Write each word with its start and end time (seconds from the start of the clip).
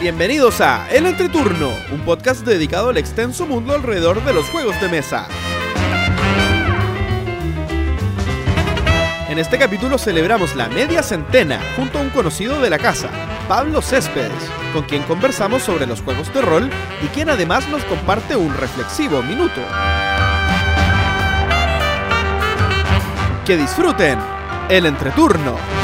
Bienvenidos 0.00 0.60
a 0.60 0.88
El 0.90 1.06
Entreturno, 1.06 1.72
un 1.90 2.02
podcast 2.04 2.46
dedicado 2.46 2.90
al 2.90 2.98
extenso 2.98 3.46
mundo 3.46 3.74
alrededor 3.74 4.24
de 4.24 4.32
los 4.32 4.48
juegos 4.48 4.80
de 4.80 4.86
mesa. 4.88 5.26
En 9.28 9.40
este 9.40 9.58
capítulo 9.58 9.98
celebramos 9.98 10.54
la 10.54 10.68
media 10.68 11.02
centena 11.02 11.60
junto 11.74 11.98
a 11.98 12.02
un 12.02 12.10
conocido 12.10 12.60
de 12.60 12.70
la 12.70 12.78
casa, 12.78 13.10
Pablo 13.48 13.82
Céspedes, 13.82 14.30
con 14.72 14.84
quien 14.84 15.02
conversamos 15.02 15.64
sobre 15.64 15.86
los 15.86 16.00
juegos 16.00 16.32
de 16.32 16.42
rol 16.42 16.70
y 17.02 17.08
quien 17.08 17.28
además 17.28 17.68
nos 17.68 17.82
comparte 17.84 18.36
un 18.36 18.56
reflexivo 18.56 19.20
minuto. 19.24 19.60
Que 23.44 23.56
disfruten 23.56 24.20
el 24.68 24.86
entreturno. 24.86 25.77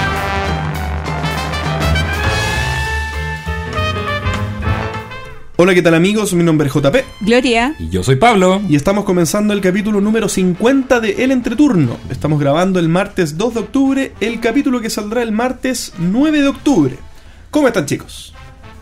Hola, 5.56 5.72
¿qué 5.74 5.82
tal 5.82 5.94
amigos? 5.94 6.34
Mi 6.34 6.42
nombre 6.42 6.66
es 6.66 6.74
JP 6.74 6.96
Gloria. 7.20 7.76
Y 7.78 7.88
yo 7.88 8.02
soy 8.02 8.16
Pablo. 8.16 8.60
y 8.68 8.74
estamos 8.74 9.04
comenzando 9.04 9.52
el 9.54 9.60
capítulo 9.60 10.00
número 10.00 10.28
50 10.28 10.98
de 11.00 11.22
El 11.24 11.30
Entreturno. 11.30 11.96
Estamos 12.10 12.40
grabando 12.40 12.80
el 12.80 12.88
martes 12.88 13.38
2 13.38 13.54
de 13.54 13.60
octubre, 13.60 14.12
el 14.20 14.40
capítulo 14.40 14.80
que 14.80 14.90
saldrá 14.90 15.22
el 15.22 15.30
martes 15.30 15.92
9 15.98 16.40
de 16.40 16.48
octubre. 16.48 16.98
¿Cómo 17.52 17.68
están 17.68 17.86
chicos? 17.86 18.34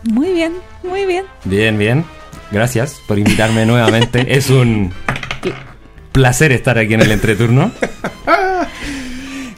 Muy 0.09 0.33
bien, 0.33 0.53
muy 0.83 1.05
bien. 1.05 1.25
Bien, 1.45 1.77
bien. 1.77 2.05
Gracias 2.51 2.99
por 3.07 3.19
invitarme 3.19 3.65
nuevamente. 3.67 4.35
Es 4.35 4.49
un 4.49 4.91
placer 6.11 6.51
estar 6.51 6.77
aquí 6.79 6.95
en 6.95 7.01
el 7.01 7.11
entreturno. 7.11 7.71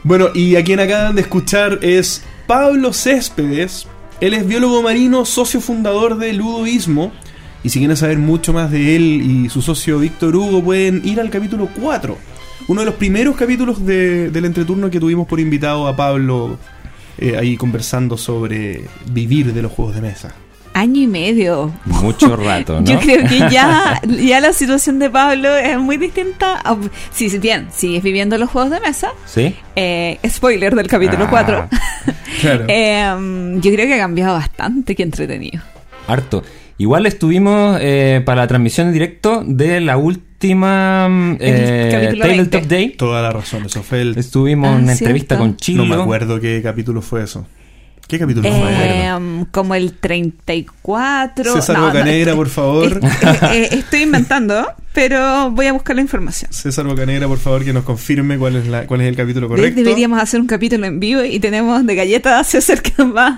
Bueno, 0.07 0.27
y 0.35 0.55
a 0.55 0.63
quien 0.63 0.79
acaban 0.79 1.15
de 1.15 1.21
escuchar 1.21 1.79
es 1.81 2.23
Pablo 2.45 2.93
Céspedes. 2.93 3.87
Él 4.21 4.33
es 4.33 4.47
biólogo 4.47 4.81
marino, 4.81 5.25
socio 5.25 5.59
fundador 5.61 6.17
de 6.17 6.33
Ludoísmo. 6.33 7.11
Y 7.63 7.69
si 7.69 7.79
quieren 7.79 7.97
saber 7.97 8.17
mucho 8.19 8.53
más 8.53 8.71
de 8.71 8.95
él 8.95 9.03
y 9.45 9.49
su 9.49 9.61
socio 9.61 9.99
Víctor 9.99 10.35
Hugo, 10.35 10.63
pueden 10.63 11.01
ir 11.03 11.19
al 11.19 11.29
capítulo 11.29 11.67
4. 11.81 12.17
Uno 12.67 12.81
de 12.81 12.85
los 12.85 12.95
primeros 12.95 13.35
capítulos 13.35 13.85
de- 13.85 14.29
del 14.29 14.45
entreturno 14.45 14.89
que 14.89 14.99
tuvimos 14.99 15.27
por 15.27 15.39
invitado 15.39 15.87
a 15.87 15.95
Pablo 15.95 16.57
eh, 17.17 17.37
ahí 17.37 17.57
conversando 17.57 18.17
sobre 18.17 18.85
vivir 19.11 19.53
de 19.53 19.61
los 19.61 19.71
juegos 19.71 19.95
de 19.95 20.01
mesa. 20.01 20.35
Año 20.77 21.01
y 21.01 21.07
medio. 21.07 21.71
Mucho 21.85 22.35
rato, 22.49 22.81
¿no? 22.81 22.85
Yo 22.85 22.99
creo 22.99 23.27
que 23.29 23.39
ya, 23.49 24.01
ya 24.27 24.39
la 24.41 24.51
situación 24.51 24.99
de 24.99 25.09
Pablo 25.09 25.55
es 25.55 25.79
muy 25.79 25.95
distinta. 25.97 26.59
a- 26.63 26.77
sí, 27.11 27.29
sí, 27.29 27.37
bien, 27.39 27.67
sigues 27.73 28.03
viviendo 28.03 28.37
los 28.37 28.49
juegos 28.49 28.71
de 28.71 28.81
mesa. 28.81 29.11
¿Sí? 29.25 29.55
Eh, 29.77 30.19
spoiler 30.27 30.75
del 30.75 30.87
capítulo 30.87 31.23
Ah. 31.25 31.29
4. 31.29 31.69
Claro. 32.41 32.65
Eh, 32.67 33.55
yo 33.61 33.71
creo 33.71 33.87
que 33.87 33.93
ha 33.93 33.97
cambiado 33.99 34.33
bastante, 34.33 34.93
qué 34.95 35.03
entretenido. 35.03 35.63
Harto. 36.07 36.43
Igual 36.77 37.05
estuvimos 37.05 37.77
eh, 37.81 38.21
para 38.25 38.41
la 38.41 38.47
transmisión 38.47 38.87
en 38.87 38.93
directo 38.93 39.41
de 39.47 39.79
la 39.79 39.95
última 39.95 41.07
mm, 41.09 41.37
eh, 41.39 42.17
Tabletop 42.19 42.61
20. 42.61 42.75
Day. 42.75 42.89
Toda 42.97 43.21
la 43.21 43.31
razón, 43.31 43.65
eso 43.65 43.81
fue 43.81 44.01
el... 44.01 44.17
Estuvimos 44.17 44.67
Ah, 44.69 44.73
en 44.75 44.83
una 44.83 44.87
cierto. 44.87 45.05
entrevista 45.05 45.37
con 45.37 45.55
Chilo. 45.55 45.85
No 45.85 45.95
me 45.95 46.01
acuerdo 46.01 46.41
qué 46.41 46.61
capítulo 46.61 47.01
fue 47.01 47.23
eso. 47.23 47.47
¿Qué 48.07 48.19
capítulo 48.19 48.47
fue? 48.47 48.69
Eh, 48.71 49.45
como 49.51 49.73
el 49.73 49.93
34. 49.93 51.53
César 51.55 51.75
no, 51.75 51.81
no, 51.81 51.87
Bocanegra, 51.87 52.31
estoy- 52.33 52.35
por 52.35 52.49
favor. 52.49 52.99
eh, 53.03 53.09
eh, 53.51 53.69
estoy 53.71 54.03
inventando, 54.03 54.67
pero 54.93 55.49
voy 55.49 55.65
a 55.65 55.73
buscar 55.73 55.95
la 55.95 56.03
información. 56.03 56.53
César 56.53 56.85
Bocanegra, 56.85 57.27
por 57.27 57.39
favor, 57.39 57.65
que 57.65 57.73
nos 57.73 57.83
confirme 57.83 58.37
cuál 58.37 58.57
es, 58.57 58.67
la, 58.67 58.85
cuál 58.85 59.01
es 59.01 59.07
el 59.07 59.15
capítulo 59.15 59.47
correcto. 59.47 59.81
Deberíamos 59.81 60.21
hacer 60.21 60.39
un 60.39 60.45
capítulo 60.45 60.85
en 60.85 60.99
vivo 60.99 61.23
y 61.23 61.39
tenemos 61.39 61.83
de 61.83 61.95
galletas 61.95 62.39
a 62.39 62.43
César 62.43 62.83
que 62.83 62.93
nos 62.99 63.15
va, 63.15 63.37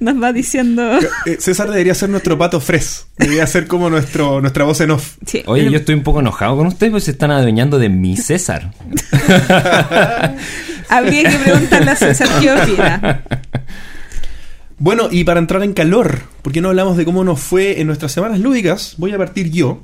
nos 0.00 0.20
va 0.20 0.32
diciendo. 0.32 0.98
Eh, 1.26 1.36
César 1.38 1.70
debería 1.70 1.94
ser 1.94 2.08
nuestro 2.08 2.36
pato 2.36 2.60
fres. 2.60 3.06
Debería 3.16 3.46
ser 3.46 3.68
como 3.68 3.90
nuestro, 3.90 4.40
nuestra 4.40 4.64
voz 4.64 4.80
en 4.80 4.90
off. 4.90 5.18
Sí, 5.24 5.44
Oye, 5.46 5.62
pero- 5.62 5.72
yo 5.72 5.78
estoy 5.78 5.94
un 5.94 6.02
poco 6.02 6.18
enojado 6.18 6.56
con 6.56 6.66
ustedes 6.66 6.90
porque 6.90 7.04
se 7.04 7.10
están 7.12 7.30
adueñando 7.30 7.78
de 7.78 7.88
mi 7.90 8.16
César. 8.16 8.72
Habría 10.88 11.30
que 11.30 11.38
preguntarle 11.38 11.92
a 11.92 11.96
César 11.96 12.28
qué 12.40 12.52
opina. 12.52 13.22
Bueno, 14.80 15.08
y 15.10 15.24
para 15.24 15.40
entrar 15.40 15.62
en 15.62 15.74
calor, 15.74 16.20
¿por 16.40 16.54
qué 16.54 16.62
no 16.62 16.70
hablamos 16.70 16.96
de 16.96 17.04
cómo 17.04 17.22
nos 17.22 17.38
fue 17.38 17.80
en 17.82 17.86
nuestras 17.86 18.12
semanas 18.12 18.40
lúdicas? 18.40 18.94
Voy 18.96 19.12
a 19.12 19.18
partir 19.18 19.50
yo. 19.50 19.82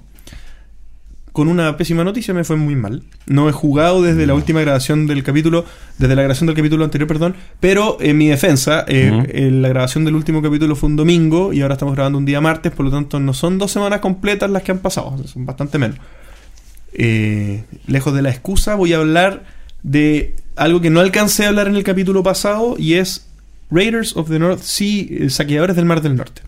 Con 1.32 1.48
una 1.48 1.76
pésima 1.76 2.02
noticia, 2.02 2.32
me 2.32 2.44
fue 2.44 2.56
muy 2.56 2.74
mal. 2.76 3.02
No 3.26 3.46
he 3.50 3.52
jugado 3.52 4.00
desde 4.00 4.26
la 4.26 4.32
última 4.32 4.62
grabación 4.62 5.06
del 5.06 5.22
capítulo, 5.22 5.66
desde 5.98 6.14
la 6.16 6.22
grabación 6.22 6.46
del 6.46 6.56
capítulo 6.56 6.82
anterior, 6.82 7.06
perdón. 7.06 7.36
Pero 7.60 7.98
en 8.00 8.16
mi 8.16 8.28
defensa, 8.28 8.86
eh, 8.88 9.10
Ujú. 9.12 9.26
eh, 9.28 9.50
la 9.50 9.68
grabación 9.68 10.06
del 10.06 10.14
último 10.14 10.40
capítulo 10.40 10.74
fue 10.74 10.88
un 10.88 10.96
domingo 10.96 11.52
y 11.52 11.60
ahora 11.60 11.74
estamos 11.74 11.94
grabando 11.94 12.16
un 12.16 12.24
día 12.24 12.40
martes, 12.40 12.72
por 12.72 12.86
lo 12.86 12.90
tanto 12.90 13.20
no 13.20 13.34
son 13.34 13.58
dos 13.58 13.70
semanas 13.70 14.00
completas 14.00 14.50
las 14.50 14.62
que 14.62 14.72
han 14.72 14.78
pasado, 14.78 15.14
son 15.26 15.44
bastante 15.44 15.76
menos. 15.76 15.98
Eh, 16.94 17.64
lejos 17.86 18.14
de 18.14 18.22
la 18.22 18.30
excusa, 18.30 18.74
voy 18.74 18.94
a 18.94 18.96
hablar 18.96 19.44
de 19.82 20.36
algo 20.56 20.80
que 20.80 20.88
no 20.88 21.00
alcancé 21.00 21.44
a 21.44 21.48
hablar 21.48 21.68
en 21.68 21.76
el 21.76 21.84
capítulo 21.84 22.22
pasado 22.22 22.76
y 22.78 22.94
es 22.94 23.26
Raiders 23.70 24.16
of 24.16 24.28
the 24.28 24.38
North 24.38 24.60
Sea, 24.62 25.06
eh, 25.10 25.30
saqueadores 25.30 25.76
del 25.76 25.84
Mar 25.84 26.02
del 26.02 26.16
Norte. 26.16 26.42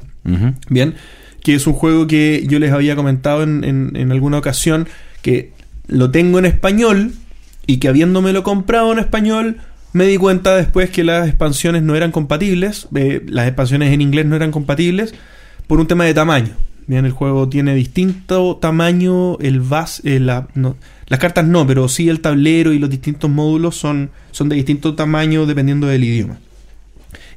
Bien, 0.68 0.94
que 1.42 1.54
es 1.54 1.66
un 1.66 1.72
juego 1.72 2.06
que 2.06 2.44
yo 2.48 2.58
les 2.58 2.72
había 2.72 2.96
comentado 2.96 3.42
en, 3.42 3.64
en- 3.64 3.92
en 3.96 4.12
alguna 4.12 4.38
ocasión 4.38 4.86
que 5.22 5.52
lo 5.86 6.10
tengo 6.10 6.38
en 6.38 6.44
español 6.44 7.12
y 7.66 7.78
que 7.78 7.88
habiéndomelo 7.88 8.42
comprado 8.42 8.92
en 8.92 8.98
español 8.98 9.56
me 9.94 10.06
di 10.06 10.16
cuenta 10.18 10.54
después 10.56 10.90
que 10.90 11.02
las 11.04 11.26
expansiones 11.28 11.82
no 11.82 11.94
eran 11.96 12.12
compatibles, 12.12 12.88
eh, 12.94 13.24
las 13.26 13.46
expansiones 13.46 13.92
en 13.92 14.00
inglés 14.02 14.26
no 14.26 14.36
eran 14.36 14.50
compatibles 14.50 15.14
por 15.66 15.80
un 15.80 15.86
tema 15.86 16.04
de 16.04 16.12
tamaño. 16.14 16.50
Bien, 16.86 17.04
el 17.04 17.12
juego 17.12 17.48
tiene 17.48 17.74
distinto 17.74 18.56
tamaño, 18.60 19.38
el 19.38 19.60
vas, 19.60 20.00
eh, 20.04 20.20
la- 20.20 20.48
no, 20.54 20.76
las 21.06 21.18
cartas 21.20 21.46
no, 21.46 21.66
pero 21.66 21.88
sí 21.88 22.08
el 22.08 22.20
tablero 22.20 22.72
y 22.72 22.78
los 22.78 22.90
distintos 22.90 23.30
módulos 23.30 23.76
son, 23.76 24.10
son 24.30 24.48
de 24.48 24.56
distinto 24.56 24.94
tamaño 24.94 25.46
dependiendo 25.46 25.86
del 25.86 26.04
idioma. 26.04 26.38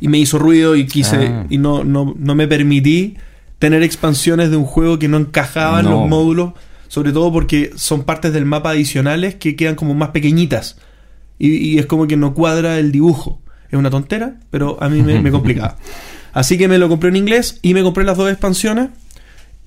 Y 0.02 0.08
me 0.10 0.18
hizo 0.18 0.38
ruido 0.40 0.76
y 0.76 0.86
quise, 0.88 1.16
Ah. 1.28 1.46
y 1.50 1.58
no, 1.58 1.84
no, 1.86 2.14
no 2.18 2.36
me 2.36 2.48
permití 2.48 3.16
tener 3.60 3.84
expansiones 3.84 4.50
de 4.50 4.58
un 4.58 4.66
juego 4.66 5.00
que 5.00 5.08
no 5.08 5.18
encajaban 5.18 5.86
No. 5.86 5.92
los 5.92 6.10
módulos, 6.10 6.54
sobre 6.90 7.14
todo 7.14 7.32
porque 7.32 7.72
son 7.76 8.04
partes 8.04 8.34
del 8.34 8.46
mapa 8.46 8.72
adicionales 8.72 9.36
que 9.36 9.56
quedan 9.56 9.76
como 9.76 9.94
más 9.94 10.10
pequeñitas. 10.10 10.78
Y, 11.40 11.52
y 11.56 11.78
es 11.80 11.86
como 11.86 12.08
que 12.08 12.18
no 12.18 12.34
cuadra 12.34 12.78
el 12.80 12.92
dibujo. 12.92 13.40
Es 13.70 13.78
una 13.80 13.90
tontera, 13.90 14.36
pero 14.50 14.78
a 14.82 14.90
mí 14.90 15.02
me, 15.02 15.22
me 15.22 15.32
complicaba. 15.38 15.78
Así 16.34 16.58
que 16.58 16.68
me 16.68 16.78
lo 16.78 16.90
compré 16.90 17.10
en 17.10 17.16
inglés 17.16 17.60
y 17.62 17.74
me 17.74 17.84
compré 17.84 18.04
las 18.04 18.18
dos 18.18 18.30
expansiones. 18.32 18.90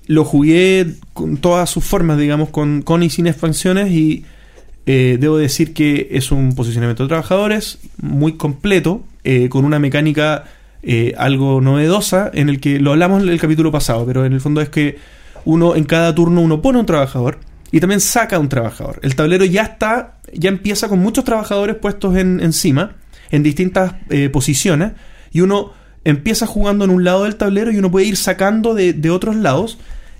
Lo 0.07 0.23
jugué 0.23 0.85
con 1.13 1.37
todas 1.37 1.69
sus 1.69 1.83
formas, 1.83 2.19
digamos, 2.19 2.49
con, 2.49 2.81
con 2.83 3.01
y 3.01 3.09
sin 3.09 3.25
expansiones. 3.27 3.91
Y 3.91 4.23
eh, 4.85 5.17
debo 5.19 5.37
decir 5.37 5.73
que 5.73 6.09
es 6.11 6.31
un 6.31 6.53
posicionamiento 6.53 7.03
de 7.03 7.07
trabajadores 7.09 7.79
muy 8.01 8.33
completo, 8.33 9.03
eh, 9.25 9.49
con 9.49 9.65
una 9.65 9.79
mecánica 9.79 10.43
eh, 10.83 11.15
algo 11.17 11.61
novedosa, 11.61 12.29
en 12.31 12.47
el 12.47 12.59
que 12.59 12.79
lo 12.79 12.91
hablamos 12.91 13.23
en 13.23 13.29
el 13.29 13.39
capítulo 13.39 13.71
pasado, 13.71 14.05
pero 14.05 14.23
en 14.23 14.33
el 14.33 14.39
fondo 14.39 14.61
es 14.61 14.69
que 14.69 14.99
uno 15.43 15.75
en 15.75 15.83
cada 15.83 16.13
turno 16.13 16.41
uno 16.41 16.61
pone 16.61 16.77
un 16.77 16.85
trabajador 16.85 17.39
y 17.71 17.79
también 17.79 18.01
saca 18.01 18.37
un 18.37 18.49
trabajador. 18.49 18.99
El 19.01 19.15
tablero 19.15 19.43
ya 19.45 19.63
está, 19.63 20.19
ya 20.31 20.49
empieza 20.49 20.87
con 20.87 20.99
muchos 20.99 21.23
trabajadores 21.23 21.75
puestos 21.77 22.15
en, 22.17 22.39
encima, 22.39 22.97
en 23.31 23.41
distintas 23.41 23.95
eh, 24.11 24.29
posiciones, 24.29 24.91
y 25.31 25.41
uno 25.41 25.73
empieza 26.03 26.45
jugando 26.45 26.85
en 26.85 26.91
un 26.91 27.03
lado 27.03 27.23
del 27.23 27.35
tablero 27.35 27.71
y 27.71 27.79
uno 27.79 27.89
puede 27.89 28.05
ir 28.05 28.15
sacando 28.15 28.75
de, 28.75 29.09
otros 29.09 29.35
lados 29.35 29.79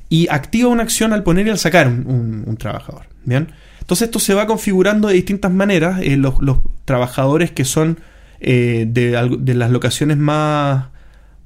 y 0.10 0.28
activa 0.32 0.70
una 0.70 0.82
acción 0.82 1.14
al 1.14 1.22
poner 1.22 1.46
y 1.46 1.52
al 1.52 1.60
sacar 1.60 1.88
un, 1.88 2.58
trabajador. 2.58 3.04
Bien. 3.24 3.50
Entonces 3.82 4.08
esto 4.08 4.18
se 4.18 4.34
va 4.34 4.48
configurando 4.48 5.10
de 5.10 5.14
distintas 5.14 5.52
maneras. 5.52 6.02
eh, 6.02 6.18
los 6.18 6.58
trabajadores 6.86 7.52
que 7.52 7.66
son 7.66 8.00
eh, 8.48 8.86
de, 8.88 9.38
de 9.40 9.56
las 9.56 9.72
locaciones 9.72 10.18
más, 10.18 10.86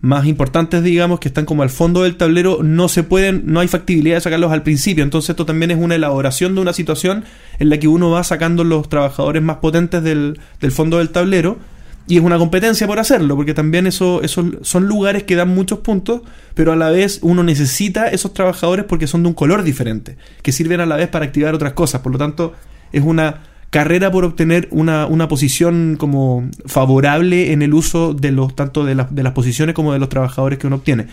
más 0.01 0.25
importantes, 0.25 0.83
digamos, 0.83 1.21
que 1.21 1.29
están 1.29 1.45
como 1.45 1.63
al 1.63 1.69
fondo 1.69 2.03
del 2.03 2.17
tablero, 2.17 2.59
no 2.61 2.89
se 2.89 3.03
pueden, 3.03 3.43
no 3.45 3.61
hay 3.61 3.69
factibilidad 3.69 4.17
de 4.17 4.21
sacarlos 4.21 4.51
al 4.51 4.63
principio. 4.63 5.05
Entonces 5.05 5.29
esto 5.29 5.45
también 5.45 5.71
es 5.71 5.77
una 5.77 5.95
elaboración 5.95 6.55
de 6.55 6.61
una 6.61 6.73
situación 6.73 7.23
en 7.57 7.69
la 7.69 7.77
que 7.77 7.87
uno 7.87 8.09
va 8.11 8.25
sacando 8.25 8.65
los 8.65 8.89
trabajadores 8.89 9.41
más 9.41 9.57
potentes 9.57 10.03
del, 10.03 10.41
del 10.59 10.71
fondo 10.73 10.97
del 10.97 11.09
tablero. 11.09 11.57
Y 12.05 12.17
es 12.17 12.23
una 12.23 12.37
competencia 12.37 12.85
por 12.85 12.99
hacerlo, 12.99 13.37
porque 13.37 13.53
también 13.53 13.87
eso, 13.87 14.21
esos 14.21 14.45
son 14.63 14.87
lugares 14.87 15.23
que 15.23 15.35
dan 15.35 15.55
muchos 15.55 15.79
puntos, 15.79 16.23
pero 16.53 16.73
a 16.73 16.75
la 16.75 16.89
vez 16.89 17.19
uno 17.21 17.43
necesita 17.43 18.07
esos 18.07 18.33
trabajadores 18.33 18.83
porque 18.83 19.07
son 19.07 19.23
de 19.23 19.29
un 19.29 19.35
color 19.35 19.63
diferente, 19.63 20.17
que 20.41 20.51
sirven 20.51 20.81
a 20.81 20.85
la 20.85 20.97
vez 20.97 21.07
para 21.07 21.23
activar 21.23 21.53
otras 21.53 21.73
cosas. 21.73 22.01
Por 22.01 22.11
lo 22.11 22.17
tanto, 22.17 22.53
es 22.91 23.03
una 23.03 23.43
carrera 23.69 24.11
por 24.11 24.25
obtener 24.25 24.67
una, 24.71 25.05
una 25.05 25.27
posición 25.27 25.95
como 25.99 26.49
favorable 26.65 27.51
en 27.51 27.61
el 27.61 27.73
uso 27.73 28.13
de 28.13 28.31
los 28.31 28.55
tanto 28.55 28.83
de, 28.85 28.95
las- 28.95 29.13
de 29.13 29.21
las 29.23 29.33
posiciones 29.33 29.75
como 29.75 29.93
de 29.93 29.99
los 29.99 30.09
trabajadores 30.09 30.57
que 30.57 30.67
uno 30.67 30.77
obtiene. 30.77 31.05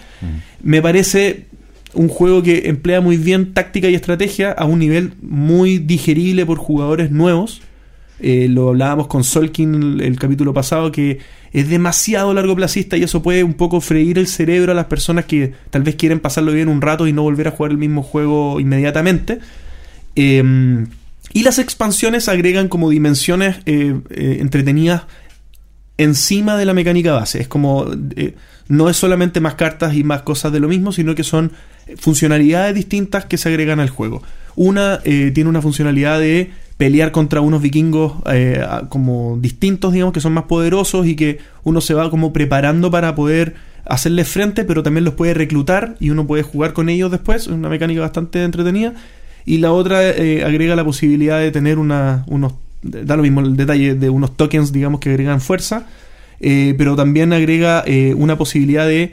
Me 0.62 0.80
parece 0.80 1.46
un 1.92 2.08
juego 2.08 2.42
que 2.42 2.68
emplea 2.68 3.00
muy 3.00 3.16
bien 3.18 3.52
táctica 3.54 3.88
y 3.88 3.94
estrategia 3.94 4.52
a 4.52 4.64
un 4.64 4.78
nivel 4.78 5.12
muy 5.22 5.78
digerible 5.78 6.44
por 6.46 6.58
jugadores 6.58 7.10
nuevos. 7.10 7.60
Eh, 8.20 8.48
lo 8.48 8.68
hablábamos 8.70 9.08
con 9.08 9.22
Solkin 9.24 9.74
el, 9.74 10.00
el 10.00 10.18
capítulo 10.18 10.54
pasado, 10.54 10.90
que 10.90 11.18
es 11.52 11.68
demasiado 11.68 12.32
largo 12.32 12.56
placista 12.56 12.96
y 12.96 13.02
eso 13.02 13.22
puede 13.22 13.44
un 13.44 13.52
poco 13.54 13.82
freír 13.82 14.18
el 14.18 14.26
cerebro 14.26 14.72
a 14.72 14.74
las 14.74 14.86
personas 14.86 15.26
que 15.26 15.52
tal 15.70 15.82
vez 15.82 15.96
quieren 15.96 16.20
pasarlo 16.20 16.52
bien 16.52 16.68
un 16.68 16.80
rato 16.80 17.06
y 17.06 17.12
no 17.12 17.22
volver 17.22 17.48
a 17.48 17.50
jugar 17.50 17.72
el 17.72 17.78
mismo 17.78 18.02
juego 18.02 18.58
inmediatamente. 18.60 19.38
Eh, 20.16 20.42
y 21.32 21.42
las 21.42 21.58
expansiones 21.58 22.28
agregan 22.28 22.68
como 22.68 22.90
dimensiones 22.90 23.56
eh, 23.66 23.94
eh, 24.10 24.38
entretenidas 24.40 25.02
encima 25.98 26.56
de 26.56 26.64
la 26.64 26.74
mecánica 26.74 27.12
base. 27.12 27.40
Es 27.40 27.48
como. 27.48 27.86
eh, 28.16 28.34
no 28.68 28.90
es 28.90 28.96
solamente 28.96 29.40
más 29.40 29.54
cartas 29.54 29.94
y 29.94 30.02
más 30.02 30.22
cosas 30.22 30.52
de 30.52 30.58
lo 30.58 30.66
mismo, 30.66 30.90
sino 30.90 31.14
que 31.14 31.22
son 31.22 31.52
funcionalidades 31.98 32.74
distintas 32.74 33.24
que 33.24 33.38
se 33.38 33.48
agregan 33.48 33.78
al 33.78 33.90
juego. 33.90 34.24
Una 34.56 34.98
tiene 35.04 35.48
una 35.48 35.62
funcionalidad 35.62 36.18
de 36.18 36.50
pelear 36.76 37.12
contra 37.12 37.40
unos 37.40 37.62
vikingos 37.62 38.14
como 38.88 39.38
distintos, 39.40 39.92
digamos, 39.92 40.12
que 40.12 40.20
son 40.20 40.32
más 40.32 40.46
poderosos 40.46 41.06
y 41.06 41.14
que 41.14 41.38
uno 41.62 41.80
se 41.80 41.94
va 41.94 42.10
como 42.10 42.32
preparando 42.32 42.90
para 42.90 43.14
poder 43.14 43.54
hacerles 43.84 44.28
frente, 44.28 44.64
pero 44.64 44.82
también 44.82 45.04
los 45.04 45.14
puede 45.14 45.32
reclutar 45.32 45.94
y 46.00 46.10
uno 46.10 46.26
puede 46.26 46.42
jugar 46.42 46.72
con 46.72 46.88
ellos 46.88 47.10
después. 47.10 47.42
Es 47.42 47.48
una 47.48 47.68
mecánica 47.68 48.00
bastante 48.00 48.42
entretenida. 48.42 48.94
Y 49.46 49.58
la 49.58 49.72
otra 49.72 50.06
eh, 50.06 50.44
agrega 50.44 50.76
la 50.76 50.84
posibilidad 50.84 51.38
de 51.38 51.50
tener 51.52 51.78
una, 51.78 52.24
unos, 52.26 52.54
da 52.82 53.16
lo 53.16 53.22
mismo 53.22 53.40
el 53.40 53.56
detalle 53.56 53.94
de 53.94 54.10
unos 54.10 54.36
tokens, 54.36 54.72
digamos, 54.72 55.00
que 55.00 55.10
agregan 55.10 55.40
fuerza, 55.40 55.86
eh, 56.40 56.74
pero 56.76 56.96
también 56.96 57.32
agrega 57.32 57.82
eh, 57.86 58.12
una 58.14 58.36
posibilidad 58.36 58.86
de 58.86 59.12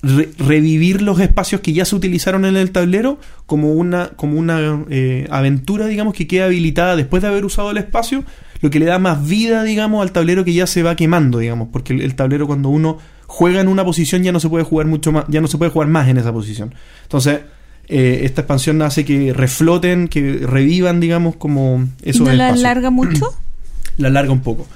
re- 0.00 0.28
revivir 0.38 1.02
los 1.02 1.18
espacios 1.18 1.60
que 1.60 1.72
ya 1.72 1.84
se 1.84 1.96
utilizaron 1.96 2.44
en 2.44 2.56
el 2.56 2.70
tablero 2.70 3.18
como 3.46 3.72
una, 3.72 4.10
como 4.14 4.38
una 4.38 4.84
eh, 4.88 5.26
aventura, 5.30 5.86
digamos, 5.86 6.14
que 6.14 6.28
queda 6.28 6.44
habilitada 6.46 6.94
después 6.94 7.20
de 7.20 7.28
haber 7.28 7.44
usado 7.44 7.72
el 7.72 7.78
espacio, 7.78 8.22
lo 8.60 8.70
que 8.70 8.78
le 8.78 8.86
da 8.86 9.00
más 9.00 9.26
vida, 9.26 9.64
digamos, 9.64 10.00
al 10.00 10.12
tablero 10.12 10.44
que 10.44 10.52
ya 10.52 10.68
se 10.68 10.84
va 10.84 10.94
quemando, 10.94 11.38
digamos, 11.40 11.68
porque 11.72 11.92
el, 11.92 12.00
el 12.02 12.14
tablero 12.14 12.46
cuando 12.46 12.68
uno 12.68 12.98
juega 13.26 13.60
en 13.60 13.66
una 13.66 13.84
posición 13.84 14.22
ya 14.22 14.30
no 14.30 14.38
se 14.38 14.48
puede 14.48 14.62
jugar 14.62 14.86
mucho 14.86 15.10
más, 15.10 15.24
ya 15.26 15.40
no 15.40 15.48
se 15.48 15.58
puede 15.58 15.72
jugar 15.72 15.88
más 15.88 16.06
en 16.08 16.18
esa 16.18 16.32
posición. 16.32 16.72
Entonces, 17.02 17.40
eh, 17.88 18.20
esta 18.24 18.42
expansión 18.42 18.80
hace 18.82 19.04
que 19.04 19.32
refloten, 19.32 20.08
que 20.08 20.38
revivan, 20.46 21.00
digamos, 21.00 21.36
como 21.36 21.88
¿Y 22.02 22.10
esos 22.10 22.20
no 22.26 22.32
la 22.32 22.46
espacios 22.48 22.64
alarga 22.64 22.90
mucho? 22.90 23.26
la 23.98 24.08
alarga 24.08 24.32
un 24.32 24.40
poco. 24.42 24.66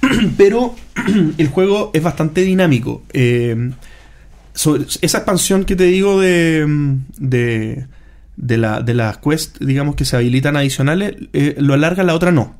Pero 0.36 0.74
el 1.38 1.48
juego 1.48 1.90
es 1.92 2.02
bastante 2.02 2.42
dinámico. 2.42 3.02
Eh, 3.12 3.70
sobre- 4.54 4.84
esa 5.02 5.18
expansión 5.18 5.64
que 5.64 5.76
te 5.76 5.84
digo 5.84 6.20
de, 6.20 6.66
de, 7.18 7.86
de, 8.36 8.56
la, 8.56 8.80
de 8.80 8.94
las 8.94 9.18
quests, 9.18 9.58
digamos 9.60 9.94
que 9.96 10.04
se 10.04 10.16
habilitan 10.16 10.56
adicionales, 10.56 11.14
eh, 11.32 11.56
lo 11.58 11.74
alarga, 11.74 12.02
la 12.04 12.14
otra 12.14 12.30
no. 12.32 12.56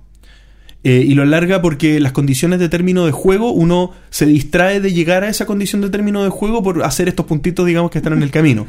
Eh, 0.85 1.05
y 1.07 1.15
lo 1.15 1.23
alarga 1.25 1.61
porque 1.61 1.99
las 1.99 2.13
condiciones 2.13 2.61
de 2.61 2.69
término 2.69 3.05
de 3.05 3.11
juego, 3.11 3.51
uno 3.51 3.91
se 4.11 4.27
distrae 4.27 4.81
de 4.81 4.93
llegar 4.93 5.25
a 5.25 5.29
esa 5.29 5.45
condición 5.45 5.81
de 5.81 5.91
término 5.91 6.23
de 6.23 6.31
juego 6.31 6.63
por 6.63 6.85
hacer 6.85 7.09
estos 7.09 7.27
puntitos, 7.27 7.67
digamos, 7.67 7.91
que 7.91 7.99
están 7.99 8.13
en 8.13 8.23
el 8.23 8.31
camino. 8.31 8.65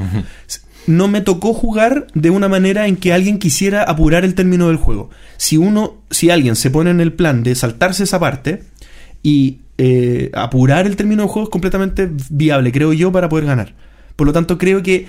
No 0.90 1.08
me 1.08 1.22
tocó 1.22 1.54
jugar 1.54 2.08
de 2.16 2.30
una 2.32 2.48
manera 2.50 2.88
en 2.88 2.96
que 2.98 3.14
alguien 3.14 3.38
quisiera 3.38 3.84
apurar 3.84 4.26
el 4.26 4.34
término 4.34 4.68
del 4.68 4.78
juego. 4.78 5.10
Si 5.38 5.56
uno, 5.58 5.98
si 6.10 6.30
alguien 6.32 6.56
se 6.56 6.72
pone 6.72 6.90
en 6.90 7.00
el 7.00 7.14
plan 7.14 7.44
de 7.44 7.54
saltarse 7.56 8.04
esa 8.06 8.20
parte 8.20 8.64
y 9.24 9.60
eh, 9.78 10.32
apurar 10.34 10.88
el 10.88 10.96
término 10.96 11.22
del 11.24 11.30
juego 11.32 11.48
es 11.48 11.52
completamente 11.52 12.10
viable, 12.30 12.72
creo 12.72 12.92
yo, 12.94 13.12
para 13.12 13.30
poder 13.30 13.46
ganar. 13.46 13.74
Por 14.16 14.28
lo 14.28 14.34
tanto, 14.34 14.58
creo 14.58 14.82
que 14.84 15.08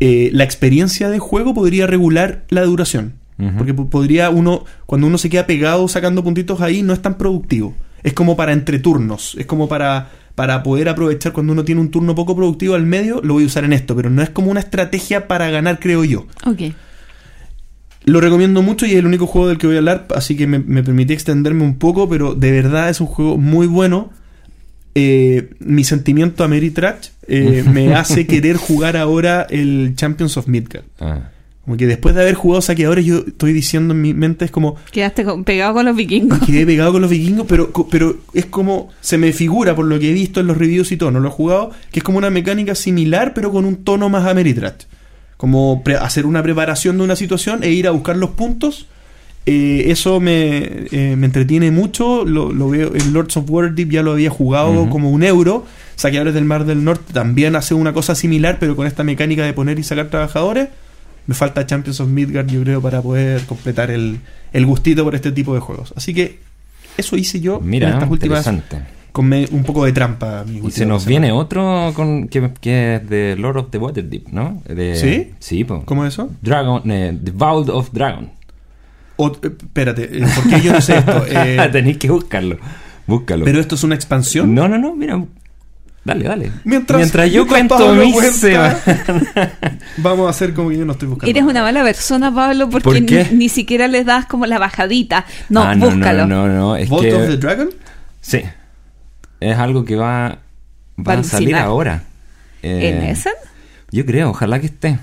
eh, 0.00 0.30
la 0.32 0.44
experiencia 0.44 1.08
de 1.10 1.18
juego 1.18 1.52
podría 1.54 1.86
regular 1.86 2.44
la 2.48 2.62
duración. 2.62 3.14
Porque 3.56 3.72
po- 3.74 3.88
podría 3.88 4.30
uno, 4.30 4.64
cuando 4.86 5.06
uno 5.06 5.16
se 5.18 5.30
queda 5.30 5.46
pegado 5.46 5.86
sacando 5.88 6.24
puntitos 6.24 6.60
ahí, 6.60 6.82
no 6.82 6.92
es 6.92 7.00
tan 7.02 7.18
productivo. 7.18 7.74
Es 8.02 8.12
como 8.12 8.36
para 8.36 8.52
entre 8.52 8.78
turnos. 8.80 9.34
Es 9.38 9.46
como 9.46 9.68
para, 9.68 10.10
para 10.38 10.62
poder 10.62 10.88
aprovechar 10.88 11.32
cuando 11.32 11.52
uno 11.52 11.64
tiene 11.64 11.80
un 11.80 11.90
turno 11.90 12.14
poco 12.14 12.36
productivo 12.36 12.76
al 12.76 12.86
medio, 12.86 13.20
lo 13.24 13.34
voy 13.34 13.42
a 13.42 13.46
usar 13.46 13.64
en 13.64 13.72
esto. 13.72 13.96
Pero 13.96 14.08
no 14.08 14.22
es 14.22 14.30
como 14.30 14.52
una 14.52 14.60
estrategia 14.60 15.26
para 15.26 15.50
ganar, 15.50 15.80
creo 15.80 16.04
yo. 16.04 16.28
Ok. 16.46 16.74
Lo 18.04 18.20
recomiendo 18.20 18.62
mucho 18.62 18.86
y 18.86 18.92
es 18.92 18.98
el 18.98 19.06
único 19.06 19.26
juego 19.26 19.48
del 19.48 19.58
que 19.58 19.66
voy 19.66 19.74
a 19.74 19.80
hablar, 19.80 20.06
así 20.14 20.36
que 20.36 20.46
me, 20.46 20.60
me 20.60 20.84
permití 20.84 21.12
extenderme 21.12 21.64
un 21.64 21.76
poco, 21.76 22.08
pero 22.08 22.36
de 22.36 22.52
verdad 22.52 22.88
es 22.88 23.00
un 23.00 23.08
juego 23.08 23.36
muy 23.36 23.66
bueno. 23.66 24.12
Eh, 24.94 25.50
mi 25.58 25.82
sentimiento 25.82 26.44
a 26.44 26.48
Meritrash 26.48 27.08
eh, 27.26 27.64
me 27.72 27.96
hace 27.96 28.28
querer 28.28 28.58
jugar 28.58 28.96
ahora 28.96 29.44
el 29.50 29.94
Champions 29.96 30.36
of 30.36 30.46
Midgard. 30.46 30.84
Ah. 31.00 31.30
Como 31.68 31.76
que 31.76 31.86
después 31.86 32.14
de 32.14 32.22
haber 32.22 32.34
jugado 32.34 32.62
saqueadores, 32.62 33.04
yo 33.04 33.18
estoy 33.26 33.52
diciendo 33.52 33.92
en 33.92 34.00
mi 34.00 34.14
mente, 34.14 34.46
es 34.46 34.50
como, 34.50 34.76
Quedaste 34.90 35.22
con- 35.24 35.44
pegado 35.44 35.74
con 35.74 35.84
los 35.84 35.94
vikingos. 35.94 36.38
quedé 36.46 36.64
pegado 36.64 36.92
con 36.92 37.02
los 37.02 37.10
vikingos, 37.10 37.44
pero, 37.46 37.70
pero 37.90 38.16
es 38.32 38.46
como, 38.46 38.88
se 39.02 39.18
me 39.18 39.34
figura 39.34 39.76
por 39.76 39.84
lo 39.84 39.98
que 39.98 40.08
he 40.08 40.14
visto 40.14 40.40
en 40.40 40.46
los 40.46 40.56
reviews 40.56 40.92
y 40.92 40.96
todo, 40.96 41.10
no 41.10 41.20
lo 41.20 41.28
he 41.28 41.30
jugado, 41.30 41.70
que 41.92 42.00
es 42.00 42.02
como 42.04 42.16
una 42.16 42.30
mecánica 42.30 42.74
similar, 42.74 43.34
pero 43.34 43.52
con 43.52 43.66
un 43.66 43.84
tono 43.84 44.08
más 44.08 44.26
Ameritrash. 44.26 44.84
Como 45.36 45.82
pre- 45.84 45.96
hacer 45.96 46.24
una 46.24 46.42
preparación 46.42 46.96
de 46.96 47.04
una 47.04 47.16
situación 47.16 47.62
e 47.62 47.70
ir 47.70 47.86
a 47.86 47.90
buscar 47.90 48.16
los 48.16 48.30
puntos. 48.30 48.86
Eh, 49.44 49.90
eso 49.90 50.20
me, 50.20 50.86
eh, 50.90 51.16
me 51.18 51.26
entretiene 51.26 51.70
mucho. 51.70 52.24
Lo, 52.24 52.50
lo 52.50 52.70
veo 52.70 52.94
en 52.94 53.12
Lords 53.12 53.36
of 53.36 53.44
Waterdeep 53.48 53.90
ya 53.90 54.02
lo 54.02 54.12
había 54.12 54.30
jugado 54.30 54.88
como 54.90 55.10
un 55.10 55.22
euro. 55.22 55.66
Saqueadores 55.96 56.32
del 56.32 56.44
Mar 56.46 56.64
del 56.64 56.82
Norte 56.82 57.12
también 57.12 57.56
hace 57.56 57.74
una 57.74 57.92
cosa 57.92 58.14
similar, 58.14 58.56
pero 58.58 58.74
con 58.74 58.86
esta 58.86 59.04
mecánica 59.04 59.44
de 59.44 59.52
poner 59.52 59.78
y 59.78 59.82
sacar 59.84 60.08
trabajadores. 60.08 60.68
Me 61.28 61.34
falta 61.34 61.64
Champions 61.66 62.00
of 62.00 62.08
Midgard, 62.08 62.48
yo 62.48 62.60
creo, 62.62 62.80
para 62.82 63.00
poder 63.02 63.42
completar 63.42 63.90
el, 63.92 64.18
el 64.52 64.66
gustito 64.66 65.04
por 65.04 65.14
este 65.14 65.30
tipo 65.30 65.54
de 65.54 65.60
juegos. 65.60 65.92
Así 65.96 66.12
que 66.12 66.40
eso 66.96 67.16
hice 67.16 67.38
yo 67.38 67.60
Mira, 67.60 67.88
en 67.88 67.94
estas 67.94 68.10
últimas. 68.10 68.48
Con 69.12 69.26
me- 69.26 69.46
un 69.50 69.62
poco 69.64 69.84
de 69.84 69.92
trampa. 69.92 70.44
mi 70.46 70.58
Y 70.66 70.70
se 70.70 70.86
nos 70.86 71.04
viene 71.06 71.30
otro 71.32 71.92
con, 71.94 72.28
que, 72.28 72.50
que 72.60 72.96
es 72.96 73.08
de 73.08 73.36
Lord 73.38 73.56
of 73.58 73.66
the 73.70 73.78
Waterdeep, 73.78 74.28
¿no? 74.28 74.62
De- 74.68 74.96
¿Sí? 74.96 75.30
Sí, 75.38 75.64
po. 75.64 75.82
¿Cómo 75.84 76.04
es 76.06 76.14
eso? 76.14 76.30
Dragon, 76.42 76.90
eh, 76.90 77.16
The 77.22 77.30
Vault 77.32 77.68
of 77.68 77.90
Dragon. 77.92 78.30
O- 79.16 79.28
eh, 79.42 79.50
espérate, 79.60 80.04
eh, 80.18 80.24
¿por 80.34 80.48
qué 80.50 80.60
yo 80.62 80.72
no 80.72 80.80
sé 80.80 80.98
esto? 80.98 81.24
Eh, 81.30 81.68
Tenéis 81.72 81.98
que 81.98 82.10
buscarlo. 82.10 82.58
Búscalo. 83.06 83.44
¿Pero 83.44 83.60
esto 83.60 83.74
es 83.74 83.84
una 83.84 83.94
expansión? 83.94 84.54
No, 84.54 84.66
no, 84.68 84.78
no, 84.78 84.94
mira. 84.96 85.22
Dale, 86.08 86.24
dale. 86.24 86.52
Mientras- 86.64 87.00
yo 87.30 87.44
mientras 87.44 87.46
cuento 87.48 87.76
Pablo 87.78 88.04
mi 88.04 88.12
cuenta-. 88.12 88.78
Vamos 89.98 90.26
a 90.26 90.30
hacer 90.30 90.54
como 90.54 90.70
que 90.70 90.78
yo 90.78 90.84
no 90.84 90.92
estoy 90.92 91.08
buscando. 91.08 91.30
Eres 91.30 91.42
una 91.44 91.62
mala 91.62 91.82
persona, 91.82 92.34
Pablo, 92.34 92.68
porque. 92.70 93.00
Ni, 93.30 93.36
ni 93.36 93.48
siquiera 93.48 93.88
les 93.88 94.04
das 94.06 94.26
como 94.26 94.46
la 94.46 94.58
bajadita. 94.58 95.24
No, 95.48 95.62
Ah, 95.62 95.74
no, 95.74 95.90
búscalo. 95.90 96.26
No, 96.26 96.46
no, 96.48 96.54
no. 96.54 96.76
Es 96.76 96.88
Vault 96.88 97.04
que, 97.04 97.14
of 97.14 97.26
the 97.28 97.36
Dragon? 97.36 97.70
Sí. 98.20 98.42
Es 99.40 99.56
algo 99.58 99.84
que 99.84 99.96
va, 99.96 100.38
va 100.98 101.12
a 101.14 101.22
salir 101.22 101.54
ahora. 101.56 102.02
Eh, 102.62 102.88
¿En 102.96 103.02
ese? 103.04 103.30
Yo 103.90 104.04
creo, 104.04 104.30
ojalá 104.30 104.58
que 104.60 104.66
esté. 104.66 104.98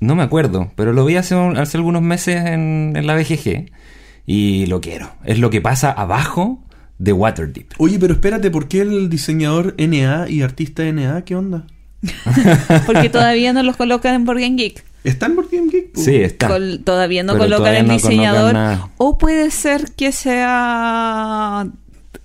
No 0.00 0.14
me 0.14 0.22
acuerdo, 0.22 0.72
pero 0.76 0.92
lo 0.92 1.04
vi 1.04 1.16
hace, 1.16 1.34
un- 1.34 1.56
hace 1.56 1.76
algunos 1.78 2.02
meses 2.02 2.44
en, 2.44 2.92
en 2.96 3.06
la 3.06 3.14
BGG 3.14 3.70
y 4.26 4.66
lo 4.66 4.80
quiero. 4.80 5.10
Es 5.24 5.38
lo 5.38 5.48
que 5.48 5.60
pasa 5.62 5.90
abajo 5.92 6.62
de 6.98 7.12
Waterdeep. 7.12 7.72
Oye, 7.78 7.98
pero 7.98 8.14
espérate, 8.14 8.50
¿por 8.50 8.68
qué 8.68 8.80
el 8.82 9.08
diseñador 9.10 9.74
NA 9.78 10.28
y 10.28 10.42
artista 10.42 10.82
NA? 10.84 11.22
¿Qué 11.24 11.34
onda? 11.34 11.66
Porque 12.86 13.08
todavía 13.08 13.52
no 13.52 13.62
los 13.62 13.76
colocan 13.76 14.14
en 14.14 14.24
Board 14.24 14.40
Game 14.40 14.56
Geek. 14.56 14.84
¿Está 15.04 15.26
en 15.26 15.36
Board 15.36 15.48
Game 15.52 15.70
Geek? 15.70 15.92
po? 15.92 16.00
Sí, 16.00 16.16
está. 16.16 16.48
Col- 16.48 16.80
todavía 16.84 17.22
no 17.22 17.32
Pero 17.34 17.44
colocan 17.44 17.58
todavía 17.64 17.80
el 17.80 17.86
no 17.86 17.92
diseñador. 17.94 18.56
O 18.96 19.18
puede 19.18 19.50
ser 19.50 19.92
que 19.96 20.12
sea 20.12 21.66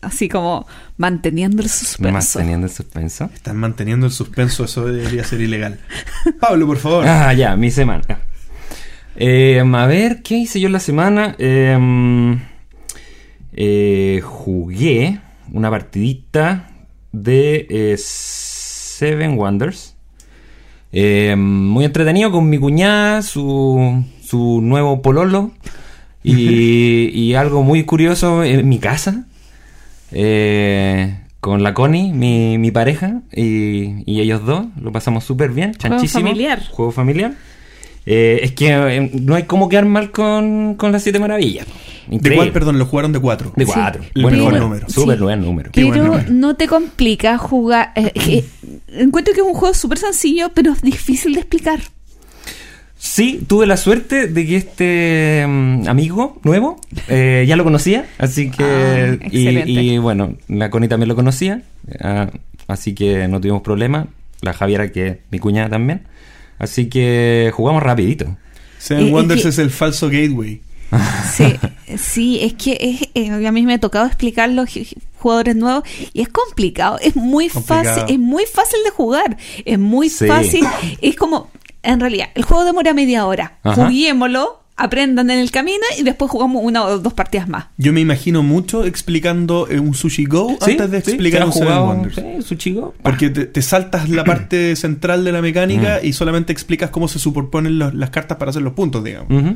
así 0.01 0.29
como 0.29 0.65
manteniendo 0.97 1.61
el 1.61 1.69
suspenso. 1.69 2.11
Manteniendo 2.39 2.67
el 2.67 2.73
suspenso. 2.73 3.29
Están 3.33 3.57
manteniendo 3.57 4.07
el 4.07 4.11
suspenso, 4.11 4.65
eso 4.65 4.85
debería 4.85 5.23
ser 5.23 5.41
ilegal. 5.41 5.79
Pablo, 6.39 6.65
por 6.67 6.77
favor. 6.77 7.05
Ah, 7.07 7.33
ya, 7.33 7.55
mi 7.55 7.69
semana. 7.71 8.03
Eh, 9.15 9.61
a 9.61 9.85
ver, 9.87 10.21
¿qué 10.23 10.37
hice 10.37 10.59
yo 10.59 10.67
en 10.67 10.73
la 10.73 10.79
semana? 10.79 11.35
Eh, 11.37 11.77
eh, 13.53 14.21
jugué 14.23 15.19
una 15.51 15.69
partidita 15.69 16.69
de 17.11 17.67
eh, 17.69 17.95
Seven 17.97 19.37
Wonders. 19.37 19.95
Eh, 20.93 21.35
muy 21.37 21.85
entretenido 21.85 22.31
con 22.31 22.49
mi 22.49 22.57
cuñada, 22.57 23.21
su, 23.21 24.03
su 24.23 24.59
nuevo 24.61 25.01
pololo. 25.01 25.51
Y, 26.23 27.09
y 27.13 27.33
algo 27.35 27.63
muy 27.63 27.83
curioso 27.85 28.43
en 28.43 28.67
mi 28.69 28.79
casa. 28.79 29.25
eh, 30.11 31.17
con 31.39 31.63
la 31.63 31.73
Connie, 31.73 32.13
mi, 32.13 32.59
mi 32.59 32.69
pareja, 32.69 33.21
y, 33.35 34.03
y 34.05 34.21
ellos 34.21 34.45
dos. 34.45 34.67
Lo 34.79 34.91
pasamos 34.91 35.23
súper 35.23 35.49
bien, 35.49 35.73
Juego 35.73 35.79
chanchísimo. 35.97 36.23
familiar. 36.27 36.61
Juego 36.69 36.91
familiar. 36.91 37.33
Eh, 38.05 38.41
es 38.43 38.51
que 38.51 38.69
eh, 38.69 39.11
no 39.19 39.33
hay 39.35 39.43
como 39.43 39.67
quedar 39.67 39.85
mal 39.85 40.11
con, 40.11 40.75
con 40.75 40.91
las 40.91 41.01
siete 41.03 41.17
maravillas. 41.19 41.65
¿De 42.11 42.35
cuál, 42.35 42.51
perdón? 42.51 42.77
Lo 42.77 42.85
jugaron 42.85 43.11
de 43.13 43.19
cuatro. 43.19 43.53
De 43.55 43.65
Sí. 43.65 43.71
cuatro. 43.73 44.03
El 44.13 44.21
Buen 44.23 44.37
número. 44.37 44.59
número. 44.59 44.89
Súper 44.89 45.17
Sí. 45.17 45.23
buen 45.23 45.41
número. 45.41 45.71
Qué 45.71 45.83
buen 45.85 45.93
Pero 45.99 46.05
número. 46.11 46.31
no 46.31 46.55
te 46.55 46.67
complica 46.67 47.37
jugar. 47.37 47.93
eh, 47.95 48.43
encuentro 48.89 49.33
que 49.33 49.39
es 49.41 49.45
un 49.47 49.53
juego 49.53 49.73
súper 49.73 49.97
sencillo, 49.97 50.51
pero 50.53 50.73
es 50.73 50.81
difícil 50.81 51.33
de 51.33 51.39
explicar. 51.39 51.79
Sí, 52.97 53.43
tuve 53.47 53.65
la 53.65 53.77
suerte 53.77 54.27
de 54.27 54.45
que 54.45 54.57
este 54.57 55.43
mm, 55.47 55.87
amigo 55.87 56.39
nuevo 56.43 56.79
eh, 57.07 57.45
ya 57.47 57.55
lo 57.55 57.63
conocía, 57.63 58.05
así 58.19 58.51
que... 58.51 58.63
Ah, 58.63 59.27
y, 59.31 59.97
bueno, 59.97 60.35
la 60.47 60.69
Connie 60.69 60.87
también 60.87 61.09
lo 61.09 61.15
conocía, 61.15 61.63
ah, 61.99 62.29
así 62.67 62.93
que 62.93 63.27
no 63.27 63.41
tuvimos 63.41 63.63
problema. 63.63 64.07
La 64.41 64.53
Javiera, 64.53 64.91
que 64.91 65.07
es 65.07 65.17
mi 65.31 65.39
cuñada 65.39 65.69
también. 65.69 66.01
Así 66.59 66.89
que 66.89 67.51
jugamos 67.55 67.81
rapidito. 67.81 68.37
Seven 68.77 69.11
Wonders 69.11 69.45
es 69.45 69.57
el 69.57 69.71
falso 69.71 70.07
gateway. 70.09 70.61
Sí, 71.33 71.45
sí, 71.97 72.39
es 72.41 72.53
que 72.53 72.77
es, 72.79 73.09
eh, 73.15 73.45
a 73.47 73.51
mí 73.51 73.61
me 73.65 73.73
ha 73.75 73.79
tocado 73.79 74.05
explicar 74.05 74.49
los 74.49 74.69
ju- 74.69 74.93
jugadores 75.19 75.55
nuevos 75.55 75.83
y 76.13 76.21
es 76.21 76.27
complicado, 76.29 76.97
es 77.01 77.15
muy 77.15 77.47
Complicado. 77.49 77.83
fácil, 77.85 78.03
es 78.15 78.19
muy 78.19 78.43
fácil 78.45 78.79
de 78.83 78.89
jugar, 78.91 79.37
es 79.65 79.79
muy 79.79 80.09
Sí. 80.09 80.27
fácil, 80.27 80.65
es 81.01 81.15
como, 81.15 81.49
en 81.83 81.99
realidad, 81.99 82.29
el 82.35 82.43
juego 82.43 82.65
demora 82.65 82.93
media 82.93 83.25
hora, 83.25 83.57
Ajá. 83.63 83.85
juguémoslo, 83.85 84.59
aprendan 84.77 85.29
en 85.29 85.37
el 85.39 85.51
camino 85.51 85.83
y 85.99 86.03
después 86.03 86.31
jugamos 86.31 86.63
una 86.65 86.83
o 86.83 86.97
dos 86.97 87.13
partidas 87.13 87.47
más. 87.47 87.65
Yo 87.77 87.93
me 87.93 88.01
imagino 88.01 88.41
mucho 88.41 88.83
explicando 88.83 89.67
eh, 89.69 89.79
un 89.79 89.93
Sushi 89.93 90.25
Go 90.25 90.57
Sí, 90.65 90.71
antes 90.71 90.89
de 90.91 91.01
sí, 91.01 91.11
explicar 91.11 91.39
¿se 91.39 91.43
ha 91.43 91.45
un 91.45 91.53
Seven 91.53 91.67
jugado? 91.67 91.85
Wonders. 91.87 92.15
Sí, 92.15 92.41
su 92.41 92.55
chico. 92.55 92.93
Porque 93.03 93.29
te, 93.29 93.45
te 93.45 93.61
saltas 93.61 94.09
la 94.09 94.23
parte 94.25 94.75
central 94.75 95.23
de 95.23 95.31
la 95.33 95.41
mecánica 95.41 96.03
y 96.03 96.13
solamente 96.13 96.51
explicas 96.51 96.89
cómo 96.89 97.07
se 97.07 97.19
superponen 97.19 97.77
los- 97.77 97.93
las 97.93 98.09
cartas 98.09 98.37
para 98.39 98.49
hacer 98.49 98.63
los 98.63 98.73
puntos, 98.73 99.03
digamos. 99.03 99.55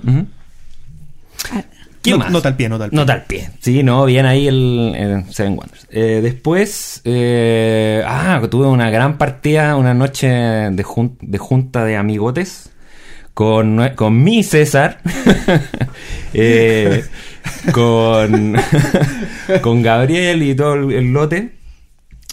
¿Qué 2.01 2.11
no, 2.11 2.17
más? 2.19 2.31
Nota 2.31 2.49
al 2.49 2.55
pie, 2.55 2.69
nota 2.69 2.83
al 2.85 2.89
pie. 2.91 2.99
Nota 2.99 3.13
al 3.13 3.23
pie. 3.23 3.49
Sí, 3.61 3.81
no, 3.81 4.05
bien 4.05 4.25
ahí 4.27 4.47
el, 4.47 4.93
el 4.95 5.33
Seven 5.33 5.57
Wonders. 5.57 5.87
Eh, 5.89 6.19
después, 6.21 7.01
eh, 7.03 8.03
ah, 8.05 8.41
tuve 8.49 8.67
una 8.67 8.89
gran 8.91 9.17
partida, 9.17 9.75
una 9.75 9.93
noche 9.95 10.27
de, 10.27 10.83
jun- 10.83 11.17
de 11.19 11.37
junta 11.39 11.83
de 11.83 11.95
amigotes 11.97 12.69
con, 13.33 13.89
con 13.95 14.23
mi 14.23 14.43
César, 14.43 14.99
eh, 16.33 17.03
con, 17.71 18.55
con 19.61 19.81
Gabriel 19.81 20.43
y 20.43 20.55
todo 20.55 20.73
el, 20.75 20.91
el 20.91 21.11
lote. 21.13 21.51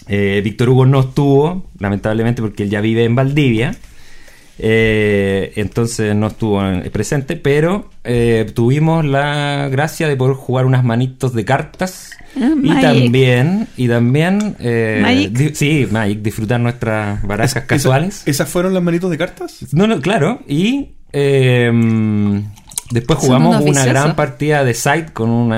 Eh, 0.09 0.41
Víctor 0.45 0.69
Hugo 0.69 0.85
no 0.87 1.01
estuvo, 1.01 1.71
lamentablemente, 1.79 2.43
porque 2.43 2.65
él 2.65 2.71
ya 2.71 2.81
vive 2.81 3.05
en 3.05 3.15
Valdivia. 3.15 3.75
Eh, 4.59 5.53
entonces 5.57 6.15
no 6.15 6.29
estuvo 6.29 6.65
en- 6.65 6.89
presente, 6.91 7.37
pero 7.37 7.91
eh, 8.05 8.51
tuvimos 8.55 9.05
la 9.05 9.69
gracia 9.71 10.09
de 10.09 10.17
poder 10.17 10.35
jugar 10.37 10.67
unas 10.67 10.85
manitos 10.85 11.33
de 11.35 11.45
cartas 11.45 12.11
Ah, 12.35 12.51
y 12.63 12.81
también 12.81 13.69
y 13.77 13.89
también 13.89 14.57
eh, 14.61 15.01
Magic. 15.03 15.55
sí, 15.55 15.87
Magic, 15.91 16.21
disfrutar 16.23 16.61
nuestras 16.61 17.23
barajas 17.27 17.65
casuales. 17.65 18.23
¿Esas 18.27 18.49
fueron 18.49 18.73
las 18.73 18.83
manitos 18.83 19.11
de 19.11 19.19
cartas? 19.19 19.59
No, 19.73 19.87
no, 19.87 20.01
claro. 20.01 20.41
Y 20.49 20.93
eh, 21.13 21.71
después 22.91 23.19
jugamos 23.19 23.63
una 23.63 23.85
gran 23.85 24.17
partida 24.17 24.65
de 24.65 24.73
side 24.75 25.07
con 25.13 25.29
un 25.31 25.49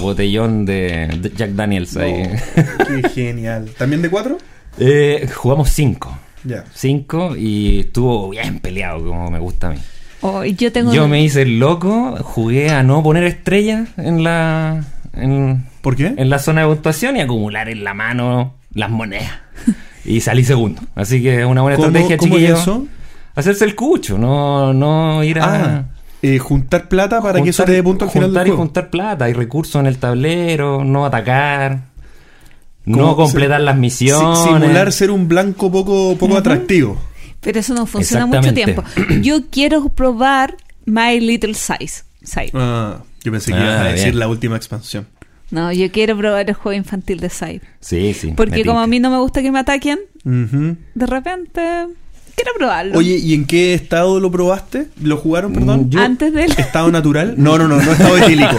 botellón 0.00 0.64
de, 0.66 1.06
de 1.20 1.30
Jack 1.36 1.50
Daniels 1.50 1.96
ahí. 1.96 2.24
Qué 2.54 3.08
genial. 3.14 3.70
¿También 3.78 4.02
de 4.02 4.10
cuatro? 4.10 4.38
Eh, 4.78 5.28
jugamos 5.34 5.70
cinco. 5.70 6.18
Ya. 6.44 6.64
Cinco 6.74 7.36
y 7.36 7.80
estuvo 7.80 8.28
bien 8.30 8.60
peleado 8.60 9.04
como 9.04 9.30
me 9.30 9.38
gusta 9.38 9.68
a 9.68 9.70
mí. 9.70 9.78
oh, 10.20 10.44
y 10.44 10.54
yo 10.54 10.70
tengo 10.72 10.92
Yo 10.92 11.08
me 11.08 11.22
hice 11.22 11.42
el 11.42 11.58
loco, 11.58 12.16
jugué 12.22 12.70
a 12.70 12.82
no 12.82 13.02
poner 13.02 13.24
estrellas 13.24 13.88
en 13.96 14.22
la 14.22 14.84
en, 15.14 15.66
¿Por 15.80 15.96
qué? 15.96 16.14
en 16.16 16.30
la 16.30 16.38
zona 16.38 16.62
de 16.62 16.68
puntuación 16.68 17.16
y 17.16 17.20
acumular 17.20 17.68
en 17.68 17.84
la 17.84 17.94
mano 17.94 18.54
las 18.72 18.90
monedas. 18.90 19.32
Y 20.06 20.20
salí 20.20 20.44
segundo. 20.44 20.82
Así 20.94 21.22
que 21.22 21.40
es 21.40 21.46
una 21.46 21.62
buena 21.62 21.78
¿Cómo, 21.78 21.88
estrategia, 21.88 22.18
cómo 22.18 22.36
eso? 22.36 22.86
Hacerse 23.34 23.64
el 23.64 23.74
cucho, 23.74 24.18
no, 24.18 24.74
no 24.74 25.24
ir 25.24 25.38
a... 25.38 25.44
Ah, 25.44 25.84
eh, 26.20 26.38
juntar 26.38 26.88
plata 26.88 27.20
para 27.20 27.42
que 27.42 27.50
eso 27.50 27.64
te 27.64 27.72
dé 27.72 27.82
punto 27.82 28.06
al 28.06 28.10
final 28.10 28.32
del 28.32 28.42
juntar 28.42 28.46
y 28.46 28.56
juntar 28.56 28.90
plata, 28.90 29.24
hay 29.26 29.34
recursos 29.34 29.78
en 29.80 29.86
el 29.86 29.98
tablero, 29.98 30.82
no 30.82 31.04
atacar, 31.04 31.80
no 32.86 33.16
completar 33.16 33.60
se- 33.60 33.64
las 33.64 33.76
misiones. 33.76 34.38
si- 34.38 34.44
Simular 34.48 34.92
ser 34.92 35.10
un 35.10 35.28
blanco 35.28 35.70
poco, 35.72 36.16
poco 36.18 36.36
atractivo. 36.36 37.00
pero 37.40 37.60
eso 37.60 37.74
no 37.74 37.86
funciona 37.86 38.26
mucho 38.26 38.52
tiempo. 38.54 38.82
Yo 39.22 39.46
quiero 39.50 39.88
probar 39.88 40.56
My 40.86 41.20
Little 41.20 41.54
Size. 41.54 42.04
Size. 42.22 42.50
Ah, 42.54 43.02
yo 43.22 43.32
pensé 43.32 43.52
que 43.52 43.58
Ah, 43.58 43.62
ibas 43.62 43.80
a 43.80 43.84
decir 43.84 44.04
bien. 44.06 44.18
la 44.18 44.28
última 44.28 44.56
expansión. 44.56 45.06
No, 45.50 45.70
yo 45.72 45.90
quiero 45.92 46.16
probar 46.16 46.48
el 46.48 46.54
juego 46.54 46.76
infantil 46.76 47.20
de 47.20 47.28
Side. 47.30 47.60
Sí, 47.80 48.12
sí. 48.14 48.32
Porque 48.34 48.64
como 48.64 48.80
a 48.80 48.86
mí 48.86 48.98
no 48.98 49.10
me 49.10 49.18
gusta 49.18 49.40
que 49.42 49.52
me 49.52 49.58
ataquen, 49.60 49.98
de 50.24 51.06
repente 51.06 51.86
quiero 52.36 52.52
probarlo. 52.58 52.98
Oye, 52.98 53.16
¿y 53.18 53.34
en 53.34 53.44
qué 53.46 53.74
estado 53.74 54.20
lo 54.20 54.30
probaste? 54.30 54.86
¿Lo 55.02 55.16
jugaron, 55.16 55.52
perdón? 55.52 55.86
Mm, 55.86 55.90
yo- 55.90 56.00
Antes 56.00 56.32
del... 56.32 56.50
¿Estado 56.52 56.90
natural? 56.90 57.34
No, 57.36 57.56
no, 57.58 57.68
no, 57.68 57.76
no 57.82 57.92
estado 57.92 58.18
etílico. 58.18 58.56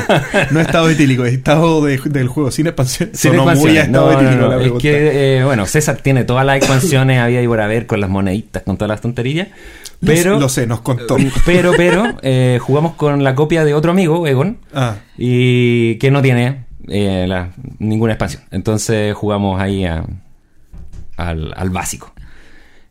No 0.52 0.60
estado 0.60 0.90
etílico, 0.90 1.26
es 1.26 1.34
estado 1.34 1.84
de- 1.86 1.98
del 2.06 2.28
juego, 2.28 2.52
sin 2.52 2.68
expansión. 2.68 3.10
Sin 3.14 3.32
Sonó 3.32 3.46
muy 3.56 3.78
a 3.78 3.84
estado 3.84 4.12
No, 4.12 4.14
no, 4.14 4.20
etílico 4.22 4.42
no, 4.44 4.48
la 4.50 4.56
Es 4.56 4.62
pregunta. 4.62 4.82
que, 4.82 5.38
eh, 5.40 5.44
bueno, 5.44 5.66
César 5.66 5.98
tiene 5.98 6.24
todas 6.24 6.46
las 6.46 6.58
expansiones 6.58 7.20
había 7.20 7.42
y 7.42 7.48
por 7.48 7.60
haber 7.62 7.86
con 7.86 8.00
las 8.02 8.10
moneditas, 8.10 8.64
con 8.64 8.78
todas 8.78 8.90
las 8.90 9.02
tonterías. 9.02 9.48
Lo 10.02 10.08
sé- 10.16 10.24
Pero, 10.24 10.40
Lo 10.40 10.50
sé, 10.50 10.68
nos 10.68 10.82
contó. 10.82 11.16
pero, 11.46 11.72
pero, 11.78 12.18
eh, 12.22 12.60
jugamos 12.62 12.94
con 12.96 13.24
la 13.24 13.34
copia 13.34 13.64
de 13.66 13.74
otro 13.74 13.92
amigo, 13.92 14.28
Egon, 14.28 14.58
Ah, 14.74 14.96
y 15.18 15.96
que 15.96 16.12
no 16.12 16.22
tiene 16.22 16.66
eh, 16.88 17.26
la- 17.28 17.50
ninguna 17.80 18.14
expansión. 18.14 18.44
Entonces 18.52 19.16
jugamos 19.16 19.60
ahí 19.62 19.86
a- 19.86 20.04
al, 21.18 21.54
al 21.56 21.70
básico. 21.70 22.14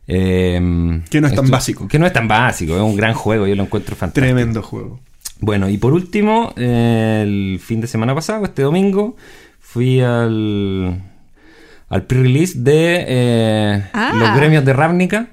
Eh, 0.07 1.01
Que 1.09 1.21
no 1.21 1.27
es 1.27 1.33
tan 1.35 1.45
esto- 1.45 1.51
básico. 1.51 1.87
Que 1.87 1.97
no 1.99 2.05
es 2.05 2.13
tan 2.13 2.27
básico, 2.27 2.75
es 2.75 2.81
un 2.81 2.95
gran 2.95 3.13
juego, 3.13 3.47
yo 3.47 3.55
lo 3.55 3.63
encuentro 3.63 3.95
fantástico. 3.95 4.25
tremendo 4.25 4.61
juego. 4.61 4.99
Bueno, 5.39 5.67
y 5.69 5.77
por 5.77 5.93
último, 5.93 6.53
eh, 6.55 7.21
el 7.23 7.59
fin 7.59 7.81
de 7.81 7.87
semana 7.87 8.13
pasado, 8.15 8.45
este 8.45 8.61
domingo, 8.61 9.15
fui 9.59 9.99
al, 10.01 11.01
al 11.89 12.03
pre-release 12.03 12.59
de 12.59 13.05
eh, 13.07 13.83
Ah. 13.93 14.11
los 14.15 14.35
gremios 14.37 14.63
de 14.63 14.73
Ravnica. 14.73 15.27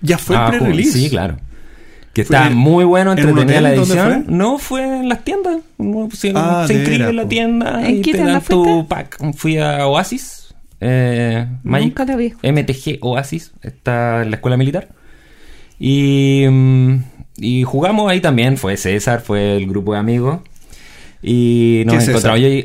¿Ya 0.00 0.16
fue 0.16 0.36
Ah, 0.36 0.48
el 0.52 0.58
pre-release? 0.58 0.92
Sí, 0.92 1.10
claro. 1.10 1.36
Que 2.14 2.24
¿Fue 2.24 2.36
está 2.36 2.50
muy 2.50 2.84
bueno, 2.84 3.12
entretenida 3.12 3.60
la 3.60 3.70
¿Dónde 3.74 3.92
edición. 3.94 4.24
fue? 4.24 4.34
No, 4.34 4.58
fue 4.58 4.82
en 5.00 5.08
las 5.08 5.24
tiendas. 5.24 5.58
Se, 6.14 6.32
Ah, 6.34 6.64
se 6.66 6.74
inscribe 6.74 7.08
en 7.10 7.16
la 7.16 7.28
tienda 7.28 7.86
¿En 7.86 7.96
y 7.96 8.00
qué 8.02 8.12
te 8.12 8.18
tienda 8.18 8.32
dan 8.34 8.42
tu 8.42 8.86
pack. 8.88 9.18
Fui 9.36 9.58
a 9.58 9.86
Oasis, 9.86 10.37
eh, 10.80 11.46
Magic, 11.62 11.88
Nunca 11.88 12.04
la 12.04 12.16
vi. 12.16 12.32
MTG 12.42 12.98
Oasis, 13.02 13.52
está 13.62 14.22
en 14.22 14.30
la 14.30 14.36
escuela 14.36 14.56
militar. 14.56 14.88
Y, 15.78 16.44
mm, 16.48 16.94
y 17.38 17.62
jugamos 17.64 18.10
ahí 18.10 18.20
también. 18.20 18.56
Fue 18.56 18.76
César, 18.76 19.20
fue 19.20 19.56
el 19.56 19.66
grupo 19.66 19.92
de 19.94 19.98
amigos. 20.00 20.40
Y 21.22 21.82
nos 21.86 21.94
¿Qué 21.96 22.00
César? 22.00 22.10
encontramos. 22.14 22.40
Yo 22.40 22.48
y- 22.48 22.64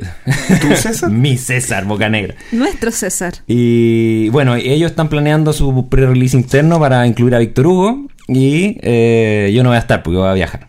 ¿Tú, 0.61 0.75
César? 0.75 1.09
Mi 1.11 1.37
César, 1.37 1.85
Boca 1.85 2.07
Negra. 2.09 2.35
Nuestro 2.51 2.91
César. 2.91 3.33
Y 3.47 4.29
bueno, 4.29 4.55
ellos 4.55 4.91
están 4.91 5.09
planeando 5.09 5.53
su 5.53 5.89
pre-release 5.89 6.37
interno 6.37 6.79
para 6.79 7.05
incluir 7.07 7.33
a 7.35 7.39
Víctor 7.39 7.67
Hugo. 7.67 8.07
Y 8.27 8.77
eh, 8.81 9.51
yo 9.53 9.63
no 9.63 9.69
voy 9.69 9.75
a 9.77 9.79
estar 9.79 10.03
porque 10.03 10.17
voy 10.17 10.27
a 10.29 10.33
viajar. 10.33 10.67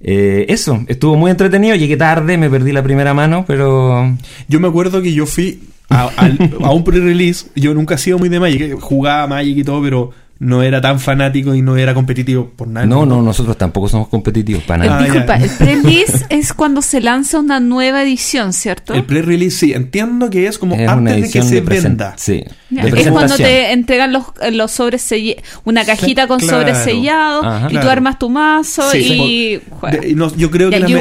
Eh, 0.00 0.46
eso, 0.48 0.84
estuvo 0.88 1.16
muy 1.16 1.30
entretenido. 1.30 1.74
Llegué 1.74 1.96
tarde, 1.96 2.36
me 2.38 2.50
perdí 2.50 2.72
la 2.72 2.82
primera 2.82 3.14
mano, 3.14 3.44
pero. 3.46 4.16
Yo 4.48 4.60
me 4.60 4.68
acuerdo 4.68 5.02
que 5.02 5.12
yo 5.14 5.26
fui 5.26 5.60
a, 5.88 6.08
al- 6.16 6.50
a 6.62 6.70
un 6.72 6.84
pre-release. 6.84 7.46
Yo 7.54 7.74
nunca 7.74 7.94
he 7.94 7.98
sido 7.98 8.18
muy 8.18 8.28
de 8.28 8.40
Magic. 8.40 8.80
Jugaba 8.80 9.26
Magic 9.26 9.58
y 9.58 9.64
todo, 9.64 9.82
pero 9.82 10.10
no 10.38 10.62
era 10.62 10.80
tan 10.80 11.00
fanático 11.00 11.54
y 11.54 11.62
no 11.62 11.76
era 11.76 11.94
competitivo 11.94 12.50
por 12.54 12.68
nada. 12.68 12.84
No, 12.86 13.06
no, 13.06 13.22
nosotros 13.22 13.56
tampoco 13.56 13.88
somos 13.88 14.08
competitivos 14.08 14.62
para 14.64 14.84
Eh, 14.84 14.88
nada. 14.88 15.00
Ah, 15.00 15.04
disculpa, 15.04 15.38
ya. 15.38 15.44
el 15.44 15.50
pre-release 15.50 16.26
es 16.28 16.52
cuando 16.52 16.82
se 16.82 17.00
lanza 17.00 17.38
una 17.40 17.58
nueva 17.60 18.02
edición, 18.02 18.52
¿cierto? 18.52 18.92
El 18.94 19.04
pre-release 19.04 19.56
sí, 19.56 19.72
entiendo 19.72 20.28
que 20.28 20.46
es 20.46 20.58
como 20.58 20.74
Es 20.74 20.88
antes 20.88 21.22
de 21.22 21.30
que 21.30 21.42
se 21.42 21.54
de 21.56 21.60
venda. 21.62 22.14
Sí, 22.16 22.44
es 22.70 23.08
cuando 23.10 23.36
te 23.36 23.72
entregan 23.72 24.12
los, 24.12 24.24
los 24.52 24.70
sobres 24.72 25.02
una 25.64 25.84
cajita 25.84 26.26
con 26.26 26.38
claro. 26.38 26.58
sobres 26.58 26.78
sellados 26.78 27.44
Ajá. 27.46 27.66
y 27.66 27.68
tú 27.68 27.74
Claro. 27.76 27.90
armas 27.90 28.18
tu 28.18 28.28
mazo 28.28 28.90
Sí, 28.90 28.98
y 28.98 29.60
juegas. 29.70 30.00
De- 30.00 30.08
y 30.10 30.14
no, 30.14 30.34
yo 30.36 30.50
creo 30.50 30.68
Ya, 30.70 30.76
que 30.78 30.80
las, 30.82 30.90
me- 30.92 30.96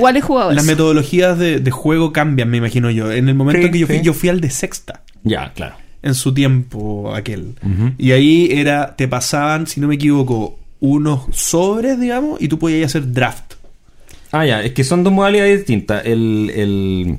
metodologías 0.63 1.37
de, 1.39 1.59
de 1.59 1.71
juego 1.71 2.13
cambian, 2.13 2.49
me 2.49 2.57
imagino 2.57 2.89
yo. 2.91 3.11
En 3.11 3.27
el 3.29 3.35
momento 3.35 3.59
Sí, 3.61 3.65
en 3.67 3.71
que 3.73 3.79
yo 3.79 3.87
fui, 3.87 3.97
sí. 3.97 4.01
yo 4.03 4.13
fui 4.13 4.29
al 4.29 4.39
de 4.41 4.49
sexta. 4.49 5.01
Ya, 5.23 5.51
claro. 5.53 5.75
En 6.05 6.13
su 6.13 6.33
tiempo 6.33 7.13
aquel. 7.13 7.55
Y 7.97 8.11
ahí 8.11 8.47
era, 8.51 8.95
te 8.95 9.07
pasaban, 9.07 9.65
si 9.67 9.81
no 9.81 9.87
me 9.87 9.95
equivoco, 9.95 10.57
unos 10.79 11.23
sobres, 11.33 11.99
digamos, 11.99 12.39
y 12.41 12.47
tú 12.47 12.59
podías 12.59 12.91
hacer 12.91 13.11
draft. 13.11 13.55
Ah, 14.31 14.45
ya, 14.45 14.61
es 14.61 14.73
que 14.73 14.83
son 14.83 15.03
dos 15.03 15.11
modalidades 15.11 15.57
distintas. 15.57 16.05
El, 16.05 16.51
el, 16.55 17.17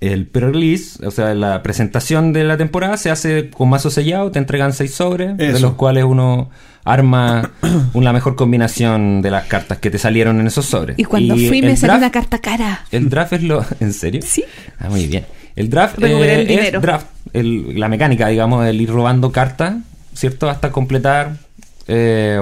el 0.00 0.26
pre-release, 0.26 1.06
o 1.06 1.10
sea, 1.10 1.34
la 1.34 1.62
presentación 1.62 2.32
de 2.32 2.44
la 2.44 2.56
temporada 2.56 2.96
se 2.96 3.10
hace 3.10 3.50
con 3.50 3.68
mazo 3.68 3.90
sellado, 3.90 4.30
te 4.30 4.38
entregan 4.38 4.72
seis 4.72 4.94
sobres, 4.94 5.36
de 5.36 5.60
los 5.60 5.74
cuales 5.74 6.04
uno 6.04 6.48
arma 6.84 7.50
una 7.92 8.14
mejor 8.14 8.36
combinación 8.36 9.20
de 9.20 9.30
las 9.30 9.46
cartas 9.48 9.78
que 9.78 9.90
te 9.90 9.98
salieron 9.98 10.40
en 10.40 10.46
esos 10.46 10.64
sobres. 10.64 10.98
Y 10.98 11.04
cuando 11.04 11.34
fui 11.34 11.58
el 11.58 11.66
me 11.66 11.76
salió 11.76 11.98
una 11.98 12.10
carta 12.10 12.38
cara. 12.38 12.86
El 12.90 13.10
draft 13.10 13.34
es 13.34 13.42
lo... 13.42 13.64
¿En 13.80 13.92
serio? 13.92 14.22
Sí. 14.24 14.44
Ah, 14.78 14.88
muy 14.88 15.06
bien. 15.06 15.26
El 15.56 15.68
draft 15.70 16.02
eh, 16.02 16.42
el 16.42 16.50
es 16.76 16.80
draft, 16.82 17.06
el- 17.32 17.78
la 17.78 17.88
mecánica, 17.88 18.28
digamos, 18.28 18.66
el 18.66 18.80
ir 18.80 18.90
robando 18.90 19.30
cartas, 19.32 19.74
¿cierto? 20.14 20.48
Hasta 20.48 20.70
completar 20.72 21.32
eh, 21.88 22.40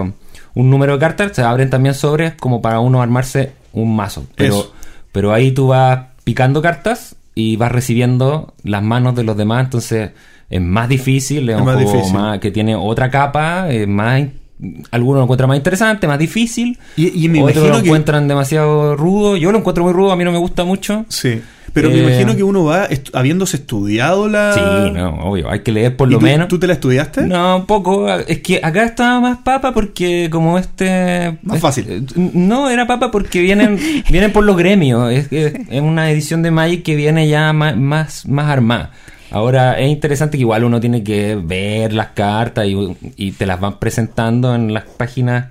un 0.54 0.70
número 0.70 0.94
de 0.94 0.98
cartas, 0.98 1.32
se 1.34 1.42
abren 1.42 1.70
también 1.70 1.94
sobres 1.94 2.34
como 2.34 2.60
para 2.62 2.80
uno 2.80 3.02
armarse 3.02 3.52
un 3.72 3.94
mazo. 3.96 4.26
Pero, 4.36 4.54
Eso. 4.60 4.72
pero 5.12 5.32
ahí 5.32 5.52
tú 5.52 5.68
vas 5.68 6.06
picando 6.24 6.60
cartas 6.62 7.16
y 7.34 7.56
vas 7.56 7.72
recibiendo 7.72 8.54
las 8.64 8.82
manos 8.82 9.14
de 9.14 9.24
los 9.24 9.36
demás, 9.36 9.64
entonces 9.64 10.10
es 10.50 10.60
más 10.60 10.88
difícil, 10.88 11.48
es, 11.48 11.54
Es 11.54 11.60
un 11.60 11.66
más 11.66 11.76
juego 11.76 11.92
difícil. 11.92 12.14
más- 12.14 12.38
que 12.40 12.50
tiene 12.50 12.74
otra 12.76 13.10
capa, 13.10 13.70
es 13.70 13.86
más... 13.88 14.22
Algunos 14.90 15.20
lo 15.20 15.22
encuentran 15.22 15.48
más 15.48 15.56
interesante, 15.56 16.06
más 16.06 16.18
difícil. 16.18 16.78
Y- 16.94 17.24
y 17.24 17.28
me 17.30 17.38
otros 17.42 17.56
imagino 17.56 17.76
lo 17.76 17.80
que- 17.82 17.88
encuentran 17.88 18.28
demasiado 18.28 18.94
rudo. 18.94 19.38
Yo 19.38 19.52
lo 19.52 19.58
encuentro 19.58 19.84
muy 19.84 19.94
rudo, 19.94 20.12
a 20.12 20.16
mí 20.16 20.24
no 20.24 20.32
me 20.32 20.38
gusta 20.38 20.64
mucho. 20.64 21.06
Sí. 21.08 21.40
Pero 21.72 21.88
me 21.90 21.96
Eh, 21.96 22.02
imagino 22.02 22.34
que 22.36 22.42
uno 22.42 22.64
va 22.64 22.88
estu- 22.88 23.10
habiéndose 23.14 23.56
estudiado 23.58 24.28
la. 24.28 24.52
Sí, 24.54 24.60
no, 24.92 25.10
obvio, 25.30 25.48
hay 25.50 25.60
que 25.60 25.72
leer 25.72 25.96
por 25.96 26.08
¿Y 26.08 26.12
lo 26.12 26.18
tú, 26.18 26.24
menos. 26.24 26.48
¿Tú 26.48 26.58
te 26.58 26.66
la 26.66 26.72
estudiaste? 26.72 27.22
No, 27.22 27.58
un 27.58 27.66
poco. 27.66 28.08
Es 28.12 28.40
que 28.40 28.60
acá 28.62 28.84
estaba 28.84 29.20
más 29.20 29.38
papa 29.38 29.72
porque 29.72 30.28
como 30.30 30.58
este... 30.58 31.38
Más 31.42 31.60
fácil. 31.60 31.86
eh, 31.88 32.02
No, 32.34 32.68
era 32.70 32.86
papa 32.86 33.10
porque 33.10 33.40
vienen 33.40 33.78
vienen 34.10 34.32
por 34.32 34.44
los 34.44 34.56
gremios. 34.56 35.12
Es, 35.12 35.32
es, 35.32 35.54
es 35.68 35.80
una 35.80 36.10
edición 36.10 36.42
de 36.42 36.50
Magic 36.50 36.82
que 36.82 36.96
viene 36.96 37.28
ya 37.28 37.52
más, 37.52 37.76
más, 37.76 38.26
más 38.26 38.46
armada. 38.50 38.90
Ahora, 39.30 39.78
es 39.78 39.88
interesante 39.88 40.36
que 40.36 40.40
igual 40.42 40.64
uno 40.64 40.80
tiene 40.80 41.04
que 41.04 41.36
ver 41.40 41.92
las 41.92 42.08
cartas 42.08 42.66
y, 42.66 42.76
y 43.16 43.30
te 43.32 43.46
las 43.46 43.60
van 43.60 43.78
presentando 43.78 44.56
en 44.56 44.74
las 44.74 44.82
páginas 44.84 45.46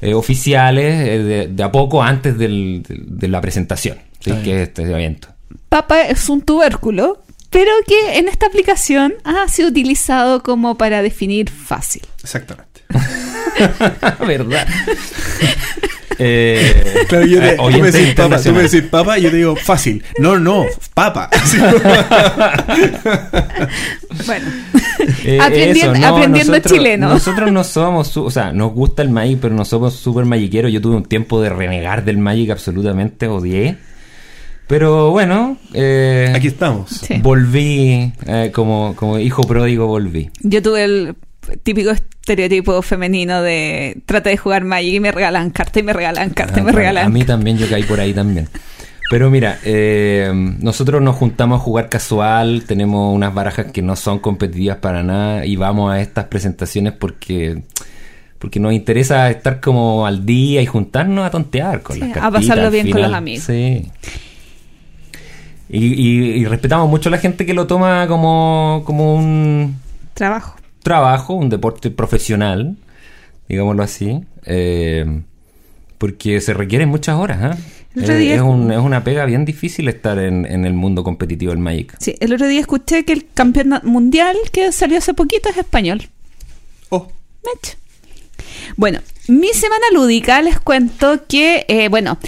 eh, 0.00 0.12
oficiales 0.14 1.06
eh, 1.08 1.18
de, 1.22 1.46
de 1.46 1.62
a 1.62 1.70
poco 1.70 2.02
antes 2.02 2.36
del- 2.36 2.82
de, 2.82 3.00
de 3.06 3.28
la 3.28 3.40
presentación. 3.40 3.98
¿sí? 4.18 4.32
Que 4.42 4.56
es 4.62 4.68
este 4.70 4.82
evento. 4.82 5.28
Papa 5.68 6.02
es 6.02 6.28
un 6.28 6.42
tubérculo, 6.42 7.22
pero 7.50 7.70
que 7.86 8.18
en 8.18 8.28
esta 8.28 8.46
aplicación 8.46 9.14
ha 9.24 9.48
sido 9.48 9.68
utilizado 9.68 10.42
como 10.42 10.76
para 10.76 11.02
definir 11.02 11.50
fácil. 11.50 12.02
Exactamente. 12.22 12.82
¿Verdad? 14.26 14.66
eh, 16.18 17.04
Claro, 17.08 17.26
yo 17.26 17.40
te, 17.40 17.50
eh, 17.54 17.56
tú, 17.56 17.78
me 17.80 17.90
decís 17.90 18.14
papa, 18.14 18.40
tú 18.42 18.52
me 18.52 18.62
internacional. 18.62 18.62
decís 18.70 18.82
papa 18.90 19.18
y 19.18 19.22
yo 19.22 19.30
te 19.30 19.36
digo 19.36 19.56
fácil. 19.56 20.04
No, 20.18 20.38
no, 20.38 20.66
papa. 20.94 21.30
Bueno, 24.26 24.46
Eh, 25.24 25.38
Aprendiendo- 25.40 25.92
eso, 25.92 26.00
no, 26.00 26.06
aprendiendo 26.16 26.52
nosotros- 26.52 26.72
chileno. 26.78 27.08
Nosotros 27.08 27.52
no 27.52 27.64
somos, 27.64 28.16
o 28.16 28.30
sea, 28.30 28.52
nos 28.52 28.72
gusta 28.72 29.02
el 29.02 29.10
Magic, 29.10 29.38
pero 29.40 29.54
no 29.54 29.64
somos 29.64 29.94
súper 29.94 30.24
magiqueros. 30.24 30.72
Yo 30.72 30.80
tuve 30.80 30.96
un 30.96 31.04
tiempo 31.04 31.40
de 31.40 31.50
renegar 31.50 32.04
del 32.04 32.18
Magic 32.18 32.50
absolutamente, 32.50 33.26
odié. 33.28 33.76
Pero 34.68 35.10
bueno, 35.12 35.56
eh, 35.74 36.32
Aquí 36.34 36.48
estamos. 36.48 36.90
Sí. 36.90 37.18
volví, 37.22 38.12
eh, 38.26 38.50
como, 38.52 38.94
como 38.96 39.18
hijo 39.18 39.42
pródigo 39.42 39.86
volví. 39.86 40.30
yo 40.42 40.60
tuve 40.62 40.84
el 40.84 41.14
típico 41.62 41.90
estereotipo 41.92 42.82
femenino 42.82 43.40
de 43.42 43.98
trata 44.06 44.30
de 44.30 44.36
jugar 44.36 44.64
Magic 44.64 44.94
y 44.94 45.00
me 45.00 45.12
regalan 45.12 45.50
cartas 45.50 45.76
y 45.76 45.82
me 45.84 45.92
regalan 45.92 46.30
cartas 46.30 46.58
y 46.58 46.62
me 46.62 46.70
Ah, 46.70 46.74
regalan 46.74 47.06
A 47.06 47.08
mí 47.08 47.22
también, 47.24 47.56
yo 47.58 47.68
caí 47.68 47.84
por 47.84 48.00
ahí 48.00 48.12
también. 48.12 48.48
Pero 49.08 49.30
mira, 49.30 49.60
eh, 49.64 50.32
nosotros 50.34 51.00
nos 51.00 51.14
juntamos 51.14 51.60
a 51.60 51.62
jugar 51.62 51.88
casual, 51.88 52.64
tenemos 52.66 53.14
unas 53.14 53.32
barajas 53.32 53.66
que 53.70 53.80
no 53.82 53.94
son 53.94 54.18
competitivas 54.18 54.78
para 54.78 55.04
nada 55.04 55.46
y 55.46 55.54
vamos 55.54 55.92
a 55.92 56.00
estas 56.00 56.24
presentaciones 56.24 56.92
porque 56.92 57.62
porque 58.40 58.58
nos 58.60 58.72
interesa 58.72 59.30
estar 59.30 59.60
como 59.60 60.04
al 60.06 60.26
día 60.26 60.60
y 60.60 60.66
juntarnos 60.66 61.24
a 61.24 61.30
tontear 61.30 61.82
con 61.82 61.94
Sí, 61.94 62.00
las 62.00 62.10
a 62.10 62.14
cartitas 62.14 62.40
pasarlo 62.42 62.64
al 62.64 62.70
bien 62.72 62.90
con 62.90 63.02
los 63.02 63.12
amigos. 63.12 63.44
Sí. 63.44 63.86
Y, 65.68 65.86
y- 65.86 66.30
y 66.40 66.44
respetamos 66.44 66.88
mucho 66.88 67.08
a 67.08 67.12
la 67.12 67.18
gente 67.18 67.44
que 67.46 67.54
lo 67.54 67.66
toma 67.66 68.06
como, 68.06 68.82
como 68.86 69.14
un 69.14 69.76
trabajo. 70.14 70.56
trabajo, 70.82 71.34
un 71.34 71.48
deporte 71.48 71.90
profesional, 71.90 72.76
digámoslo 73.48 73.82
así, 73.82 74.20
eh, 74.44 75.22
porque 75.98 76.40
se 76.40 76.54
requieren 76.54 76.88
muchas 76.88 77.16
horas. 77.16 77.38
¿ah? 77.42 77.56
Eh, 77.96 78.34
es, 78.34 78.40
un- 78.42 78.70
es 78.70 78.78
una 78.78 79.02
pega 79.02 79.24
bien 79.24 79.44
difícil 79.44 79.88
estar 79.88 80.18
en, 80.18 80.44
en 80.46 80.66
el 80.66 80.74
mundo 80.74 81.02
competitivo 81.02 81.50
del 81.50 81.58
Magic. 81.60 81.96
Sí, 81.98 82.14
el 82.20 82.32
otro 82.34 82.46
día 82.46 82.60
escuché 82.60 83.04
que 83.04 83.12
el 83.14 83.26
campeón 83.32 83.80
mundial 83.84 84.36
que 84.52 84.70
salió 84.70 84.98
hace 84.98 85.14
poquito 85.14 85.48
es 85.48 85.56
español. 85.56 86.02
Oh, 86.90 87.08
Mech. 87.44 87.78
Bueno, 88.76 89.00
mi 89.28 89.48
semana 89.48 89.84
lúdica 89.92 90.40
les 90.42 90.60
cuento 90.60 91.26
que, 91.26 91.64
eh, 91.68 91.88
bueno, 91.88 92.18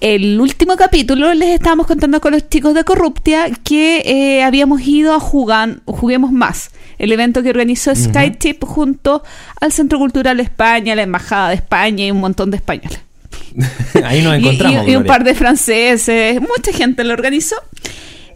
el 0.00 0.40
último 0.40 0.76
capítulo 0.76 1.32
les 1.34 1.50
estábamos 1.50 1.86
contando 1.86 2.20
con 2.20 2.32
los 2.32 2.48
chicos 2.48 2.74
de 2.74 2.84
Corruptia 2.84 3.48
que 3.64 4.02
eh, 4.04 4.42
habíamos 4.42 4.80
ido 4.82 5.14
a 5.14 5.20
jugar, 5.20 5.80
Juguemos 5.84 6.32
Más, 6.32 6.70
el 6.98 7.12
evento 7.12 7.42
que 7.42 7.50
organizó 7.50 7.94
SkyTip 7.94 8.64
junto 8.64 9.22
al 9.60 9.72
Centro 9.72 9.98
Cultural 9.98 10.40
España, 10.40 10.94
la 10.94 11.02
Embajada 11.02 11.50
de 11.50 11.56
España 11.56 12.06
y 12.06 12.10
un 12.10 12.20
montón 12.20 12.50
de 12.50 12.56
españoles. 12.56 13.00
Ahí 14.04 14.22
nos 14.22 14.34
encontramos. 14.34 14.86
Y, 14.86 14.90
y 14.90 14.96
un 14.96 15.04
par 15.04 15.24
de 15.24 15.34
franceses, 15.34 16.40
mucha 16.40 16.72
gente 16.72 17.04
lo 17.04 17.14
organizó. 17.14 17.56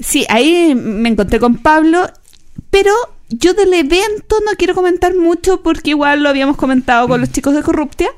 Sí, 0.03 0.27
ahí 0.29 0.75
me 0.75 1.09
encontré 1.09 1.39
con 1.39 1.59
Pablo, 1.59 2.11
pero 2.71 2.93
yo 3.39 3.55
del 3.55 3.73
evento 3.73 4.37
no 4.45 4.53
quiero 4.57 4.75
comentar 4.75 5.15
mucho 5.17 5.63
porque 5.63 5.91
igual 5.91 6.23
lo 6.23 6.29
habíamos 6.29 6.57
comentado 6.57 7.09
con 7.09 7.21
los 7.21 7.31
chicos 7.31 7.55
de 7.55 7.63
Corruptia. 7.63 8.11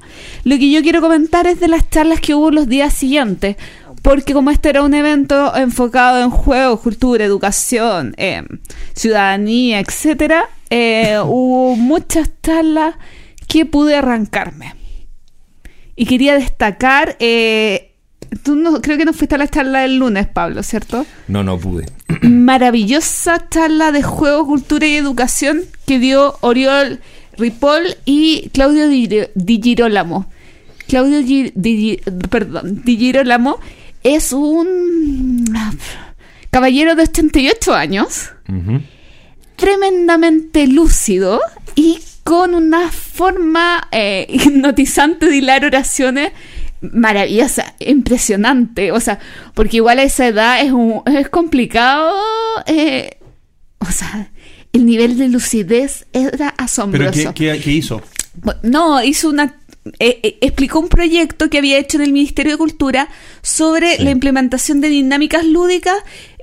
Lo 0.45 0.57
que 0.57 0.71
yo 0.71 0.83
quiero 0.83 1.01
comentar 1.01 1.47
es 1.47 1.61
de 1.61 1.69
las 1.69 1.89
charlas 1.89 2.21
que 2.21 2.35
hubo 2.35 2.51
los 2.51 2.69
días 2.69 2.93
siguientes. 2.93 3.57
Porque 4.03 4.35
como 4.35 4.51
este 4.51 4.69
era 4.69 4.83
un 4.83 4.93
evento 4.93 5.57
enfocado 5.57 6.23
en 6.23 6.31
juegos, 6.31 6.81
cultura, 6.81 7.25
educación, 7.25 8.15
eh, 8.19 8.43
ciudadanía, 8.95 9.81
etcétera, 9.81 10.49
eh, 10.69 11.19
hubo 11.25 11.77
muchas 11.77 12.31
charlas 12.43 12.97
que 13.49 13.65
pude 13.65 13.97
arrancarme. 13.97 14.75
Y 15.97 16.07
quería 16.07 16.35
destacar, 16.35 17.17
eh, 17.21 17.95
tú 18.43 18.57
no, 18.57 18.83
creo 18.83 18.99
que 18.99 19.05
no 19.05 19.13
fuiste 19.13 19.37
a 19.37 19.39
la 19.39 19.49
charla 19.49 19.81
del 19.81 19.97
lunes, 19.97 20.27
Pablo, 20.27 20.63
¿cierto? 20.63 21.07
No, 21.29 21.45
no 21.45 21.57
pude. 21.57 21.87
Maravillosa 22.29 23.49
charla 23.49 23.93
de 23.93 24.03
juego, 24.03 24.47
cultura 24.47 24.87
y 24.87 24.95
educación 24.97 25.63
que 25.87 25.99
dio 25.99 26.37
Oriol 26.41 27.01
Ripoll 27.37 27.97
y 28.05 28.49
Claudio 28.53 28.89
Di, 28.89 29.09
Di 29.35 29.61
Girolamo. 29.63 30.27
Claudio 30.89 31.23
Di, 31.23 32.01
perdón, 32.31 32.83
Di 32.85 32.97
Girolamo 32.99 33.59
es 34.03 34.33
un 34.33 35.45
caballero 36.51 36.95
de 36.95 37.03
88 37.05 37.75
años 37.75 38.31
Ujú. 38.49 38.81
tremendamente 39.57 40.67
lúcido 40.67 41.41
y 41.75 42.01
con 42.23 42.55
una 42.55 42.91
forma 42.91 43.89
eh, 43.93 44.27
hipnotizante 44.31 45.27
de 45.27 45.37
hilar 45.37 45.65
oraciones 45.65 46.33
maravillosa, 46.93 47.75
impresionante. 47.81 48.93
O 48.93 49.01
sea, 49.01 49.19
porque 49.55 49.79
igual 49.79 49.99
a 49.99 50.03
esa 50.03 50.27
edad 50.29 50.61
es, 50.61 50.73
un- 50.73 51.03
es 51.07 51.29
complicado. 51.29 52.13
eh, 52.67 53.19
o 53.79 53.87
sea, 53.91 54.31
el 54.73 54.87
nivel 54.87 55.19
de 55.19 55.29
lucidez 55.29 56.07
era 56.13 56.31
¿Pero 56.37 56.53
asombroso. 56.59 57.35
qué, 57.35 57.53
qué- 57.53 57.61
qué 57.61 57.71
hizo? 57.73 58.03
No, 58.63 59.03
hizo 59.03 59.29
una. 59.29 59.55
Eh, 59.99 60.21
eh, 60.23 60.39
explicó 60.41 60.79
un 60.81 60.89
proyecto 60.89 61.51
que 61.51 61.59
había 61.59 61.79
hecho 61.79 61.99
en 61.99 62.05
el 62.05 62.13
Ministerio 62.13 62.53
de 62.53 62.59
Cultura 62.59 63.09
sobre 63.43 63.97
Sí. 63.97 64.05
la 64.05 64.11
implementación 64.11 64.81
de 64.81 64.89
dinámicas 64.89 65.45
lúdicas 65.45 65.97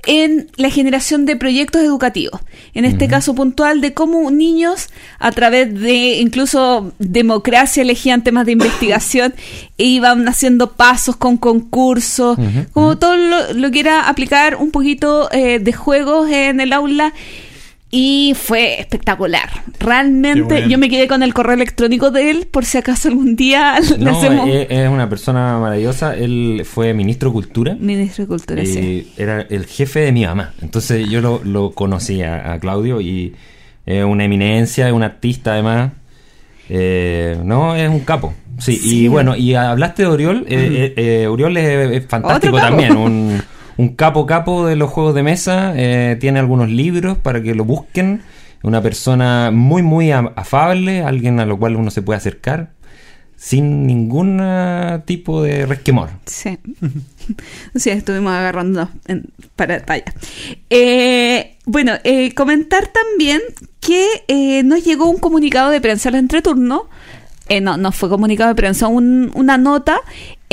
en 0.04 0.48
la 0.56 0.70
generación 0.70 1.26
de 1.26 1.36
proyectos 1.36 1.82
educativos. 1.82 2.40
En 2.74 2.84
este 2.84 3.06
caso 3.06 3.34
puntual 3.34 3.80
de 3.80 3.94
cómo 3.94 4.28
niños, 4.30 4.88
a 5.20 5.30
través 5.30 5.78
de 5.78 6.18
incluso 6.20 6.92
democracia, 6.98 7.82
elegían 7.82 8.24
temas 8.24 8.46
de 8.46 8.52
investigación 8.52 9.34
e 9.78 9.84
iban 9.84 10.28
haciendo 10.28 10.72
pasos 10.72 11.16
con 11.16 11.36
concursos, 11.36 12.36
como 12.72 12.98
todo 12.98 13.16
lo, 13.16 13.52
lo 13.52 13.70
que 13.70 13.80
era 13.80 14.08
aplicar 14.08 14.56
un 14.56 14.70
poquito 14.72 15.30
eh, 15.32 15.58
de 15.60 15.72
juegos 15.72 16.30
en 16.30 16.60
el 16.60 16.72
aula. 16.72 17.12
Y 17.94 18.32
fue 18.34 18.80
espectacular. 18.80 19.50
Realmente 19.78 20.42
bueno. 20.54 20.66
yo 20.66 20.78
me 20.78 20.88
quedé 20.88 21.06
con 21.06 21.22
el 21.22 21.34
correo 21.34 21.52
electrónico 21.54 22.10
de 22.10 22.30
él 22.30 22.48
por 22.50 22.64
si 22.64 22.78
acaso 22.78 23.08
algún 23.08 23.36
día 23.36 23.78
le 23.98 23.98
No, 23.98 24.18
hacemos... 24.18 24.48
es, 24.48 24.66
es 24.70 24.88
una 24.88 25.10
persona 25.10 25.58
maravillosa. 25.58 26.16
Él 26.16 26.62
fue 26.64 26.94
ministro 26.94 27.28
de 27.28 27.32
Cultura. 27.34 27.76
Ministro 27.78 28.24
de 28.24 28.28
Cultura, 28.28 28.64
sí. 28.64 29.06
y 29.16 29.20
era 29.22 29.42
el 29.42 29.66
jefe 29.66 30.00
de 30.00 30.12
mi 30.12 30.24
mamá. 30.24 30.54
Entonces 30.62 31.06
yo 31.10 31.20
lo, 31.20 31.42
lo 31.44 31.72
conocí 31.72 32.22
a, 32.22 32.54
a 32.54 32.58
Claudio 32.58 32.98
y 33.02 33.34
es 33.84 34.02
una 34.04 34.24
eminencia, 34.24 34.86
es 34.88 34.94
un 34.94 35.02
artista 35.02 35.52
además. 35.52 35.92
Eh, 36.70 37.36
no, 37.44 37.74
es 37.76 37.90
un 37.90 38.00
capo. 38.00 38.32
Sí, 38.58 38.76
Sí. 38.76 39.04
y 39.04 39.08
bueno, 39.08 39.36
y 39.36 39.54
hablaste 39.54 40.02
de 40.04 40.08
Oriol. 40.08 40.46
eh, 40.48 40.92
eh, 40.96 41.22
eh, 41.22 41.26
Oriol 41.26 41.56
es, 41.58 42.02
es 42.02 42.06
fantástico 42.08 42.56
también. 42.56 42.96
Un, 42.96 43.42
un 43.76 43.90
capo 43.90 44.26
capo 44.26 44.66
de 44.66 44.76
los 44.76 44.90
juegos 44.90 45.14
de 45.14 45.22
mesa. 45.22 45.72
eh, 45.76 46.16
tiene 46.20 46.38
algunos 46.38 46.68
libros 46.70 47.18
para 47.18 47.42
que 47.42 47.54
lo 47.54 47.64
busquen. 47.64 48.22
Una 48.62 48.80
persona 48.80 49.50
muy, 49.52 49.82
muy 49.82 50.12
afable, 50.12 51.02
alguien 51.02 51.40
a 51.40 51.46
lo 51.46 51.58
cual 51.58 51.74
uno 51.76 51.90
se 51.90 52.00
puede 52.02 52.18
acercar 52.18 52.70
sin 53.36 53.88
ningún 53.88 54.38
ah, 54.40 55.02
tipo 55.04 55.42
de 55.42 55.66
resquemor. 55.66 56.10
Sí. 56.26 56.58
sí, 57.74 57.90
estuvimos 57.90 58.32
agarrando 58.32 58.88
para 59.56 59.80
talla. 59.80 60.14
Eh, 60.70 61.56
bueno, 61.64 61.94
eh, 62.04 62.32
comentar 62.34 62.86
también 62.86 63.40
que 63.80 64.06
eh, 64.28 64.62
nos 64.62 64.84
llegó 64.84 65.10
un 65.10 65.18
comunicado 65.18 65.70
de 65.70 65.80
prensa 65.80 66.08
al 66.10 66.14
entreturno 66.14 66.88
eh, 67.48 67.60
no, 67.60 67.76
no 67.76 67.90
fue 67.90 68.08
comunicado 68.08 68.50
de 68.50 68.54
prensa, 68.54 68.86
un- 68.86 69.32
una 69.34 69.58
nota 69.58 70.00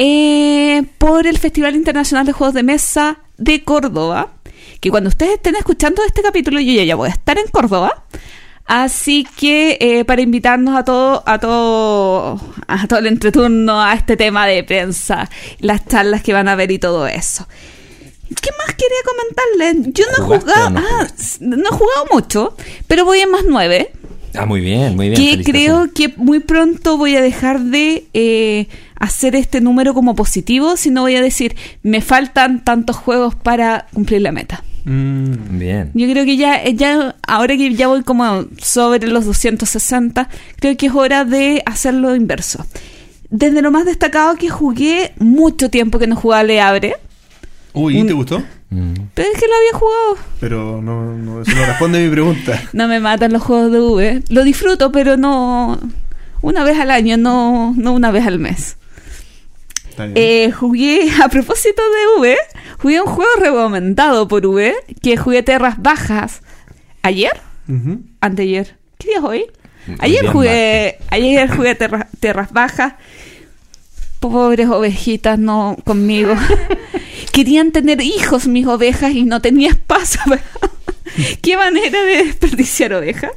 eh, 0.01 0.83
por 0.97 1.27
el 1.27 1.37
Festival 1.37 1.75
Internacional 1.75 2.25
de 2.25 2.31
Juegos 2.31 2.53
de 2.53 2.63
Mesa 2.63 3.19
de 3.37 3.65
Córdoba. 3.65 4.31
Que 4.79 4.89
cuando 4.89 5.09
ustedes 5.09 5.33
estén 5.33 5.57
escuchando 5.57 6.01
este 6.07 6.21
capítulo, 6.21 6.61
yo 6.61 6.71
ya, 6.71 6.85
ya 6.85 6.95
voy 6.95 7.09
a 7.09 7.11
estar 7.11 7.37
en 7.37 7.47
Córdoba. 7.51 8.05
Así 8.65 9.27
que 9.35 9.77
eh, 9.81 10.05
para 10.05 10.21
invitarnos 10.21 10.77
a 10.77 10.85
todo, 10.85 11.21
a 11.25 11.37
todo, 11.39 12.39
a 12.67 12.87
todo 12.87 12.99
el 12.99 13.07
entreturno, 13.07 13.81
a 13.81 13.93
este 13.93 14.15
tema 14.15 14.47
de 14.47 14.63
prensa, 14.63 15.29
las 15.59 15.85
charlas 15.85 16.23
que 16.23 16.31
van 16.31 16.47
a 16.47 16.55
ver 16.55 16.71
y 16.71 16.79
todo 16.79 17.05
eso. 17.05 17.45
¿Qué 18.41 18.51
más 18.57 18.75
quería 18.75 19.01
comentarles? 19.05 19.93
Yo 19.93 20.05
no 20.05 20.23
he 20.23 20.25
¿Jugaste 20.27 20.51
jugado, 20.51 20.69
no 20.69 20.79
ah, 20.79 21.07
no 21.41 21.57
he 21.57 21.71
jugado 21.71 22.05
mucho, 22.13 22.55
pero 22.87 23.03
voy 23.03 23.19
en 23.19 23.31
más 23.31 23.41
nueve 23.45 23.91
Ah, 24.35 24.45
muy 24.45 24.61
bien, 24.61 24.95
muy 24.95 25.09
bien. 25.09 25.37
que 25.37 25.43
creo 25.43 25.91
que 25.93 26.13
muy 26.17 26.39
pronto 26.39 26.97
voy 26.97 27.15
a 27.15 27.21
dejar 27.21 27.59
de 27.61 28.05
eh, 28.13 28.67
hacer 28.99 29.35
este 29.35 29.61
número 29.61 29.93
como 29.93 30.15
positivo, 30.15 30.77
sino 30.77 31.01
voy 31.01 31.15
a 31.15 31.21
decir, 31.21 31.55
me 31.83 32.01
faltan 32.01 32.63
tantos 32.63 32.95
juegos 32.95 33.35
para 33.35 33.87
cumplir 33.93 34.21
la 34.21 34.31
meta. 34.31 34.63
Mm, 34.85 35.57
Bien. 35.59 35.91
Yo 35.93 36.07
creo 36.09 36.25
que 36.25 36.37
ya, 36.37 36.63
ya 36.69 37.15
ahora 37.27 37.55
que 37.57 37.73
ya 37.75 37.87
voy 37.87 38.03
como 38.03 38.45
sobre 38.61 39.07
los 39.07 39.25
260, 39.25 40.29
creo 40.57 40.77
que 40.77 40.85
es 40.87 40.93
hora 40.93 41.25
de 41.25 41.61
hacer 41.65 41.93
lo 41.93 42.15
inverso. 42.15 42.65
Desde 43.29 43.61
lo 43.61 43.71
más 43.71 43.85
destacado 43.85 44.35
que 44.35 44.49
jugué, 44.49 45.13
mucho 45.19 45.69
tiempo 45.69 45.99
que 45.99 46.07
no 46.07 46.15
jugaba 46.15 46.43
Le 46.43 46.61
Abre, 46.61 46.95
Uy, 47.73 48.01
Un- 48.01 48.07
¿te 48.07 48.13
gustó? 48.13 48.39
Mm. 48.71 48.93
pero 49.13 49.27
es 49.33 49.39
que 49.39 49.47
lo 49.47 49.55
había 49.55 49.79
jugado. 49.79 50.17
Pero 50.39 50.81
no, 50.81 51.15
no, 51.15 51.41
eso 51.43 51.51
no 51.55 51.65
responde 51.65 51.99
a 51.99 52.01
mi 52.05 52.09
pregunta. 52.09 52.61
No 52.73 52.87
me 52.87 52.99
matan 52.99 53.31
los 53.33 53.43
juegos 53.43 53.71
de 53.71 53.79
V. 53.79 54.23
Lo 54.29 54.43
disfruto, 54.43 54.91
pero 54.91 55.17
no 55.17 55.79
una 56.41 56.63
vez 56.63 56.79
al 56.79 56.89
año, 56.89 57.17
no, 57.17 57.73
no 57.77 57.93
una 57.93 58.09
vez 58.11 58.25
al 58.25 58.39
mes. 58.39 58.77
Eh, 60.15 60.51
jugué, 60.51 61.09
a 61.23 61.27
propósito 61.29 61.81
de 61.81 62.21
V, 62.21 62.37
jugué 62.79 63.01
un 63.01 63.07
juego 63.07 63.29
recomendado 63.39 64.27
por 64.27 64.45
V, 64.45 64.73
que 65.01 65.17
jugué 65.17 65.43
Terras 65.43 65.75
Bajas. 65.81 66.41
¿Ayer? 67.01 67.39
Ujú. 67.67 68.01
¿Anteayer? 68.21 68.77
¿Qué 68.97 69.09
día 69.09 69.17
es 69.19 69.23
hoy? 69.23 69.45
Ayer 69.99 70.25
jugué, 70.33 70.97
ayer 71.09 71.49
jugué 71.55 71.75
Terra- 71.75 72.07
Terras 72.19 72.51
Bajas. 72.51 72.93
Pobres 74.19 74.67
ovejitas, 74.69 75.39
no 75.39 75.77
conmigo. 75.85 76.35
Querían 77.31 77.71
tener 77.71 78.01
hijos 78.01 78.47
mis 78.47 78.65
ovejas 78.67 79.13
y 79.13 79.23
no 79.23 79.41
tenía 79.41 79.69
espacio. 79.69 80.19
Qué 81.41 81.57
manera 81.57 82.03
de 82.03 82.23
desperdiciar 82.25 82.93
ovejas. 82.93 83.31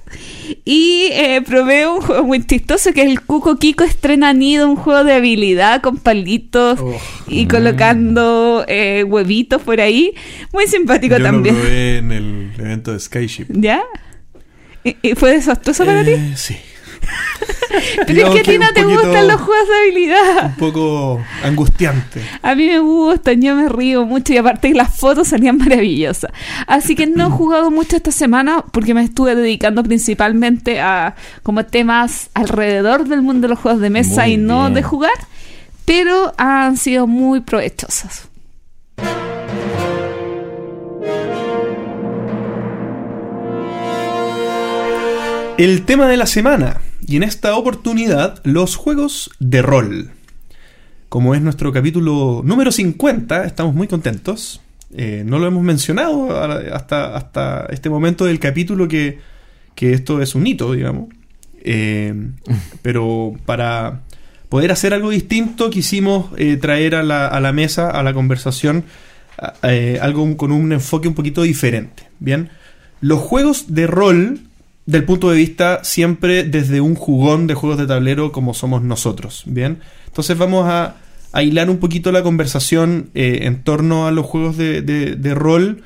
Y 0.64 1.08
eh, 1.12 1.40
probé 1.46 1.86
un 1.88 2.00
juego 2.00 2.22
muy 2.24 2.44
chistoso 2.44 2.92
que 2.92 3.02
es 3.02 3.08
el 3.08 3.22
Cuco 3.22 3.56
Kiko 3.58 3.84
estrena 3.84 4.32
nido, 4.32 4.68
un 4.68 4.76
juego 4.76 5.04
de 5.04 5.14
habilidad 5.14 5.80
con 5.80 5.96
palitos 5.98 6.78
Oh. 6.80 6.98
y 7.28 7.46
colocando 7.46 8.64
eh, 8.68 9.04
huevitos 9.04 9.62
por 9.62 9.80
ahí. 9.80 10.12
Muy 10.52 10.66
simpático 10.66 11.16
Yo 11.16 11.22
también. 11.24 11.54
lo 11.54 11.60
probé 11.60 11.98
en 11.98 12.12
el 12.12 12.52
evento 12.58 12.92
de 12.92 13.00
Skyship. 13.00 13.46
¿Ya? 13.48 13.82
¿Y, 14.84 14.96
y 15.02 15.14
fue 15.14 15.32
desastroso 15.32 15.84
para 15.86 16.04
ti? 16.04 16.10
Eh, 16.10 16.32
Sí. 16.36 16.56
Pero 18.06 18.26
es 18.28 18.34
que 18.34 18.40
a 18.40 18.42
ti 18.42 18.58
no 18.58 18.72
te 18.74 18.82
poquito- 18.82 19.02
gustan 19.02 19.28
los 19.28 19.40
juegos 19.40 19.68
de 19.68 19.74
habilidad. 19.78 20.46
Un 20.46 20.54
poco 20.56 21.20
angustiante. 21.42 22.22
A 22.42 22.54
mí 22.54 22.66
me 22.66 22.78
gustan, 22.80 23.40
yo 23.40 23.54
me 23.54 23.68
río 23.68 24.04
mucho 24.04 24.32
y 24.34 24.36
aparte 24.36 24.74
las 24.74 24.94
fotos 24.94 25.28
salían 25.28 25.56
maravillosas. 25.58 26.30
Así 26.66 26.94
que 26.94 27.06
no 27.06 27.28
he 27.28 27.30
jugado 27.30 27.70
mucho 27.70 27.96
esta 27.96 28.12
semana 28.12 28.64
porque 28.72 28.92
me 28.94 29.02
estuve 29.02 29.34
dedicando 29.34 29.82
principalmente 29.82 30.80
a 30.80 31.14
como 31.42 31.64
temas 31.64 32.30
alrededor 32.34 33.08
del 33.08 33.22
mundo 33.22 33.46
de 33.46 33.54
los 33.54 33.58
juegos 33.58 33.80
de 33.80 33.90
mesa 33.90 34.22
Muy 34.24 34.32
y 34.32 34.36
no 34.36 34.60
bien. 34.62 34.74
de 34.74 34.82
jugar, 34.82 35.12
pero 35.86 36.34
han 36.36 36.76
sido 36.76 37.06
muy 37.06 37.40
provechosos. 37.40 38.28
El 45.58 45.84
tema 45.84 46.08
de 46.08 46.16
la 46.16 46.26
semana. 46.26 46.78
Y 47.06 47.16
en 47.16 47.24
esta 47.24 47.56
oportunidad, 47.56 48.40
los 48.44 48.76
juegos 48.76 49.30
de 49.40 49.60
rol. 49.60 50.10
Como 51.08 51.34
es 51.34 51.42
nuestro 51.42 51.72
capítulo 51.72 52.42
número 52.44 52.70
50, 52.72 53.44
estamos 53.44 53.74
muy 53.74 53.88
contentos. 53.88 54.60
Eh, 54.94 55.24
no 55.26 55.38
lo 55.38 55.46
hemos 55.46 55.62
mencionado 55.62 56.30
hasta, 56.72 57.16
hasta 57.16 57.66
este 57.70 57.90
momento 57.90 58.24
del 58.24 58.38
capítulo 58.38 58.88
que, 58.88 59.18
que 59.74 59.92
esto 59.92 60.22
es 60.22 60.34
un 60.34 60.46
hito, 60.46 60.72
digamos. 60.72 61.08
Eh, 61.64 62.14
pero 62.82 63.34
para 63.46 64.02
poder 64.48 64.70
hacer 64.70 64.94
algo 64.94 65.10
distinto, 65.10 65.70
quisimos 65.70 66.30
eh, 66.36 66.56
traer 66.56 66.94
a 66.94 67.02
la, 67.02 67.26
a 67.26 67.40
la 67.40 67.52
mesa, 67.52 67.90
a 67.90 68.02
la 68.02 68.14
conversación, 68.14 68.84
algo 69.62 70.36
con 70.36 70.52
un 70.52 70.72
enfoque 70.72 71.08
un 71.08 71.14
poquito 71.14 71.42
diferente. 71.42 72.04
Bien, 72.20 72.50
los 73.00 73.18
juegos 73.18 73.74
de 73.74 73.88
rol, 73.88 74.40
del 74.86 75.04
punto 75.04 75.30
de 75.30 75.36
vista 75.36 75.84
siempre 75.84 76.44
desde 76.44 76.80
un 76.80 76.94
jugón 76.94 77.46
de 77.46 77.54
juegos 77.54 77.78
de 77.78 77.86
tablero 77.86 78.32
como 78.32 78.54
somos 78.54 78.82
nosotros. 78.82 79.44
Bien, 79.46 79.78
entonces 80.06 80.36
vamos 80.36 80.68
a, 80.68 80.96
a 81.32 81.42
hilar 81.42 81.70
un 81.70 81.78
poquito 81.78 82.10
la 82.12 82.22
conversación 82.22 83.10
eh, 83.14 83.40
en 83.42 83.62
torno 83.62 84.06
a 84.06 84.10
los 84.10 84.26
juegos 84.26 84.56
de, 84.56 84.82
de- 84.82 85.14
de 85.16 85.34
rol 85.34 85.82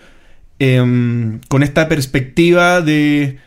em, 0.58 1.40
con 1.48 1.62
esta 1.62 1.88
perspectiva 1.88 2.80
de 2.80 3.38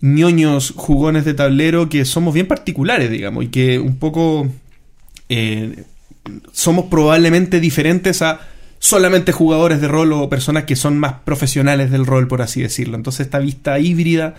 ñoños 0.00 0.72
jugones 0.76 1.24
de 1.24 1.34
tablero 1.34 1.88
que 1.88 2.04
somos 2.04 2.34
bien 2.34 2.46
particulares, 2.46 3.10
digamos, 3.10 3.44
y 3.44 3.48
que 3.48 3.78
un 3.78 3.96
poco 3.96 4.48
eh, 5.28 5.84
somos 6.52 6.86
probablemente 6.86 7.60
diferentes 7.60 8.22
a 8.22 8.40
solamente 8.80 9.32
jugadores 9.32 9.80
de 9.80 9.88
rol 9.88 10.12
o 10.12 10.28
personas 10.28 10.64
que 10.64 10.76
son 10.76 10.98
más 10.98 11.14
profesionales 11.24 11.90
del 11.90 12.06
rol, 12.06 12.28
por 12.28 12.42
así 12.42 12.62
decirlo. 12.62 12.96
Entonces 12.96 13.26
esta 13.26 13.38
vista 13.40 13.78
híbrida 13.80 14.34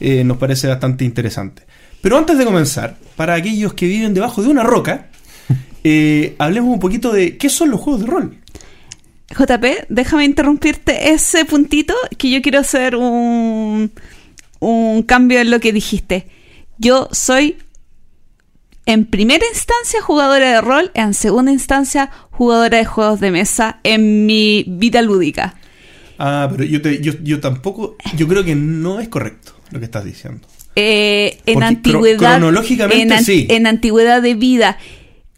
eh, 0.00 0.24
nos 0.24 0.38
parece 0.38 0.66
bastante 0.66 1.04
interesante. 1.04 1.62
Pero 2.00 2.16
antes 2.16 2.38
de 2.38 2.44
comenzar, 2.44 2.96
para 3.16 3.34
aquellos 3.34 3.74
que 3.74 3.86
viven 3.86 4.14
debajo 4.14 4.42
de 4.42 4.48
una 4.48 4.62
roca, 4.62 5.08
eh, 5.84 6.34
hablemos 6.38 6.72
un 6.72 6.80
poquito 6.80 7.12
de 7.12 7.36
qué 7.36 7.48
son 7.50 7.70
los 7.70 7.80
juegos 7.80 8.00
de 8.02 8.06
rol. 8.06 8.36
JP, 9.30 9.64
déjame 9.88 10.24
interrumpirte 10.24 11.12
ese 11.12 11.44
puntito 11.44 11.94
que 12.18 12.30
yo 12.30 12.42
quiero 12.42 12.58
hacer 12.58 12.96
un, 12.96 13.92
un 14.58 15.02
cambio 15.04 15.40
en 15.40 15.50
lo 15.50 15.60
que 15.60 15.72
dijiste. 15.72 16.26
Yo 16.78 17.08
soy 17.12 17.56
en 18.86 19.04
primera 19.04 19.44
instancia 19.52 20.02
jugadora 20.02 20.50
de 20.50 20.60
rol, 20.60 20.90
en 20.94 21.14
segunda 21.14 21.52
instancia 21.52 22.10
jugadora 22.30 22.78
de 22.78 22.84
juegos 22.86 23.20
de 23.20 23.30
mesa 23.30 23.78
en 23.84 24.26
mi 24.26 24.64
vida 24.66 25.00
lúdica. 25.02 25.54
Ah, 26.18 26.48
pero 26.50 26.64
yo, 26.64 26.82
te- 26.82 27.00
yo, 27.00 27.12
yo 27.22 27.38
tampoco, 27.40 27.96
yo 28.16 28.26
creo 28.26 28.42
que 28.44 28.56
no 28.56 28.98
es 28.98 29.08
correcto 29.08 29.52
lo 29.70 29.78
que 29.78 29.84
estás 29.86 30.04
diciendo. 30.04 30.46
Eh, 30.76 31.38
en 31.46 31.54
Porque 31.54 31.66
antigüedad. 31.66 32.18
cro- 32.18 32.36
cronológicamente 32.36 33.02
en, 33.02 33.12
an- 33.12 33.24
sí. 33.24 33.46
en 33.50 33.66
antigüedad 33.66 34.22
de 34.22 34.34
vida. 34.34 34.78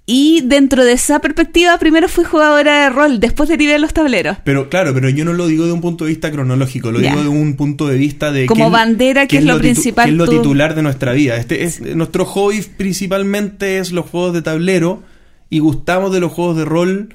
Y 0.04 0.40
dentro 0.44 0.84
de 0.84 0.92
esa 0.94 1.20
perspectiva, 1.20 1.78
primero 1.78 2.08
fui 2.08 2.24
jugadora 2.24 2.82
de 2.84 2.90
rol, 2.90 3.20
después 3.20 3.48
derivé 3.48 3.74
de 3.74 3.78
los 3.78 3.94
tableros. 3.94 4.36
Pero 4.44 4.68
claro, 4.68 4.92
pero 4.92 5.08
yo 5.08 5.24
no 5.24 5.32
lo 5.32 5.46
digo 5.46 5.64
de 5.64 5.72
un 5.72 5.80
punto 5.80 6.04
de 6.04 6.10
vista 6.10 6.30
cronológico, 6.32 6.90
lo 6.90 6.98
digo 6.98 7.22
de 7.22 7.28
un 7.28 7.54
punto 7.54 7.86
de 7.86 7.96
vista 7.96 8.32
de 8.32 8.46
Como 8.46 8.68
bandera, 8.68 9.28
que 9.28 9.38
es 9.38 9.44
lo 9.44 9.58
principal, 9.58 10.06
qué 10.06 10.10
es 10.10 10.16
lo 10.18 10.26
titular 10.28 10.74
de 10.74 10.82
nuestra 10.82 11.12
vida. 11.12 11.36
Este 11.36 11.62
es 11.62 11.80
nuestro 11.80 12.24
hobby 12.24 12.62
principalmente 12.76 13.78
es 13.78 13.92
los 13.92 14.06
juegos 14.06 14.34
de 14.34 14.42
tablero 14.42 15.02
y 15.48 15.60
gustamos 15.60 16.12
de 16.12 16.18
los 16.20 16.32
juegos 16.32 16.56
de 16.56 16.64
rol 16.64 17.14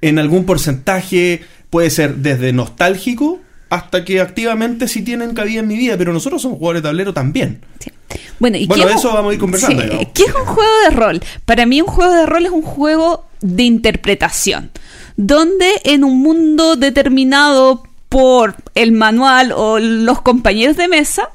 en 0.00 0.18
algún 0.20 0.44
porcentaje, 0.46 1.40
puede 1.68 1.90
ser 1.90 2.16
desde 2.16 2.52
nostálgico 2.52 3.40
hasta 3.70 4.04
que 4.04 4.20
activamente 4.20 4.86
sí 4.88 5.02
tienen 5.02 5.32
cabida 5.34 5.60
en 5.60 5.68
mi 5.68 5.76
vida, 5.76 5.96
pero 5.96 6.12
nosotros 6.12 6.42
somos 6.42 6.58
jugadores 6.58 6.82
de 6.82 6.88
tablero 6.88 7.14
también. 7.14 7.62
Sí. 7.78 7.90
Bueno, 8.38 8.56
¿y 8.56 8.66
Bueno, 8.66 8.82
qué 8.84 8.88
de 8.88 8.94
es 8.94 9.00
eso 9.00 9.08
un- 9.10 9.14
vamos 9.14 9.30
a 9.30 9.34
ir 9.34 9.40
conversando, 9.40 9.82
sí. 9.82 10.08
¿Qué 10.12 10.24
es 10.24 10.34
un 10.34 10.44
juego 10.44 10.70
de 10.84 10.90
rol? 10.96 11.20
Para 11.44 11.64
mí 11.66 11.80
un 11.80 11.86
juego 11.86 12.12
de 12.12 12.26
rol 12.26 12.44
es 12.46 12.52
un 12.52 12.62
juego 12.62 13.26
de 13.40 13.62
interpretación, 13.62 14.70
donde 15.16 15.70
en 15.84 16.04
un 16.04 16.18
mundo 16.20 16.76
determinado 16.76 17.84
por 18.08 18.56
el 18.74 18.90
manual 18.92 19.52
o 19.54 19.78
los 19.78 20.20
compañeros 20.22 20.76
de 20.76 20.88
mesa, 20.88 21.30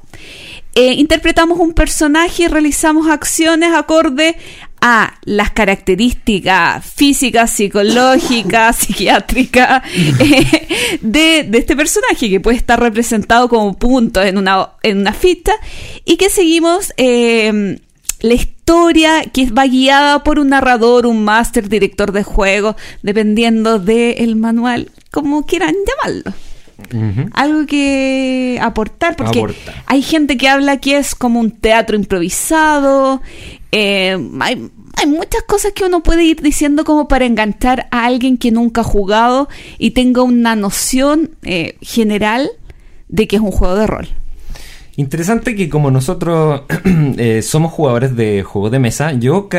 eh, 0.76 0.92
interpretamos 0.94 1.58
un 1.60 1.72
personaje 1.74 2.44
y 2.44 2.48
realizamos 2.48 3.08
acciones 3.08 3.74
acorde 3.74 4.36
a 4.88 5.16
las 5.24 5.50
características 5.50 6.86
físicas, 6.86 7.50
psicológicas, 7.50 8.76
psiquiátricas 8.78 9.82
eh, 10.20 11.00
de, 11.02 11.44
de 11.50 11.58
este 11.58 11.76
personaje 11.76 12.30
que 12.30 12.40
puede 12.40 12.58
estar 12.58 12.80
representado 12.80 13.50
como 13.50 13.76
puntos 13.76 14.24
en 14.28 14.38
una, 14.38 14.70
en 14.84 15.00
una 15.00 15.12
ficha 15.12 15.54
y 16.06 16.18
que 16.18 16.30
seguimos 16.30 16.94
eh, 16.98 17.80
la 18.20 18.34
historia 18.36 19.24
que 19.34 19.50
va 19.50 19.66
guiada 19.66 20.24
por 20.24 20.38
un 20.38 20.50
narrador, 20.50 21.08
un 21.08 21.24
máster, 21.24 21.68
director 21.68 22.12
de 22.12 22.22
juego, 22.22 22.76
dependiendo 23.02 23.80
del 23.80 24.36
manual, 24.36 24.92
como 25.10 25.48
quieran 25.48 25.74
llamarlo. 25.88 26.32
Algo 27.34 27.66
que 27.66 28.60
aportar, 28.62 29.16
porque 29.16 29.46
hay 29.86 30.02
gente 30.02 30.38
que 30.38 30.50
habla 30.50 30.78
que 30.78 30.98
es 30.98 31.16
como 31.16 31.40
un 31.40 31.52
teatro 31.52 31.96
improvisado, 31.96 33.22
Eh, 33.78 34.18
hay, 34.40 34.72
muchas 35.06 35.44
cosas 35.46 35.74
que 35.74 35.84
uno 35.84 36.02
puede 36.02 36.24
ir 36.24 36.42
diciendo 36.42 36.86
como 36.86 37.10
para 37.10 37.26
enganchar 37.26 37.88
a 37.92 38.06
alguien 38.06 38.38
que 38.38 38.50
nunca 38.50 38.82
ha 38.82 38.84
jugado 38.86 39.50
y 39.78 39.92
tenga 39.92 40.22
una 40.22 40.56
noción 40.56 41.32
eh, 41.44 41.76
general 41.82 42.50
de 43.10 43.28
que 43.28 43.36
es 43.36 43.42
un 43.42 43.52
juego 43.52 43.76
de 43.76 43.86
rol. 43.86 44.08
Interesante 44.96 45.58
que 45.58 45.68
como 45.68 45.92
nosotros 45.92 46.62
eh, 47.18 47.42
somos 47.42 47.74
jugadores 47.74 48.16
de 48.16 48.44
juegos 48.44 48.72
de 48.72 48.80
mesa, 48.80 49.12
yo 49.12 49.50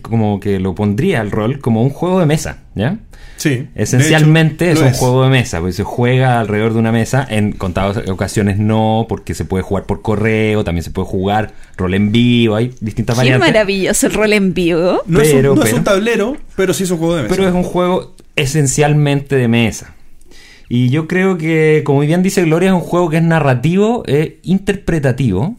como 0.00 0.40
que 0.40 0.58
lo 0.58 0.74
pondría 0.74 1.20
al 1.20 1.30
rol 1.30 1.60
como 1.60 1.82
un 1.82 1.90
juego 1.90 2.18
de 2.18 2.24
mesa, 2.24 2.62
¿ya? 2.74 2.98
Sí. 3.36 3.68
Esencialmente 3.74 4.70
es 4.72 4.80
un 4.80 4.92
juego 4.92 5.24
de 5.24 5.30
mesa, 5.30 5.58
porque 5.60 5.74
se 5.74 5.82
juega 5.84 6.40
alrededor 6.40 6.72
de 6.72 6.78
una 6.78 6.90
mesa, 6.92 7.26
en 7.28 7.52
contadas 7.52 8.08
ocasiones 8.08 8.58
no, 8.58 9.06
porque 9.08 9.34
se 9.34 9.44
puede 9.44 9.62
jugar 9.62 9.84
por 9.84 10.00
correo, 10.02 10.64
también 10.64 10.82
se 10.82 10.90
puede 10.90 11.06
jugar 11.06 11.52
rol 11.76 11.92
en 11.94 12.12
vivo, 12.12 12.54
hay 12.56 12.72
distintas 12.80 13.14
Qué 13.16 13.18
variantes. 13.20 13.48
maravilloso 13.48 14.06
el 14.06 14.14
rol 14.14 14.32
en 14.32 14.54
vivo. 14.54 15.02
No, 15.06 15.20
es, 15.20 15.34
un, 15.34 15.42
no 15.42 15.54
es 15.54 15.60
pero- 15.64 15.76
un 15.76 15.84
tablero, 15.84 16.36
pero 16.56 16.72
sí 16.72 16.84
es 16.84 16.90
un 16.90 16.98
juego 16.98 17.16
de 17.16 17.22
mesa. 17.24 17.34
Pero 17.36 17.48
es 17.48 17.54
un 17.54 17.62
juego 17.62 18.14
esencialmente 18.36 19.36
de 19.36 19.48
mesa. 19.48 19.94
Y 20.68 20.88
yo 20.88 21.06
creo 21.06 21.38
que, 21.38 21.82
como 21.84 22.00
bien 22.00 22.22
dice 22.22 22.42
Gloria, 22.42 22.70
es 22.70 22.74
un 22.74 22.80
juego 22.80 23.08
que 23.10 23.18
es 23.18 23.22
narrativo, 23.22 24.02
eh, 24.06 24.40
interpretativo 24.42 25.56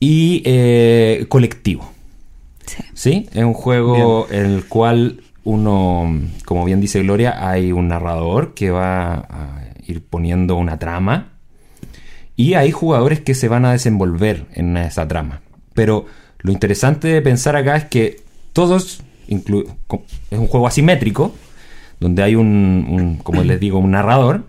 y 0.00 0.42
eh, 0.44 1.26
colectivo. 1.28 1.90
Sí. 2.66 2.82
¿Sí? 2.94 3.28
Es 3.34 3.44
un 3.44 3.54
juego 3.54 4.26
en 4.30 4.46
el 4.46 4.64
cual 4.64 5.20
uno, 5.46 6.12
como 6.44 6.64
bien 6.64 6.80
dice 6.80 7.00
Gloria, 7.04 7.48
hay 7.48 7.70
un 7.70 7.86
narrador 7.86 8.52
que 8.52 8.72
va 8.72 9.14
a 9.14 9.60
ir 9.86 10.04
poniendo 10.04 10.56
una 10.56 10.80
trama 10.80 11.34
y 12.34 12.54
hay 12.54 12.72
jugadores 12.72 13.20
que 13.20 13.32
se 13.34 13.46
van 13.46 13.64
a 13.64 13.70
desenvolver 13.70 14.46
en 14.54 14.76
esa 14.76 15.06
trama. 15.06 15.42
Pero 15.72 16.06
lo 16.40 16.50
interesante 16.50 17.06
de 17.06 17.22
pensar 17.22 17.54
acá 17.54 17.76
es 17.76 17.84
que 17.84 18.22
todos, 18.52 19.04
es 19.28 20.38
un 20.38 20.48
juego 20.48 20.66
asimétrico, 20.66 21.32
donde 22.00 22.24
hay 22.24 22.34
un, 22.34 22.84
un, 22.90 23.16
como 23.18 23.44
les 23.44 23.60
digo, 23.60 23.78
un 23.78 23.92
narrador, 23.92 24.46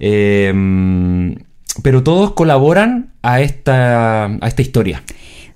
eh, 0.00 1.34
pero 1.82 2.02
todos 2.02 2.32
colaboran 2.32 3.12
a 3.20 3.42
esta, 3.42 4.24
a 4.24 4.48
esta 4.48 4.62
historia. 4.62 5.02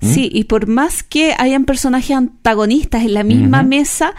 Sí, 0.02 0.28
y 0.32 0.44
por 0.44 0.66
más 0.66 1.04
que 1.04 1.32
hayan 1.38 1.64
personajes 1.64 2.16
antagonistas 2.16 3.04
en 3.04 3.14
la 3.14 3.22
misma 3.22 3.62
mesa, 3.62 4.14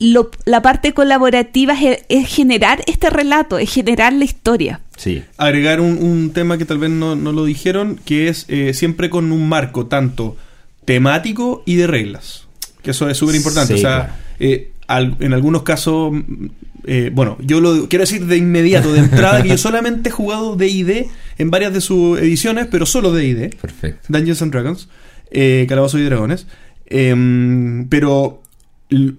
lo- 0.00 0.30
la 0.46 0.60
parte 0.62 0.92
colaborativa 0.92 1.74
es, 1.80 2.00
es 2.08 2.26
generar 2.28 2.82
este 2.86 3.08
relato, 3.10 3.58
es 3.58 3.72
generar 3.72 4.12
la 4.12 4.24
historia. 4.24 4.80
Sí. 4.96 5.22
Agregar 5.36 5.80
un, 5.80 5.98
un 6.02 6.32
tema 6.32 6.58
que 6.58 6.64
tal 6.64 6.78
vez 6.78 6.90
no, 6.90 7.14
no 7.16 7.30
lo 7.32 7.44
dijeron, 7.44 8.00
que 8.04 8.26
es 8.28 8.46
eh, 8.48 8.74
siempre 8.74 9.08
con 9.10 9.30
un 9.30 9.48
marco 9.48 9.86
tanto 9.86 10.36
temático 10.84 11.62
y 11.66 11.76
de 11.76 11.86
reglas. 11.86 12.46
Que 12.82 12.90
eso 12.92 13.08
es 13.08 13.16
súper 13.16 13.36
importante. 13.36 13.74
Sí, 13.74 13.78
o 13.78 13.82
sea, 13.82 13.96
claro. 13.98 14.12
eh, 14.40 14.72
al- 14.88 15.16
en 15.20 15.32
algunos 15.34 15.62
casos, 15.62 16.12
mm, 16.12 16.46
eh, 16.86 17.10
bueno, 17.12 17.36
yo 17.40 17.60
lo 17.60 17.88
quiero 17.88 18.02
decir 18.04 18.24
de 18.26 18.36
inmediato, 18.38 18.92
de 18.92 19.00
entrada, 19.00 19.42
que 19.42 19.50
yo 19.50 19.58
solamente 19.68 20.08
he 20.08 20.12
jugado 20.12 20.56
D&D 20.56 21.08
en 21.38 21.50
varias 21.50 21.72
de 21.74 21.80
sus 21.82 22.18
ediciones, 22.18 22.66
pero 22.70 22.86
solo 22.86 23.12
D&D. 23.12 23.50
Perfecto. 23.60 24.06
Dungeons 24.08 24.40
and 24.42 24.52
Dragons, 24.52 24.88
eh, 25.30 25.66
Calabozos 25.68 26.00
y 26.00 26.04
Dragones. 26.04 26.46
Em, 26.86 27.86
pero, 27.88 28.42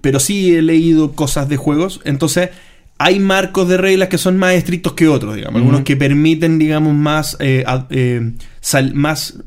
pero 0.00 0.20
sí 0.20 0.54
he 0.54 0.62
leído 0.62 1.12
cosas 1.12 1.48
de 1.48 1.56
juegos. 1.56 2.00
Entonces, 2.04 2.50
hay 2.98 3.18
marcos 3.18 3.68
de 3.68 3.76
reglas 3.78 4.08
que 4.08 4.18
son 4.18 4.36
más 4.38 4.54
estrictos 4.54 4.92
que 4.92 5.08
otros, 5.08 5.34
digamos. 5.34 5.60
Algunos 5.60 5.80
que 5.82 5.96
permiten, 5.96 6.58
digamos, 6.58 6.94
más, 6.94 7.36
eh, 7.40 7.64
ad- 7.66 7.86
eh, 7.90 8.32
sal- 8.60 8.94
más 8.94 9.38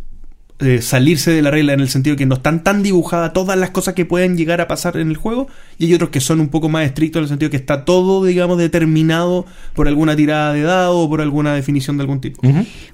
eh, 0.60 0.82
salirse 0.82 1.32
de 1.32 1.42
la 1.42 1.52
regla 1.52 1.74
en 1.74 1.82
el 1.82 1.90
sentido 1.90 2.16
que 2.16 2.26
no 2.26 2.36
están 2.36 2.64
tan 2.64 2.82
dibujadas 2.82 3.34
todas 3.34 3.58
las 3.58 3.72
cosas 3.72 3.94
que 3.94 4.06
pueden 4.06 4.38
llegar 4.38 4.62
a 4.62 4.68
pasar 4.70 4.96
en 4.98 5.10
el 5.10 5.18
juego. 5.18 5.48
Y 5.78 5.86
hay 5.88 5.94
otros 5.96 6.12
que 6.12 6.22
son 6.22 6.40
un 6.40 6.48
poco 6.48 6.70
más 6.70 6.86
estrictos 6.86 7.20
en 7.20 7.24
el 7.24 7.30
sentido 7.30 7.52
que 7.52 7.58
está 7.58 7.84
todo, 7.84 8.24
digamos, 8.24 8.58
determinado 8.58 9.46
por 9.74 9.88
alguna 9.90 10.16
tirada 10.16 10.54
de 10.54 10.62
dado 10.62 10.98
o 11.00 11.10
por 11.10 11.20
alguna 11.20 11.54
definición 11.54 11.98
de 11.98 12.04
algún 12.04 12.22
tipo. 12.22 12.42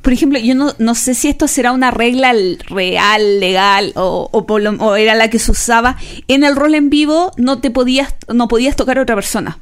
Por 0.01 0.11
ejemplo, 0.13 0.39
yo 0.39 0.55
no, 0.55 0.73
no 0.79 0.95
sé 0.95 1.13
si 1.13 1.27
esto 1.27 1.47
será 1.47 1.71
una 1.71 1.91
regla 1.91 2.33
real, 2.67 3.39
legal, 3.39 3.91
o, 3.95 4.27
o, 4.31 4.45
por 4.47 4.61
lo- 4.61 4.71
o 4.83 4.95
era 4.95 5.13
la 5.13 5.29
que 5.29 5.37
se 5.37 5.51
usaba. 5.51 5.97
En 6.27 6.43
el 6.43 6.55
rol 6.55 6.73
en 6.73 6.89
vivo 6.89 7.31
no 7.37 7.59
te 7.59 7.69
podías, 7.69 8.15
no 8.33 8.47
podías 8.47 8.75
tocar 8.75 8.97
a 8.97 9.03
otra 9.03 9.13
persona. 9.15 9.59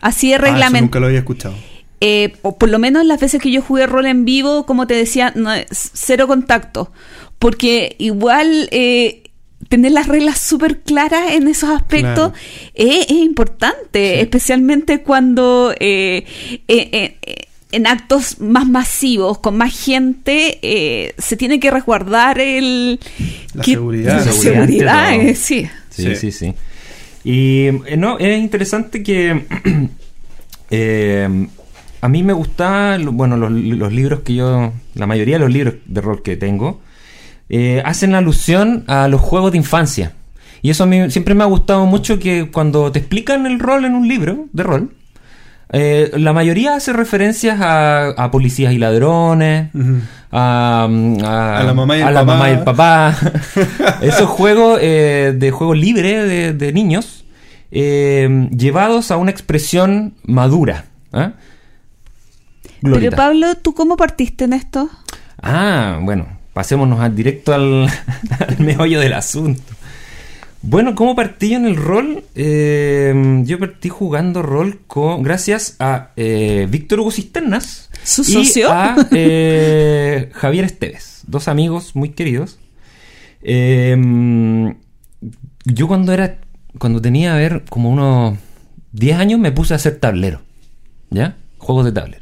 Así 0.00 0.28
de 0.28 0.34
Ah, 0.34 0.36
eso 0.36 0.44
reglamento. 0.46 0.80
nunca 0.82 1.00
lo 1.00 1.06
había 1.06 1.18
escuchado. 1.18 1.54
Eh, 2.00 2.32
o 2.42 2.56
por 2.56 2.70
lo 2.70 2.78
menos 2.78 3.04
las 3.04 3.20
veces 3.20 3.42
que 3.42 3.50
yo 3.50 3.60
jugué 3.62 3.86
rol 3.86 4.06
en 4.06 4.24
vivo, 4.24 4.64
como 4.66 4.86
te 4.86 4.94
decía, 4.94 5.32
no, 5.36 5.50
cero 5.70 6.26
contacto. 6.26 6.92
Porque 7.38 7.96
igual 7.98 8.68
eh, 8.70 9.22
tener 9.68 9.92
las 9.92 10.06
reglas 10.08 10.40
súper 10.40 10.80
claras 10.80 11.32
en 11.32 11.46
esos 11.48 11.68
aspectos 11.70 12.32
Claro. 12.32 12.34
es, 12.74 13.04
es 13.06 13.10
importante, 13.12 14.14
Sí. 14.14 14.20
especialmente 14.20 15.02
cuando 15.02 15.74
eh, 15.78 16.24
eh, 16.68 17.16
eh, 17.22 17.36
en 17.72 17.86
actos 17.86 18.40
más 18.40 18.66
masivos, 18.66 19.38
con 19.38 19.56
más 19.56 19.78
gente, 19.78 20.58
eh, 20.62 21.14
se 21.18 21.36
tiene 21.36 21.60
que 21.60 21.70
resguardar 21.70 22.40
el... 22.40 22.98
La 23.54 23.62
que- 23.62 23.72
seguridad. 23.72 24.24
La 24.24 24.32
seguridad 24.32 25.14
eh, 25.14 25.34
sí. 25.34 25.68
Sí, 25.90 26.02
Sí. 26.02 26.16
sí, 26.16 26.32
sí. 26.32 26.54
Y 27.22 27.66
eh, 27.66 27.96
no, 27.98 28.18
es 28.18 28.38
interesante 28.40 29.02
que 29.02 29.44
eh, 30.70 31.46
a 32.00 32.08
mí 32.08 32.22
me 32.22 32.32
gustan, 32.32 33.16
bueno, 33.16 33.36
los, 33.36 33.50
los 33.52 33.92
libros 33.92 34.20
que 34.20 34.34
yo, 34.34 34.72
la 34.94 35.06
mayoría 35.06 35.36
de 35.36 35.40
los 35.44 35.52
libros 35.52 35.74
de 35.86 36.00
rol 36.00 36.22
que 36.22 36.36
tengo, 36.36 36.80
eh, 37.48 37.82
hacen 37.84 38.14
alusión 38.14 38.84
a 38.86 39.08
los 39.08 39.20
juegos 39.20 39.52
de 39.52 39.58
infancia. 39.58 40.12
Y 40.62 40.70
eso 40.70 40.84
a 40.84 40.86
mí 40.86 41.10
siempre 41.10 41.34
me 41.34 41.42
ha 41.42 41.46
gustado 41.46 41.86
mucho 41.86 42.18
que 42.18 42.50
cuando 42.50 42.92
te 42.92 42.98
explican 43.00 43.46
el 43.46 43.58
rol 43.58 43.84
en 43.84 43.94
un 43.94 44.06
libro 44.08 44.46
de 44.52 44.62
rol, 44.62 44.92
eh, 45.72 46.10
la 46.16 46.32
mayoría 46.32 46.74
hace 46.74 46.92
referencias 46.92 47.60
a, 47.60 48.08
a 48.08 48.30
policías 48.30 48.72
y 48.72 48.78
ladrones, 48.78 49.68
a, 50.32 50.88
a- 51.24 51.58
A 51.60 51.62
la 51.64 51.74
mamá 51.74 51.96
y 51.96 52.00
el 52.00 52.06
a 52.06 52.10
la 52.10 52.20
papá. 52.20 52.32
mamá 52.34 52.50
y 52.50 52.52
el 52.54 52.60
papá. 52.64 53.16
Esos 54.02 54.28
juegos 54.28 54.78
eh, 54.82 55.32
de 55.36 55.50
juego 55.50 55.74
libre 55.74 56.24
de, 56.24 56.52
de 56.52 56.72
niños, 56.72 57.24
eh, 57.70 58.48
llevados 58.56 59.10
a 59.10 59.16
una 59.16 59.30
expresión 59.30 60.14
madura. 60.24 60.86
Pero. 62.82 63.10
Pablo, 63.10 63.54
¿tú 63.56 63.74
cómo 63.74 63.96
partiste 63.96 64.44
en 64.44 64.52
esto? 64.52 64.88
Ah, 65.42 65.98
bueno, 66.02 66.26
pasémonos 66.52 67.00
al 67.00 67.14
directo 67.14 67.52
al, 67.52 67.88
al 68.48 68.58
meollo 68.58 69.00
del 69.00 69.12
asunto. 69.12 69.62
Bueno, 70.62 70.94
¿cómo 70.94 71.16
partí 71.16 71.50
yo 71.50 71.56
en 71.56 71.66
el 71.66 71.76
rol? 71.76 72.24
Eh, 72.34 73.42
yo 73.44 73.58
partí 73.58 73.88
jugando 73.88 74.42
rol 74.42 74.80
con, 74.86 75.22
gracias 75.22 75.76
a 75.78 76.10
eh, 76.16 76.66
Víctor 76.70 77.00
Hugo 77.00 77.10
Cisternas 77.10 77.88
¿Su 78.02 78.22
y 78.22 78.24
socio? 78.24 78.70
a 78.70 78.94
eh, 79.12 80.30
Javier 80.34 80.66
Esteves, 80.66 81.22
dos 81.26 81.48
amigos 81.48 81.96
muy 81.96 82.10
queridos. 82.10 82.58
Eh, 83.42 83.96
yo 85.64 85.88
cuando 85.88 86.12
era, 86.12 86.38
cuando 86.78 87.00
tenía, 87.00 87.34
a 87.34 87.38
ver, 87.38 87.64
como 87.70 87.88
unos 87.88 88.38
10 88.92 89.18
años 89.18 89.40
me 89.40 89.52
puse 89.52 89.72
a 89.72 89.76
hacer 89.76 89.98
tablero, 89.98 90.42
¿ya? 91.10 91.36
Juegos 91.58 91.86
de 91.86 91.92
tablero. 91.92 92.19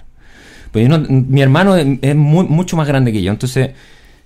Pues 0.79 0.89
yo 0.89 0.99
no- 0.99 1.07
mi 1.09 1.41
hermano 1.43 1.77
es, 1.77 1.87
es 2.03 2.15
mu- 2.17 2.45
mucho 2.49 2.77
más 2.77 2.87
grande 2.87 3.13
que 3.13 3.23
yo, 3.23 3.31
entonces 3.33 3.71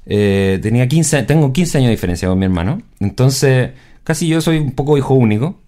eh, 0.06 0.58
tenía 0.62 0.88
15, 0.88 1.22
tengo 1.22 1.52
15 1.52 1.78
años 1.78 1.88
de 1.88 1.92
diferencia 1.92 2.28
con 2.28 2.38
mi 2.38 2.44
hermano. 2.44 2.82
Entonces, 3.00 3.70
casi 4.04 4.26
yo 4.28 4.40
soy 4.40 4.58
un 4.58 4.72
poco 4.72 4.98
hijo 4.98 5.14
único. 5.14 5.60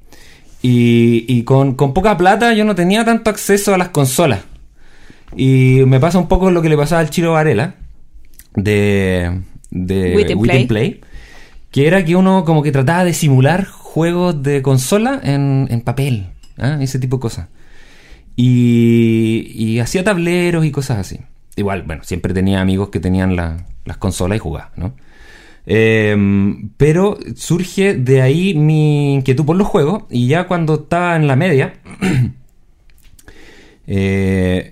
Y, 0.63 1.25
y 1.29 1.43
con, 1.45 1.75
con 1.75 1.93
poca 1.93 2.17
plata 2.17 2.55
yo 2.55 2.65
no 2.65 2.75
tenía 2.75 3.05
tanto 3.05 3.31
acceso 3.31 3.75
a 3.75 3.79
las 3.79 3.91
consolas. 3.91 4.41
Y 5.37 5.83
me 5.87 6.01
pasa 6.01 6.19
un 6.19 6.27
poco 6.29 6.51
lo 6.51 6.63
que 6.63 6.69
le 6.69 6.77
pasaba 6.77 7.01
al 7.01 7.11
Chiro 7.11 7.33
Varela 7.33 7.75
de, 8.55 9.41
de 9.71 10.15
Wit 10.37 10.51
Play. 10.53 10.67
Play, 10.67 11.01
que 11.71 11.87
era 11.87 12.05
que 12.05 12.17
uno 12.17 12.45
como 12.45 12.63
que 12.63 12.73
trataba 12.73 13.05
de 13.05 13.13
simular 13.15 13.67
juegos 13.67 14.43
de 14.43 14.63
consola 14.63 15.21
en, 15.23 15.67
en 15.71 15.81
papel, 15.81 16.29
¿ah? 16.59 16.79
ese 16.81 16.99
tipo 16.99 17.17
de 17.17 17.21
cosas. 17.21 17.49
Y, 18.37 19.53
y 19.55 19.79
hacía 19.81 20.03
tableros 20.05 20.65
y 20.65 20.71
cosas 20.71 20.99
así. 20.99 21.21
Igual, 21.57 21.83
bueno, 21.83 22.03
siempre 22.05 22.35
tenía 22.35 22.61
amigos 22.61 22.89
que 22.89 22.99
tenían 23.01 23.37
la- 23.37 23.67
las 23.85 23.97
consolas 23.99 24.37
y 24.37 24.41
jugaba, 24.41 24.73
¿no? 24.77 24.95
Em, 25.67 26.69
pero 26.77 27.17
surge 27.37 27.95
de 27.95 28.21
ahí 28.21 28.55
mi 28.55 29.15
inquietud 29.15 29.45
por 29.47 29.57
los 29.57 29.67
juegos 29.67 30.05
y 30.11 30.27
ya 30.27 30.47
cuando 30.47 30.75
estaba 30.75 31.17
en 31.17 31.27
la 31.27 31.37
media, 31.37 31.75
eh, 33.87 34.71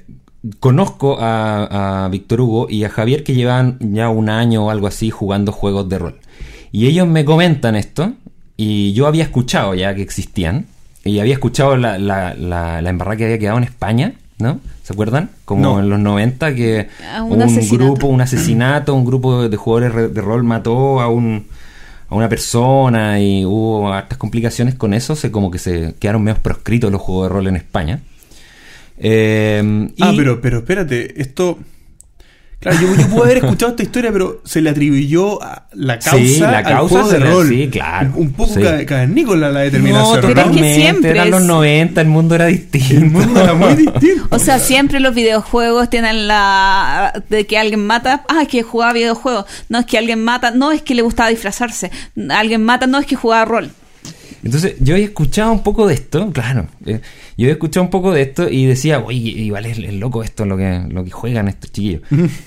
conozco 0.61 1.18
a, 1.20 2.05
a 2.05 2.09
Víctor 2.09 2.40
Hugo 2.40 2.66
y 2.68 2.85
a 2.85 2.88
Javier 2.90 3.25
que 3.25 3.35
llevan 3.35 3.79
ya 3.81 4.09
un 4.09 4.29
año 4.29 4.66
o 4.66 4.70
algo 4.70 4.87
así 4.87 5.11
jugando 5.11 5.53
juegos 5.53 5.88
de 5.88 5.98
rol. 5.98 6.20
Y 6.72 6.87
ellos 6.87 7.07
me 7.07 7.25
comentan 7.25 7.77
esto 7.77 8.12
y 8.57 8.92
yo 8.92 9.07
había 9.07 9.25
escuchado 9.25 9.75
ya 9.75 9.94
que 9.94 10.03
existían 10.03 10.66
y 11.04 11.18
había 11.20 11.34
escuchado 11.34 11.76
la, 11.76 11.98
la, 11.98 12.34
la, 12.34 12.80
la 12.82 12.90
embarrada 12.90 13.16
que 13.16 13.24
había 13.24 13.38
quedado 13.38 13.58
en 13.58 13.64
España, 13.64 14.12
¿no? 14.38 14.60
¿Se 14.82 14.92
acuerdan? 14.92 15.30
Como 15.44 15.62
No. 15.62 15.80
en 15.80 15.88
los 15.88 15.98
90 16.00 16.54
que 16.54 16.88
Ah, 17.12 17.22
un 17.22 17.38
grupo, 17.70 18.06
un 18.08 18.20
asesinato, 18.20 18.94
un 18.94 19.04
grupo 19.04 19.48
de 19.48 19.56
jugadores 19.56 19.92
re- 19.94 20.08
de 20.08 20.20
rol 20.20 20.42
mató 20.44 21.00
a 21.00 21.08
un, 21.08 21.46
a 22.08 22.14
una 22.14 22.28
persona 22.28 23.20
y 23.20 23.44
hubo 23.44 23.92
hartas 23.92 24.18
complicaciones 24.18 24.74
con 24.74 24.92
eso, 24.94 25.14
se 25.16 25.30
como 25.30 25.50
que 25.50 25.58
se 25.58 25.94
quedaron 25.98 26.22
medio 26.22 26.38
proscritos 26.42 26.90
los 26.92 27.00
juegos 27.00 27.28
de 27.28 27.34
rol 27.34 27.46
en 27.46 27.56
España. 27.56 28.00
Eh, 28.98 29.88
y- 29.96 30.02
Ah, 30.02 30.12
pero, 30.16 30.40
pero 30.40 30.58
espérate, 30.58 31.20
esto. 31.20 31.58
Claro, 32.62 32.79
yo, 32.81 32.94
yo 32.94 33.09
puedo 33.09 33.25
haber 33.25 33.38
escuchado 33.38 33.70
esta 33.72 33.83
historia, 33.83 34.12
pero 34.12 34.40
se 34.44 34.61
le 34.61 34.70
atribuyó 34.70 35.42
a 35.42 35.66
la 35.72 35.98
causa, 35.98 36.16
Sí, 36.25 36.38
la 36.38 36.59
al 36.59 36.64
causa 36.64 37.03
juego 37.03 37.09
de 37.11 37.18
rol. 37.18 37.48
sí, 37.48 37.68
claro, 37.70 38.12
Un, 38.14 38.33
poco 38.33 38.55
sí. 38.55 38.61
ca- 38.62 38.87
cavernícola 38.87 39.48
la 39.51 39.59
No, 39.59 39.64
determinación. 39.64 40.20
Pero 40.20 40.29
es 40.29 40.35
¿no? 40.35 40.35
que 40.35 40.35
totalmente, 40.42 40.75
siempre 40.81 41.11
eran 41.11 41.25
es- 41.27 41.31
los 41.33 41.42
90, 41.42 42.01
el 42.01 42.07
mundo 42.07 42.35
era 42.37 42.46
distinto. 42.46 42.94
El 42.94 43.11
mundo 43.11 43.40
era 43.42 43.55
muy 43.55 43.75
distinto. 43.75 44.27
O 44.31 44.38
sea, 44.38 44.59
siempre 44.61 45.01
los 45.01 45.12
videojuegos 45.14 45.90
tienen 45.90 46.29
la 46.29 47.22
de 47.29 47.46
que 47.46 47.59
alguien 47.59 47.85
mata, 47.87 48.25
ah, 48.29 48.42
es 48.42 48.48
que 48.48 48.62
jugaba 48.62 48.92
videojuegos, 48.92 49.44
no 49.68 49.79
es 49.81 49.87
que 49.87 49.98
alguien 49.98 50.22
mata, 50.22 50.53
no 50.53 50.70
es 50.72 50.83
que 50.83 50.94
le 50.94 51.03
gustaba 51.03 51.29
disfrazarse, 51.31 51.90
alguien 52.31 52.62
mata, 52.64 52.87
no 52.87 52.98
es 52.98 53.07
que 53.07 53.16
jugaba 53.16 53.44
rol. 53.44 53.70
Entonces, 54.44 54.74
yo 54.81 54.94
había 54.94 55.07
escuchado 55.07 55.52
un 55.52 55.62
poco 55.62 55.87
de 55.87 55.94
esto, 55.94 56.31
claro. 56.33 56.66
eh, 56.85 57.00
yo 57.37 57.44
había 57.44 57.52
escuchado 57.52 57.85
un 57.85 57.90
poco 57.90 58.12
de 58.12 58.22
esto 58.22 58.48
y 58.48 58.66
decía, 58.66 58.98
oye, 58.98 59.18
igual 59.31 59.66
es, 59.66 59.78
es 59.78 59.94
loco 59.94 60.22
esto, 60.22 60.44
lo 60.44 60.57
que, 60.57 60.83
lo 60.88 61.05
que 61.05 61.11
juegan 61.11 61.48
estos 61.48 61.70
chiquillos. 61.72 62.02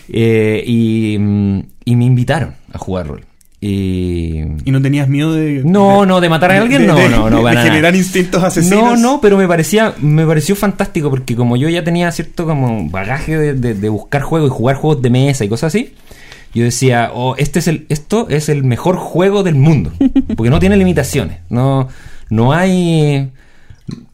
Eh, 0.10 0.63
y, 0.65 1.17
mm, 1.19 1.60
y 1.86 1.95
me 1.95 2.05
invitaron 2.05 2.53
a 2.73 2.77
jugar 2.77 3.08
rol. 3.08 3.25
Y. 3.62 4.41
¿Y 4.65 4.71
no 4.71 4.81
tenías 4.81 5.08
miedo 5.08 5.34
de. 5.34 5.62
No, 5.65 6.05
no, 6.05 6.21
de 6.21 6.29
matar 6.29 6.51
a 6.51 6.62
alguien, 6.62 6.81
de- 6.81 6.88
no, 6.88 6.95
de- 6.95 7.10
no, 7.10 7.29
no, 7.29 7.43
de 7.43 7.58
generar 7.58 7.95
instintos 7.95 8.43
asesinos. 8.43 8.84
No, 8.84 8.95
no, 8.97 9.21
pero 9.21 9.38
me 9.38 9.47
parecía, 9.47 9.93
me 10.01 10.25
pareció 10.25 10.55
fantástico 10.55 11.10
porque 11.10 11.36
como 11.36 11.55
yo 11.58 11.67
ya 11.69 11.84
tenía 11.84 12.12
cierto 12.12 12.45
como 12.45 12.89
bagaje 12.89 13.38
de, 13.38 13.53
de- 13.53 13.73
de 13.73 13.89
buscar 13.89 14.21
juegos 14.21 14.49
y 14.49 14.53
jugar 14.53 14.75
juegos 14.75 15.01
de 15.01 15.10
mesa 15.10 15.45
y 15.45 15.49
cosas 15.49 15.73
así, 15.73 15.93
yo 16.55 16.63
decía, 16.63 17.11
oh, 17.13 17.35
este 17.37 17.59
es 17.59 17.67
el, 17.67 17.85
esto 17.89 18.27
es 18.29 18.49
el 18.49 18.63
mejor 18.63 18.95
juego 18.97 19.43
del 19.43 19.55
mundo, 19.55 19.91
porque 20.35 20.49
no 20.49 20.59
tiene 20.59 20.77
limitaciones, 20.77 21.39
no, 21.49 21.87
no 22.29 22.53
hay, 22.53 23.31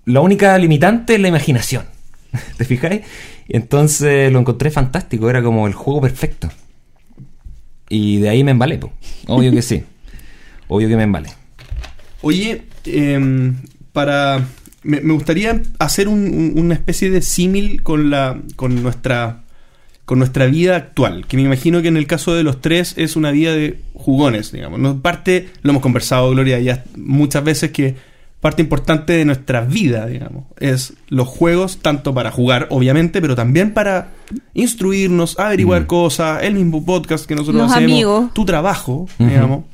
la 0.06 0.20
única 0.22 0.58
limitante 0.58 1.16
es 1.16 1.22
la 1.22 1.28
imaginación, 1.30 1.86
¿te 2.58 2.66
fijáis? 2.66 3.02
Entonces 3.48 4.32
lo 4.34 4.40
encontré 4.40 4.72
fantástico, 4.72 5.30
era 5.30 5.42
como 5.44 5.68
el 5.68 5.74
juego 5.74 6.02
perfecto. 6.02 6.50
Y 7.90 8.18
de 8.20 8.30
ahí 8.30 8.44
me 8.44 8.52
embalé, 8.52 8.78
po. 8.78 8.92
obvio 9.28 9.52
que 9.52 9.62
sí, 9.62 9.84
obvio 10.68 10.88
que 10.88 10.96
me 10.96 11.04
embalé. 11.04 11.30
Oye, 12.22 12.64
em, 12.86 13.56
para. 13.92 14.46
Me, 14.84 15.00
gustaría 15.02 15.62
hacer 15.80 16.08
un- 16.08 16.54
un- 16.56 16.60
una 16.64 16.74
especie 16.74 17.10
de 17.10 17.22
símil 17.22 17.84
con 17.84 18.10
la. 18.10 18.40
con 18.56 18.82
nuestra. 18.82 19.44
Con 20.06 20.20
nuestra 20.20 20.46
vida 20.48 20.76
actual. 20.76 21.26
Que 21.28 21.38
me 21.38 21.44
imagino 21.44 21.82
que 21.82 21.88
en 21.88 21.98
el 21.98 22.08
caso 22.08 22.34
de 22.34 22.44
los 22.44 22.60
tres 22.62 22.94
es 22.98 23.16
una 23.16 23.32
vida 23.32 23.54
de 23.54 23.80
jugones, 23.94 24.52
digamos. 24.52 24.80
No, 24.80 25.00
parte, 25.02 25.50
lo 25.62 25.70
hemos 25.72 25.82
conversado, 25.82 26.30
Gloria, 26.32 26.60
ya 26.60 26.84
muchas 26.98 27.44
veces 27.44 27.72
que 27.72 27.96
parte 28.42 28.64
importante 28.64 29.14
de 29.14 29.24
nuestra 29.24 29.62
vida, 29.62 30.08
digamos, 30.08 30.46
es 30.60 30.94
los 31.10 31.28
juegos, 31.28 31.78
tanto 31.78 32.12
para 32.16 32.32
jugar, 32.32 32.66
obviamente, 32.72 33.22
pero 33.22 33.36
también 33.36 33.72
para 33.74 34.10
instruirnos, 34.56 35.38
averiguar 35.40 35.84
Mm. 35.84 35.86
cosas, 35.86 36.44
el 36.44 36.56
mismo 36.56 36.84
podcast 36.84 37.26
que 37.28 37.36
nosotros 37.36 37.62
Los 37.62 37.72
hacemos, 37.72 37.92
amigos. 37.92 38.34
tu 38.34 38.44
trabajo, 38.44 39.08
digamos. 39.20 39.66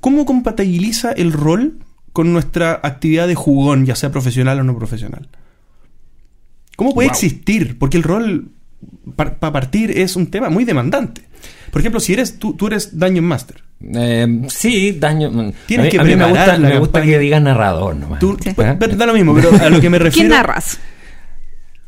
¿Cómo 0.00 0.26
compatibiliza 0.26 1.12
el 1.12 1.32
rol 1.32 1.78
con 2.12 2.30
nuestra 2.34 2.78
actividad 2.82 3.26
de 3.26 3.34
jugón, 3.36 3.86
ya 3.86 3.96
sea 3.96 4.10
profesional 4.12 4.60
o 4.60 4.64
no 4.64 4.76
profesional? 4.76 5.26
¿Cómo 6.76 6.92
puede 6.92 7.08
Wow. 7.08 7.12
existir? 7.14 7.78
Porque 7.78 7.96
el 7.96 8.02
rol, 8.02 8.48
para 9.16 9.52
partir, 9.52 9.90
es 9.98 10.16
un 10.16 10.26
tema 10.28 10.48
muy 10.50 10.64
demandante. 10.64 11.22
Por 11.70 11.80
ejemplo, 11.80 12.00
si 12.00 12.12
eres 12.12 12.38
tú, 12.38 12.54
tú 12.54 12.68
eres 12.68 12.98
Dungeon 12.98 13.24
Master. 13.24 13.56
Eh, 13.94 14.42
sí, 14.48 14.92
daño. 14.92 15.52
Tienes 15.66 15.84
a 15.84 15.86
mí, 15.86 15.90
que 15.90 15.98
a 16.00 16.04
mí 16.04 16.10
me 16.10 16.16
preparar 16.24 16.30
gusta, 16.30 16.58
la 16.58 16.68
me 16.68 16.78
gusta 16.78 16.92
campaña. 17.00 17.12
que 17.12 17.18
digas 17.18 17.42
narrador 17.42 17.96
nomás. 17.96 18.20
Tú, 18.20 18.36
Sí. 18.40 18.50
pues, 18.54 18.76
pero 18.78 18.96
da 18.96 19.06
lo 19.06 19.12
mismo, 19.14 19.34
pero 19.34 19.50
a 19.62 19.68
lo 19.70 19.80
que 19.80 19.90
me 19.90 19.98
refiero. 20.00 20.28
¿Quién 20.28 20.38
narras? 20.38 20.78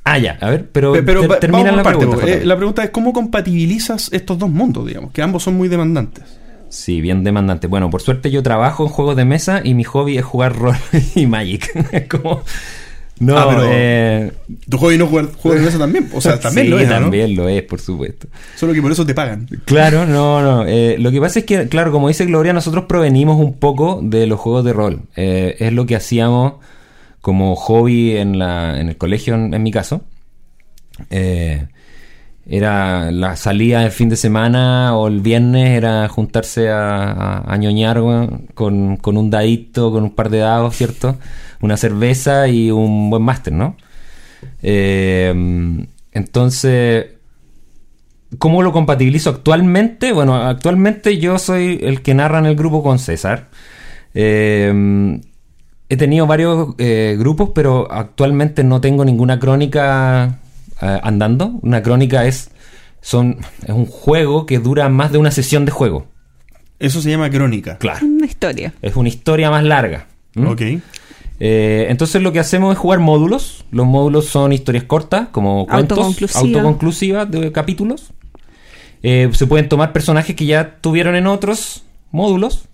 Ah, 0.04 0.18
ya, 0.18 0.38
a 0.40 0.50
ver, 0.50 0.68
pero, 0.70 0.92
Pe- 0.92 1.02
Pero, 1.02 1.26
termina 1.38 1.72
la 1.72 1.82
parte, 1.82 2.06
pregunta. 2.06 2.26
Eh, 2.28 2.44
la 2.44 2.56
pregunta 2.56 2.84
es 2.84 2.90
cómo 2.90 3.12
compatibilizas 3.12 4.08
estos 4.12 4.38
dos 4.38 4.48
mundos, 4.50 4.86
digamos, 4.86 5.10
que 5.12 5.20
ambos 5.22 5.42
son 5.42 5.54
muy 5.54 5.68
demandantes. 5.68 6.24
Sí, 6.68 7.00
bien 7.00 7.24
demandante. 7.24 7.66
Bueno, 7.66 7.90
por 7.90 8.02
suerte 8.02 8.30
yo 8.30 8.42
trabajo 8.42 8.84
en 8.84 8.88
juegos 8.90 9.16
de 9.16 9.24
mesa 9.24 9.60
y 9.64 9.74
mi 9.74 9.84
hobby 9.84 10.18
es 10.18 10.24
jugar 10.24 10.54
rol 10.56 10.76
y 11.14 11.26
Magic. 11.26 11.70
Es 11.92 12.06
como. 12.08 12.42
No, 13.18 13.36
Ah, 13.38 13.46
pero- 13.48 13.62
eh, 13.72 14.32
Tu 14.68 14.76
hobby 14.76 14.98
no 14.98 15.06
jugar 15.06 15.26
juegos 15.32 15.60
de 15.60 15.66
mesa 15.66 15.78
también, 15.78 16.08
o 16.12 16.20
sea, 16.20 16.38
también 16.40 16.66
sí, 16.66 16.70
lo 16.70 16.78
es, 16.78 16.86
¿no? 16.88 16.94
también 16.94 17.34
lo 17.34 17.48
es, 17.48 17.62
por 17.62 17.80
supuesto. 17.80 18.28
Solo 18.56 18.72
que 18.74 18.82
por 18.82 18.92
eso 18.92 19.06
te 19.06 19.14
pagan. 19.14 19.48
Claro, 19.64 20.04
no, 20.06 20.42
no. 20.42 20.66
eh, 20.66 20.96
lo 20.98 21.10
que 21.10 21.20
pasa 21.20 21.38
es 21.38 21.44
que, 21.46 21.66
claro, 21.68 21.92
como 21.92 22.08
dice 22.08 22.26
Gloria, 22.26 22.52
nosotros 22.52 22.84
provenimos 22.86 23.40
un 23.40 23.54
poco 23.58 24.00
de 24.02 24.26
los 24.26 24.38
juegos 24.38 24.64
de 24.64 24.72
rol. 24.74 25.00
Eh, 25.16 25.56
es 25.60 25.72
lo 25.72 25.86
que 25.86 25.96
hacíamos 25.96 26.54
como 27.22 27.56
hobby 27.56 28.16
en, 28.18 28.38
la, 28.38 28.78
en 28.80 28.88
el 28.90 28.96
colegio, 28.98 29.34
en, 29.34 29.54
en 29.54 29.62
mi 29.62 29.70
caso. 29.72 30.02
Eh, 31.10 31.66
era 32.48 33.10
la 33.10 33.36
salida 33.36 33.80
del 33.80 33.90
fin 33.90 34.08
de 34.08 34.16
semana 34.16 34.96
o 34.96 35.08
el 35.08 35.20
viernes 35.20 35.70
era 35.70 36.08
juntarse 36.08 36.70
a, 36.70 37.40
a, 37.40 37.56
ñoñar 37.56 38.00
con, 38.54 38.96
con 38.98 39.16
un 39.16 39.30
dadito, 39.30 39.90
con 39.90 40.04
un 40.04 40.14
par 40.14 40.30
de 40.30 40.38
dados, 40.38 40.76
¿cierto? 40.76 41.16
Una 41.60 41.76
cerveza 41.76 42.46
y 42.48 42.70
un 42.70 43.10
buen 43.10 43.22
máster, 43.22 43.52
¿no? 43.52 43.76
Eh, 44.62 45.34
entonces, 46.12 47.06
¿Cómo 48.38 48.62
lo 48.62 48.72
compatibilizo 48.72 49.30
actualmente? 49.30 50.12
Bueno, 50.12 50.34
actualmente 50.34 51.18
yo 51.18 51.38
soy 51.38 51.78
el 51.82 52.02
que 52.02 52.12
narra 52.12 52.40
en 52.40 52.46
el 52.46 52.56
grupo 52.56 52.82
con 52.82 52.98
César. 52.98 53.48
Eh, 54.14 55.20
he 55.88 55.96
tenido 55.96 56.26
varios 56.26 56.74
eh, 56.78 57.16
grupos, 57.18 57.50
pero 57.54 57.90
actualmente 57.90 58.64
no 58.64 58.80
tengo 58.80 59.04
ninguna 59.04 59.38
crónica 59.38 60.40
eh, 60.82 61.00
andando. 61.02 61.58
Una 61.62 61.82
crónica 61.82 62.24
es, 62.26 62.50
son, 63.00 63.38
es 63.62 63.70
un 63.70 63.86
juego 63.86 64.46
que 64.46 64.58
dura 64.58 64.88
más 64.88 65.12
de 65.12 65.18
una 65.18 65.30
sesión 65.30 65.64
de 65.64 65.72
juego. 65.72 66.06
Eso 66.78 67.00
se 67.00 67.10
llama 67.10 67.30
crónica. 67.30 67.78
Claro. 67.78 68.04
Una 68.06 68.26
historia. 68.26 68.74
Es 68.82 68.96
una 68.96 69.08
historia 69.08 69.50
más 69.50 69.64
larga. 69.64 70.06
¿m? 70.34 70.48
Ok. 70.48 70.62
Eh, 71.38 71.86
entonces 71.90 72.22
lo 72.22 72.32
que 72.32 72.38
hacemos 72.38 72.72
es 72.72 72.78
jugar 72.78 72.98
módulos. 72.98 73.64
Los 73.70 73.86
módulos 73.86 74.26
son 74.26 74.52
historias 74.52 74.84
cortas, 74.84 75.28
como 75.32 75.66
cuentos, 75.66 75.98
Autoconclusiva. 75.98 76.40
autoconclusivas 76.40 77.30
de 77.30 77.52
capítulos. 77.52 78.12
Eh, 79.02 79.28
se 79.32 79.46
pueden 79.46 79.68
tomar 79.68 79.92
personajes 79.92 80.34
que 80.34 80.46
ya 80.46 80.76
tuvieron 80.80 81.14
en 81.14 81.26
otros 81.26 81.84
módulos, 82.10 82.66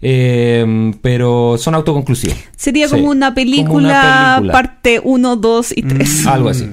eh, 0.00 0.92
pero 1.02 1.56
son 1.58 1.74
autoconclusivos. 1.74 2.36
Sería 2.56 2.88
Sí, 2.88 2.96
como, 2.96 3.10
una 3.10 3.26
como 3.26 3.34
película, 3.34 3.76
una 3.78 4.34
película. 4.36 4.52
parte 4.52 5.00
1, 5.04 5.36
2 5.36 5.72
y 5.76 5.82
3. 5.82 6.24
Mm. 6.24 6.28
Algo 6.28 6.48
así. 6.48 6.68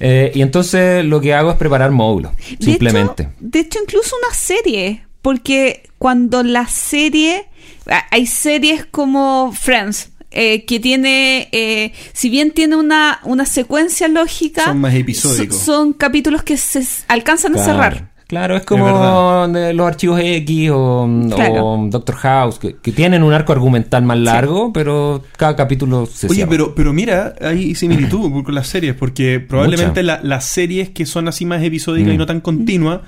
Eh, 0.00 0.32
y 0.34 0.42
entonces 0.42 1.04
lo 1.04 1.20
que 1.20 1.32
hago 1.34 1.50
es 1.50 1.56
preparar 1.56 1.90
módulos, 1.90 2.32
simplemente. 2.60 3.28
De 3.40 3.60
hecho, 3.60 3.78
incluso 3.82 4.14
una 4.24 4.34
serie. 4.34 5.02
Porque 5.22 5.88
cuando 5.98 6.42
la 6.42 6.68
serie. 6.68 7.46
ah, 7.90 8.04
Hay 8.10 8.26
series 8.26 8.84
como 8.86 9.52
Friends. 9.52 10.10
eh, 10.30 10.66
que 10.66 10.78
tiene, 10.80 11.48
eh, 11.52 11.92
si 12.12 12.28
bien 12.28 12.50
tiene 12.50 12.76
una, 12.76 13.20
una 13.24 13.46
secuencia 13.46 14.06
lógica, 14.06 14.64
Son 14.66 14.80
más 14.80 14.94
episódicos. 14.94 15.56
so- 15.58 15.64
son 15.64 15.92
capítulos 15.94 16.42
que 16.42 16.58
se 16.58 16.86
alcanzan 17.08 17.58
a 17.58 17.64
cerrar. 17.64 18.10
Claro, 18.28 18.56
es 18.56 18.64
como 18.64 19.46
los 19.48 19.86
archivos 19.86 20.20
X 20.20 20.70
o, 20.72 21.08
Claro. 21.32 21.64
o 21.64 21.86
Doctor 21.88 22.16
House, 22.16 22.58
que, 22.58 22.74
que 22.76 22.90
tienen 22.90 23.22
un 23.22 23.32
arco 23.32 23.52
argumental 23.52 24.02
más 24.02 24.18
largo, 24.18 24.72
pero 24.72 25.22
cada 25.36 25.54
capítulo 25.54 26.06
se 26.06 26.26
Oye, 26.26 26.34
cierra. 26.36 26.50
pero, 26.50 26.74
pero 26.74 26.92
mira, 26.92 27.34
hay 27.40 27.76
similitud 27.76 28.42
con 28.44 28.52
las 28.54 28.66
series, 28.66 28.96
porque 28.96 29.38
probablemente 29.38 30.02
la- 30.02 30.20
las 30.24 30.44
series 30.44 30.90
que 30.90 31.06
son 31.06 31.28
así 31.28 31.44
más 31.46 31.62
episódicas 31.62 32.10
Mm. 32.10 32.14
y 32.14 32.18
no 32.18 32.26
tan 32.26 32.40
continuas, 32.40 33.02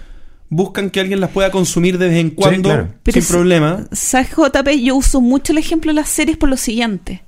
buscan 0.50 0.88
que 0.90 1.00
alguien 1.00 1.18
las 1.20 1.30
pueda 1.30 1.50
consumir 1.50 1.98
de 1.98 2.08
vez 2.08 2.18
en 2.18 2.30
cuando, 2.30 2.68
claro. 2.68 2.88
Sin 3.04 3.18
es- 3.18 3.28
problema. 3.28 3.86
¿Sabes, 3.90 4.28
JP? 4.30 4.68
Yo 4.84 4.94
uso 4.94 5.20
mucho 5.20 5.50
el 5.52 5.58
ejemplo 5.58 5.90
de 5.90 5.96
las 5.96 6.08
series 6.10 6.36
por 6.36 6.48
lo 6.48 6.56
siguiente. 6.56 7.24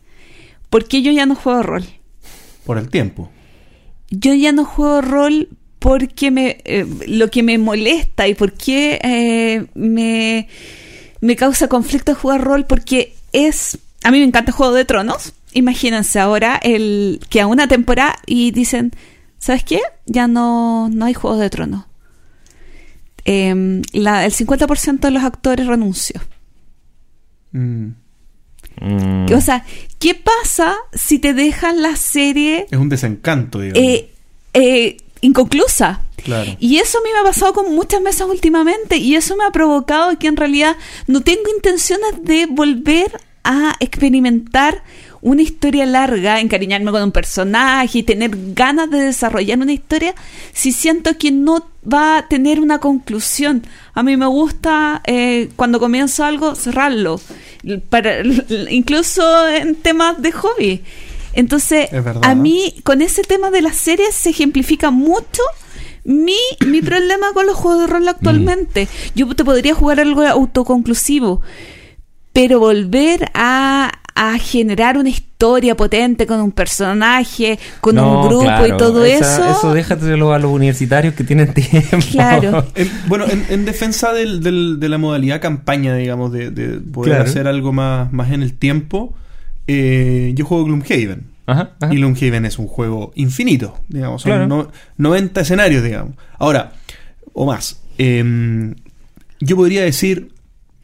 ¿Por 0.70 0.84
qué 0.86 1.02
yo 1.02 1.10
ya 1.10 1.26
no 1.26 1.34
juego 1.34 1.64
rol? 1.64 1.84
Por 2.64 2.78
el 2.78 2.88
tiempo. 2.88 3.30
Yo 4.10 4.32
ya 4.34 4.52
no 4.52 4.64
juego 4.64 5.00
rol 5.00 5.48
porque 5.80 6.30
me, 6.30 6.58
eh, 6.64 6.86
lo 7.08 7.28
que 7.30 7.42
me 7.42 7.58
molesta 7.58 8.28
y 8.28 8.34
por 8.34 8.52
qué 8.52 9.00
eh, 9.02 9.66
me, 9.74 10.46
me 11.20 11.34
causa 11.34 11.66
conflicto 11.68 12.14
jugar 12.14 12.40
rol 12.42 12.66
porque 12.66 13.14
es... 13.32 13.78
A 14.04 14.10
mí 14.12 14.18
me 14.18 14.24
encanta 14.24 14.52
Juego 14.52 14.72
de 14.74 14.84
Tronos. 14.84 15.32
Imagínense 15.52 16.20
ahora 16.20 16.60
el 16.62 17.20
que 17.28 17.40
a 17.40 17.46
una 17.48 17.66
temporada 17.66 18.16
y 18.26 18.50
dicen, 18.52 18.92
¿sabes 19.38 19.64
qué? 19.64 19.80
Ya 20.06 20.28
no, 20.28 20.88
no 20.90 21.04
hay 21.06 21.14
Juego 21.14 21.36
de 21.38 21.50
Tronos. 21.50 21.84
Em, 23.24 23.82
la- 23.92 24.24
el 24.24 24.32
50% 24.32 25.00
de 25.08 25.10
los 25.10 25.24
actores 25.24 25.66
renunció. 25.66 26.20
Mm. 27.52 27.88
Mm. 28.80 29.26
O 29.34 29.40
sea, 29.40 29.64
¿qué 29.98 30.14
pasa 30.14 30.76
si 30.94 31.18
te 31.18 31.34
dejan 31.34 31.82
la 31.82 31.96
serie 31.96 32.66
Es 32.70 32.78
un 32.78 32.88
desencanto, 32.88 33.60
digamos. 33.60 33.82
eh, 33.82 34.10
eh, 34.54 34.96
inconclusa? 35.20 36.02
Claro. 36.22 36.56
Y 36.58 36.78
eso 36.78 36.98
a 36.98 37.02
mí 37.02 37.08
me 37.12 37.20
ha 37.20 37.24
pasado 37.24 37.52
con 37.52 37.74
muchas 37.74 38.00
mesas 38.00 38.28
últimamente 38.28 38.96
y 38.96 39.16
eso 39.16 39.36
me 39.36 39.44
ha 39.44 39.50
provocado 39.50 40.18
que 40.18 40.26
en 40.26 40.36
realidad 40.36 40.76
no 41.06 41.22
tengo 41.22 41.48
intenciones 41.54 42.22
de 42.22 42.46
volver 42.46 43.20
a 43.42 43.74
experimentar 43.80 44.82
una 45.22 45.42
historia 45.42 45.84
larga, 45.86 46.40
encariñarme 46.40 46.90
con 46.90 47.02
un 47.02 47.12
personaje 47.12 47.98
y 47.98 48.02
tener 48.02 48.30
ganas 48.54 48.90
de 48.90 49.00
desarrollar 49.00 49.58
una 49.58 49.72
historia 49.72 50.14
si 50.52 50.72
siento 50.72 51.16
que 51.18 51.30
no 51.30 51.68
va 51.82 52.18
a 52.18 52.28
tener 52.28 52.60
una 52.60 52.78
conclusión. 52.78 53.62
A 53.92 54.02
mí 54.02 54.16
me 54.16 54.26
gusta 54.26 55.02
eh, 55.06 55.50
cuando 55.56 55.78
comienzo 55.78 56.24
algo 56.24 56.54
cerrarlo, 56.54 57.20
para, 57.90 58.22
incluso 58.70 59.48
en 59.48 59.74
temas 59.76 60.20
de 60.22 60.32
hobby. 60.32 60.82
Entonces, 61.32 61.90
verdad. 61.90 62.20
a 62.24 62.34
mí 62.34 62.74
con 62.84 63.02
ese 63.02 63.22
tema 63.22 63.50
de 63.50 63.62
las 63.62 63.76
series 63.76 64.14
se 64.14 64.30
ejemplifica 64.30 64.90
mucho 64.90 65.42
mi, 66.04 66.36
mi 66.66 66.80
problema 66.82 67.32
con 67.34 67.46
los 67.46 67.56
juegos 67.56 67.82
de 67.82 67.86
rol 67.86 68.08
actualmente. 68.08 68.88
Yo 69.14 69.32
te 69.34 69.44
podría 69.44 69.74
jugar 69.74 70.00
algo 70.00 70.22
autoconclusivo, 70.22 71.40
pero 72.32 72.58
volver 72.60 73.30
a, 73.34 73.90
a 74.14 74.38
generar 74.38 74.96
una 74.98 75.08
historia 75.08 75.76
potente 75.76 76.26
con 76.26 76.40
un 76.40 76.52
personaje, 76.52 77.58
con 77.80 77.94
No, 77.96 78.20
un 78.22 78.28
grupo 78.28 78.44
claro, 78.44 78.66
y 78.66 78.76
todo 78.76 79.04
esa- 79.04 79.50
eso. 79.50 79.58
Eso 79.58 79.74
déjatelo 79.74 80.32
a 80.32 80.38
los 80.38 80.50
universitarios 80.50 81.14
que 81.14 81.24
tienen 81.24 81.52
tiempo. 81.54 81.98
Claro. 82.10 82.66
En- 82.74 82.90
bueno, 83.06 83.24
en, 83.28 83.44
en 83.48 83.64
defensa 83.64 84.12
del- 84.12 84.42
del- 84.42 84.78
de 84.80 84.88
la 84.88 84.98
modalidad 84.98 85.40
campaña, 85.40 85.94
digamos, 85.96 86.32
de, 86.32 86.50
de 86.50 86.80
poder 86.80 87.14
Claro. 87.14 87.30
hacer 87.30 87.46
algo 87.48 87.72
más, 87.72 88.12
más 88.12 88.30
en 88.32 88.42
el 88.42 88.56
tiempo, 88.58 89.14
eh, 89.72 90.32
yo 90.34 90.44
juego 90.44 90.64
Gloomhaven. 90.64 91.26
Ajá, 91.46 91.72
ajá. 91.80 91.92
Y 91.94 91.96
Gloomhaven 91.98 92.44
es 92.44 92.58
un 92.58 92.66
juego 92.66 93.12
infinito, 93.14 93.78
digamos. 93.88 94.22
Son 94.22 94.30
Claro. 94.32 94.46
no- 94.46 94.70
90 94.98 95.40
escenarios, 95.42 95.82
digamos. 95.84 96.14
Ahora, 96.38 96.72
o 97.32 97.46
más. 97.46 97.82
em, 97.98 98.74
yo 99.40 99.56
podría 99.56 99.82
decir, 99.82 100.32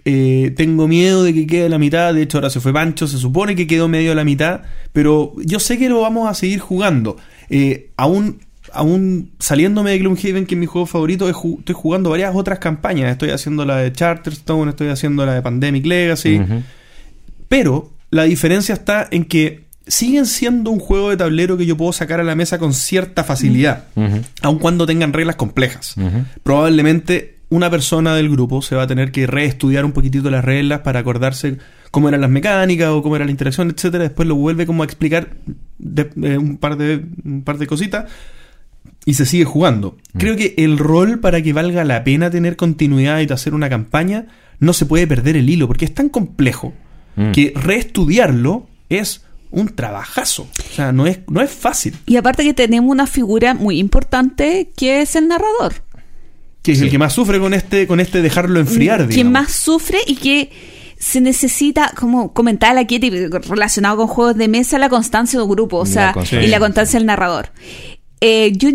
eh, 0.05 0.53
tengo 0.57 0.87
miedo 0.87 1.25
de 1.25 1.33
que 1.35 1.47
quede 1.47 1.69
la 1.69 1.79
mitad. 1.79 2.13
De 2.15 2.23
hecho, 2.23 2.39
ahora 2.39 2.51
se 2.51 2.61
fue 2.61 2.73
Pancho, 2.73 3.07
se 3.09 3.19
supone 3.19 3.57
que 3.57 3.67
quedó 3.67 3.89
medio 3.89 4.13
a 4.13 4.15
la 4.15 4.25
mitad. 4.25 4.61
Pero 4.93 5.33
yo 5.45 5.59
sé 5.59 5.79
que 5.79 5.89
lo 5.89 6.03
vamos 6.03 6.29
a 6.29 6.35
seguir 6.35 6.61
jugando. 6.61 7.17
Eh, 7.51 7.91
aún, 7.97 8.41
aún 8.73 9.31
saliéndome 9.39 9.91
de 9.93 9.99
Gloomhaven, 9.99 10.47
que 10.47 10.55
es 10.57 10.59
mi 10.61 10.67
juego 10.67 10.87
favorito, 10.87 11.29
estoy 11.29 11.75
jugando 11.75 12.11
varias 12.11 12.35
otras 12.35 12.59
campañas. 12.59 13.11
Estoy 13.13 13.31
haciendo 13.31 13.65
la 13.65 13.79
de 13.79 13.93
Charterstone, 13.93 14.71
estoy 14.71 14.89
haciendo 14.89 15.25
la 15.27 15.35
de 15.35 15.43
Pandemic 15.43 15.87
Legacy. 15.87 16.41
Pero 17.49 17.93
la 18.11 18.25
diferencia 18.25 18.75
está 18.75 19.07
en 19.11 19.25
que 19.25 19.67
siguen 19.87 20.27
siendo 20.27 20.71
un 20.71 20.81
juego 20.81 21.11
de 21.11 21.17
tablero 21.17 21.57
que 21.57 21.67
yo 21.67 21.77
puedo 21.77 21.93
sacar 21.93 22.19
a 22.21 22.25
la 22.25 22.35
mesa 22.35 22.59
con 22.59 22.75
cierta 22.75 23.23
facilidad, 23.25 23.85
aun 24.43 24.59
cuando 24.59 24.85
tengan 24.87 25.13
reglas 25.13 25.37
complejas. 25.37 25.95
Probablemente 26.43 27.37
una 27.49 27.71
persona 27.71 28.15
del 28.17 28.29
grupo 28.29 28.63
se 28.63 28.75
va 28.75 28.83
a 28.83 28.87
tener 28.89 29.13
que 29.13 29.27
reestudiar 29.29 29.85
un 29.85 29.93
poquitito 29.93 30.31
las 30.31 30.45
reglas 30.45 30.81
para 30.81 30.99
acordarse 31.01 31.59
cómo 31.93 32.09
eran 32.09 32.21
las 32.21 32.31
mecánicas 32.31 32.89
o 32.89 33.03
cómo 33.03 33.15
era 33.15 33.25
la 33.25 33.31
interacción, 33.31 33.71
etcétera. 33.71 34.03
Después 34.05 34.27
lo 34.27 34.35
vuelve 34.35 34.67
como 34.67 34.83
a 34.83 34.87
explicar 34.87 35.37
de- 35.79 36.11
eh, 36.23 36.39
un, 36.39 36.57
par 36.57 36.77
de, 36.77 37.05
un 37.25 37.43
par 37.45 37.59
de 37.59 37.67
cositas 37.69 38.07
y 39.05 39.15
se 39.15 39.27
sigue 39.27 39.45
jugando. 39.45 39.97
Creo 40.19 40.37
que 40.37 40.55
el 40.59 40.79
rol 40.79 41.21
para 41.21 41.41
que 41.43 41.53
valga 41.53 41.85
la 41.85 42.03
pena 42.03 42.31
tener 42.31 42.57
continuidad 42.57 43.21
y 43.21 43.33
hacer 43.33 43.55
una 43.55 43.69
campaña 43.69 44.27
no 44.59 44.73
se 44.73 44.87
puede 44.87 45.07
perder 45.07 45.37
el 45.37 45.49
hilo 45.49 45.69
porque 45.69 45.85
es 45.85 45.95
tan 45.95 46.09
complejo 46.09 46.73
Mm. 47.17 47.33
que 47.33 47.53
reestudiarlo 47.57 48.67
es 48.89 49.23
un 49.51 49.69
trabajazo. 49.75 50.43
O 50.71 50.75
sea, 50.75 50.93
no 50.93 51.07
es, 51.07 51.21
no 51.29 51.41
es 51.41 51.51
fácil. 51.51 51.97
Y 52.07 52.17
aparte 52.17 52.45
que 52.45 52.53
tenemos 52.55 52.91
una 52.91 53.07
figura 53.07 53.55
muy 53.55 53.79
importante 53.79 54.71
que 54.77 55.01
es 55.01 55.17
el 55.17 55.29
narrador. 55.29 55.75
Que 56.63 56.73
es 56.73 56.79
Sí. 56.79 56.85
el 56.85 56.91
que 56.91 56.99
más 56.99 57.13
sufre 57.13 57.39
con 57.39 57.55
este, 57.55 57.87
con 57.87 58.01
este 58.01 58.23
dejarlo 58.23 58.61
enfriar, 58.61 58.99
Quien 59.07 59.09
digamos. 59.11 59.33
más 59.33 59.53
sufre 59.53 59.99
y 60.07 60.17
que 60.17 60.51
se 60.99 61.21
necesita, 61.21 61.93
como 61.99 62.33
comentaba 62.33 62.75
la 62.75 62.85
Kitty, 62.87 63.11
relacionado 63.29 63.99
con 63.99 64.07
juegos 64.09 64.37
de 64.37 64.49
mesa, 64.49 64.79
la 64.79 64.89
constancia 64.89 65.39
del 65.39 65.49
grupo, 65.49 65.77
o 65.79 65.87
sea, 65.87 66.15
y 66.33 66.47
la 66.49 66.59
constancia 66.59 66.99
del 66.99 67.07
narrador. 67.07 67.51
Eh, 68.21 68.53
yo, 68.57 68.71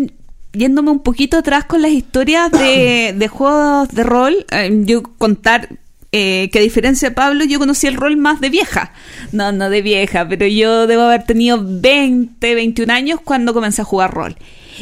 yéndome 0.52 0.90
un 0.90 1.00
poquito 1.02 1.36
atrás 1.38 1.64
con 1.64 1.82
las 1.82 1.90
historias 1.90 2.50
de, 2.50 3.14
de 3.18 3.28
juegos 3.28 3.88
de 3.90 4.02
rol, 4.04 4.46
eh, 4.52 4.70
yo 4.84 5.02
contar 5.02 5.68
eh, 6.12 6.50
que 6.52 6.58
a 6.58 6.62
diferencia 6.62 7.08
de 7.08 7.14
Pablo, 7.14 7.44
yo 7.44 7.58
conocí 7.58 7.86
el 7.86 7.96
rol 7.96 8.18
más 8.18 8.40
de 8.40 8.50
vieja. 8.50 8.92
No, 9.32 9.50
no 9.50 9.70
de 9.70 9.80
vieja, 9.80 10.28
pero 10.28 10.46
yo 10.46 10.86
debo 10.86 11.02
haber 11.02 11.24
tenido 11.24 11.58
20, 11.62 12.54
21 12.54 12.92
años 12.92 13.20
cuando 13.24 13.54
comencé 13.54 13.80
a 13.80 13.84
jugar 13.86 14.12
rol. 14.12 14.36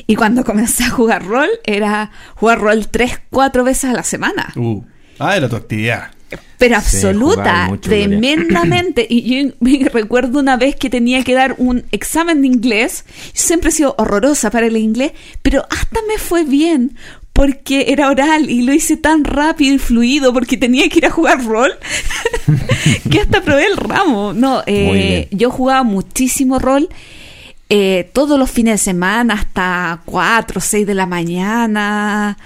Y 0.06 0.16
cuando 0.16 0.44
comencé 0.44 0.84
a 0.84 0.90
jugar 0.90 1.24
rol, 1.24 1.48
era 1.64 2.10
jugar 2.34 2.60
rol 2.60 2.88
3, 2.88 3.20
4 3.30 3.64
veces 3.64 3.84
a 3.84 3.92
la 3.92 4.02
semana. 4.02 4.52
Uh. 4.56 4.82
Ah, 5.20 5.36
era 5.36 5.48
tu 5.48 5.56
actividad. 5.56 6.10
Pero 6.58 6.76
absoluta, 6.76 7.66
mucho, 7.68 7.88
tremendamente. 7.88 9.06
Y 9.08 9.22
yo 9.22 9.52
me 9.60 9.88
recuerdo 9.88 10.40
una 10.40 10.56
vez 10.56 10.76
que 10.76 10.90
tenía 10.90 11.24
que 11.24 11.34
dar 11.34 11.54
un 11.58 11.84
examen 11.90 12.42
de 12.42 12.48
inglés. 12.48 13.04
Yo 13.34 13.42
siempre 13.42 13.70
he 13.70 13.72
sido 13.72 13.94
horrorosa 13.98 14.50
para 14.50 14.66
el 14.66 14.76
inglés, 14.76 15.12
pero 15.42 15.64
hasta 15.70 16.00
me 16.08 16.18
fue 16.18 16.44
bien 16.44 16.96
porque 17.40 17.86
era 17.88 18.10
oral 18.10 18.50
y 18.50 18.60
lo 18.60 18.74
hice 18.74 18.98
tan 18.98 19.24
rápido 19.24 19.74
y 19.74 19.78
fluido 19.78 20.30
porque 20.30 20.58
tenía 20.58 20.86
que 20.90 20.98
ir 20.98 21.06
a 21.06 21.10
jugar 21.10 21.42
rol 21.42 21.72
que 23.10 23.18
hasta 23.18 23.40
probé 23.40 23.64
el 23.64 23.78
ramo. 23.78 24.34
No, 24.34 24.62
eh, 24.66 25.26
yo 25.30 25.50
jugaba 25.50 25.82
muchísimo 25.82 26.58
rol. 26.58 26.90
eh, 27.70 28.10
todos 28.12 28.38
los 28.38 28.50
fines 28.50 28.74
de 28.74 28.78
semana 28.78 29.32
hasta 29.32 30.02
4 30.04 30.58
o 30.58 30.60
6 30.60 30.86
de 30.86 30.94
la 30.94 31.06
mañana. 31.06 32.36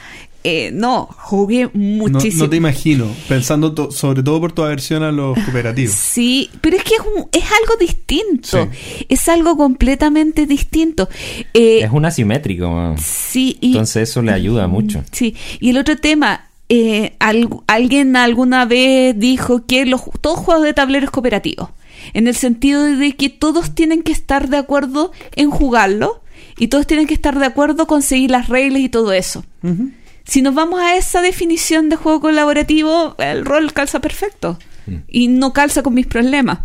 Eh, 0.47 0.71
no, 0.75 1.09
jugué 1.23 1.71
muchísimo. 1.73 2.45
no 2.45 2.51
te 2.51 2.57
imagino, 2.57 3.07
pensando 3.29 3.73
to- 3.73 3.91
sobre 3.91 4.23
todo 4.23 4.41
por 4.41 4.53
tu 4.53 4.63
aversión 4.63 5.03
a 5.03 5.11
los 5.11 5.39
cooperativos. 5.39 5.95
Sí, 5.95 6.51
pero 6.61 6.77
es 6.77 6.85
que 6.85 6.95
es, 6.97 7.01
un- 7.01 7.29
es 7.33 7.45
algo 7.45 7.77
distinto. 7.81 8.69
Es 9.09 9.29
algo 9.31 9.57
completamente 9.57 10.45
distinto. 10.47 11.09
Eh, 11.55 11.81
Es 11.83 11.91
un 11.91 12.05
asimétrico. 12.05 12.69
man. 12.71 12.97
sí, 12.99 13.57
y, 13.61 13.69
Entonces 13.69 14.11
eso 14.11 14.21
le 14.21 14.33
ayuda 14.33 14.69
mucho. 14.69 15.03
sí. 15.13 15.35
Y 15.61 15.71
el 15.71 15.79
otro 15.79 15.97
tema, 15.97 16.49
eh, 16.69 17.15
al- 17.21 17.49
alguien 17.67 18.15
alguna 18.17 18.67
vez 18.67 19.19
dijo 19.19 19.65
que 19.67 19.87
los, 19.87 20.03
todos 20.21 20.39
juegos 20.41 20.63
de 20.65 20.75
tablero 20.75 21.07
es 21.07 21.11
cooperativo. 21.11 21.71
En 22.13 22.29
el 22.29 22.35
sentido 22.35 22.83
de 22.85 23.17
que 23.17 23.31
todos 23.31 23.75
tienen 23.75 24.03
que 24.03 24.13
estar 24.13 24.51
de 24.51 24.59
acuerdo 24.59 25.11
en 25.37 25.51
jugarlo 25.51 26.21
y 26.59 26.69
todos 26.69 26.87
tienen 26.87 27.07
que 27.07 27.15
estar 27.15 27.39
de 27.39 27.47
acuerdo 27.47 27.87
con 27.87 28.03
seguir 28.03 28.31
las 28.31 28.49
reglas 28.51 28.83
y 28.83 28.91
todo 28.91 29.13
eso. 29.15 29.43
Ujú. 29.63 29.91
Si 30.25 30.41
nos 30.43 30.55
vamos 30.55 30.81
a 30.81 30.97
esa 30.97 31.21
definición 31.21 31.89
de 31.89 31.97
juego 31.97 32.21
colaborativo, 32.21 33.15
el 33.19 33.45
rol 33.45 33.73
calza 33.73 34.01
perfecto. 34.01 34.59
Mm. 34.87 34.97
Y 35.09 35.29
no 35.29 35.53
calza 35.53 35.83
con 35.83 35.95
mis 35.95 36.07
problemas. 36.07 36.59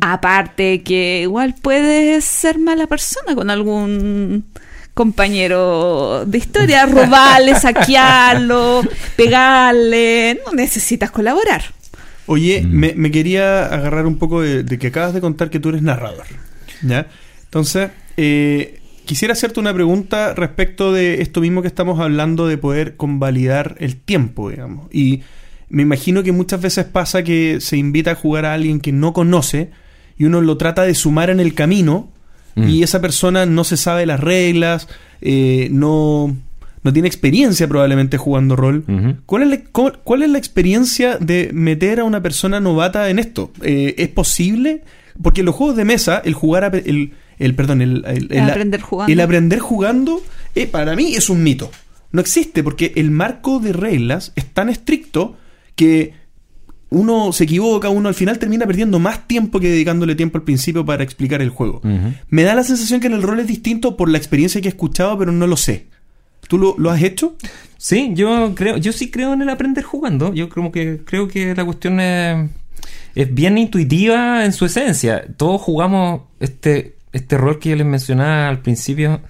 Aparte 0.00 0.82
que 0.82 1.20
igual 1.22 1.54
puedes 1.62 2.24
ser 2.24 2.58
mala 2.58 2.88
persona 2.88 3.36
con 3.36 3.48
algún 3.48 4.44
compañero 4.92 6.24
de 6.26 6.38
historia, 6.38 6.84
robarle, 6.86 7.54
saquearlo, 7.54 8.82
pegarle. 9.16 10.40
No 10.44 10.52
necesitas 10.52 11.10
colaborar. 11.12 11.62
Oye, 12.26 12.62
Mm. 12.62 12.70
me, 12.72 12.92
me 12.94 13.10
quería 13.10 13.66
agarrar 13.66 14.06
un 14.06 14.18
poco 14.18 14.42
de, 14.42 14.64
de 14.64 14.78
que 14.78 14.88
acabas 14.88 15.14
de 15.14 15.20
contar 15.20 15.48
que 15.50 15.60
tú 15.60 15.68
eres 15.70 15.82
narrador. 15.82 16.26
¿Ya? 16.82 17.06
Entonces, 17.44 17.90
eh, 18.16 18.80
quisiera 19.04 19.32
hacerte 19.32 19.60
una 19.60 19.72
pregunta 19.74 20.34
respecto 20.34 20.92
de 20.92 21.22
esto 21.22 21.40
mismo 21.40 21.62
que 21.62 21.68
estamos 21.68 22.00
hablando 22.00 22.46
de 22.46 22.58
poder 22.58 22.96
convalidar 22.96 23.76
el 23.78 23.96
tiempo, 23.96 24.50
digamos. 24.50 24.86
Y 24.92 25.22
me 25.68 25.82
imagino 25.82 26.22
que 26.22 26.32
muchas 26.32 26.60
veces 26.60 26.84
pasa 26.84 27.22
que 27.22 27.58
se 27.60 27.76
invita 27.76 28.12
a 28.12 28.14
jugar 28.14 28.44
a 28.44 28.54
alguien 28.54 28.80
que 28.80 28.92
no 28.92 29.12
conoce 29.12 29.70
y 30.18 30.24
uno 30.24 30.40
lo 30.40 30.56
trata 30.56 30.82
de 30.82 30.94
sumar 30.94 31.30
en 31.30 31.40
el 31.40 31.54
camino 31.54 32.10
Mm. 32.54 32.68
y 32.68 32.82
esa 32.82 33.00
persona 33.00 33.46
no 33.46 33.64
se 33.64 33.78
sabe 33.78 34.04
las 34.04 34.20
reglas, 34.20 34.86
eh, 35.22 35.68
no, 35.70 36.36
no 36.82 36.92
tiene 36.92 37.08
experiencia 37.08 37.66
probablemente 37.66 38.18
jugando 38.18 38.56
rol. 38.56 38.84
¿Cuál 39.24 39.44
es, 39.44 39.48
la, 39.48 39.58
cu- 39.72 39.92
cuál 40.04 40.22
es 40.22 40.28
la 40.28 40.36
experiencia 40.36 41.16
de 41.16 41.48
meter 41.54 42.00
a 42.00 42.04
una 42.04 42.20
persona 42.22 42.60
novata 42.60 43.08
en 43.08 43.18
esto? 43.18 43.52
Eh, 43.62 43.94
¿Es 43.96 44.08
posible? 44.08 44.82
Porque 45.22 45.40
en 45.40 45.46
los 45.46 45.54
juegos 45.54 45.76
de 45.76 45.86
mesa, 45.86 46.20
el 46.22 46.34
jugar, 46.34 46.64
a- 46.64 46.76
el, 46.76 47.12
el 47.44 47.54
perdón, 47.54 47.82
el, 47.82 48.04
el- 48.06 48.28
El 48.32 48.40
aprender 48.50 48.80
jugando. 48.80 49.12
el 49.12 49.20
aprender 49.20 49.58
jugando, 49.58 50.22
eh, 50.54 50.66
para 50.66 50.94
mí 50.96 51.14
es 51.14 51.28
un 51.30 51.42
mito. 51.42 51.70
No 52.12 52.20
existe 52.20 52.62
porque 52.62 52.92
el 52.96 53.10
marco 53.10 53.58
de 53.58 53.72
reglas 53.72 54.32
es 54.36 54.46
tan 54.46 54.68
estricto 54.68 55.36
que 55.76 56.14
uno 56.90 57.32
se 57.32 57.44
equivoca, 57.44 57.88
uno 57.88 58.08
al 58.08 58.14
final 58.14 58.38
termina 58.38 58.66
perdiendo 58.66 58.98
más 58.98 59.26
tiempo 59.26 59.58
que 59.60 59.70
dedicándole 59.70 60.14
tiempo 60.14 60.36
al 60.36 60.44
principio 60.44 60.84
para 60.84 61.02
explicar 61.02 61.40
el 61.40 61.48
juego. 61.48 61.80
Me 62.28 62.42
da 62.42 62.54
la 62.54 62.64
sensación 62.64 63.00
que 63.00 63.06
en 63.06 63.14
el 63.14 63.22
rol 63.22 63.40
es 63.40 63.46
distinto 63.46 63.96
por 63.96 64.10
la 64.10 64.18
experiencia 64.18 64.60
que 64.60 64.68
he 64.68 64.70
escuchado, 64.70 65.16
pero 65.18 65.32
no 65.32 65.46
lo 65.46 65.56
sé. 65.56 65.86
¿Tú 66.48 66.58
lo, 66.58 66.74
lo 66.76 66.90
has 66.90 67.02
hecho? 67.02 67.36
Sí, 67.78 68.10
yo 68.14 68.52
creo, 68.54 68.76
yo 68.76 68.92
sí 68.92 69.10
creo 69.10 69.32
en 69.32 69.40
el 69.40 69.48
aprender 69.48 69.84
jugando. 69.84 70.34
Yo 70.34 70.50
creo 70.50 70.70
que 70.70 71.00
creo 71.04 71.28
que 71.28 71.54
la 71.54 71.64
cuestión 71.64 71.98
es, 71.98 72.50
es 73.14 73.32
bien 73.32 73.56
intuitiva 73.56 74.44
en 74.44 74.52
su 74.52 74.66
esencia. 74.66 75.24
Todos 75.38 75.62
jugamos 75.62 76.22
este, 76.40 76.96
este 77.12 77.36
rol 77.38 77.58
que 77.58 77.70
yo 77.70 77.76
les 77.76 77.86
mencionaba 77.86 78.48
al 78.48 78.60
principio 78.60 79.20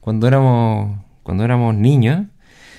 cuando 0.00 0.26
éramos 0.28 0.98
cuando 1.22 1.44
éramos 1.44 1.74
niños. 1.74 2.26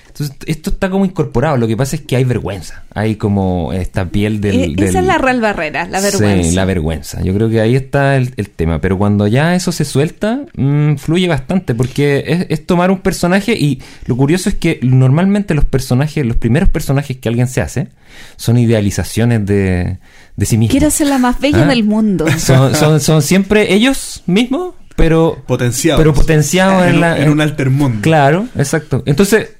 Entonces, 0.08 0.34
esto 0.46 0.70
está 0.70 0.88
como 0.88 1.04
incorporado. 1.04 1.58
Lo 1.58 1.66
que 1.66 1.76
pasa 1.76 1.94
es 1.96 2.00
que 2.00 2.16
hay 2.16 2.24
vergüenza. 2.24 2.84
Hay 2.94 3.16
como 3.16 3.74
esta 3.74 4.06
piel 4.06 4.40
del. 4.40 4.56
Eh, 4.56 4.74
Esa 4.78 4.84
del- 4.84 4.96
es 4.96 5.04
la 5.04 5.18
real 5.18 5.42
barrera, 5.42 5.86
la 5.88 6.00
vergüenza. 6.00 6.48
Sí, 6.48 6.54
la 6.54 6.64
vergüenza. 6.64 7.22
Yo 7.22 7.34
creo 7.34 7.50
que 7.50 7.60
ahí 7.60 7.76
está 7.76 8.16
el, 8.16 8.32
el 8.38 8.48
tema. 8.48 8.80
Pero 8.80 8.96
cuando 8.96 9.26
ya 9.26 9.54
eso 9.54 9.72
se 9.72 9.84
suelta, 9.84 10.40
mm, 10.56 10.94
fluye 10.96 11.28
bastante. 11.28 11.74
Porque 11.74 12.24
es, 12.26 12.46
es 12.48 12.64
tomar 12.66 12.90
un 12.90 13.00
personaje 13.00 13.52
y 13.58 13.82
lo 14.06 14.16
curioso 14.16 14.48
es 14.48 14.54
que 14.54 14.80
normalmente 14.82 15.52
los 15.54 15.66
personajes, 15.66 16.24
los 16.24 16.38
primeros 16.38 16.70
personajes 16.70 17.18
que 17.18 17.28
alguien 17.28 17.46
se 17.48 17.60
hace, 17.60 17.88
son 18.36 18.56
idealizaciones 18.56 19.44
de, 19.44 19.98
de 20.36 20.46
sí 20.46 20.58
mismo. 20.58 20.70
Quiero 20.70 20.90
ser 20.90 21.06
la 21.08 21.18
más 21.18 21.40
bella 21.40 21.64
Ah. 21.64 21.68
del 21.68 21.84
mundo. 21.84 22.26
Son, 22.38 22.74
son, 22.74 23.00
son 23.00 23.22
siempre 23.22 23.72
ellos 23.74 24.22
mismos, 24.26 24.74
pero 24.96 25.42
Potenciados. 25.46 26.00
pero 26.00 26.14
potenciados 26.14 26.82
en, 26.84 26.94
en, 26.94 27.00
la, 27.02 27.18
en 27.18 27.28
un 27.30 27.40
alter 27.42 27.68
mundo. 27.68 27.98
Claro, 28.00 28.46
exacto. 28.56 29.02
Entonces, 29.04 29.50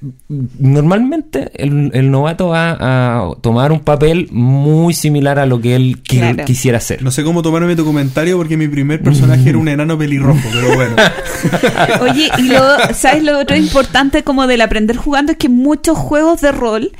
normalmente 0.59 1.51
el, 1.55 1.91
el 1.93 2.09
novato 2.11 2.47
va 2.49 2.77
a 2.79 3.29
tomar 3.41 3.71
un 3.71 3.81
papel 3.81 4.27
muy 4.31 4.93
similar 4.95 5.37
a 5.39 5.45
lo 5.45 5.61
que 5.61 5.75
él 5.75 6.01
qui- 6.03 6.17
Claro. 6.17 6.45
quisiera 6.45 6.77
hacer. 6.79 7.03
No 7.03 7.11
sé 7.11 7.23
cómo 7.23 7.41
tomarme 7.43 7.75
tu 7.75 7.85
comentario 7.85 8.37
porque 8.37 8.57
mi 8.57 8.67
primer 8.67 9.01
personaje 9.01 9.49
era 9.49 9.57
un 9.57 9.67
enano 9.67 9.97
pelirrojo, 9.97 10.39
pero 10.51 10.75
bueno. 10.75 10.95
Oye, 12.01 12.29
y 12.39 12.43
lo, 12.49 12.59
¿sabes 12.93 13.23
lo 13.23 13.39
otro 13.39 13.55
importante 13.55 14.23
como 14.23 14.47
del 14.47 14.61
aprender 14.61 14.97
jugando? 14.97 15.31
Es 15.33 15.37
que 15.37 15.49
muchos 15.49 15.97
juegos 15.97 16.41
de 16.41 16.51
rol 16.51 16.91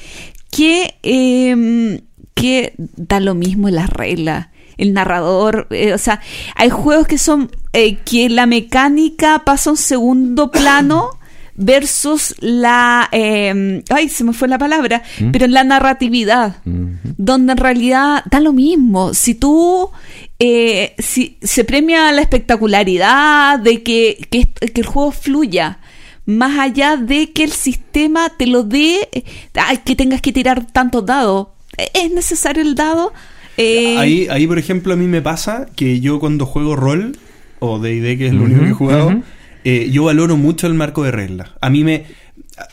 que, 0.51 0.95
eh, 1.03 2.01
que 2.39 2.73
da 2.77 3.19
lo 3.19 3.35
mismo 3.35 3.67
en 3.67 3.75
las 3.75 3.89
reglas. 3.89 4.47
El 4.77 4.93
narrador, 4.93 5.67
eh, 5.71 5.93
o 5.93 5.97
sea, 5.97 6.21
hay 6.55 6.69
juegos 6.69 7.07
que 7.07 7.17
son 7.17 7.49
eh, 7.73 7.97
que 8.05 8.29
la 8.29 8.45
mecánica 8.45 9.43
pasa 9.43 9.69
a 9.69 9.73
un 9.73 9.77
segundo 9.77 10.51
plano 10.51 11.09
versus 11.55 12.35
la, 12.39 13.09
eh, 13.11 13.83
ay, 13.89 14.09
se 14.09 14.23
me 14.23 14.33
fue 14.33 14.47
la 14.47 14.59
palabra, 14.59 15.01
pero 15.31 15.47
la 15.47 15.63
narratividad 15.63 16.57
donde 16.63 17.53
en 17.53 17.57
realidad 17.57 18.23
da 18.29 18.39
lo 18.39 18.53
mismo. 18.53 19.15
Si 19.15 19.33
tú, 19.33 19.89
eh, 20.37 20.93
si 20.99 21.37
se 21.41 21.63
premia 21.63 22.11
la 22.11 22.21
espectacularidad 22.21 23.59
de 23.59 23.81
que, 23.81 24.27
que, 24.29 24.45
que 24.45 24.81
el 24.81 24.85
juego 24.85 25.11
fluya, 25.11 25.79
más 26.27 26.59
allá 26.59 26.97
de 26.97 27.31
que 27.31 27.43
el 27.43 27.51
sistema 27.51 28.29
te 28.37 28.45
lo 28.45 28.63
dé, 28.63 29.09
ay, 29.55 29.77
que 29.77 29.95
tengas 29.95 30.21
que 30.21 30.31
tirar 30.31 30.65
tantos 30.71 31.05
dados. 31.05 31.47
¿E- 31.77 31.89
¿Es 31.93 32.11
necesario 32.11 32.61
el 32.63 32.75
dado? 32.75 33.13
Eh, 33.57 33.97
Ahí, 33.97 34.27
ahí, 34.29 34.45
por 34.47 34.59
ejemplo, 34.59 34.93
a 34.93 34.95
mí 34.95 35.07
me 35.07 35.21
pasa 35.21 35.65
que 35.75 35.99
yo 35.99 36.19
cuando 36.19 36.45
juego 36.45 36.75
rol, 36.75 37.17
o 37.59 37.79
D&D, 37.79 38.17
que 38.17 38.27
es 38.27 38.33
lo 38.33 38.43
único 38.43 38.61
que 38.61 38.69
he 38.69 38.73
jugado, 38.73 39.23
eh, 39.63 39.89
yo 39.91 40.03
valoro 40.03 40.37
mucho 40.37 40.67
el 40.67 40.73
marco 40.75 41.03
de 41.03 41.11
reglas. 41.11 41.49
A 41.61 41.69
mí 41.69 41.83
me... 41.83 42.03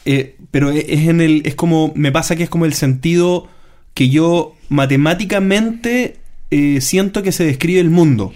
eh, 0.04 0.36
pero 0.50 0.70
es 0.70 0.84
es 0.88 1.08
en 1.08 1.20
el... 1.20 1.42
Es 1.46 1.54
como... 1.54 1.92
Me 1.96 2.12
pasa 2.12 2.36
que 2.36 2.42
es 2.44 2.50
como 2.50 2.64
el 2.66 2.74
sentido 2.74 3.48
que 3.94 4.08
yo 4.10 4.54
matemáticamente 4.68 6.16
eh, 6.50 6.80
siento 6.80 7.22
que 7.22 7.32
se 7.32 7.44
describe 7.44 7.80
el 7.80 7.90
mundo. 7.90 8.32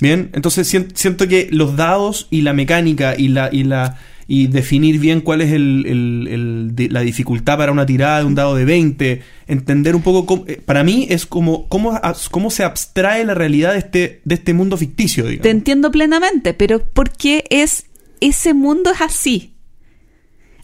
Bien, 0.00 0.30
entonces 0.32 0.66
sien- 0.72 0.88
siento 0.94 1.28
que 1.28 1.48
los 1.50 1.76
dados 1.76 2.26
y 2.30 2.42
la 2.42 2.52
mecánica 2.52 3.14
y 3.16 3.28
la 3.28 3.48
y 3.52 3.64
la 3.64 3.98
y 4.26 4.46
definir 4.46 4.98
bien 4.98 5.20
cuál 5.20 5.40
es 5.42 5.52
el, 5.52 6.74
la 6.90 7.00
dificultad 7.00 7.58
para 7.58 7.72
una 7.72 7.86
tirada 7.86 8.20
de 8.20 8.24
un 8.24 8.34
dado 8.34 8.54
de 8.56 8.64
20, 8.64 9.22
entender 9.46 9.94
un 9.94 10.02
poco 10.02 10.26
cómo- 10.26 10.44
eh, 10.46 10.60
para 10.64 10.82
mí 10.84 11.06
es 11.10 11.26
como 11.26 11.68
cómo, 11.68 12.00
cómo 12.30 12.50
se 12.50 12.64
abstrae 12.64 13.24
la 13.24 13.34
realidad 13.34 13.72
de 13.72 13.78
este 13.78 14.20
de 14.24 14.34
este 14.34 14.54
mundo 14.54 14.76
ficticio. 14.76 15.24
Te 15.40 15.50
entiendo 15.50 15.90
plenamente, 15.90 16.54
pero 16.54 16.82
¿por 16.84 17.10
qué 17.10 17.44
es 17.50 17.86
ese 18.20 18.54
mundo 18.54 18.90
es 18.92 19.00
así? 19.00 19.52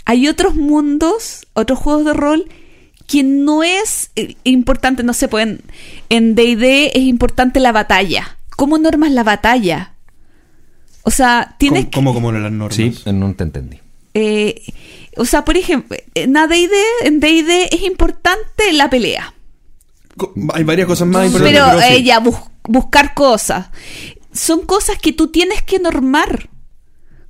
Hay 0.06 0.26
otros 0.28 0.54
mundos, 0.56 1.46
otros 1.52 1.78
juegos 1.78 2.04
de 2.06 2.12
rol 2.14 2.46
que 3.06 3.22
no 3.22 3.62
es 3.62 4.10
eh, 4.16 4.36
importante, 4.44 5.02
no 5.02 5.12
sé, 5.12 5.28
pues 5.28 5.46
en- 5.46 5.60
en 6.08 6.34
D&D 6.34 6.92
es 6.94 7.02
importante 7.02 7.60
la 7.60 7.72
batalla. 7.72 8.38
¿Cómo 8.56 8.78
normas 8.78 9.10
la 9.12 9.24
batalla? 9.24 9.94
O 11.02 11.10
sea, 11.10 11.54
tienes 11.58 11.86
¿Cómo, 11.92 12.12
cómo, 12.12 12.14
cómo 12.14 12.32
no 12.32 12.38
las 12.40 12.52
normas? 12.52 12.76
Sí, 12.76 12.94
no 13.12 13.34
te 13.34 13.44
entendí. 13.44 13.76
que... 13.76 13.82
eh, 14.14 14.62
o 15.16 15.24
sea, 15.24 15.44
por 15.44 15.56
ejemplo, 15.56 15.96
en 16.14 16.32
D&D 16.32 16.70
en 17.04 17.20
D&D 17.20 17.68
es 17.72 17.82
importante 17.82 18.72
la 18.72 18.88
pelea. 18.90 19.34
Co- 20.16 20.32
Hay 20.54 20.64
varias 20.64 20.86
cosas 20.86 21.08
más 21.08 21.26
importantes. 21.26 21.60
Pero, 21.62 21.78
pero 21.78 21.96
sí. 21.96 22.08
eh, 22.10 22.18
bus- 22.22 22.50
buscar 22.64 23.14
cosas. 23.14 23.68
Son 24.32 24.60
cosas 24.66 24.98
que 24.98 25.12
tú 25.12 25.28
tienes 25.28 25.62
que 25.62 25.78
normar. 25.78 26.48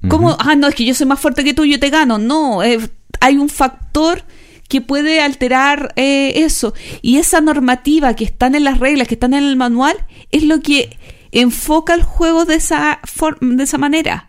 ¿Cómo? 0.08 0.36
Ah, 0.40 0.56
no, 0.56 0.66
es 0.68 0.74
que 0.74 0.84
yo 0.84 0.94
soy 0.94 1.06
más 1.06 1.20
fuerte 1.20 1.44
que 1.44 1.52
tú, 1.54 1.64
yo 1.66 1.78
te 1.78 1.90
gano. 1.90 2.16
No, 2.18 2.62
eh, 2.62 2.78
hay 3.20 3.36
un 3.36 3.48
factor 3.50 4.24
que 4.68 4.80
puede 4.80 5.20
alterar 5.20 5.92
eh, 5.96 6.32
eso. 6.36 6.72
Y 7.02 7.18
esa 7.18 7.40
normativa 7.40 8.14
que 8.14 8.24
están 8.24 8.54
en 8.54 8.64
las 8.64 8.78
reglas, 8.78 9.08
que 9.08 9.14
están 9.14 9.34
en 9.34 9.44
el 9.44 9.56
manual, 9.56 9.96
es 10.30 10.42
lo 10.44 10.60
que 10.60 10.96
enfoca 11.32 11.94
el 11.94 12.02
juego 12.02 12.44
de 12.44 12.56
esa, 12.56 13.00
for- 13.04 13.38
de 13.40 13.62
esa 13.62 13.78
manera. 13.78 14.26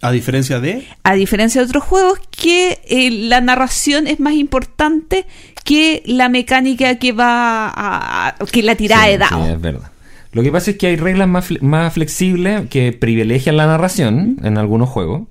A 0.00 0.10
diferencia 0.10 0.58
de 0.58 0.84
A 1.04 1.14
diferencia 1.14 1.60
de 1.60 1.66
otros 1.68 1.84
juegos 1.84 2.18
que 2.30 2.80
eh, 2.88 3.10
la 3.10 3.40
narración 3.40 4.08
es 4.08 4.18
más 4.18 4.34
importante 4.34 5.26
que 5.64 6.02
la 6.06 6.28
mecánica 6.28 6.98
que 6.98 7.12
va 7.12 7.68
a, 7.68 8.28
a- 8.28 8.34
que 8.50 8.62
la 8.64 8.74
tirada 8.74 9.04
Sí, 9.04 9.10
de 9.12 9.18
dado. 9.18 9.44
sí, 9.46 9.52
es 9.52 9.60
verdad. 9.60 9.92
Lo 10.32 10.42
que 10.42 10.50
pasa 10.50 10.72
es 10.72 10.76
que 10.78 10.88
hay 10.88 10.96
reglas 10.96 11.28
más, 11.28 11.48
fle- 11.50 11.60
más 11.60 11.92
flexibles 11.94 12.68
que 12.68 12.92
privilegian 12.92 13.56
la 13.56 13.66
narración 13.66 14.38
en 14.42 14.58
algunos 14.58 14.88
juegos. 14.88 15.28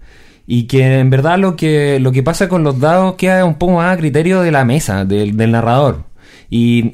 Y 0.48 0.64
que 0.64 1.00
en 1.00 1.10
verdad 1.10 1.38
lo 1.38 1.56
que, 1.56 2.00
lo 2.00 2.12
que 2.12 2.24
pasa 2.24 2.48
con 2.50 2.64
los 2.64 2.80
dados 2.80 3.16
queda 3.16 3.44
un 3.46 3.56
poco 3.56 3.74
más 3.74 3.94
a 3.94 3.98
criterio 3.98 4.42
de 4.42 4.52
la 4.52 4.64
mesa, 4.66 5.04
del, 5.06 5.36
del 5.38 5.52
narrador. 5.52 6.04
Y 6.50 6.92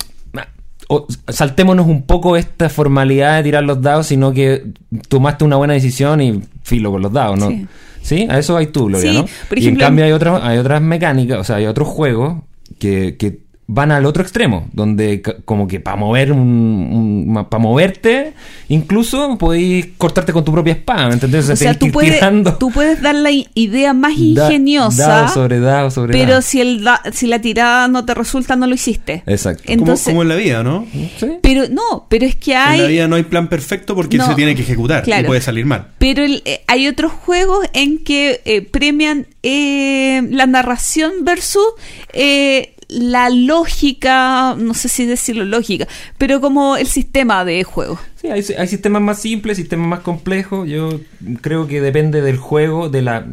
o- 0.90 1.08
saltémonos 1.28 1.86
un 1.88 2.04
poco 2.04 2.38
esta 2.38 2.70
formalidad 2.70 3.38
de 3.38 3.44
tirar 3.44 3.64
los 3.64 3.82
dados, 3.82 4.08
sino 4.08 4.32
que 4.34 4.64
tomaste 5.08 5.44
una 5.44 5.56
buena 5.58 5.74
decisión 5.74 6.22
y 6.22 6.42
filo 6.64 6.92
con 6.92 7.02
los 7.02 7.12
dados, 7.12 7.38
¿no? 7.40 7.50
Sí. 7.50 7.68
Sí, 8.02 8.28
a 8.30 8.40
eso 8.40 8.56
hay 8.56 8.68
tú, 8.68 8.86
Gloria, 8.86 9.12
Sí, 9.12 9.18
¿no? 9.18 9.26
por 9.50 9.60
y 9.60 9.68
en 9.68 9.76
cambio 9.76 10.06
hay 10.06 10.14
otras, 10.14 10.42
hay 10.42 10.58
otras 10.60 10.82
mecánicas, 10.82 11.40
o 11.40 11.44
sea, 11.44 11.58
hay 11.58 11.66
otros 11.66 11.90
juegos 11.90 12.38
que, 12.80 13.18
que 13.18 13.40
van 13.70 13.92
al 13.92 14.06
otro 14.06 14.24
extremo, 14.24 14.70
donde 14.72 15.22
como 15.44 15.68
que 15.68 15.82
para 15.82 15.98
mover 15.98 16.32
un, 16.32 17.46
para 17.50 17.62
moverte, 17.62 18.32
incluso 18.70 19.38
podéis 19.38 19.88
cortarte 19.98 20.32
con 20.32 20.46
tu 20.46 20.54
propia 20.54 20.72
espada, 20.74 21.08
¿me 21.08 21.14
entendés? 21.16 21.50
O 21.50 21.56
sea, 21.56 21.74
tú 21.74 21.92
puedes, 21.92 22.14
tirando 22.16 22.56
tú 22.58 22.72
puedes 22.72 23.02
dar 23.02 23.16
la 23.16 23.30
idea 23.54 23.94
más 23.94 24.14
da- 24.14 24.46
ingeniosa, 24.46 25.08
dado 25.08 25.28
sobre 25.28 25.60
dado 25.60 25.92
sobre 25.92 26.14
pero 26.14 26.30
dado. 26.30 26.42
si 26.42 26.62
el 26.62 26.82
da- 26.84 27.02
si 27.12 27.28
la 27.28 27.42
tirada 27.42 27.88
no 27.90 28.06
te 28.06 28.14
resulta, 28.14 28.56
no 28.56 28.68
lo 28.68 28.74
hiciste. 28.76 29.24
Exacto. 29.26 29.64
como, 29.66 29.80
Entonces, 29.80 30.08
como 30.08 30.22
en 30.22 30.30
la 30.30 30.36
vida, 30.36 30.64
¿no? 30.64 30.86
Sí. 31.20 31.28
pero 31.42 31.64
no, 31.70 32.06
pero 32.10 32.26
es 32.26 32.36
que 32.38 32.52
En 32.54 32.58
la 32.60 32.70
hay, 32.70 32.88
vida 32.88 33.08
no 33.10 33.18
hay 33.18 33.24
plan 33.24 33.50
perfecto 33.50 33.96
porque 33.96 34.16
No, 34.18 34.28
se 34.28 34.36
tiene 34.36 34.56
que 34.56 34.62
ejecutar 34.62 35.02
y 35.04 35.06
claro. 35.08 35.28
puede 35.28 35.42
salir 35.42 35.66
mal. 35.66 35.88
pero 35.98 36.24
el- 36.24 36.42
eh, 36.46 36.62
hay 36.68 36.88
otros 36.88 37.12
juegos 37.12 37.66
en 37.74 37.98
que 38.04 38.42
eh, 38.46 38.62
premian 38.62 39.28
eh, 39.44 40.22
la 40.32 40.46
narración 40.46 41.12
versus 41.24 41.66
eh, 42.14 42.76
la 42.90 43.30
lógica, 43.30 44.56
no 44.58 44.74
sé 44.74 44.88
si 44.90 45.06
decirlo 45.06 45.44
lógica, 45.46 45.88
pero 46.18 46.40
como 46.42 46.78
el 46.78 46.88
sistema 46.88 47.44
de 47.46 47.64
juego. 47.64 48.00
Sí, 48.16 48.28
hay, 48.30 48.42
sistemas 48.44 49.02
más 49.02 49.20
simples, 49.22 49.58
sistemas 49.58 49.88
más 49.88 50.00
complejos. 50.02 50.68
Yo 50.70 51.00
creo 51.42 51.68
que 51.68 51.82
depende 51.82 52.22
del 52.22 52.38
juego, 52.38 52.90
de 52.90 53.02
la 53.02 53.26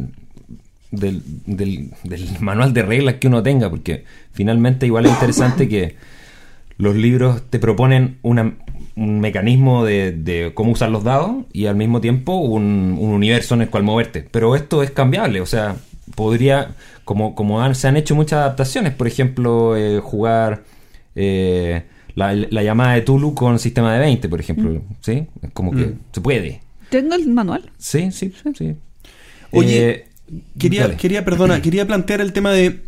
del, 0.91 1.21
del- 1.45 1.91
del 2.03 2.27
manual 2.39 2.73
de 2.73 2.81
reglas 2.83 3.15
que 3.15 3.27
uno 3.27 3.43
tenga, 3.43 3.69
porque 3.69 4.03
finalmente 4.33 4.85
igual 4.85 5.05
es 5.05 5.11
interesante 5.11 5.67
que 5.67 5.95
los 6.77 6.95
libros 6.95 7.41
te 7.49 7.59
proponen 7.59 8.17
una- 8.21 8.53
un 8.97 9.19
mecanismo 9.19 9.83
de, 9.85 10.11
de 10.13 10.51
cómo 10.53 10.71
usar 10.71 10.89
los 10.89 11.03
dados 11.03 11.45
y 11.51 11.65
al 11.65 11.75
mismo 11.75 11.99
tiempo 12.01 12.35
un, 12.37 12.95
un 12.99 13.09
universo 13.11 13.55
en 13.55 13.61
el 13.63 13.69
cual 13.69 13.83
moverte. 13.83 14.25
Pero 14.31 14.55
esto 14.55 14.83
es 14.83 14.91
cambiable, 14.91 15.41
o 15.41 15.45
sea, 15.45 15.75
podría, 16.13 16.75
como, 17.03 17.33
como 17.35 17.61
han- 17.61 17.75
se 17.75 17.87
han 17.87 17.97
hecho 17.97 18.13
muchas 18.15 18.39
adaptaciones, 18.39 18.93
por 18.93 19.07
ejemplo, 19.07 19.75
eh, 19.75 19.99
jugar 20.01 20.63
eh, 21.15 21.83
la, 22.15 22.33
la 22.35 22.63
llamada 22.63 22.93
de 22.93 23.01
Tulu 23.01 23.33
con 23.33 23.57
sistema 23.59 23.93
de 23.93 23.99
20, 23.99 24.29
por 24.29 24.39
ejemplo, 24.39 24.81
¿sí? 25.01 25.25
Es 25.41 25.51
como 25.53 25.71
que 25.71 25.85
Mm. 25.87 25.99
se 26.11 26.21
puede. 26.21 26.61
Tengo 26.89 27.15
el 27.15 27.27
manual. 27.29 27.71
Sí, 27.77 28.11
sí, 28.11 28.33
sí. 28.57 28.75
Oye, 29.51 29.89
Eh, 29.89 30.05
Quería, 30.57 30.81
dale. 30.83 30.97
quería, 30.97 31.23
perdona, 31.23 31.61
quería 31.61 31.85
plantear 31.85 32.19
el 32.19 32.33
tema 32.33 32.51
de 32.51 32.81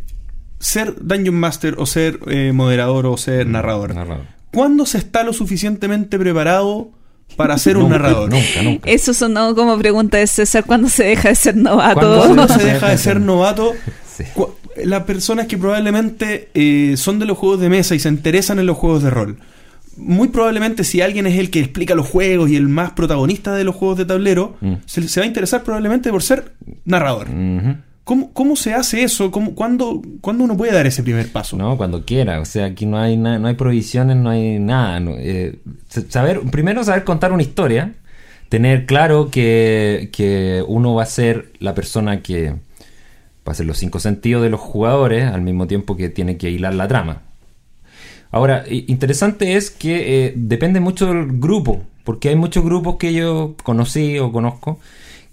ser 0.58 0.94
Dungeon 1.00 1.36
Master 1.36 1.76
o 1.78 1.86
ser 1.86 2.18
eh, 2.26 2.50
moderador 2.52 3.06
o 3.06 3.16
ser 3.16 3.46
narrador. 3.46 3.94
Narrador. 3.94 4.24
¿Cuándo 4.52 4.84
se 4.86 4.98
está 4.98 5.22
lo 5.22 5.32
suficientemente 5.32 6.18
preparado 6.18 6.90
para 7.36 7.56
ser 7.58 7.76
un 7.76 7.84
Nunca, 7.84 7.98
narrador? 7.98 8.30
Nunca, 8.30 8.62
nunca. 8.62 8.90
Eso 8.90 9.14
sonó 9.14 9.54
como 9.54 9.78
pregunta 9.78 10.18
de 10.18 10.26
César, 10.26 10.64
¿cuándo 10.64 10.88
se 10.88 11.04
deja 11.04 11.28
de 11.28 11.34
ser 11.34 11.56
novato? 11.56 12.00
¿Cuándo 12.00 12.34
¿Cuándo 12.46 12.48
se 12.54 12.64
deja 12.64 12.88
de 12.88 12.98
ser 12.98 13.20
novato? 13.20 13.74
Sí. 14.16 14.24
Las 14.84 15.04
personas 15.04 15.46
que 15.46 15.56
probablemente 15.58 16.48
eh, 16.54 16.94
son 16.96 17.18
de 17.18 17.26
los 17.26 17.38
juegos 17.38 17.60
de 17.60 17.68
mesa 17.68 17.94
y 17.94 17.98
se 17.98 18.08
interesan 18.08 18.58
en 18.58 18.66
los 18.66 18.76
juegos 18.76 19.02
de 19.02 19.10
rol. 19.10 19.38
Muy 19.96 20.28
probablemente 20.28 20.84
si 20.84 21.00
alguien 21.00 21.26
es 21.26 21.36
el 21.38 21.50
que 21.50 21.58
explica 21.58 21.96
los 21.96 22.08
juegos 22.08 22.48
y 22.50 22.56
el 22.56 22.68
más 22.68 22.92
protagonista 22.92 23.54
de 23.54 23.64
los 23.64 23.74
juegos 23.74 23.98
de 23.98 24.04
tablero, 24.04 24.56
Mm. 24.60 24.74
se, 24.86 25.08
se 25.08 25.20
va 25.20 25.24
a 25.24 25.26
interesar 25.26 25.62
probablemente 25.64 26.10
por 26.10 26.22
ser 26.22 26.52
narrador. 26.84 27.26
¿Cómo, 28.08 28.32
cómo 28.32 28.56
se 28.56 28.72
hace 28.72 29.02
eso? 29.02 29.30
¿Cómo, 29.30 29.54
cuándo, 29.54 30.00
cuándo 30.22 30.42
uno 30.42 30.56
puede 30.56 30.72
dar 30.72 30.86
ese 30.86 31.02
primer 31.02 31.30
paso? 31.30 31.58
No, 31.58 31.76
cuando 31.76 32.06
quiera. 32.06 32.40
O 32.40 32.46
sea, 32.46 32.64
aquí 32.64 32.86
no 32.86 32.96
hay, 32.98 33.18
no 33.18 33.46
hay 33.46 33.52
prohibiciones, 33.52 34.16
no 34.16 34.30
hay 34.30 34.58
nada. 34.58 34.98
eh, 35.18 35.58
saber, 36.08 36.40
primero 36.50 36.82
saber 36.84 37.04
contar 37.04 37.32
una 37.32 37.42
historia. 37.42 37.92
Tener 38.48 38.86
claro 38.86 39.28
que, 39.30 40.08
que 40.10 40.64
uno 40.66 40.94
va 40.94 41.02
a 41.02 41.06
ser 41.06 41.52
la 41.58 41.74
persona 41.74 42.22
que 42.22 42.52
va 43.46 43.52
a 43.52 43.54
ser 43.54 43.66
los 43.66 43.76
cinco 43.76 44.00
sentidos 44.00 44.42
de 44.42 44.48
los 44.48 44.60
jugadores 44.60 45.30
al 45.30 45.42
mismo 45.42 45.66
tiempo 45.66 45.94
que 45.94 46.08
tiene 46.08 46.38
que 46.38 46.48
hilar 46.48 46.72
la 46.72 46.88
trama. 46.88 47.24
Ahora, 48.30 48.64
interesante 48.70 49.56
es 49.56 49.70
que 49.70 50.28
eh, 50.28 50.32
depende 50.34 50.80
mucho 50.80 51.08
del 51.08 51.38
grupo, 51.38 51.82
porque 52.04 52.30
hay 52.30 52.36
muchos 52.36 52.64
grupos 52.64 52.96
que 52.96 53.12
yo 53.12 53.54
conocí 53.62 54.18
o 54.18 54.32
conozco 54.32 54.80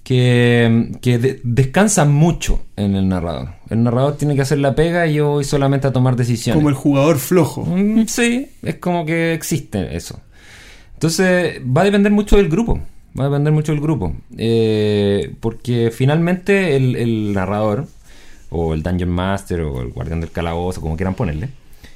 que, 0.05 0.91
que 1.01 1.17
de- 1.17 1.41
descansan 1.43 2.13
mucho 2.13 2.61
en 2.77 2.95
el 2.95 3.09
narrador. 3.09 3.49
El 3.71 3.83
narrador 3.83 4.15
tiene 4.17 4.35
que 4.35 4.43
hacer 4.43 4.59
la 4.59 4.75
pega 4.75 5.07
y 5.07 5.15
yo 5.15 5.29
voy 5.31 5.43
solamente 5.43 5.87
a 5.87 5.91
tomar 5.91 6.15
decisiones. 6.15 6.57
Como 6.57 6.69
el 6.69 6.75
jugador 6.75 7.17
flojo. 7.17 7.65
Mm, 7.65 8.05
Sí, 8.07 8.47
es 8.61 8.75
como 8.75 9.03
que 9.05 9.33
existe 9.33 9.95
eso. 9.97 10.19
Entonces, 10.93 11.59
va 11.75 11.81
a 11.81 11.85
depender 11.85 12.11
mucho 12.11 12.37
del 12.37 12.49
grupo. 12.49 12.79
Va 13.19 13.25
a 13.25 13.29
depender 13.29 13.51
mucho 13.51 13.71
del 13.71 13.81
grupo. 13.81 14.15
Eh, 14.37 15.33
porque 15.39 15.91
finalmente 15.91 16.75
el, 16.75 16.95
el 16.95 17.33
narrador, 17.33 17.87
o 18.51 18.75
el 18.75 18.83
Dungeon 18.83 19.09
Master, 19.09 19.61
o 19.61 19.81
el 19.81 19.89
guardián 19.89 20.21
del 20.21 20.29
calabozo, 20.31 20.81
como 20.81 20.95
quieran 20.95 21.15
ponerle, 21.15 21.49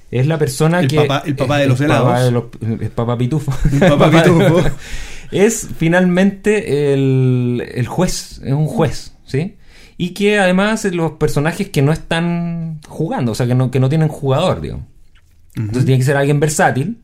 es 0.10 0.26
la 0.26 0.40
persona 0.40 0.80
El 0.80 0.88
que. 0.88 0.96
papá- 0.96 1.22
el 1.28 1.36
papá 1.36 1.60
de 1.60 1.68
los 1.68 1.80
papá 1.80 1.86
helados. 2.22 2.24
de 2.26 2.32
los- 2.32 2.82
el 2.82 2.90
papá 2.90 3.16
pitufo. 3.20 3.54
El 3.72 3.80
papá 3.80 4.10
pitufo. 4.24 4.62
es 5.32 5.68
finalmente 5.78 6.94
el, 6.94 7.64
el 7.74 7.88
juez, 7.88 8.42
es 8.44 8.54
un 8.54 8.68
juez, 8.68 9.14
¿sí? 9.26 9.56
Y 9.98 10.12
que 10.12 10.40
además 10.40 10.86
los 10.86 11.14
personajes 11.14 11.70
que 11.70 11.82
no 11.82 11.92
están 11.92 12.80
jugando, 12.88 13.34
o 13.34 13.36
sea, 13.36 13.46
que 13.48 13.56
no, 13.56 13.70
que 13.70 13.80
no 13.80 13.90
tienen 13.90 14.08
jugador, 14.08 14.62
digamos. 14.62 14.86
Entonces 15.56 15.86
tiene 15.86 16.00
que 16.00 16.06
ser 16.06 16.16
alguien 16.16 16.40
versátil 16.40 17.00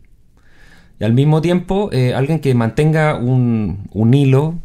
y 0.99 1.03
al 1.03 1.13
mismo 1.13 1.41
tiempo 1.41 1.89
eh, 1.91 2.13
alguien 2.13 2.39
que 2.39 2.53
mantenga 2.53 3.15
un, 3.15 3.89
un 3.91 4.13
hilo, 4.13 4.55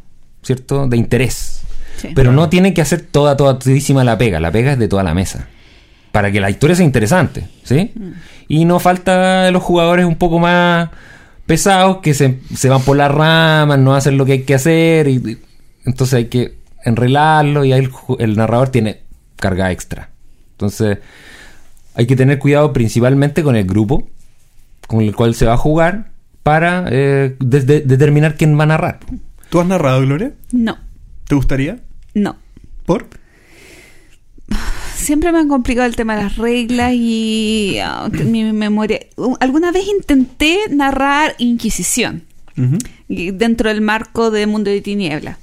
¿cierto?, 0.43 0.87
de 0.87 0.97
interés. 0.97 1.63
Sí. 1.97 2.11
Pero 2.15 2.33
no 2.33 2.49
tiene 2.49 2.73
que 2.73 2.81
hacer 2.81 3.03
toda, 3.03 3.37
toda, 3.37 3.59
todísima 3.59 4.05
la 4.05 4.17
pega. 4.17 4.39
La 4.39 4.53
pega 4.53 4.73
es 4.73 4.79
de 4.79 4.89
toda 4.89 5.03
la 5.03 5.13
mesa. 5.13 5.49
Para 6.13 6.31
que 6.31 6.41
la 6.41 6.51
historia 6.51 6.77
sea 6.77 6.87
interesante, 6.87 7.49
¿sí? 7.63 7.93
Y 8.49 8.65
no 8.65 8.81
falta 8.81 9.51
los 9.51 9.63
jugadores 9.63 10.07
un 10.07 10.17
poco 10.17 10.39
más 10.39 10.91
pesados 11.51 11.97
que 11.99 12.15
se, 12.15 12.39
se 12.55 12.69
van 12.69 12.81
por 12.83 12.97
las 12.97 13.11
ramas, 13.11 13.77
no 13.81 13.93
hacen 13.97 14.17
lo 14.17 14.25
que 14.25 14.33
hay 14.33 14.43
que 14.45 14.55
hacer. 14.55 15.09
Y, 15.09 15.17
y- 15.17 15.39
entonces 15.85 16.15
hay 16.15 16.27
que 16.27 16.55
enrelarlo 16.85 17.65
y 17.65 17.73
ahí 17.73 17.89
el, 18.21 18.37
narrador 18.37 18.69
tiene 18.69 19.01
carga 19.35 19.73
extra. 19.73 20.11
Entonces 20.53 20.99
hay 21.95 22.07
que 22.07 22.15
tener 22.15 22.39
cuidado 22.39 22.73
principalmente 22.73 23.43
con 23.43 23.57
el 23.57 23.65
grupo 23.67 24.09
con 24.87 25.01
el 25.03 25.15
cual 25.17 25.35
se 25.35 25.45
va 25.47 25.55
a 25.55 25.57
jugar 25.57 26.11
para 26.45 26.85
eh, 26.91 27.35
de- 27.41 27.61
de- 27.63 27.81
determinar 27.81 28.37
quién 28.37 28.57
va 28.59 28.63
a 28.63 28.67
narrar. 28.67 29.01
¿Tú 29.49 29.59
has 29.61 29.67
narrado, 29.67 30.01
Gloria? 30.03 30.33
No, 30.53 30.79
¿Te 31.27 31.35
gustaría? 31.35 31.79
no. 32.15 32.37
¿Por? 32.87 33.07
Siempre 35.01 35.33
me 35.33 35.39
han 35.39 35.49
complicado 35.49 35.87
el 35.87 35.97
tema 35.97 36.15
de 36.15 36.23
las 36.23 36.37
reglas 36.37 36.93
y 36.95 37.79
ah, 37.83 38.09
mi 38.25 38.45
memoria. 38.53 39.01
Alguna 39.41 39.73
vez 39.73 39.87
intenté 39.89 40.59
narrar 40.71 41.35
Inquisición 41.39 42.25
dentro 43.09 43.71
del 43.71 43.81
marco 43.81 44.31
de 44.31 44.47
Mundo 44.47 44.71
de 44.71 44.83
Tiniebla. 44.83 45.39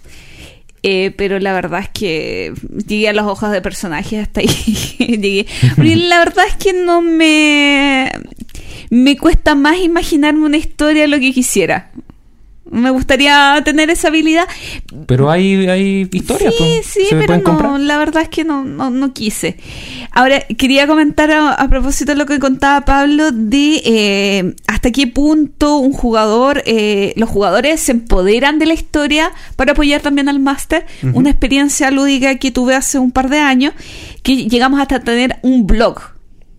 Eh, 0.84 1.12
pero 1.18 1.40
la 1.40 1.54
verdad 1.54 1.82
es 1.82 1.90
que 1.90 2.54
llegué 2.88 3.10
a 3.10 3.14
las 3.14 3.26
hojas 3.26 3.52
de 3.52 3.62
personajes 3.62 4.22
hasta 4.22 4.42
ahí. 4.42 4.48
llegué. 5.00 5.48
La 5.78 6.20
verdad 6.20 6.46
es 6.48 6.56
que 6.56 6.74
no 6.74 7.02
me. 7.02 8.12
Me 8.90 9.18
cuesta 9.18 9.56
más 9.56 9.80
imaginarme 9.80 10.46
una 10.46 10.58
historia 10.58 11.02
de 11.02 11.08
lo 11.08 11.20
que 11.20 11.34
quisiera. 11.34 11.92
Me 12.70 12.90
gustaría 12.90 13.62
tener 13.64 13.90
esa 13.90 14.10
habilidad. 14.10 14.48
Pero 15.06 15.30
hay, 15.30 15.68
hay 15.68 16.10
historias. 16.12 16.54
Sí, 16.58 16.64
pues, 16.64 16.86
sí, 16.86 17.08
pero 17.12 17.38
no, 17.38 17.44
comprar. 17.44 17.80
la 17.80 17.98
verdad 17.98 18.24
es 18.24 18.30
que 18.30 18.44
no, 18.44 18.64
no, 18.64 18.90
no 18.90 19.14
quise. 19.14 19.58
Ahora, 20.12 20.42
quería 20.42 20.88
comentar 20.88 21.32
a, 21.32 21.54
a 21.54 21.70
propósito 21.70 22.12
de 22.12 22.18
lo 22.18 22.26
que 22.26 22.40
contaba 22.40 22.86
Pablo 22.86 23.32
de 23.32 23.82
eh, 23.86 24.56
hasta 24.68 24.92
qué 24.92 25.08
punto 25.08 25.78
un 25.78 25.94
jugador, 25.94 26.64
eh, 26.66 27.14
los 27.16 27.30
jugadores 27.30 27.80
se 27.80 27.94
empoderan 27.94 28.60
de 28.60 28.66
la 28.66 28.74
historia 28.74 29.32
para 29.56 29.72
apoyar 29.72 30.02
también 30.02 30.28
al 30.30 30.40
máster. 30.40 30.86
Una 31.14 31.30
experiencia 31.30 31.90
lúdica 31.92 32.36
que 32.36 32.52
tuve 32.52 32.76
hace 32.76 33.00
un 33.00 33.12
par 33.12 33.30
de 33.30 33.40
años, 33.40 33.74
que 34.24 34.48
llegamos 34.48 34.80
hasta 34.80 35.00
tener 35.00 35.38
un 35.42 35.68
blog. 35.68 36.00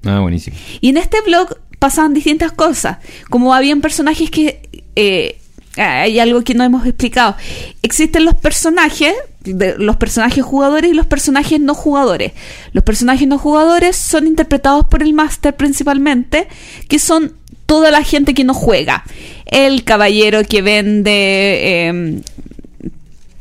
Ah, 0.05 0.21
buenísimo. 0.21 0.57
Y 0.81 0.89
en 0.89 0.97
este 0.97 1.21
blog 1.21 1.57
pasaban 1.79 2.15
distintas 2.15 2.53
cosas, 2.53 2.99
como 3.29 3.53
habían 3.55 3.81
personajes 3.81 4.31
que... 4.31 4.63
eh, 4.97 5.39
hay 5.79 6.19
algo 6.19 6.43
que 6.43 6.55
no 6.55 6.65
hemos 6.65 6.87
explicado. 6.87 7.37
Existen 7.83 8.25
los 8.25 8.35
personajes, 8.35 9.15
los 9.45 9.97
personajes 9.97 10.45
jugadores 10.45 10.91
y 10.91 10.95
los 10.95 11.07
personajes 11.07 11.61
no 11.61 11.75
jugadores. 11.75 12.33
Los 12.73 12.85
personajes 12.85 13.29
no 13.29 13.39
jugadores 13.39 13.97
son 13.97 14.27
interpretados 14.27 14.87
por 14.87 15.03
el 15.03 15.13
máster 15.13 15.55
principalmente, 15.55 16.49
que 16.89 16.99
son 16.99 17.35
toda 17.67 17.91
la 17.91 18.03
gente 18.03 18.35
que 18.35 18.45
no 18.45 18.55
juega. 18.55 19.05
El 19.47 19.85
caballero 19.85 20.43
que 20.45 20.63
vende 20.63 21.87
em, 21.87 22.23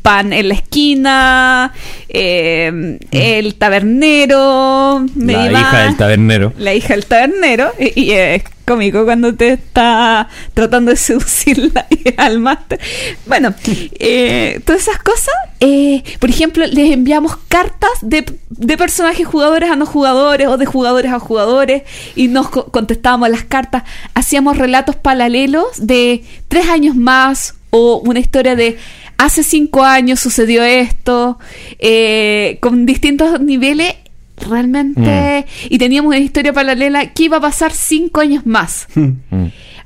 pan 0.08 0.32
en 0.32 0.48
la 0.48 0.54
esquina, 0.54 1.74
em, 2.08 2.98
el 3.12 3.56
tabernero, 3.56 5.06
La 5.18 5.52
hija 5.52 5.84
del 5.84 5.98
tabernero. 5.98 6.54
La 6.58 6.74
hija 6.74 6.94
del 6.94 7.06
tabernero. 7.06 7.72
Y, 7.78 8.04
y 8.06 8.12
es 8.12 8.44
cómico 8.66 9.04
cuando 9.06 9.34
te 9.36 9.54
está 9.54 10.28
tratando 10.54 10.92
de 10.92 10.98
seducir 10.98 11.72
la- 11.74 11.86
al 12.18 12.40
máster. 12.40 12.80
Bueno, 13.26 13.54
eh, 14.00 14.62
todas 14.66 14.82
esas 14.84 15.00
cosas. 15.02 15.34
eh, 15.60 16.04
por 16.20 16.30
ejemplo, 16.30 16.66
les 16.68 16.92
enviamos 16.92 17.36
cartas 17.50 17.90
de, 18.02 18.26
de 18.50 18.78
personajes 18.78 19.28
jugadores 19.28 19.70
a 19.70 19.76
no 19.76 19.86
jugadores 19.86 20.48
o 20.48 20.58
de 20.58 20.66
jugadores 20.66 21.12
a 21.12 21.20
jugadores 21.20 21.84
y 22.16 22.28
nos 22.30 22.50
co- 22.50 22.66
contestábamos 22.72 23.30
las 23.30 23.44
cartas. 23.44 23.84
Hacíamos 24.14 24.58
relatos 24.58 24.96
paralelos 24.96 25.66
de 25.78 26.24
tres 26.48 26.70
años 26.70 26.96
más 26.96 27.56
o 27.72 27.98
una 28.06 28.20
historia 28.20 28.56
de 28.56 28.78
hace 29.18 29.44
cinco 29.44 29.84
años 29.84 30.20
sucedió 30.20 30.64
esto, 30.64 31.40
eh, 31.80 32.58
con 32.62 32.86
distintos 32.86 33.40
niveles 33.42 33.94
realmente 34.38 35.46
y 35.70 35.78
teníamos 35.78 36.10
una 36.10 36.20
historia 36.20 36.54
paralela 36.54 37.14
que 37.14 37.24
iba 37.24 37.38
a 37.38 37.42
pasar 37.42 37.72
cinco 37.74 38.22
años 38.22 38.46
más 38.46 38.88
Mm. 38.96 39.12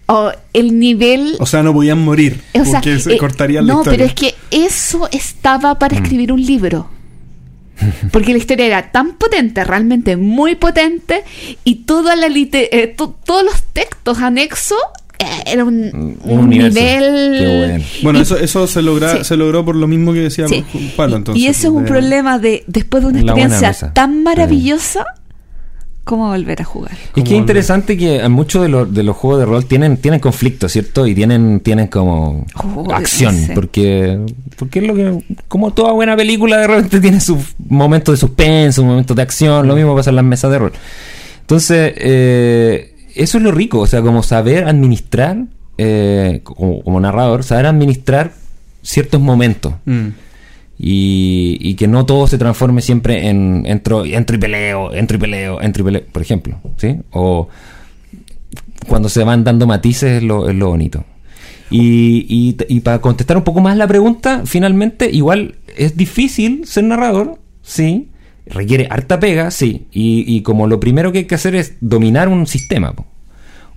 o 0.08 0.32
el 0.54 0.78
nivel 0.80 1.36
O 1.40 1.46
sea, 1.46 1.64
no 1.64 1.74
podían 1.74 2.00
morir. 2.04 2.42
o 2.54 2.66
sea, 2.66 2.74
porque 2.82 3.00
se 3.00 3.14
eh, 3.14 3.18
cortarían 3.18 3.66
la 3.68 3.74
no 3.74 3.80
historia. 3.80 3.98
pero 3.98 4.10
es 4.10 4.14
que 4.16 4.36
eso 4.52 5.08
estaba 5.12 5.80
para 5.80 5.96
Mm. 5.98 6.04
escribir 6.04 6.32
un 6.34 6.42
libro 6.46 6.90
porque 8.12 8.32
la 8.34 8.38
historia 8.40 8.66
era 8.66 8.92
tan 8.92 9.14
potente 9.14 9.64
realmente 9.64 10.18
muy 10.18 10.56
potente 10.56 11.24
y 11.64 11.76
toda 11.86 12.16
la 12.16 12.28
eh, 12.28 12.94
to- 12.96 13.16
todos 13.26 13.44
los 13.44 13.64
textos 13.74 14.20
anexos 14.20 14.78
era 15.46 15.64
un, 15.64 15.76
Un 15.94 16.18
un 16.24 16.40
universo. 16.40 16.80
nivel 16.80 17.38
Qué 17.40 17.58
bueno. 17.68 17.84
Bueno, 18.04 18.20
y- 18.20 18.22
eso, 18.24 18.38
eso 18.38 18.68
se, 18.68 18.82
logra, 18.82 19.18
Sí. 19.18 19.24
se 19.26 19.38
logró 19.38 19.64
por 19.66 19.76
lo 19.76 19.88
mismo 19.88 20.14
que 20.14 20.20
decía 20.22 20.48
Sí. 20.48 20.64
Pablo. 20.96 21.16
Y- 21.16 21.18
Entonces, 21.18 21.44
y 21.44 21.48
ese 21.48 21.68
es 21.68 21.74
un 21.74 21.84
de- 21.84 21.90
problema 21.90 22.40
de 22.40 22.64
después 22.68 23.04
de 23.04 23.10
una 23.10 23.20
experiencia 23.22 23.74
tan 23.94 24.24
maravillosa, 24.24 25.06
¿cómo 26.04 26.30
volver 26.30 26.62
a 26.62 26.66
jugar? 26.66 26.92
Es 27.16 27.24
que 27.24 27.34
es 27.34 27.38
interesante 27.38 27.96
que 27.98 28.28
muchos 28.28 28.64
de 28.64 28.70
los, 28.70 28.94
de 28.94 29.04
los 29.04 29.16
juegos 29.16 29.40
de 29.40 29.46
rol 29.46 29.66
tienen, 29.66 29.98
tienen 29.98 30.20
conflictos, 30.20 30.72
¿cierto? 30.72 31.06
Y 31.08 31.14
tienen, 31.16 31.60
tienen 31.60 31.88
como 31.88 32.46
Oh, 32.64 32.92
acción. 32.94 33.36
sí. 33.36 33.52
Porque, 33.54 34.20
porque 34.58 34.80
es 34.80 34.88
lo 34.88 34.96
que. 34.96 35.24
Como 35.48 35.72
toda 35.74 35.92
buena 35.94 36.16
película, 36.18 36.58
de 36.58 36.68
repente 36.68 37.00
tiene 37.00 37.20
sus 37.22 37.40
momentos 37.70 38.14
de 38.14 38.18
suspenso, 38.18 38.84
momentos 38.84 39.16
de 39.16 39.22
acción. 39.22 39.68
Lo 39.68 39.76
mismo 39.76 39.96
pasa 39.96 40.10
en 40.10 40.16
las 40.18 40.26
mesas 40.26 40.52
de 40.52 40.60
rol. 40.60 40.72
Entonces, 41.42 41.94
eh, 41.98 42.91
eso 43.16 43.38
es 43.38 43.44
lo 43.44 43.52
rico. 43.52 43.80
O 43.80 43.88
sea, 43.88 44.02
como 44.02 44.24
saber 44.24 44.66
administrar, 44.66 45.46
eh, 45.78 46.42
como, 46.44 46.84
como 46.84 47.00
narrador, 47.00 47.44
saber 47.44 47.66
administrar 47.66 48.34
ciertos 48.82 49.22
momentos. 49.22 49.74
Mm. 49.86 50.08
Y, 50.78 51.58
y 51.60 51.76
que 51.76 51.88
no 51.88 52.06
todo 52.06 52.26
se 52.26 52.40
transforme 52.40 52.82
siempre 52.82 53.30
en 53.30 53.64
entro, 53.68 54.04
entro 54.04 54.36
y 54.36 54.40
peleo, 54.40 54.92
entro 54.94 55.18
y 55.18 55.20
peleo, 55.20 55.62
entro 55.62 55.84
y 55.84 55.86
peleo, 55.86 56.04
por 56.12 56.24
ejemplo, 56.24 56.60
¿sí? 56.78 56.98
O 57.12 57.50
cuando 58.88 59.08
se 59.08 59.24
van 59.24 59.44
dando 59.44 59.68
matices 59.68 60.18
es 60.18 60.24
lo, 60.24 60.50
es 60.50 60.56
lo 60.56 60.70
bonito. 60.70 61.06
Y, 61.70 62.26
y, 62.28 62.58
y 62.68 62.80
para 62.82 63.00
contestar 63.00 63.38
un 63.38 63.44
poco 63.44 63.62
más 63.62 63.78
la 63.78 63.88
pregunta, 63.88 64.42
finalmente, 64.46 65.10
igual 65.12 65.56
es 65.78 65.96
difícil 65.96 66.66
ser 66.66 66.86
narrador, 66.86 67.40
sí, 67.62 68.10
requiere 68.48 68.88
harta 68.90 69.20
pega, 69.20 69.52
sí, 69.52 69.86
y, 69.92 70.24
y 70.28 70.42
como 70.42 70.68
lo 70.68 70.80
primero 70.80 71.12
que 71.12 71.20
hay 71.20 71.26
que 71.26 71.36
hacer 71.36 71.56
es 71.56 71.74
dominar 71.82 72.28
un 72.30 72.48
sistema, 72.48 72.94
po. 72.94 73.06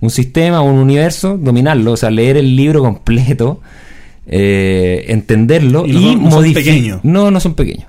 un 0.01 0.09
sistema, 0.09 0.61
un 0.61 0.77
universo, 0.79 1.37
dominarlo, 1.37 1.93
o 1.93 1.97
sea, 1.97 2.09
leer 2.11 2.37
el 2.37 2.55
libro 2.55 2.81
completo, 2.81 3.61
eh, 4.27 5.05
entenderlo 5.09 5.85
Y 5.85 5.91
y, 5.91 5.93
no 5.93 5.99
son- 6.01 6.23
no 6.23 6.31
son 6.31 6.43
modifi- 6.43 6.53
pequeños. 6.53 6.99
No, 7.03 7.31
no 7.31 7.39
son 7.39 7.53
pequeños. 7.53 7.87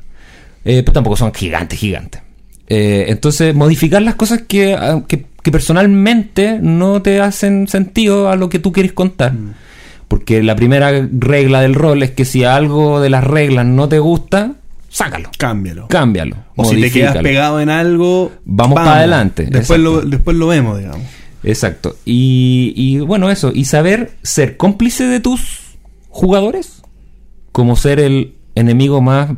Eh, 0.64 0.82
pero 0.82 0.92
tampoco 0.92 1.16
son 1.16 1.32
gigantes, 1.32 1.78
gigantes. 1.78 2.20
Eh, 2.68 3.06
entonces, 3.08 3.54
modificar 3.54 4.02
las 4.02 4.16
cosas 4.16 4.42
que, 4.42 4.74
ah, 4.74 5.02
que, 5.06 5.26
que 5.42 5.50
personalmente 5.52 6.58
no 6.60 7.00
te 7.02 7.20
hacen 7.20 7.68
sentido 7.68 8.28
a 8.30 8.36
lo 8.36 8.48
que 8.48 8.58
tú 8.58 8.72
quieres 8.72 8.92
contar. 8.92 9.32
Porque 10.08 10.42
la 10.42 10.56
primera 10.56 10.90
regla 11.12 11.60
del 11.62 11.74
rol 11.74 12.02
es 12.02 12.10
que 12.12 12.24
si 12.24 12.44
algo 12.44 13.00
de 13.00 13.10
las 13.10 13.24
reglas 13.24 13.66
no 13.66 13.88
te 13.88 13.98
gusta, 14.00 14.54
sácalo. 14.96 15.30
Cámbialo. 15.36 15.88
Cámbialo. 15.88 16.36
O 16.56 16.64
si 16.64 16.80
te 16.80 16.90
quedas 16.90 17.18
pegado 17.18 17.60
en 17.60 17.68
algo, 17.68 18.32
Vamos 18.44 18.76
para 18.76 18.96
adelante, 18.96 19.46
Después 19.50 19.78
lo, 19.80 20.00
después 20.00 20.36
lo 20.36 20.46
vemos, 20.46 20.78
digamos. 20.78 21.02
Exacto. 21.44 21.96
Y, 22.04 22.72
y 22.74 22.98
bueno, 23.00 23.30
eso. 23.30 23.52
Y 23.54 23.66
saber 23.66 24.12
ser 24.22 24.56
cómplice 24.56 25.04
de 25.04 25.20
tus 25.20 25.60
jugadores 26.08 26.82
como 27.52 27.76
ser 27.76 28.00
el 28.00 28.34
enemigo 28.54 29.00
más 29.02 29.30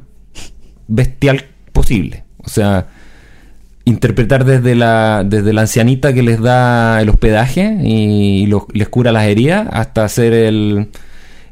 bestial 0.86 1.44
posible. 1.72 2.24
O 2.38 2.48
sea, 2.48 2.86
interpretar 3.84 4.44
desde 4.44 4.74
la, 4.74 5.24
desde 5.26 5.52
la 5.52 5.62
ancianita 5.62 6.12
que 6.12 6.22
les 6.22 6.40
da 6.40 7.00
el 7.02 7.08
hospedaje 7.08 7.78
y, 7.82 8.46
los- 8.46 8.64
les 8.72 8.88
cura 8.88 9.12
las 9.12 9.24
heridas 9.24 9.66
hasta 9.72 10.08
ser 10.08 10.32
el, 10.32 10.88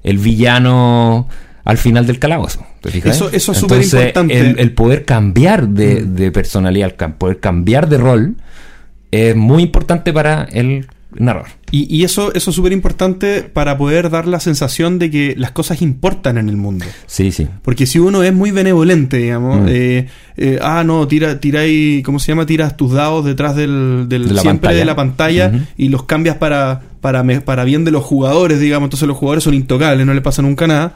el 0.02 0.18
villano 0.18 1.28
al 1.66 1.76
final 1.76 2.06
del 2.06 2.18
calabozo. 2.18 2.64
¿te 2.80 2.90
fijas? 2.90 3.14
Eso- 3.16 3.30
eso 3.30 3.52
es 3.52 3.62
Entonces, 3.62 3.90
superimportante. 3.90 4.38
El, 4.40 4.58
el 4.58 4.72
poder 4.72 5.04
cambiar 5.04 5.68
de, 5.68 6.02
de 6.04 6.30
personalidad, 6.32 6.94
el 6.98 7.12
poder 7.14 7.40
cambiar 7.40 7.88
de 7.88 7.98
rol, 7.98 8.36
es 9.10 9.36
muy 9.36 9.62
importante 9.62 10.12
para 10.12 10.44
el 10.44 10.86
narrador. 11.18 11.48
Y, 11.70 11.92
y 11.96 12.04
eso, 12.04 12.32
eso 12.34 12.50
es 12.50 12.56
súper 12.56 12.72
importante 12.72 13.42
para 13.42 13.76
poder 13.78 14.10
dar 14.10 14.26
la 14.28 14.38
sensación 14.38 14.98
de 14.98 15.10
que 15.10 15.34
las 15.36 15.50
cosas 15.52 15.80
importan 15.82 16.36
en 16.38 16.48
el 16.48 16.56
mundo. 16.56 16.84
Sí, 17.06 17.32
sí. 17.32 17.48
Porque 17.62 17.86
si 17.86 17.98
uno 17.98 18.22
es 18.22 18.32
muy 18.34 18.50
benevolente, 18.50 19.16
digamos, 19.18 19.62
Mm. 19.62 19.66
eh, 19.68 20.06
eh, 20.36 20.58
ah, 20.62 20.84
no, 20.84 21.08
tira, 21.08 21.40
tiráis, 21.40 22.04
¿cómo 22.04 22.18
se 22.18 22.28
llama? 22.32 22.44
Tiras 22.46 22.76
tus 22.76 22.92
dados 22.92 23.24
detrás 23.24 23.56
del, 23.56 24.06
del- 24.08 24.28
De 24.28 24.34
la 24.34 24.42
siempre 24.42 24.68
pantalla. 24.68 24.78
de 24.78 24.84
la 24.84 24.96
pantalla 24.96 25.52
y 25.76 25.88
los 25.88 26.04
cambias 26.04 26.36
para, 26.36 26.82
para, 27.00 27.64
bien 27.64 27.84
de 27.84 27.90
los 27.92 28.04
jugadores, 28.04 28.60
digamos, 28.60 28.86
entonces 28.88 29.08
los 29.08 29.16
jugadores 29.16 29.42
son 29.44 29.54
intocables, 29.54 30.06
no 30.06 30.12
le 30.14 30.20
pasa 30.20 30.42
nunca 30.42 30.66
nada. 30.66 30.92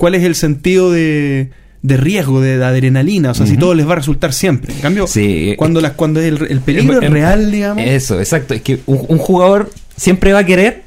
¿Cuál 0.00 0.14
es 0.14 0.24
el 0.24 0.34
sentido 0.34 0.90
de, 0.90 1.50
de 1.82 1.96
riesgo, 1.98 2.40
de, 2.40 2.56
de 2.56 2.64
adrenalina? 2.64 3.32
O 3.32 3.34
sea, 3.34 3.44
si 3.46 3.58
todo 3.58 3.74
les 3.74 3.86
va 3.86 3.92
a 3.92 3.96
resultar 3.96 4.32
siempre. 4.32 4.72
En 4.72 4.80
cambio, 4.80 5.06
Sí, 5.06 5.54
cuando, 5.58 5.82
las, 5.82 5.92
cuando 5.92 6.20
el, 6.22 6.40
el 6.48 6.60
peligro 6.60 6.96
Em- 6.96 7.04
es 7.04 7.10
real, 7.10 7.52
digamos. 7.52 7.84
Eso, 7.86 8.18
exacto. 8.18 8.54
Es 8.54 8.62
que 8.62 8.78
un, 8.86 9.04
un 9.08 9.18
jugador 9.18 9.70
siempre 9.96 10.32
va 10.32 10.38
a 10.38 10.46
querer 10.46 10.84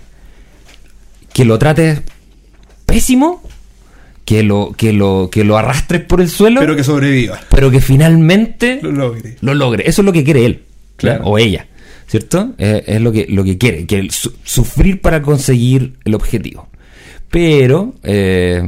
que 1.32 1.46
lo 1.46 1.60
trates 1.60 2.02
pésimo, 2.88 3.44
que 4.26 4.42
lo, 4.42 4.74
que 4.76 4.94
lo, 4.94 5.30
que 5.32 5.44
lo 5.44 5.58
arrastres 5.60 6.02
por 6.02 6.20
el 6.20 6.30
suelo, 6.30 6.60
pero 6.60 6.76
que 6.76 6.84
sobreviva. 6.84 7.40
pero 7.50 7.70
que 7.70 7.82
finalmente 7.82 8.80
Lo 8.82 8.92
logre. 8.92 9.38
lo 9.42 9.54
logre. 9.54 9.84
Eso 9.88 10.02
es 10.02 10.06
lo 10.08 10.12
que 10.14 10.24
quiere 10.24 10.46
él. 10.46 10.62
Claro. 10.96 11.26
O 11.26 11.38
ella. 11.38 11.68
¿Cierto? 12.08 12.54
Eh, 12.58 12.84
es 12.88 13.00
lo 13.02 13.12
que, 13.12 13.28
lo 13.30 13.44
que 13.44 13.60
quiere. 13.60 13.86
Que 13.86 14.08
su- 14.12 14.34
sufrir 14.44 15.02
para 15.02 15.22
conseguir 15.22 15.94
el 16.04 16.16
objetivo. 16.16 16.68
Pero 17.30 17.96
eh, 18.04 18.62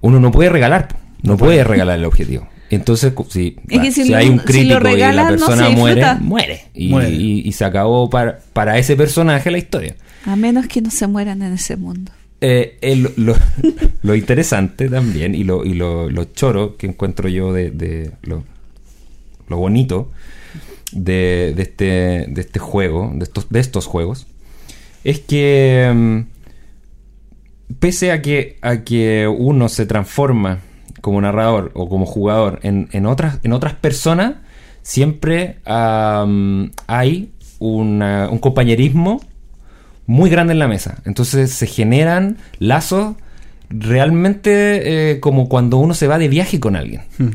uno 0.00 0.20
no 0.20 0.30
puede 0.30 0.48
regalar. 0.50 0.88
No 1.22 1.36
puede 1.36 1.64
regalar 1.64 1.98
el 1.98 2.04
objetivo. 2.04 2.46
Entonces, 2.70 3.12
si, 3.28 3.56
Es 3.68 3.80
que 3.80 3.92
si 3.92 4.04
si 4.04 4.10
lo- 4.10 4.16
hay 4.18 4.28
un 4.28 4.38
si 4.40 4.44
crítico 4.44 4.88
y 4.88 4.96
la 4.98 5.12
no 5.12 5.28
persona 5.28 5.68
muere, 5.70 6.04
muere. 6.20 6.64
Y, 6.74 6.88
Muere. 6.88 7.10
y- 7.10 7.42
y 7.48 7.52
se 7.52 7.64
acabó 7.64 8.10
para, 8.10 8.38
para 8.52 8.76
ese 8.78 8.96
personaje 8.96 9.50
la 9.50 9.58
historia. 9.58 9.94
A 10.24 10.34
menos 10.36 10.66
que 10.66 10.80
no 10.82 10.90
se 10.90 11.06
mueran 11.06 11.42
en 11.42 11.52
ese 11.52 11.76
mundo. 11.76 12.10
Eh, 12.40 12.76
el- 12.80 13.12
lo, 13.16 13.34
lo 14.02 14.14
interesante 14.16 14.88
también 14.88 15.34
y 15.34 15.44
lo, 15.44 15.64
y 15.64 15.74
lo, 15.74 16.10
lo 16.10 16.24
choro 16.24 16.76
que 16.76 16.86
encuentro 16.88 17.28
yo 17.28 17.52
de, 17.52 17.70
de 17.70 18.10
lo, 18.22 18.42
lo 19.48 19.56
bonito 19.56 20.10
de, 20.92 21.52
de 21.56 21.62
este, 21.62 21.84
de 22.28 22.40
este 22.40 22.58
juego, 22.58 23.12
de 23.14 23.24
estos, 23.24 23.48
de 23.48 23.60
estos 23.60 23.86
juegos, 23.86 24.26
es 25.04 25.20
que 25.20 25.90
mm, 25.94 26.20
pese 27.78 28.12
a 28.12 28.22
que, 28.22 28.58
a 28.62 28.78
que 28.82 29.26
uno 29.28 29.68
se 29.68 29.86
transforma 29.86 30.60
como 31.00 31.20
narrador 31.20 31.70
o 31.74 31.88
como 31.88 32.06
jugador 32.06 32.58
en, 32.62 32.88
en 32.92 33.06
otras, 33.06 33.38
en 33.42 33.52
otras 33.52 33.74
personas, 33.74 34.34
siempre 34.82 35.56
hay 35.64 37.30
una- 37.58 38.28
un 38.30 38.38
compañerismo 38.38 39.20
muy 40.06 40.30
grande 40.30 40.52
en 40.52 40.58
la 40.58 40.68
mesa. 40.68 40.98
Entonces 41.04 41.50
se 41.52 41.66
generan 41.66 42.38
lazos 42.58 43.14
realmente 43.68 45.10
eh, 45.12 45.20
como 45.20 45.48
cuando 45.48 45.78
uno 45.78 45.94
se 45.94 46.06
va 46.06 46.18
de 46.18 46.28
viaje 46.28 46.60
con 46.60 46.76
alguien. 46.76 47.02
Hmm. 47.18 47.30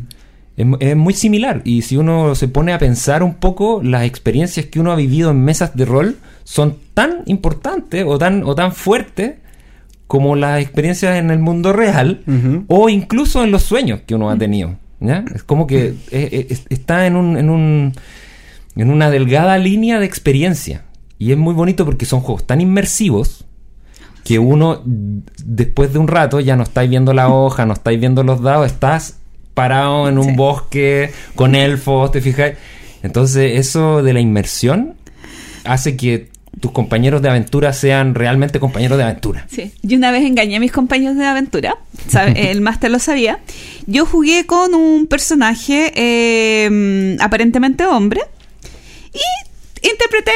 Es, 0.57 0.67
es 0.79 0.95
muy 0.95 1.13
similar. 1.13 1.61
Y 1.65 1.81
si 1.81 1.97
uno 1.97 2.35
se 2.35 2.47
pone 2.47 2.73
a 2.73 2.77
pensar 2.79 3.23
un 3.23 3.35
poco, 3.35 3.81
las 3.83 4.03
experiencias 4.05 4.65
que 4.67 4.79
uno 4.79 4.91
ha 4.91 4.95
vivido 4.95 5.31
en 5.31 5.43
mesas 5.43 5.75
de 5.75 5.85
rol 5.85 6.17
son 6.43 6.77
tan 6.93 7.23
importantes 7.25 8.05
o 8.07 8.17
tan, 8.17 8.43
o 8.43 8.55
tan 8.55 8.73
fuertes 8.73 9.35
como 10.11 10.35
las 10.35 10.59
experiencias 10.61 11.15
en 11.17 11.31
el 11.31 11.39
mundo 11.39 11.71
real 11.71 12.19
o 12.67 12.89
incluso 12.89 13.45
en 13.45 13.51
los 13.51 13.63
sueños 13.63 14.01
que 14.05 14.13
uno 14.13 14.29
ha 14.29 14.37
tenido. 14.37 14.75
¿ya? 14.99 15.23
Es 15.33 15.43
como 15.43 15.67
que 15.67 15.85
eh, 15.87 15.93
eh, 16.11 16.47
es- 16.49 16.65
está 16.69 17.07
en 17.07 17.15
un, 17.15 17.37
en 17.37 17.49
un 17.49 17.93
en 18.75 18.89
una 18.91 19.09
delgada 19.09 19.57
línea 19.57 20.01
de 20.01 20.05
experiencia. 20.05 20.83
Y 21.17 21.31
es 21.31 21.37
muy 21.37 21.53
bonito 21.53 21.85
porque 21.85 22.05
son 22.05 22.19
juegos 22.19 22.45
tan 22.45 22.59
inmersivos 22.59 23.45
que 24.25 24.37
uno, 24.37 24.81
después 25.45 25.93
de 25.93 25.99
un 25.99 26.09
rato, 26.09 26.41
ya 26.41 26.57
no 26.57 26.63
estáis 26.63 26.89
viendo 26.89 27.13
la 27.13 27.29
hoja, 27.29 27.65
no 27.65 27.71
estáis 27.71 27.97
viendo 27.97 28.21
los 28.23 28.41
dados, 28.41 28.65
estás 28.69 29.17
parado 29.53 30.09
en 30.09 30.17
un 30.17 30.25
Sí. 30.31 30.35
bosque 30.35 31.11
con 31.35 31.55
elfos, 31.55 32.11
¿te 32.11 32.19
fijas? 32.19 32.51
Entonces, 33.01 33.57
eso 33.59 34.03
de 34.03 34.11
la 34.11 34.19
inmersión 34.19 34.95
hace 35.63 35.95
que 35.95 36.30
tus 36.59 36.71
compañeros 36.71 37.21
de 37.21 37.29
aventura 37.29 37.73
sean 37.73 38.13
realmente 38.13 38.59
compañeros 38.59 38.97
de 38.97 39.03
aventura. 39.05 39.47
Sí. 39.49 39.71
Yo 39.81 39.97
una 39.97 40.11
vez 40.11 40.23
engañé 40.25 40.57
a 40.57 40.59
mis 40.59 40.71
compañeros 40.71 41.15
de 41.17 41.25
aventura. 41.25 41.77
sabe- 42.07 42.33
El 42.51 42.61
máster 42.61 42.91
lo 42.91 42.99
sabía. 42.99 43.39
Yo 43.87 44.05
jugué 44.05 44.45
con 44.45 44.75
un 44.75 45.07
personaje 45.07 45.91
eh, 45.95 47.17
aparentemente 47.19 47.85
hombre. 47.85 48.21
Y 49.13 49.87
interpreté 49.89 50.31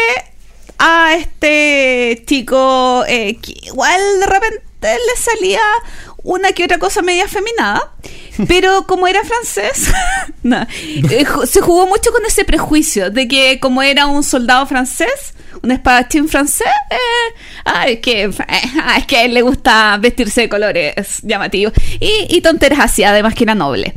a 0.80 1.16
este 1.16 2.24
chico 2.26 3.04
eh, 3.08 3.38
que 3.42 3.54
igual 3.68 4.00
de 4.20 4.26
repente 4.26 4.62
le 4.82 5.22
salía 5.22 5.62
una 6.26 6.52
que 6.52 6.66
otra 6.66 6.78
cosa 6.78 7.02
media 7.02 7.28
feminada. 7.28 7.94
Pero 8.50 8.86
como 8.86 9.08
era 9.08 9.24
francés, 9.24 9.90
eh, 10.44 11.26
se 11.46 11.62
jugó 11.62 11.88
mucho 11.88 12.12
con 12.12 12.26
ese 12.26 12.44
prejuicio 12.44 13.10
de 13.10 13.30
que 13.30 13.62
como 13.62 13.82
era 13.82 14.08
un 14.08 14.24
soldado 14.24 14.66
francés, 14.66 15.34
un 15.64 15.72
espadachín 15.72 16.28
francés, 16.28 16.68
eh, 16.92 17.36
ay, 17.64 17.98
que, 18.02 18.24
eh, 18.26 18.32
es 18.98 19.06
que 19.08 19.18
a 19.18 19.24
él 19.24 19.34
le 19.34 19.42
gusta 19.42 19.98
vestirse 20.02 20.42
de 20.42 20.50
colores 20.50 21.22
llamativos 21.24 21.74
y, 22.02 22.28
y 22.30 22.42
tonteras 22.42 22.80
así, 22.80 23.06
además 23.06 23.36
que 23.36 23.46
era 23.46 23.56
noble. 23.56 23.94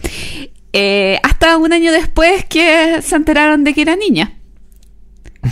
Eh, 0.73 1.19
hasta 1.23 1.57
un 1.57 1.73
año 1.73 1.91
después 1.91 2.45
que 2.45 3.01
se 3.03 3.17
enteraron 3.17 3.65
de 3.65 3.75
que 3.75 3.83
era 3.83 3.97
niña. 3.97 4.35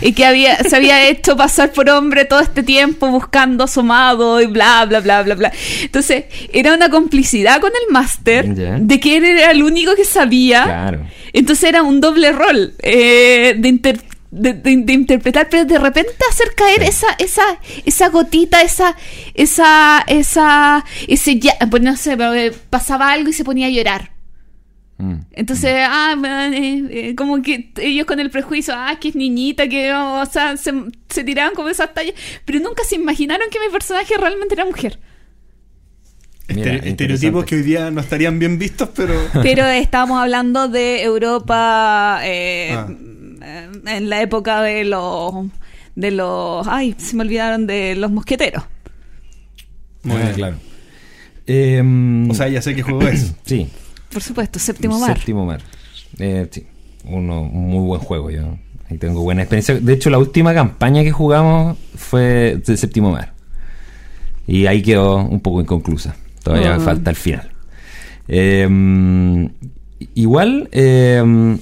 Y 0.01 0.13
que 0.13 0.25
había, 0.25 0.57
se 0.63 0.75
había 0.75 1.07
hecho 1.07 1.35
pasar 1.35 1.71
por 1.71 1.89
hombre 1.89 2.25
todo 2.25 2.39
este 2.39 2.63
tiempo 2.63 3.07
buscando 3.07 3.63
asomado 3.65 4.41
y 4.41 4.45
bla, 4.47 4.85
bla, 4.85 4.99
bla, 4.99 5.23
bla, 5.23 5.35
bla. 5.35 5.51
Entonces, 5.81 6.25
era 6.53 6.73
una 6.73 6.89
complicidad 6.89 7.59
con 7.61 7.71
el 7.71 7.91
máster 7.91 8.45
de 8.55 8.99
que 8.99 9.17
él 9.17 9.25
era 9.25 9.51
el 9.51 9.63
único 9.63 9.95
que 9.95 10.05
sabía. 10.05 10.63
Claro. 10.63 11.07
Entonces 11.33 11.69
era 11.69 11.83
un 11.83 11.99
doble 12.01 12.31
rol 12.31 12.73
eh, 12.81 13.55
de, 13.57 13.67
inter- 13.69 14.01
de, 14.31 14.53
de- 14.53 14.77
de 14.77 14.93
interpretar, 14.93 15.47
pero 15.49 15.65
de 15.65 15.77
repente 15.77 16.11
hacer 16.29 16.53
caer 16.55 16.81
Sí. 16.83 16.89
esa, 16.89 17.07
esa, 17.19 17.43
esa 17.85 18.09
gotita, 18.09 18.61
esa, 18.61 18.95
esa, 19.33 20.03
esa, 20.07 20.83
ese 21.07 21.39
ya, 21.39 21.53
pues 21.69 21.81
no 21.83 21.95
sé, 21.95 22.17
pero, 22.17 22.33
eh, 22.33 22.51
pasaba 22.69 23.11
algo 23.11 23.29
y 23.29 23.33
se 23.33 23.43
ponía 23.43 23.67
a 23.67 23.69
llorar. 23.69 24.11
Mm. 24.99 25.15
Entonces, 25.33 25.73
ah, 25.87 26.15
man, 26.17 26.53
eh, 26.53 26.83
eh, 26.89 27.15
como 27.15 27.41
que 27.41 27.71
ellos 27.77 28.05
con 28.07 28.19
el 28.19 28.29
prejuicio, 28.31 28.73
ah, 28.75 28.97
que 28.99 29.09
es 29.09 29.15
niñita, 29.15 29.67
que, 29.69 29.93
oh, 29.93 30.21
o 30.21 30.25
sea, 30.25 30.57
se, 30.57 30.73
se 31.09 31.23
tiraban 31.23 31.53
como 31.53 31.69
esas 31.69 31.93
tallas, 31.93 32.15
pero 32.45 32.59
nunca 32.59 32.83
se 32.83 32.95
imaginaron 32.95 33.47
que 33.51 33.59
mi 33.59 33.71
personaje 33.71 34.17
realmente 34.17 34.55
era 34.55 34.65
mujer. 34.65 34.99
Mira, 36.49 36.73
Estere- 36.75 36.87
estereotipos 36.87 37.45
que 37.45 37.55
hoy 37.57 37.61
día 37.61 37.91
no 37.91 38.01
estarían 38.01 38.39
bien 38.39 38.57
vistos, 38.57 38.89
pero. 38.95 39.13
Pero 39.43 39.65
estábamos 39.67 40.19
hablando 40.21 40.67
de 40.69 41.03
Europa 41.03 42.21
eh, 42.23 42.71
Ah. 42.73 42.87
en 43.85 44.09
la 44.09 44.21
época 44.21 44.61
de 44.61 44.83
los, 44.85 45.33
de 45.95 46.11
los, 46.11 46.65
ay, 46.67 46.95
se 46.97 47.15
me 47.15 47.23
olvidaron 47.23 47.67
de 47.67 47.95
los 47.95 48.11
mosqueteros. 48.11 48.63
Muy 50.03 50.15
Ah, 50.17 50.21
bien. 50.23 50.33
claro. 50.33 52.29
O 52.31 52.33
sea, 52.33 52.47
ya 52.49 52.61
sé 52.61 52.75
qué 52.75 52.81
juego 52.81 53.01
es. 53.07 53.33
sí, 53.45 53.67
Por 54.17 54.23
supuesto, 54.23 54.57
séptimo 54.57 54.99
mar. 54.99 55.15
Séptimo 55.15 55.45
mar. 55.45 55.61
Eh, 56.17 56.47
sí, 56.49 56.65
uno, 57.05 57.43
un 57.43 57.67
muy 57.67 57.85
buen 57.85 58.01
juego. 58.01 58.31
Yo 58.31 58.57
ahí 58.89 58.97
tengo 58.97 59.21
buena 59.21 59.43
experiencia. 59.43 59.75
De 59.79 59.93
hecho, 59.93 60.09
la 60.09 60.17
última 60.17 60.55
campaña 60.55 61.03
que 61.03 61.11
jugamos 61.11 61.77
fue 61.93 62.59
de 62.65 62.77
séptimo 62.77 63.11
mar. 63.11 63.33
Y 64.47 64.65
ahí 64.65 64.81
quedó 64.81 65.17
un 65.17 65.39
poco 65.39 65.61
inconclusa. 65.61 66.15
Todavía 66.41 66.75
me 66.75 66.83
falta 66.83 67.11
el 67.11 67.15
final. 67.15 67.51
Eh, 68.27 69.49
igual, 70.15 70.67
eh, 70.71 71.57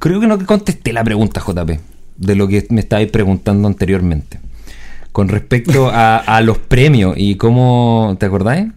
creo 0.00 0.18
que 0.18 0.26
no 0.26 0.44
contesté 0.44 0.92
la 0.92 1.04
pregunta, 1.04 1.40
JP, 1.40 1.78
de 2.16 2.34
lo 2.34 2.48
que 2.48 2.66
me 2.70 2.80
estabais 2.80 3.08
preguntando 3.08 3.68
anteriormente. 3.68 4.40
Con 5.12 5.28
respecto 5.28 5.90
a, 5.90 6.16
a 6.16 6.40
los 6.40 6.58
premios 6.58 7.14
y 7.16 7.36
cómo, 7.36 8.16
¿te 8.18 8.26
acordáis? 8.26 8.72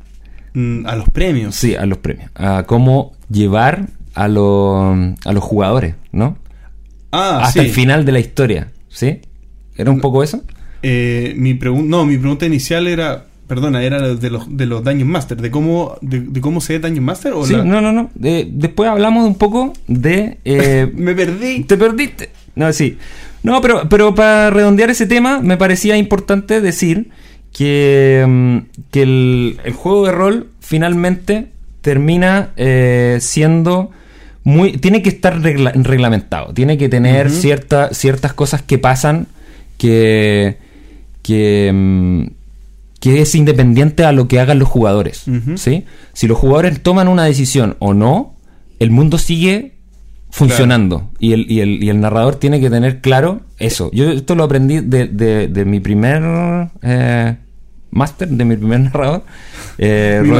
Mm, 0.53 0.85
a 0.85 0.95
los 0.95 1.09
premios. 1.09 1.55
Sí, 1.55 1.75
a 1.75 1.85
los 1.85 1.97
premios. 1.99 2.31
A 2.35 2.63
cómo 2.63 3.13
llevar 3.29 3.87
a, 4.15 4.27
los 4.27 4.97
a 5.25 5.33
los 5.33 5.43
jugadores, 5.43 5.95
¿no? 6.11 6.37
Ah, 7.11 7.39
Hasta 7.43 7.61
sí. 7.61 7.67
el 7.67 7.73
final 7.73 8.05
de 8.05 8.11
la 8.11 8.19
historia, 8.19 8.67
¿sí? 8.89 9.19
¿Era 9.75 9.91
un 9.91 9.99
poco 10.01 10.23
eso? 10.23 10.43
Eh, 10.83 11.33
mi 11.37 11.53
no, 11.53 12.05
mi 12.05 12.17
pregunta 12.17 12.45
inicial 12.45 12.87
era, 12.87 13.25
perdona, 13.47 13.83
era 13.83 14.15
de 14.15 14.29
los 14.29 14.55
de 14.57 14.65
los 14.65 14.83
Dungeon 14.83 15.09
Master, 15.09 15.39
de 15.41 15.51
cómo 15.51 15.97
de, 16.01 16.21
de 16.21 16.41
cómo 16.41 16.61
se 16.61 16.73
ve 16.73 16.79
Dungeon 16.79 17.05
Master 17.05 17.33
o 17.33 17.45
Sí, 17.45 17.53
la- 17.53 17.63
no, 17.63 17.81
no, 17.81 17.91
no. 17.93 18.09
Eh, 18.23 18.47
después 18.51 18.89
hablamos 18.89 19.25
un 19.27 19.35
poco 19.35 19.73
de... 19.87 20.37
eh, 20.45 20.91
me 20.95 21.13
perdí. 21.15 21.63
Te 21.63 21.77
perdiste. 21.77 22.29
No, 22.55 22.71
sí. 22.73 22.97
No, 23.43 23.61
pero, 23.61 23.87
pero 23.87 24.13
para 24.15 24.49
redondear 24.49 24.89
ese 24.89 25.05
tema, 25.05 25.39
me 25.41 25.57
parecía 25.57 25.95
importante 25.97 26.59
decir 26.59 27.09
que, 27.58 28.24
mm, 28.28 28.58
que 28.91 29.01
el, 29.01 29.60
el 29.64 29.74
juego 29.74 30.05
de 30.05 30.12
rol 30.12 30.47
finalmente 30.60 31.47
termina 31.82 32.49
eh, 32.55 33.18
siendo 33.20 33.91
muy. 34.43 34.74
Tiene 34.74 35.01
que 35.01 35.10
estar 35.10 35.41
regla- 35.41 35.72
reglamentado. 35.76 36.53
Tiene 36.53 36.78
que 36.78 36.88
tener 36.89 37.30
cierta- 37.32 37.93
ciertas 37.93 38.34
cosas 38.34 38.62
que 38.62 38.78
pasan 38.78 39.28
que. 39.78 40.58
que. 41.24 41.72
mm, 41.74 42.22
que 42.99 43.22
es 43.22 43.36
independiente 43.36 44.03
a 44.05 44.12
lo 44.12 44.28
que 44.28 44.39
hagan 44.39 44.58
los 44.60 44.68
jugadores. 44.68 45.26
¿sí? 45.58 45.86
Si 46.14 46.28
los 46.28 46.38
jugadores 46.38 46.82
toman 46.82 47.08
una 47.08 47.26
decisión 47.26 47.76
o 47.80 47.93
no, 47.93 48.36
el 48.80 48.89
mundo 48.89 49.18
sigue 49.20 49.74
funcionando. 50.32 51.10
Y, 51.20 51.34
el, 51.34 51.49
y, 51.49 51.60
el, 51.62 51.84
y 51.84 51.89
el 51.89 51.99
narrador 52.01 52.36
tiene 52.38 52.60
que 52.60 52.70
tener 52.72 52.99
claro 53.01 53.41
eso. 53.60 53.91
Yo 53.93 54.10
esto 54.12 54.34
lo 54.36 54.43
aprendí 54.43 54.80
de, 54.80 55.05
de- 55.08 55.47
de 55.47 55.66
mi 55.66 55.80
primer 55.80 56.24
eh, 56.82 57.36
máster, 57.91 58.27
de 58.29 58.45
mi 58.45 58.55
primer 58.57 58.79
narrador. 58.81 59.23
Eh, 59.79 60.21
Mi. 60.23 60.31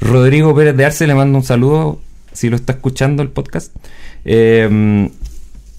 Rodrigo 0.00 0.54
Pérez 0.54 0.74
de 0.74 0.86
Arce, 0.86 1.06
le 1.06 1.14
mando 1.14 1.36
un 1.36 1.44
saludo 1.44 2.00
si 2.32 2.48
lo 2.48 2.56
está 2.56 2.72
escuchando 2.72 3.22
el 3.22 3.28
podcast. 3.28 3.74
Eh, 4.24 5.10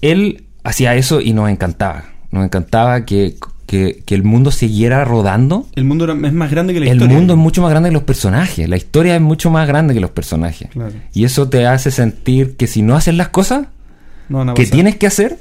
él 0.00 0.44
hacía 0.62 0.94
eso 0.94 1.20
y 1.20 1.32
nos 1.32 1.50
encantaba. 1.50 2.04
Nos 2.30 2.44
encantaba 2.44 3.04
que, 3.04 3.34
que- 3.66 4.02
que 4.06 4.14
el 4.14 4.22
mundo 4.22 4.52
siguiera 4.52 5.04
rodando. 5.04 5.66
El 5.74 5.84
mundo 5.84 6.04
es 6.12 6.32
más 6.32 6.50
grande 6.52 6.72
que 6.72 6.80
la 6.80 6.86
El 6.86 6.92
historia. 6.98 7.16
mundo 7.16 7.32
es 7.34 7.38
mucho 7.38 7.62
más 7.62 7.70
grande 7.70 7.88
que 7.88 7.94
los 7.94 8.02
personajes. 8.04 8.68
La 8.68 8.76
historia 8.76 9.16
es 9.16 9.20
mucho 9.20 9.50
más 9.50 9.66
grande 9.66 9.92
que 9.94 10.00
los 10.00 10.10
personajes. 10.10 10.68
Claro. 10.70 10.92
Y 11.12 11.24
eso 11.24 11.48
te 11.48 11.66
hace 11.66 11.90
sentir 11.90 12.56
que 12.56 12.66
si 12.68 12.82
no 12.82 12.94
haces 12.94 13.14
las 13.16 13.28
cosas 13.30 13.66
No 14.28 14.54
que 14.54 14.66
tienes 14.66 14.96
que 14.96 15.06
hacer, 15.08 15.38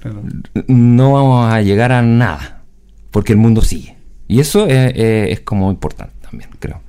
Claro. 0.00 0.22
no 0.68 1.12
vamos 1.12 1.52
a 1.52 1.60
llegar 1.60 1.92
a 1.92 2.00
nada. 2.00 2.62
Porque 3.10 3.32
el 3.32 3.38
mundo 3.38 3.60
sigue. 3.60 3.94
Y 4.28 4.40
eso 4.40 4.66
es, 4.66 4.92
es- 4.94 5.32
es 5.32 5.40
como 5.40 5.70
importante 5.70 6.14
también, 6.22 6.50
creo. 6.58 6.80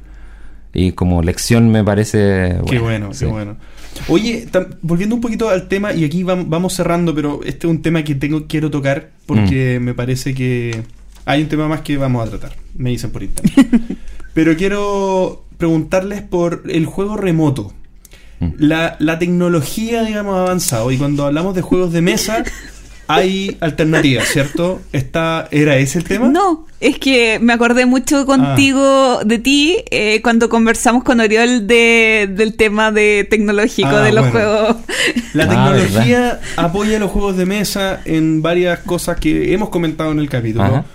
Y 0.74 0.92
como 0.92 1.22
lección 1.22 1.70
me 1.70 1.84
parece... 1.84 2.58
Qué 2.70 2.80
bueno, 2.80 3.14
sí. 3.14 3.26
qué 3.26 3.32
bueno. 3.32 3.56
Oye, 4.10 4.48
volviendo 4.82 5.16
un 5.16 5.22
poquito 5.22 5.48
al 5.50 5.68
tema, 5.70 5.94
y 5.94 6.04
aquí 6.04 6.24
vam- 6.24 6.46
vamos 6.50 6.74
cerrando, 6.74 7.16
pero 7.16 7.40
este 7.46 7.66
es 7.68 7.72
un 7.72 7.82
tema 7.82 8.04
que 8.04 8.16
tengo 8.16 8.46
quiero 8.48 8.70
tocar 8.70 9.12
Mm. 9.12 9.26
porque 9.28 9.80
me 9.82 9.94
parece 9.94 10.34
que 10.36 10.84
hay 11.26 11.42
un 11.44 11.48
tema 11.50 11.68
más 11.68 11.82
que 11.82 11.98
vamos 11.98 12.28
a 12.28 12.30
tratar. 12.30 12.56
Me 12.76 12.90
dicen 12.92 13.12
por 13.12 13.24
internet. 13.24 13.54
pero 14.34 14.56
quiero 14.58 15.46
preguntarles 15.58 16.22
por 16.22 16.64
el 16.70 16.86
juego 16.86 17.16
remoto. 17.18 17.74
Mm. 18.42 18.50
La, 18.60 18.98
la 19.00 19.18
tecnología, 19.18 20.04
digamos, 20.04 20.36
ha 20.36 20.42
avanzado 20.42 20.92
y 20.92 20.98
cuando 20.98 21.26
hablamos 21.26 21.56
de 21.56 21.62
juegos 21.62 21.94
de 21.94 22.02
mesa 22.02 22.44
hay 23.08 23.58
alternativas, 23.60 24.28
¿cierto? 24.28 24.82
Está, 24.92 25.48
¿Era 25.52 25.78
ese 25.78 26.00
el 26.00 26.04
tema? 26.06 26.28
No, 26.28 26.66
es 26.80 26.98
que 26.98 27.40
me 27.40 27.54
acordé 27.54 27.86
mucho 27.86 28.26
contigo 28.26 29.20
de 29.24 29.40
ti 29.40 29.78
eh, 29.92 30.22
cuando 30.24 30.50
conversamos 30.50 31.04
con 31.04 31.20
Oriol 31.20 31.68
de, 31.68 32.30
del 32.32 32.56
tema 32.56 32.92
de 32.92 33.28
tecnológico 33.30 33.90
Ah, 33.90 34.02
de 34.02 34.12
los 34.12 34.32
bueno. 34.32 34.50
juegos. 34.50 34.76
La 35.34 35.44
Ah, 35.44 35.48
tecnología 35.50 36.40
apoya 36.58 37.00
los 37.00 37.12
juegos 37.12 37.38
de 37.38 37.46
mesa 37.46 38.02
en 38.06 38.42
varias 38.42 38.80
cosas 38.80 39.20
que 39.20 39.54
hemos 39.54 39.70
comentado 39.70 40.12
en 40.12 40.20
el 40.20 40.30
capítulo. 40.30 40.64
Ajá. 40.64 40.86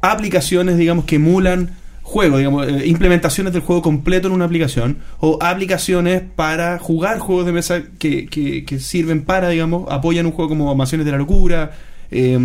Aplicaciones, 0.00 0.76
digamos, 0.78 1.04
que 1.06 1.16
emulan 1.16 1.70
juegos, 2.08 2.38
digamos, 2.38 2.66
eh, 2.66 2.86
implementaciones 2.86 3.52
del 3.52 3.60
juego 3.62 3.82
completo 3.82 4.28
en 4.28 4.34
una 4.34 4.46
aplicación, 4.46 4.98
o 5.20 5.38
aplicaciones 5.42 6.22
para 6.34 6.78
jugar 6.78 7.18
juegos 7.18 7.44
de 7.46 7.52
mesa 7.52 7.82
que, 7.98 8.26
que- 8.26 8.64
que 8.64 8.80
sirven 8.80 9.22
para, 9.24 9.50
digamos, 9.50 9.86
apoyan 9.90 10.24
un 10.26 10.32
juego 10.32 10.48
como 10.48 10.74
Mansiones 10.74 11.04
de 11.04 11.12
la 11.12 11.18
Locura, 11.18 11.72
eh, 12.10 12.38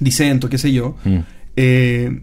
Dicento, 0.00 0.48
qué 0.48 0.58
sé 0.58 0.72
yo. 0.72 0.96
Mm. 1.04 1.18
Eh, 1.56 2.20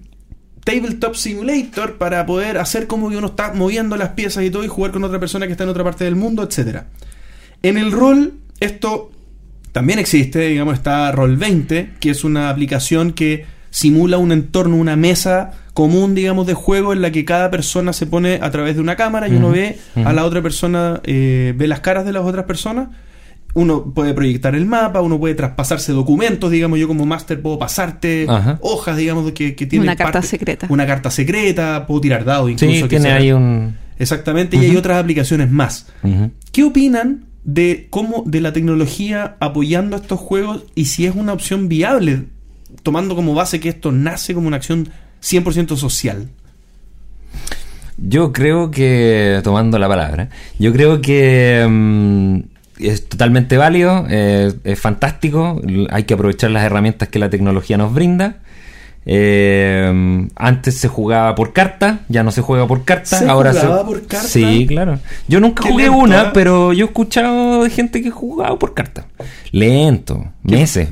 Tabletop 0.65 1.15
Simulator 1.15 1.97
para 1.97 2.25
poder 2.25 2.57
hacer 2.57 2.87
como 2.87 3.09
que 3.09 3.15
uno 3.17 3.27
está 3.27 3.53
moviendo 3.53 3.95
las 3.95 4.09
piezas 4.09 4.43
y 4.43 4.49
todo 4.51 4.63
y 4.65 4.67
jugar 4.67 4.91
con 4.91 5.03
otra 5.05 5.17
persona 5.19 5.45
que 5.45 5.53
está 5.53 5.63
en 5.63 5.69
otra 5.69 5.83
parte 5.85 6.03
del 6.03 6.15
mundo, 6.17 6.43
etcétera. 6.43 6.87
En 7.63 7.77
el 7.77 7.91
rol, 7.93 8.33
esto 8.59 9.11
también 9.71 9.97
existe, 9.99 10.39
digamos, 10.49 10.73
está 10.73 11.11
Roll20, 11.13 11.91
que 12.01 12.09
es 12.09 12.23
una 12.25 12.49
aplicación 12.49 13.13
que 13.13 13.45
simula 13.69 14.17
un 14.17 14.31
entorno, 14.31 14.75
una 14.75 14.95
mesa 14.95 15.51
común, 15.73 16.13
digamos, 16.15 16.45
de 16.47 16.53
juego 16.53 16.91
en 16.93 17.01
la 17.01 17.11
que 17.11 17.23
cada 17.25 17.49
persona 17.51 17.93
se 17.93 18.05
pone 18.05 18.39
a 18.41 18.51
través 18.51 18.75
de 18.75 18.81
una 18.81 18.95
cámara 18.95 19.27
y 19.29 19.35
uno 19.35 19.49
ve 19.51 19.77
a 20.03 20.11
la 20.13 20.25
otra 20.25 20.41
persona, 20.41 20.99
eh, 21.05 21.53
ve 21.55 21.67
las 21.67 21.79
caras 21.79 22.05
de 22.05 22.11
las 22.11 22.23
otras 22.23 22.45
personas. 22.45 22.89
Uno 23.55 23.93
puede 23.95 24.13
proyectar 24.13 24.53
el 24.55 24.65
mapa, 24.67 25.01
uno 25.01 25.19
puede 25.19 25.33
traspasarse 25.33 25.91
documentos, 25.91 26.51
digamos, 26.51 26.77
yo 26.79 26.87
como 26.87 27.05
máster 27.05 27.41
puedo 27.41 27.57
pasarte 27.57 28.25
Ajá. 28.29 28.59
hojas, 28.61 28.95
digamos, 28.97 29.31
que, 29.31 29.55
que 29.55 29.65
tienen 29.65 29.87
Una 29.87 29.95
carta 29.95 30.13
parte- 30.13 30.27
secreta. 30.27 30.67
Una 30.69 30.85
carta 30.85 31.09
secreta, 31.09 31.85
puedo 31.87 32.01
tirar 32.01 32.25
dados 32.25 32.51
incluso. 32.51 32.73
Sí, 32.75 32.81
que 32.83 32.87
tiene 32.89 33.05
sea- 33.05 33.15
ahí 33.15 33.31
un... 33.31 33.75
Exactamente, 33.97 34.55
y 34.55 34.59
hay 34.65 34.75
otras 34.77 34.97
aplicaciones 34.97 35.49
más. 35.51 35.87
¿Qué 36.51 36.63
opinan 36.63 37.25
de 37.43 37.87
cómo 37.89 38.23
de 38.25 38.39
la 38.41 38.53
tecnología 38.53 39.35
apoyando 39.39 39.95
a 39.95 39.99
estos 39.99 40.19
juegos 40.19 40.65
y 40.75 40.85
si 40.85 41.05
es 41.05 41.15
una 41.15 41.33
opción 41.33 41.67
viable, 41.69 42.25
tomando 42.81 43.15
como 43.15 43.33
base 43.33 43.59
que 43.59 43.69
esto 43.69 43.91
nace 43.91 44.33
como 44.33 44.47
una 44.47 44.57
acción 44.57 44.89
100% 45.21 45.75
social? 45.75 46.29
Yo 47.97 48.31
creo 48.31 48.71
que, 48.71 49.41
tomando 49.43 49.77
la 49.77 49.87
palabra, 49.87 50.29
yo 50.57 50.71
creo 50.71 51.01
que 51.01 51.65
mm, 51.69 52.39
es 52.79 53.09
totalmente 53.09 53.57
válido, 53.57 54.05
eh, 54.09 54.53
es 54.63 54.79
fantástico, 54.79 55.61
hay 55.89 56.03
que 56.03 56.13
aprovechar 56.13 56.51
las 56.51 56.63
herramientas 56.63 57.09
que 57.09 57.19
la 57.19 57.29
tecnología 57.29 57.77
nos 57.77 57.93
brinda. 57.93 58.37
Eh, 59.05 60.27
antes 60.35 60.77
se 60.77 60.87
jugaba 60.87 61.33
por 61.35 61.51
carta, 61.51 62.01
ya 62.09 62.23
no 62.23 62.31
se 62.31 62.41
juega 62.41 62.67
por 62.67 62.83
carta. 62.85 63.17
¿Se 63.17 63.27
ahora 63.27 63.53
jugaba 63.53 63.79
se... 63.79 63.85
por 63.85 64.07
carta? 64.07 64.27
Sí, 64.27 64.65
claro. 64.67 64.99
Yo 65.27 65.39
nunca 65.39 65.63
Qué 65.63 65.71
jugué 65.71 65.85
lento, 65.85 65.97
una, 65.97 66.21
¿eh? 66.21 66.31
pero 66.33 66.73
yo 66.73 66.85
he 66.85 66.87
escuchado 66.87 67.63
de 67.63 67.69
gente 67.69 68.01
que 68.01 68.11
jugaba 68.11 68.57
por 68.59 68.73
carta. 68.73 69.07
Lento, 69.51 70.25
meses, 70.43 70.89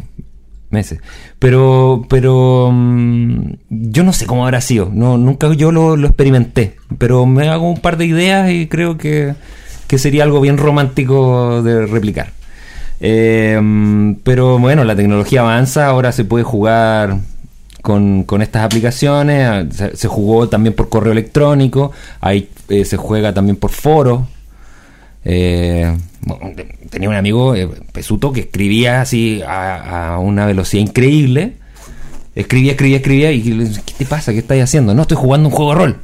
meses. 0.69 0.99
Pero, 1.39 2.05
pero 2.09 2.69
mm, 2.71 3.53
yo 3.69 4.03
no 4.03 4.13
sé 4.13 4.25
cómo 4.25 4.45
habrá 4.45 4.61
sido. 4.61 4.89
No, 4.93 5.17
nunca 5.17 5.51
yo 5.53 5.71
lo, 5.71 5.97
lo 5.97 6.07
experimenté. 6.07 6.77
Pero 6.97 7.25
me 7.25 7.49
hago 7.49 7.69
un 7.69 7.79
par 7.79 7.97
de 7.97 8.05
ideas 8.05 8.51
y 8.51 8.67
creo 8.67 8.97
que, 8.97 9.35
que 9.87 9.97
sería 9.97 10.23
algo 10.23 10.41
bien 10.41 10.57
romántico 10.57 11.61
de 11.63 11.85
replicar. 11.85 12.31
Eh, 12.99 14.15
pero 14.23 14.57
bueno, 14.57 14.83
la 14.83 14.95
tecnología 14.95 15.41
avanza, 15.41 15.87
ahora 15.87 16.11
se 16.11 16.25
puede 16.25 16.43
jugar 16.43 17.17
con, 17.81 18.23
con 18.23 18.41
estas 18.41 18.63
aplicaciones, 18.63 19.47
ah, 19.47 19.91
se, 19.93 20.07
jugó 20.07 20.49
también 20.49 20.73
por 20.75 20.89
correo 20.89 21.13
electrónico, 21.13 21.91
ahí 22.19 22.49
eh, 22.69 22.85
se 22.85 22.97
juega 22.97 23.33
también 23.33 23.55
por 23.55 23.71
foro. 23.71 24.27
Eh, 25.23 25.95
tenía 26.89 27.09
un 27.09 27.15
amigo, 27.15 27.55
eh, 27.55 27.67
Pesuto, 27.91 28.31
que 28.31 28.41
escribía 28.41 29.01
así 29.01 29.41
a, 29.45 30.13
a 30.15 30.19
una 30.19 30.45
velocidad 30.45 30.81
increíble. 30.83 31.53
Escribía, 32.35 32.71
escribía, 32.71 32.97
escribía 32.97 33.31
y 33.31 33.41
¿qué 33.41 33.93
te 33.97 34.05
pasa? 34.05 34.31
¿Qué 34.31 34.39
estás 34.39 34.59
haciendo? 34.59 34.93
No, 34.93 35.01
estoy 35.03 35.17
jugando 35.17 35.49
un 35.49 35.55
juego 35.55 35.71
de 35.71 35.77
rol. 35.77 35.97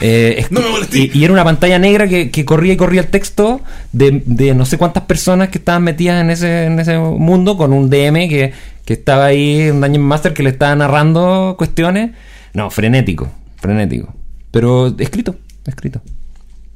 Eh, 0.00 0.46
No 0.50 0.60
me 0.60 0.98
y, 0.98 1.18
y 1.18 1.24
era 1.24 1.32
una 1.32 1.44
pantalla 1.44 1.78
negra 1.78 2.08
que, 2.08 2.30
que 2.30 2.44
corría 2.44 2.72
y 2.72 2.76
corría 2.76 3.02
el 3.02 3.08
texto 3.08 3.60
de, 3.92 4.22
de 4.24 4.54
no 4.54 4.64
sé 4.64 4.78
cuántas 4.78 5.04
personas 5.04 5.50
que 5.50 5.58
estaban 5.58 5.82
metidas 5.82 6.22
en 6.22 6.30
ese, 6.30 6.64
en 6.66 6.80
ese 6.80 6.98
mundo 6.98 7.56
con 7.56 7.72
un 7.72 7.90
DM 7.90 8.28
que, 8.28 8.52
que 8.84 8.94
estaba 8.94 9.26
ahí, 9.26 9.68
un 9.70 9.80
Dungeon 9.80 10.02
Master 10.02 10.32
que 10.32 10.42
le 10.42 10.50
estaba 10.50 10.74
narrando 10.74 11.54
cuestiones. 11.58 12.12
No, 12.54 12.70
frenético, 12.70 13.28
frenético. 13.56 14.14
Pero 14.50 14.94
escrito, 14.98 15.36
escrito. 15.66 16.00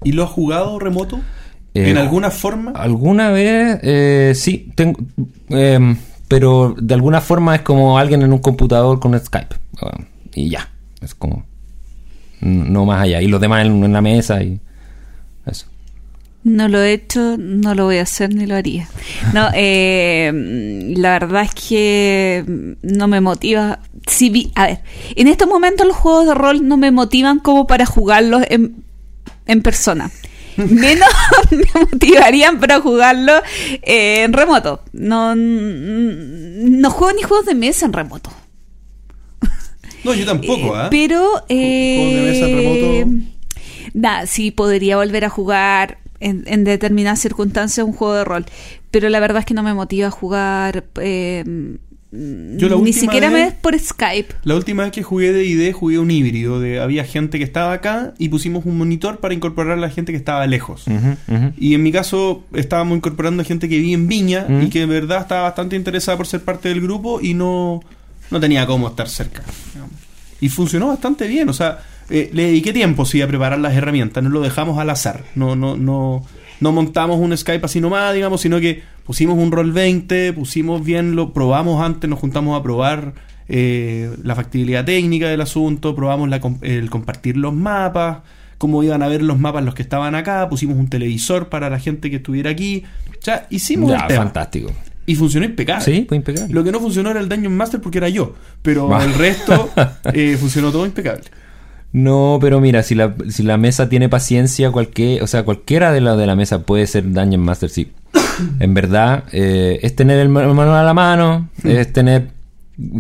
¿Y 0.05 0.13
lo 0.13 0.25
has 0.25 0.31
jugado 0.31 0.79
remoto? 0.79 1.21
Eh, 1.75 1.91
¿En 1.91 1.99
alguna 1.99 2.31
forma? 2.31 2.71
Alguna 2.71 3.31
vez, 3.31 3.81
eh, 3.83 4.33
sí, 4.37 4.71
tengo, 4.77 5.01
em, 5.49 5.97
pero 6.29 6.75
de 6.81 6.95
alguna 6.95 7.21
forma 7.21 7.57
es 7.57 7.63
como 7.63 7.99
alguien 7.99 8.23
en 8.23 8.33
un 8.33 8.39
computador 8.39 9.01
con 9.01 9.19
Skype. 9.19 9.57
y 10.35 10.51
ya, 10.51 10.71
es 11.01 11.15
como, 11.15 11.45
no 12.41 12.85
más 12.85 13.03
allá. 13.03 13.21
Y 13.21 13.27
los 13.27 13.41
demás 13.41 13.67
en, 13.67 13.85
en 13.85 13.93
la 13.93 14.01
mesa 14.01 14.43
y 14.43 14.61
eso. 15.47 15.67
No 16.45 16.69
lo 16.69 16.83
he 16.83 16.93
hecho, 16.93 17.37
no 17.39 17.75
lo 17.75 17.87
voy 17.87 17.97
a 17.97 18.03
hacer 18.03 18.35
ni 18.35 18.45
lo 18.45 18.55
haría. 18.55 18.87
No, 19.33 19.49
eh, 19.55 20.31
la 20.97 21.19
verdad 21.19 21.43
es 21.43 21.55
que 21.55 22.45
no 22.83 23.09
me 23.09 23.23
motiva. 23.23 23.81
Si 24.07 24.29
vi, 24.29 24.53
a 24.55 24.67
ver, 24.67 24.81
en 25.17 25.27
estos 25.27 25.49
momentos 25.49 25.87
los 25.87 25.97
juegos 25.97 26.27
de 26.27 26.35
rol 26.35 26.69
no 26.69 26.77
me 26.77 26.91
motivan 26.91 27.41
como 27.41 27.67
para 27.67 27.87
jugarlos 27.87 28.43
en, 28.51 28.85
en 29.47 29.63
persona. 29.63 30.11
Menos 30.57 31.09
me 31.51 31.81
motivarían 31.91 32.61
para 32.61 32.81
jugarlo 32.81 33.33
eh, 33.83 34.23
en 34.25 34.33
remoto. 34.33 34.83
No, 34.93 35.35
no 35.35 36.91
juego 36.91 37.13
ni 37.15 37.23
juegos 37.23 37.47
de 37.47 37.55
mesa 37.55 37.87
en 37.87 37.93
remoto. 37.93 38.31
No, 40.05 40.13
yo 40.13 40.27
tampoco, 40.27 40.75
¿ah? 40.77 40.89
Pero, 40.91 41.43
eh, 41.49 41.97
Juegos 41.97 42.15
de 42.15 42.31
mesa 42.31 42.47
en 42.47 42.57
remoto. 42.57 43.31
Nada, 43.95 44.27
sí 44.27 44.51
podría 44.51 44.97
volver 44.97 45.25
a 45.25 45.31
jugar 45.31 45.99
en, 46.21 46.45
en 46.47 46.65
determinadas 46.65 47.21
circunstancias 47.21 47.87
un 47.87 47.93
juego 47.93 48.15
de 48.15 48.25
rol. 48.25 48.45
Pero 48.91 49.09
la 49.09 49.21
verdad 49.21 49.41
es 49.41 49.47
que 49.47 49.55
no 49.55 49.63
me 49.63 49.73
motiva 49.75 50.09
a 50.09 50.11
jugar. 50.11 50.85
eh, 51.01 51.45
Yo 52.57 52.69
la 52.69 52.77
ni 52.77 52.83
última 52.83 53.01
siquiera 53.01 53.29
me 53.31 53.37
vez- 53.37 53.45
ves 53.51 53.55
por 53.61 53.79
Skype. 53.79 54.35
La 54.45 54.55
última 54.55 54.85
vez 54.85 54.93
que 54.93 55.03
jugué 55.03 55.33
de 55.33 55.45
ID 55.45 55.73
jugué 55.73 55.99
un 55.99 56.11
híbrido. 56.11 56.61
De, 56.61 56.79
había 56.81 57.05
gente 57.05 57.39
que 57.39 57.45
estaba 57.45 57.73
acá 57.73 58.15
y 58.19 58.29
pusimos 58.29 58.65
un 58.67 58.79
monitor 58.79 59.19
para 59.19 59.35
incorporar 59.35 59.73
a 59.79 59.81
la 59.81 59.91
gente 59.91 60.13
que 60.13 60.19
estaba 60.19 60.47
lejos. 60.47 60.85
Y 61.59 61.75
en 61.75 61.83
mi 61.83 61.91
caso 61.93 62.45
estábamos 62.55 62.97
incorporando 62.97 63.43
gente 63.45 63.69
que 63.69 63.79
vive 63.79 63.93
en 63.95 64.07
Viña 64.09 64.47
Mm. 64.49 64.63
y 64.63 64.69
que 64.71 64.81
de 64.81 64.87
verdad 64.87 65.23
estaba 65.23 65.43
bastante 65.43 65.77
interesada 65.77 66.17
por 66.17 66.27
ser 66.27 66.43
parte 66.43 66.69
del 66.69 66.81
grupo 66.81 67.21
y 67.21 67.35
no, 67.35 67.81
no 68.31 68.41
tenía 68.41 68.67
cómo 68.67 68.89
estar 68.89 69.09
cerca. 69.09 69.43
digamos. 69.73 69.93
Y 70.41 70.49
funcionó 70.51 70.89
bastante 70.89 71.27
bien. 71.27 71.49
O 71.49 71.53
sea, 71.53 71.81
eh, 72.11 72.31
le 72.33 72.45
dediqué 72.47 72.73
tiempo 72.73 73.05
sí 73.07 73.23
a 73.23 73.27
preparar 73.29 73.59
las 73.59 73.75
herramientas. 73.75 74.23
No 74.23 74.31
lo 74.31 74.41
dejamos 74.41 74.79
al 74.79 74.91
azar. 74.91 75.25
No, 75.35 75.57
no, 75.57 75.77
no, 75.77 76.25
no 76.61 76.73
montamos 76.73 77.19
un 77.19 77.37
Skype 77.37 77.65
así 77.65 77.81
nomás, 77.81 78.15
digamos, 78.15 78.41
sino 78.41 78.61
que 78.61 78.83
pusimos 79.05 79.39
un 79.39 79.53
roll 79.53 79.73
20, 79.73 80.33
pusimos 80.33 80.85
bien, 80.85 81.17
lo 81.17 81.33
probamos 81.33 81.83
antes, 81.85 82.09
nos 82.09 82.19
juntamos 82.19 82.59
a 82.59 82.63
probar 82.63 83.15
eh, 83.49 84.11
la 84.23 84.35
factibilidad 84.35 84.85
técnica 84.85 85.29
del 85.29 85.41
asunto, 85.41 85.95
probamos 85.95 86.29
la 86.29 86.41
el 86.63 86.91
compartir 86.91 87.37
los 87.37 87.53
mapas, 87.55 88.19
cómo 88.59 88.83
iban 88.83 89.03
a 89.03 89.09
ver 89.09 89.23
los 89.23 89.39
mapas 89.39 89.65
los 89.65 89.75
que 89.75 89.83
estaban 89.83 90.15
acá, 90.15 90.49
pusimos 90.49 90.77
un 90.77 90.89
televisor 90.89 91.49
para 91.49 91.69
la 91.71 91.79
gente 91.79 92.11
que 92.11 92.17
estuviera 92.17 92.51
aquí. 92.51 92.85
O 93.11 93.23
sea, 93.25 93.47
hicimos 93.51 93.91
Ya, 93.91 93.99
el 93.99 94.07
tema. 94.09 94.25
fantástico. 94.25 94.73
Y 95.07 95.17
funcionó 95.17 95.45
impecable. 95.45 95.85
Sí, 95.85 96.07
fue 96.09 96.17
impecable. 96.17 96.53
Lo 96.55 96.65
que 96.65 96.73
no 96.73 96.81
funcionó 96.81 97.11
era 97.11 97.21
el 97.21 97.29
Dungeon 97.29 97.55
Master 97.55 97.81
porque 97.81 97.99
era 97.99 98.09
yo. 98.09 98.35
Pero 98.63 98.99
el 99.03 99.13
resto 99.15 99.69
eh, 100.15 100.39
funcionó 100.41 100.73
todo 100.73 100.87
impecable. 100.87 101.25
No, 101.93 102.39
pero 102.41 102.61
mira, 102.61 102.83
si 102.83 102.95
la, 102.95 103.15
si 103.29 103.43
la 103.43 103.57
mesa 103.59 103.89
tiene 103.91 104.09
paciencia, 104.09 104.71
cualquier, 104.71 105.23
o 105.23 105.27
sea, 105.27 105.45
cualquiera 105.45 105.93
de 105.93 106.01
la 106.01 106.17
de 106.17 106.27
la 106.27 106.35
mesa 106.37 106.63
puede 106.63 106.87
ser 106.87 107.05
Dungeon 107.13 107.43
Master, 107.43 107.69
sí. 107.69 107.93
en 108.61 108.75
verdad, 108.75 109.25
eh, 109.33 109.79
es 109.83 109.95
tener 109.97 110.19
el 110.19 110.29
ma- 110.29 110.47
manual 110.53 110.79
a 110.79 110.83
la 110.85 110.95
mano, 110.95 111.49
es 111.63 111.93
tener, 111.93 112.29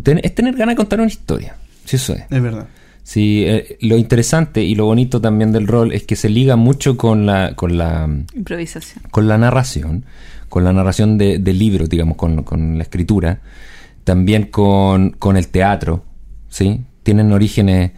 ten- 0.02 0.20
es 0.22 0.34
tener 0.34 0.54
ganas 0.56 0.72
de 0.72 0.76
contar 0.76 1.00
una 1.00 1.08
historia. 1.08 1.56
Sí, 1.84 1.96
eso 1.96 2.14
es. 2.14 2.22
Es 2.30 2.42
verdad. 2.42 2.66
Sí, 3.02 3.44
eh, 3.46 3.76
lo 3.82 3.98
interesante 3.98 4.62
y 4.62 4.74
lo 4.74 4.86
bonito 4.86 5.20
también 5.20 5.52
del 5.52 5.66
rol 5.66 5.92
es 5.92 6.04
que 6.04 6.16
se 6.16 6.30
liga 6.30 6.56
mucho 6.56 6.96
con 6.96 7.26
la, 7.26 7.54
con 7.54 7.76
la, 7.76 8.08
Improvisación. 8.34 9.04
con 9.10 9.28
la 9.28 9.36
narración, 9.36 10.06
con 10.48 10.64
la 10.64 10.72
narración 10.72 11.18
de, 11.18 11.38
de 11.38 11.52
libros, 11.52 11.90
digamos, 11.90 12.16
con, 12.16 12.42
con 12.44 12.78
la 12.78 12.82
escritura, 12.84 13.40
también 14.04 14.44
con, 14.44 15.10
con 15.10 15.36
el 15.36 15.48
teatro, 15.48 16.04
¿sí? 16.48 16.80
Tienen 17.02 17.30
orígenes... 17.32 17.90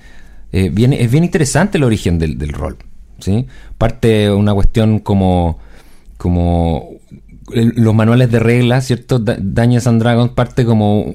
eh, 0.51 0.71
bien, 0.73 0.93
es 0.93 1.09
bien 1.11 1.23
interesante 1.23 1.79
el 1.79 1.85
origen 1.85 2.19
del, 2.19 2.37
del 2.37 2.49
rol, 2.53 2.77
¿sí? 3.21 3.47
Parte 3.79 4.29
una 4.33 4.55
cuestión 4.55 4.99
como... 4.99 5.61
como 6.17 6.91
los 7.49 7.95
manuales 7.95 8.31
de 8.31 8.39
reglas, 8.41 8.87
¿cierto? 8.87 9.19
Da- 9.19 9.37
Dungeons 9.39 9.87
and 9.87 10.01
Dragons 10.03 10.33
parte 10.33 10.65
como 10.65 11.15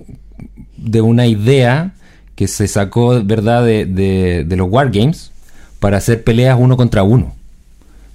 de 0.77 1.01
una 1.01 1.27
idea 1.27 1.93
que 2.35 2.47
se 2.47 2.67
sacó, 2.67 3.21
¿verdad?, 3.23 3.65
de, 3.65 3.85
de, 3.85 4.43
de 4.45 4.55
los 4.55 4.69
wargames 4.69 5.31
para 5.79 5.97
hacer 5.97 6.23
peleas 6.23 6.57
uno 6.59 6.77
contra 6.77 7.03
uno. 7.03 7.35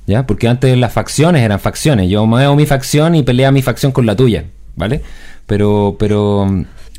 ¿Ya? 0.06 0.24
Porque 0.26 0.46
antes 0.46 0.76
las 0.78 0.92
facciones 0.92 1.42
eran 1.42 1.58
facciones. 1.58 2.08
Yo 2.08 2.26
muevo 2.26 2.54
mi 2.54 2.64
facción 2.64 3.16
y 3.16 3.22
pelea 3.24 3.50
mi 3.50 3.60
facción 3.60 3.90
con 3.90 4.06
la 4.06 4.14
tuya, 4.14 4.44
¿vale? 4.76 5.02
Pero, 5.46 5.96
pero 5.98 6.46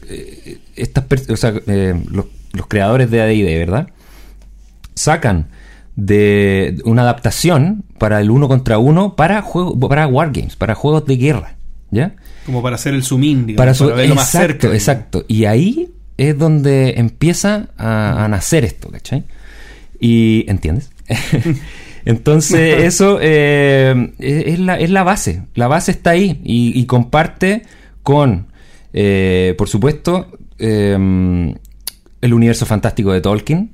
eh, 0.10 0.60
estas 0.76 1.06
o 1.30 1.38
sea, 1.38 1.54
eh, 1.68 1.94
los, 2.12 2.26
los 2.52 2.68
creadores 2.68 3.10
de 3.10 3.22
AD&D, 3.22 3.58
¿verdad? 3.60 3.88
Sacan 4.94 5.48
de 5.98 6.80
una 6.86 7.02
adaptación 7.02 7.84
para 7.98 8.22
el 8.22 8.32
uno 8.32 8.48
contra 8.48 8.78
uno 8.78 9.16
para 9.16 9.42
juego, 9.42 9.78
para 9.90 10.08
wargames, 10.08 10.56
para 10.56 10.74
juegos 10.76 11.06
de 11.06 11.18
guerra, 11.18 11.56
¿ya? 11.92 12.16
Como 12.46 12.62
para 12.62 12.76
hacer 12.76 12.94
el 12.94 13.04
zoom 13.04 13.24
in, 13.26 13.46
digamos, 13.48 13.78
Para 13.78 13.92
para, 13.96 14.08
su- 14.08 14.16
más 14.16 14.30
cerca. 14.32 14.68
exacto. 14.74 15.26
Y 15.28 15.46
ahí 15.46 15.90
es 16.18 16.38
donde 16.38 16.92
empieza 16.98 17.70
a, 17.78 18.24
a 18.24 18.28
nacer 18.30 18.64
esto, 18.64 18.90
¿cachai? 18.90 19.26
Y, 20.00 20.46
¿entiendes? 20.48 20.92
Entonces, 22.06 22.84
eso 22.84 23.18
eh, 23.22 24.14
es, 24.20 24.46
es 24.54 24.60
la, 24.60 24.80
es 24.80 24.90
la 24.90 25.04
base. 25.04 25.44
La 25.56 25.68
base 25.68 25.92
está 25.92 26.12
ahí 26.12 26.40
y, 26.44 26.80
y 26.80 26.86
comparte 26.86 27.64
con, 28.04 28.48
eh, 28.94 29.56
por 29.58 29.68
supuesto, 29.68 30.28
eh, 30.60 31.54
el 32.22 32.34
universo 32.34 32.66
fantástico 32.66 33.12
de 33.12 33.22
Tolkien. 33.22 33.72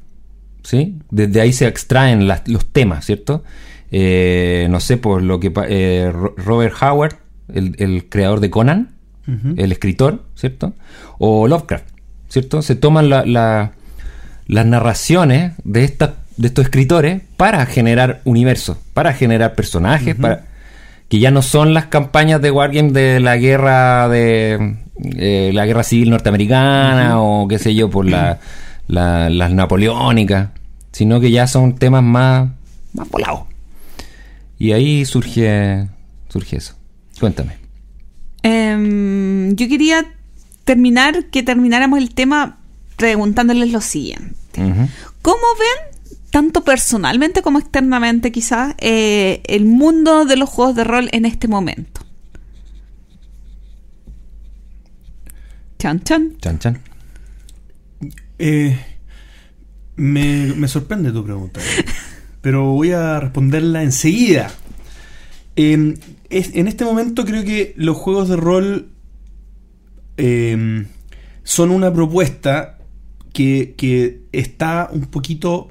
¿Sí? 0.64 0.98
Desde 1.12 1.42
ahí 1.42 1.54
se 1.54 1.68
extraen 1.68 2.28
las- 2.28 2.48
los 2.48 2.66
temas, 2.66 3.06
¿cierto? 3.06 3.44
Eh, 3.92 4.68
no 4.72 4.80
sé, 4.80 4.98
por 4.98 5.22
lo 5.22 5.40
que 5.40 5.52
eh, 5.68 6.10
Ro- 6.12 6.34
Robert 6.38 6.74
Howard, 6.82 7.16
el, 7.54 7.76
el 7.78 8.10
creador 8.10 8.40
de 8.40 8.50
Conan, 8.50 8.90
el 9.58 9.72
escritor, 9.72 10.24
¿cierto? 10.36 10.74
O 11.18 11.48
Lovecraft, 11.48 11.86
¿cierto? 12.28 12.62
Se 12.62 12.76
toman 12.76 13.10
la- 13.10 13.26
la- 13.26 13.72
las 14.48 14.66
narraciones 14.66 15.54
de, 15.64 15.84
estas 15.86 16.12
de 16.36 16.48
estos 16.48 16.66
escritores 16.66 17.22
para 17.38 17.66
generar 17.66 18.20
universos, 18.26 18.78
para 18.94 19.14
generar 19.14 19.54
personajes, 19.56 20.16
para 20.16 20.46
que 21.08 21.20
ya 21.20 21.30
no 21.32 21.42
son 21.44 21.74
las 21.74 21.86
campañas 21.86 22.42
de 22.42 22.50
Wargame 22.52 22.92
de 22.92 23.20
la 23.20 23.38
guerra 23.38 24.10
de 24.10 24.76
eh, 25.16 25.52
la 25.54 25.66
guerra 25.68 25.84
civil 25.84 26.10
norteamericana 26.10 27.22
o 27.22 27.48
qué 27.48 27.60
sé 27.60 27.76
yo 27.76 27.90
por 27.90 28.06
la, 28.10 28.40
la- 28.88 29.30
las 29.30 29.52
napoleónicas, 29.54 30.50
sino 30.92 31.20
que 31.20 31.32
ya 31.32 31.48
son 31.48 31.76
temas 31.76 32.04
más 32.04 32.50
más 32.94 33.10
volados. 33.10 33.44
Y 34.60 34.72
ahí 34.72 35.04
surge 35.06 35.88
surge 36.30 36.58
eso. 36.58 36.76
Cuéntame. 37.20 37.58
Em, 38.44 39.56
yo 39.56 39.68
quería 39.68 40.06
terminar, 40.66 41.26
que 41.26 41.44
termináramos 41.44 42.00
el 42.00 42.14
tema 42.14 42.58
preguntándoles 42.98 43.72
lo 43.72 43.82
siguiente. 43.82 44.36
¿Cómo 45.22 45.38
ven, 45.60 46.18
tanto 46.30 46.64
personalmente 46.64 47.42
como 47.42 47.60
externamente 47.60 48.32
quizás, 48.32 48.76
eh, 48.80 49.42
el 49.46 49.66
mundo 49.66 50.26
de 50.26 50.36
los 50.36 50.50
juegos 50.50 50.76
de 50.76 50.84
rol 50.84 51.10
en 51.12 51.26
este 51.26 51.48
momento? 51.48 52.02
Chan, 55.80 56.02
chan. 56.04 56.38
Chan 56.42 56.60
chan. 56.60 56.80
Eh, 58.46 58.78
me, 59.96 60.54
me 60.56 60.68
sorprende 60.68 61.14
tu 61.14 61.24
pregunta, 61.24 61.62
pero 62.42 62.66
voy 62.74 62.92
a 62.92 63.22
responderla 63.22 63.84
enseguida. 63.84 64.52
Eh, 65.56 65.96
es- 66.30 66.54
en 66.56 66.68
este 66.68 66.84
momento 66.84 67.24
creo 67.24 67.46
que 67.46 67.74
los 67.78 67.96
juegos 67.96 68.28
de 68.28 68.36
rol 68.36 68.90
eh, 70.18 70.86
son 71.44 71.72
una 71.72 71.94
propuesta 71.94 72.80
que, 73.32 73.76
que 73.78 74.22
está 74.34 74.90
un 74.92 75.06
poquito 75.06 75.70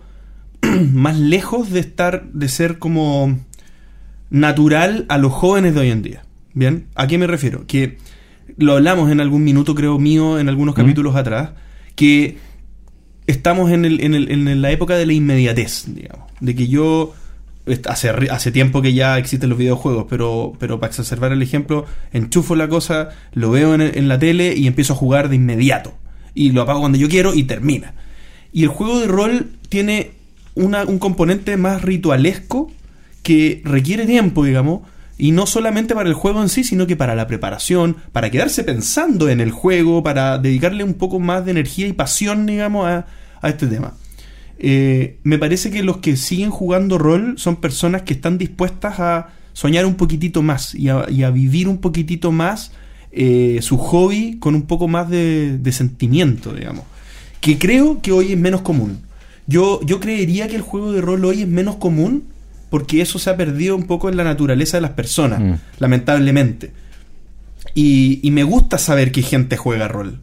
más 0.92 1.18
lejos 1.18 1.70
de 1.70 1.80
estar, 1.80 2.24
de 2.32 2.48
ser 2.48 2.78
como 2.78 3.38
natural 4.30 5.04
a 5.10 5.18
los 5.18 5.32
jóvenes 5.32 5.74
de 5.74 5.80
hoy 5.80 5.90
en 5.90 6.02
día. 6.02 6.24
¿Bien? 6.54 6.86
¿A 6.94 7.06
qué 7.06 7.18
me 7.18 7.26
refiero? 7.26 7.66
Que 7.66 7.98
lo 8.56 8.72
hablamos 8.74 9.10
en 9.10 9.20
algún 9.20 9.44
minuto, 9.44 9.74
creo 9.74 9.98
mío, 9.98 10.38
en 10.38 10.48
algunos 10.48 10.74
capítulos 10.74 11.16
atrás, 11.16 11.50
que 11.96 12.36
estamos 13.32 13.70
en, 13.72 13.84
el- 13.84 14.00
en 14.02 14.14
el- 14.14 14.30
en 14.30 14.62
la 14.62 14.70
época 14.70 14.96
de 14.96 15.06
la 15.06 15.12
inmediatez, 15.12 15.84
digamos. 15.88 16.30
De 16.40 16.54
que 16.54 16.68
yo, 16.68 17.14
hace, 17.88 18.10
hace 18.10 18.52
tiempo 18.52 18.80
que 18.82 18.92
ya 18.94 19.18
existen 19.18 19.50
los 19.50 19.58
videojuegos, 19.58 20.06
pero, 20.08 20.52
pero 20.58 20.78
para 20.80 20.90
exacerbar 20.90 21.32
el 21.32 21.42
ejemplo, 21.42 21.86
enchufo 22.12 22.54
la 22.56 22.68
cosa, 22.68 23.10
lo 23.32 23.50
veo 23.50 23.74
en, 23.74 23.80
en 23.82 24.08
la 24.08 24.18
tele 24.18 24.54
y 24.56 24.66
empiezo 24.66 24.92
a 24.92 24.96
jugar 24.96 25.28
de 25.28 25.36
inmediato. 25.36 25.94
Y 26.34 26.52
lo 26.52 26.62
apago 26.62 26.80
cuando 26.80 26.98
yo 26.98 27.08
quiero 27.08 27.34
y 27.34 27.44
termina. 27.44 27.94
Y 28.52 28.62
el 28.62 28.68
juego 28.68 29.00
de 29.00 29.06
rol 29.06 29.50
tiene 29.68 30.12
una- 30.54 30.84
un 30.84 30.98
componente 30.98 31.56
más 31.56 31.82
ritualesco 31.82 32.70
que 33.22 33.62
requiere 33.64 34.06
tiempo, 34.06 34.44
digamos, 34.44 34.82
y 35.18 35.30
no 35.30 35.46
solamente 35.46 35.94
para 35.94 36.08
el 36.08 36.14
juego 36.14 36.42
en 36.42 36.48
sí, 36.48 36.64
sino 36.64 36.86
que 36.86 36.96
para 36.96 37.14
la 37.14 37.26
preparación, 37.28 37.96
para 38.10 38.30
quedarse 38.30 38.64
pensando 38.64 39.28
en 39.28 39.40
el 39.40 39.52
juego, 39.52 40.02
para 40.02 40.38
dedicarle 40.38 40.82
un 40.82 40.94
poco 40.94 41.20
más 41.20 41.44
de 41.44 41.52
energía 41.52 41.86
y 41.86 41.92
pasión, 41.92 42.44
digamos, 42.46 42.86
a, 42.88 43.06
a 43.42 43.48
este 43.50 43.66
tema. 43.66 43.94
Eh, 44.58 45.18
me 45.24 45.38
parece 45.38 45.70
que 45.70 45.82
los 45.82 45.98
que 45.98 46.16
siguen 46.16 46.50
jugando 46.50 46.96
rol 46.96 47.34
son 47.36 47.56
personas 47.56 48.02
que 48.02 48.14
están 48.14 48.38
dispuestas 48.38 48.98
a 49.00 49.28
soñar 49.52 49.84
un 49.84 49.96
poquitito 49.96 50.40
más 50.42 50.74
y 50.74 50.88
a, 50.88 51.04
y 51.10 51.24
a 51.24 51.30
vivir 51.30 51.68
un 51.68 51.78
poquitito 51.78 52.32
más 52.32 52.72
eh, 53.10 53.58
su 53.60 53.76
hobby 53.76 54.38
con 54.38 54.54
un 54.54 54.62
poco 54.62 54.88
más 54.88 55.10
de, 55.10 55.58
de 55.58 55.72
sentimiento, 55.72 56.54
digamos. 56.54 56.84
Que 57.40 57.58
creo 57.58 58.00
que 58.00 58.12
hoy 58.12 58.32
es 58.32 58.38
menos 58.38 58.62
común. 58.62 59.00
Yo, 59.48 59.80
yo 59.84 59.98
creería 60.00 60.46
que 60.48 60.54
el 60.56 60.62
juego 60.62 60.92
de 60.92 61.00
rol 61.00 61.24
hoy 61.24 61.42
es 61.42 61.48
menos 61.48 61.76
común 61.76 62.24
porque 62.70 63.02
eso 63.02 63.18
se 63.18 63.28
ha 63.28 63.36
perdido 63.36 63.74
un 63.76 63.82
poco 63.82 64.08
en 64.08 64.16
la 64.16 64.24
naturaleza 64.24 64.76
de 64.78 64.80
las 64.82 64.92
personas, 64.92 65.40
Mm. 65.40 65.54
lamentablemente. 65.80 66.72
Y, 67.74 68.20
y 68.22 68.30
me 68.30 68.44
gusta 68.44 68.78
saber 68.78 69.12
que 69.12 69.22
gente 69.22 69.56
juega 69.56 69.88
rol. 69.88 70.20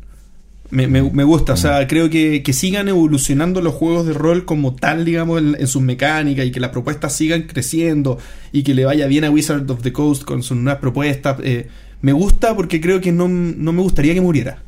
Me, 0.71 0.87
me- 0.87 1.01
me 1.09 1.23
gusta, 1.23 1.53
o 1.53 1.57
sea, 1.57 1.87
creo 1.87 2.11
que, 2.11 2.43
que 2.43 2.53
sigan 2.53 2.87
evolucionando 2.89 3.59
los 3.61 3.73
juegos 3.73 4.05
de 4.05 4.13
rol 4.13 4.45
como 4.45 4.75
tal, 4.75 5.03
digamos, 5.03 5.39
en, 5.41 5.55
en 5.59 5.67
sus 5.67 5.81
mecánicas 5.81 6.45
y 6.45 6.51
que 6.51 6.59
las 6.59 6.69
propuestas 6.69 7.15
sigan 7.15 7.43
creciendo 7.43 8.19
y 8.51 8.61
que 8.61 8.75
le 8.75 8.85
vaya 8.85 9.07
bien 9.07 9.23
a 9.23 9.31
Wizard 9.31 9.69
of 9.71 9.81
the 9.81 9.91
Coast 9.91 10.23
con 10.23 10.43
sus 10.43 10.57
nuevas 10.57 10.79
propuestas. 10.79 11.37
eh, 11.43 11.67
me 12.01 12.13
gusta 12.13 12.55
porque 12.55 12.79
creo 12.79 13.01
que 13.01 13.11
no, 13.11 13.27
no 13.27 13.71
me 13.73 13.81
gustaría 13.81 14.13
que 14.13 14.21
muriera. 14.21 14.61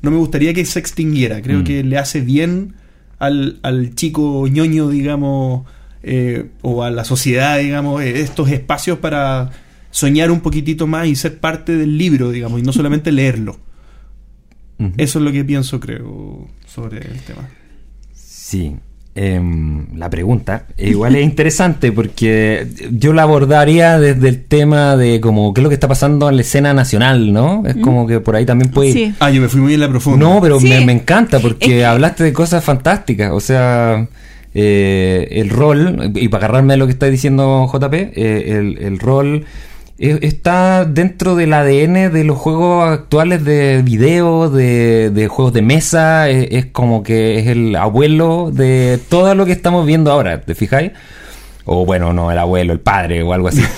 No 0.00 0.10
me 0.12 0.16
gustaría 0.16 0.54
que 0.54 0.64
se 0.64 0.78
extinguiera. 0.78 1.42
Creo 1.42 1.58
Mm. 1.60 1.64
que 1.64 1.82
le 1.82 1.98
hace 1.98 2.20
bien 2.20 2.74
al, 3.18 3.58
al 3.62 3.94
chico 3.96 4.46
ñoño, 4.46 4.88
digamos, 4.90 5.66
eh, 6.04 6.46
o 6.62 6.84
a 6.84 6.90
la 6.92 7.02
sociedad, 7.04 7.58
digamos, 7.58 8.00
eh, 8.02 8.20
estos 8.20 8.48
espacios 8.50 8.98
para 9.00 9.50
soñar 9.90 10.30
un 10.30 10.40
poquitito 10.40 10.86
más 10.86 11.08
y 11.08 11.16
ser 11.16 11.40
parte 11.40 11.76
del 11.76 11.98
libro, 11.98 12.30
digamos, 12.30 12.60
y 12.60 12.62
no 12.62 12.72
solamente 12.72 13.10
leerlo. 13.10 13.58
Eso 14.96 15.18
es 15.18 15.24
lo 15.24 15.32
que 15.32 15.44
pienso, 15.44 15.80
creo, 15.80 16.46
sobre 16.66 16.98
el 16.98 17.20
tema. 17.26 17.48
Sí. 18.14 18.76
Em, 19.14 19.96
la 19.98 20.08
pregunta 20.08 20.66
igual 20.76 21.16
es 21.16 21.24
interesante 21.24 21.90
porque 21.90 22.68
yo 22.92 23.12
la 23.12 23.22
abordaría 23.22 23.98
desde 23.98 24.28
el 24.28 24.44
tema 24.44 24.96
de 24.96 25.20
como 25.20 25.52
qué 25.52 25.60
es 25.60 25.62
lo 25.64 25.68
que 25.70 25.74
está 25.74 25.88
pasando 25.88 26.28
en 26.28 26.36
la 26.36 26.42
escena 26.42 26.72
nacional, 26.72 27.32
¿no? 27.32 27.64
Es 27.66 27.74
como 27.78 28.06
que 28.06 28.20
por 28.20 28.36
ahí 28.36 28.46
también 28.46 28.70
puede. 28.70 28.92
Sí. 28.92 29.12
Ah, 29.18 29.30
yo 29.30 29.40
me 29.40 29.48
fui 29.48 29.60
muy 29.60 29.74
en 29.74 29.80
la 29.80 29.88
profunda. 29.88 30.18
No, 30.24 30.40
pero 30.40 30.60
Sí. 30.60 30.68
me, 30.68 30.84
me 30.86 30.92
encanta 30.92 31.40
porque 31.40 31.84
hablaste 31.84 32.22
de 32.22 32.32
cosas 32.32 32.62
fantásticas. 32.62 33.32
O 33.32 33.40
sea, 33.40 34.06
eh, 34.54 35.26
el 35.32 35.50
rol, 35.50 36.12
y 36.14 36.28
para 36.28 36.44
agarrarme 36.46 36.74
a 36.74 36.76
lo 36.76 36.86
que 36.86 36.92
está 36.92 37.06
diciendo 37.06 37.68
JP, 37.72 37.94
eh, 37.94 38.58
el, 38.58 38.78
el 38.78 38.98
rol 39.00 39.44
está 39.98 40.84
dentro 40.84 41.34
del 41.34 41.52
ADN 41.52 42.12
de 42.12 42.24
los 42.24 42.38
juegos 42.38 42.88
actuales 42.88 43.44
de 43.44 43.82
video, 43.82 44.48
de, 44.48 45.10
de 45.10 45.28
juegos 45.28 45.52
de 45.52 45.62
mesa. 45.62 46.30
eh, 46.30 46.48
es 46.52 46.66
como 46.66 47.02
que 47.02 47.40
es 47.40 47.48
el 47.48 47.74
abuelo 47.76 48.50
de 48.52 48.98
todo 49.08 49.34
lo 49.34 49.44
que 49.44 49.52
estamos 49.52 49.84
viendo 49.86 50.12
ahora, 50.12 50.40
¿te 50.42 50.54
fijáis? 50.54 50.92
O 51.64 51.84
bueno, 51.84 52.12
no, 52.12 52.30
el 52.30 52.38
abuelo, 52.38 52.72
el 52.72 52.80
padre 52.80 53.22
o 53.22 53.32
algo 53.32 53.48
así. 53.48 53.62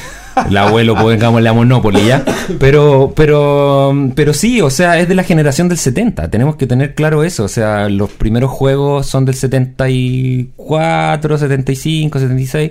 El 0.48 0.56
abuelo, 0.56 0.94
pues 0.94 1.16
pongámosle 1.16 1.48
a 1.48 1.52
Monopoly 1.52 2.06
ya. 2.06 2.24
Pero, 2.58 3.12
pero, 3.14 3.92
pero 4.14 4.32
sí, 4.32 4.62
o 4.62 4.70
sea, 4.70 4.98
es 4.98 5.06
de 5.08 5.14
la 5.14 5.24
generación 5.24 5.68
del 5.68 5.76
70. 5.76 6.30
Tenemos 6.30 6.56
que 6.56 6.66
tener 6.66 6.94
claro 6.94 7.24
eso. 7.24 7.44
O 7.44 7.48
sea, 7.48 7.90
los 7.90 8.10
primeros 8.10 8.50
juegos 8.50 9.06
son 9.06 9.26
del 9.26 9.34
74, 9.34 11.36
75, 11.36 12.18
76. 12.20 12.70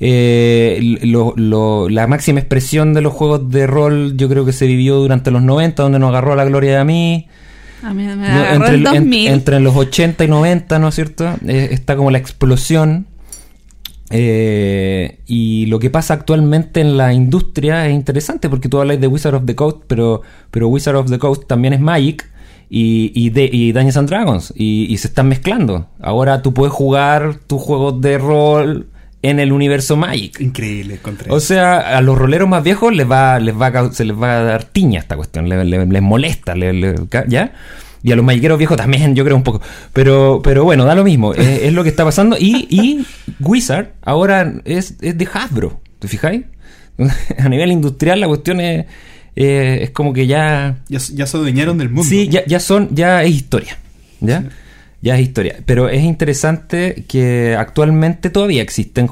Eh, 0.00 0.98
lo- 1.02 1.34
lo- 1.36 1.88
la 1.88 2.06
máxima 2.06 2.40
expresión 2.40 2.94
de 2.94 3.00
los 3.00 3.12
juegos 3.12 3.48
de 3.50 3.66
rol 3.66 4.16
yo 4.16 4.28
creo 4.28 4.44
que 4.44 4.52
se 4.52 4.66
vivió 4.66 4.96
durante 4.96 5.30
los 5.30 5.42
90, 5.42 5.82
donde 5.82 5.98
nos 5.98 6.08
agarró 6.10 6.34
la 6.34 6.44
gloria 6.44 6.78
de 6.78 6.84
mí. 6.84 7.26
A 7.82 7.92
mí 7.94 8.02
me 8.04 8.12
agarró 8.26 8.54
entre, 8.54 8.68
el 8.68 8.74
el- 8.74 8.86
en- 8.86 8.92
2000. 8.94 9.28
entre 9.28 9.60
los 9.60 9.76
80 9.76 10.24
y 10.24 10.28
90, 10.28 10.78
¿no 10.78 10.88
es 10.88 10.94
cierto? 10.94 11.26
Eh, 11.46 11.68
está 11.70 11.96
como 11.96 12.10
la 12.10 12.18
explosión. 12.18 13.06
Eh, 14.10 15.18
y 15.26 15.66
lo 15.66 15.78
que 15.78 15.90
pasa 15.90 16.14
actualmente 16.14 16.80
en 16.80 16.96
la 16.96 17.12
industria 17.14 17.86
es 17.88 17.94
interesante 17.94 18.48
porque 18.50 18.68
tú 18.68 18.78
hablas 18.80 19.00
de 19.00 19.06
Wizard 19.06 19.34
of 19.34 19.44
the 19.46 19.54
Coast, 19.54 19.78
pero, 19.86 20.22
pero 20.50 20.68
Wizard 20.68 20.96
of 20.96 21.10
the 21.10 21.18
Coast 21.18 21.44
también 21.46 21.72
es 21.72 21.80
Magic 21.80 22.30
y, 22.68 23.10
y, 23.14 23.30
de, 23.30 23.48
y 23.50 23.72
Dungeons 23.72 23.96
and 23.96 24.08
Dragons 24.08 24.52
y, 24.56 24.86
y 24.92 24.96
se 24.98 25.08
están 25.08 25.28
mezclando. 25.28 25.88
Ahora 26.00 26.42
tú 26.42 26.52
puedes 26.52 26.72
jugar 26.72 27.36
tus 27.46 27.60
juegos 27.62 28.00
de 28.02 28.18
rol 28.18 28.86
en 29.30 29.40
el 29.40 29.52
universo 29.52 29.96
Magic. 29.96 30.40
Increíble, 30.40 30.94
encontré. 30.94 31.30
O 31.32 31.40
sea, 31.40 31.96
a 31.96 32.00
los 32.00 32.16
roleros 32.18 32.48
más 32.48 32.62
viejos 32.62 32.94
les 32.94 33.10
va, 33.10 33.38
les 33.40 33.54
va 33.58 33.92
se 33.92 34.04
les 34.04 34.16
va 34.16 34.38
a 34.40 34.42
dar 34.44 34.64
tiña 34.64 35.00
esta 35.00 35.16
cuestión, 35.16 35.48
le- 35.48 35.64
le- 35.64 35.86
les, 35.86 36.02
molesta, 36.02 36.54
¿ya? 37.26 37.52
Y 38.02 38.12
a 38.12 38.16
los 38.16 38.24
magiqueros 38.24 38.58
viejos 38.58 38.76
también, 38.76 39.14
yo 39.14 39.24
creo 39.24 39.34
un 39.36 39.42
poco. 39.42 39.62
Pero, 39.94 40.40
pero 40.44 40.62
bueno, 40.64 40.84
da 40.84 40.94
lo 40.94 41.04
mismo, 41.04 41.32
es, 41.32 41.62
es 41.62 41.72
lo 41.72 41.82
que 41.82 41.88
está 41.88 42.04
pasando. 42.04 42.36
Y, 42.38 42.66
y 42.68 43.06
Wizard 43.40 43.92
ahora 44.02 44.54
es, 44.66 44.96
es 45.00 45.16
de 45.16 45.26
Hasbro, 45.32 45.80
¿te 45.98 46.06
fijáis? 46.08 46.42
a 47.38 47.48
nivel 47.48 47.72
industrial 47.72 48.20
la 48.20 48.28
cuestión 48.28 48.60
es, 48.60 48.84
eh, 49.36 49.78
es 49.82 49.90
como 49.90 50.12
que 50.12 50.26
ya... 50.26 50.76
ya, 50.88 50.98
ya 51.14 51.26
se 51.26 51.36
adueñaron 51.38 51.78
del 51.78 51.88
mundo. 51.88 52.04
Sí, 52.04 52.28
ya, 52.28 52.44
ya 52.46 52.60
son, 52.60 52.94
ya 52.94 53.22
es 53.22 53.30
historia. 53.32 53.78
¿Ya? 54.20 54.44
Ya 55.04 55.14
es 55.16 55.20
historia. 55.20 55.56
Pero 55.66 55.88
es 55.90 56.02
interesante 56.02 57.04
que 57.06 57.54
actualmente 57.58 58.30
todavía 58.30 58.62
existen. 58.62 59.08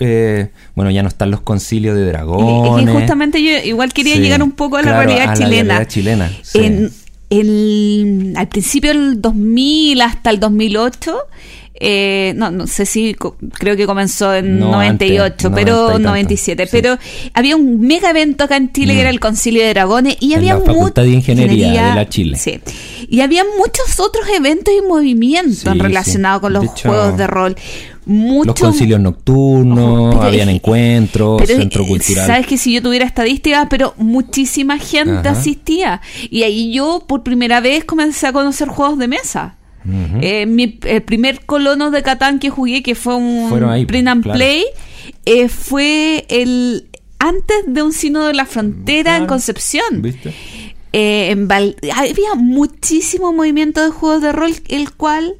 eh, 0.00 0.48
bueno, 0.76 0.90
ya 0.90 1.02
no 1.02 1.08
están 1.08 1.30
los 1.30 1.40
concilios 1.42 1.96
de 1.96 2.02
Y- 2.04 2.06
dragones. 2.06 2.82
y 2.82 2.86
que 2.86 2.92
justamente 2.92 3.42
yo 3.42 3.50
igual 3.68 3.92
quería 3.92 4.14
Sí, 4.14 4.20
llegar 4.22 4.42
un 4.42 4.52
poco 4.52 4.76
a 4.76 4.82
la 4.82 4.92
claro, 4.92 4.98
realidad 5.06 5.24
a 5.24 5.26
la 5.26 5.34
chilena. 5.36 5.74
realidad 5.74 5.88
chilena, 5.88 6.30
sí. 6.42 6.58
En, 6.60 6.90
el- 7.28 8.32
al 8.36 8.48
principio 8.48 8.90
del 8.92 9.20
2000 9.20 10.00
hasta 10.00 10.30
el 10.30 10.40
2008, 10.40 11.16
eh, 11.80 12.34
no, 12.36 12.50
no 12.50 12.66
sé 12.66 12.84
si 12.86 13.14
creo 13.14 13.74
que 13.76 13.86
comenzó 13.86 14.34
en 14.34 14.58
No, 14.58 14.72
98, 14.72 15.22
antes, 15.24 15.50
90 15.50 15.64
pero 15.64 15.88
y 15.88 15.92
tanto, 15.94 16.08
97, 16.08 16.64
sí. 16.66 16.68
pero 16.70 16.98
había 17.32 17.56
un 17.56 17.80
mega 17.80 18.10
evento 18.10 18.44
acá 18.44 18.56
en 18.56 18.70
Chile 18.72 18.92
Mm. 18.92 18.96
que 18.96 19.00
era 19.00 19.10
el 19.10 19.20
Concilio 19.20 19.62
de 19.62 19.70
Dragones 19.70 20.16
y 20.20 20.32
En 20.34 20.38
había 20.38 20.54
la 20.58 20.64
Facultad 20.64 21.02
de 21.02 21.08
Ingeniería 21.10 21.88
de 21.88 21.94
la 21.94 22.08
Chile. 22.08 22.36
Sí. 22.38 22.60
Y 23.08 23.20
había 23.22 23.44
muchos 23.58 23.98
otros 23.98 24.28
eventos 24.28 24.72
y 24.76 24.86
movimientos 24.86 25.60
Sí, 25.72 25.78
relacionados 25.78 26.40
con 26.42 26.52
los 26.52 26.62
De 26.62 26.68
hecho, 26.68 26.88
juegos 26.88 27.16
de 27.16 27.26
rol. 27.26 27.56
Mucho, 28.06 28.48
Los 28.48 28.60
concilios 28.60 28.98
nocturnos, 29.00 30.14
Pero 30.14 30.22
habían 30.26 30.48
encuentros, 30.48 31.40
pero, 31.42 31.58
centro 31.60 31.86
cultural. 31.86 32.26
Sabes 32.26 32.46
que 32.46 32.58
si 32.58 32.72
yo 32.74 32.82
tuviera 32.82 33.04
estadísticas, 33.04 33.66
pero 33.70 33.94
muchísima 33.98 34.78
gente 34.78 35.28
Ajá. 35.28 35.38
asistía. 35.38 36.00
Y 36.30 36.42
ahí 36.42 36.72
yo 36.72 37.04
por 37.06 37.22
primera 37.22 37.60
vez 37.60 37.84
comencé 37.84 38.26
a 38.26 38.32
conocer 38.32 38.68
juegos 38.68 38.98
de 38.98 39.08
mesa. 39.08 39.56
Eh, 40.20 40.46
mi, 40.46 40.78
el 40.84 41.02
primer 41.02 41.44
colono 41.46 41.90
de 41.90 42.02
Catán 42.02 42.38
que 42.38 42.50
jugué, 42.50 42.82
que 42.82 42.94
fue 42.94 43.14
un 43.16 43.64
ahí, 43.64 43.86
print 43.86 44.08
and 44.08 44.22
claro. 44.22 44.36
play, 44.36 44.64
eh, 45.24 45.48
fue 45.48 46.26
el 46.28 46.86
antes 47.18 47.56
de 47.66 47.82
un 47.82 47.92
sino 47.92 48.26
de 48.26 48.34
la 48.34 48.46
frontera 48.46 49.16
en. 49.16 49.26
Concepción. 49.26 50.02
¿Viste? 50.02 50.34
Eh, 50.92 51.30
en 51.30 51.48
Val- 51.48 51.76
había 51.94 52.34
muchísimo 52.36 53.32
movimiento 53.32 53.82
de 53.84 53.90
juegos 53.90 54.22
de 54.22 54.32
rol, 54.32 54.52
el 54.68 54.92
cual 54.92 55.34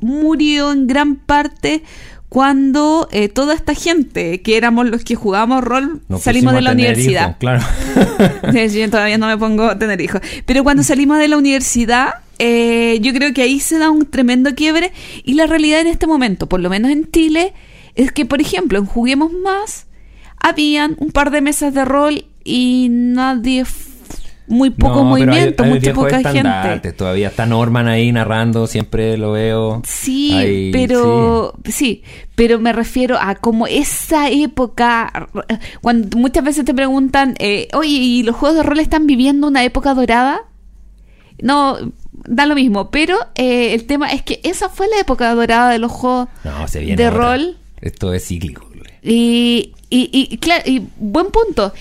murió 0.00 0.70
en 0.72 0.86
gran 0.86 1.16
parte 1.16 1.82
cuando 2.28 3.08
eh, 3.12 3.28
toda 3.28 3.54
esta 3.54 3.74
gente, 3.74 4.42
que 4.42 4.56
éramos 4.56 4.86
los 4.90 5.04
que 5.04 5.14
jugábamos 5.14 5.62
rol, 5.62 6.00
Nos 6.08 6.22
salimos 6.22 6.52
de 6.52 6.62
la 6.62 6.72
universidad. 6.72 7.36
claro. 7.38 7.62
Yo 8.52 8.90
todavía 8.90 9.18
no 9.18 9.28
me 9.28 9.38
pongo 9.38 9.64
a 9.64 9.78
tener 9.78 10.00
hijos. 10.00 10.20
Pero 10.44 10.64
cuando 10.64 10.82
salimos 10.82 11.18
de 11.18 11.28
la 11.28 11.36
universidad, 11.38 12.14
eh, 12.38 12.98
yo 13.00 13.12
creo 13.12 13.32
que 13.34 13.42
ahí 13.42 13.60
se 13.60 13.78
da 13.78 13.90
un 13.90 14.06
tremendo 14.06 14.54
quiebre. 14.54 14.92
Y 15.24 15.34
la 15.34 15.46
realidad 15.46 15.80
en 15.80 15.86
este 15.88 16.06
momento, 16.06 16.48
por 16.48 16.60
lo 16.60 16.70
menos 16.70 16.90
en 16.90 17.10
Chile, 17.10 17.52
es 17.94 18.12
que, 18.12 18.26
por 18.26 18.40
ejemplo, 18.40 18.78
en 18.78 18.86
Juguemos 18.86 19.32
Más, 19.32 19.86
habían 20.40 20.96
un 20.98 21.10
par 21.10 21.30
de 21.30 21.40
mesas 21.40 21.72
de 21.74 21.84
rol 21.84 22.24
y 22.44 22.88
nadie, 22.90 23.64
muy 24.46 24.68
poco 24.68 25.02
No, 25.04 25.14
pero 25.14 25.32
hay- 25.32 25.38
movimiento, 25.38 25.62
hay 25.62 25.70
mucha 25.70 25.94
poca 25.94 26.20
gente. 26.30 26.92
Todavía 26.92 27.28
está 27.28 27.46
Norman 27.46 27.88
ahí 27.88 28.12
narrando, 28.12 28.66
siempre 28.66 29.16
lo 29.16 29.32
veo. 29.32 29.80
Sí, 29.86 30.32
Ahí, 30.34 30.70
pero 30.70 31.54
sí. 31.64 32.02
pero 32.34 32.60
me 32.60 32.74
refiero 32.74 33.16
a 33.18 33.36
como 33.36 33.66
esa 33.66 34.28
época, 34.28 35.28
cuando 35.80 36.18
muchas 36.18 36.44
veces 36.44 36.66
te 36.66 36.74
preguntan, 36.74 37.36
eh, 37.38 37.68
oye, 37.72 37.88
¿y 37.88 38.22
los 38.22 38.36
juegos 38.36 38.58
de 38.58 38.64
rol 38.64 38.80
están 38.80 39.06
viviendo 39.06 39.46
una 39.48 39.64
época 39.64 39.94
dorada? 39.94 40.42
No, 41.42 41.76
da 42.26 42.46
lo 42.46 42.54
mismo, 42.54 42.90
pero 42.90 43.16
eh, 43.34 43.74
el 43.74 43.84
tema 43.86 44.12
es 44.12 44.22
que 44.22 44.40
esa 44.44 44.68
fue 44.68 44.88
la 44.88 44.98
época 45.00 45.34
dorada 45.34 45.70
de 45.70 45.78
los 45.78 45.90
juegos 45.92 46.28
No, 46.44 46.66
se 46.68 46.80
viene 46.80 46.96
de 46.96 47.08
otra. 47.08 47.18
rol. 47.36 47.56
Esto 47.80 48.12
es 48.14 48.26
cíclico. 48.26 48.66
Y, 49.02 49.72
y, 49.90 50.08
y, 50.30 50.38
claro, 50.38 50.62
y 50.66 50.82
buen 50.96 51.26
punto. 51.26 51.72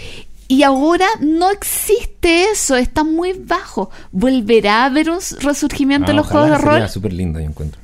Y 0.50 0.64
ahora 0.64 1.08
no 1.22 1.50
existe 1.52 2.46
eso, 2.52 2.76
está 2.76 3.04
muy 3.06 3.34
bajo. 3.34 3.90
¿Volverá 4.12 4.82
a 4.84 4.86
haber 4.86 5.10
un 5.10 5.20
resurgimiento 5.40 6.08
de 6.08 6.14
Ah, 6.14 6.16
los 6.18 6.28
juegos 6.28 6.50
de 6.50 6.58
sería 6.58 6.80
rol? 6.80 6.90
súper 6.90 7.14
lindo, 7.14 7.40
yo 7.40 7.46
encuentro. 7.46 7.80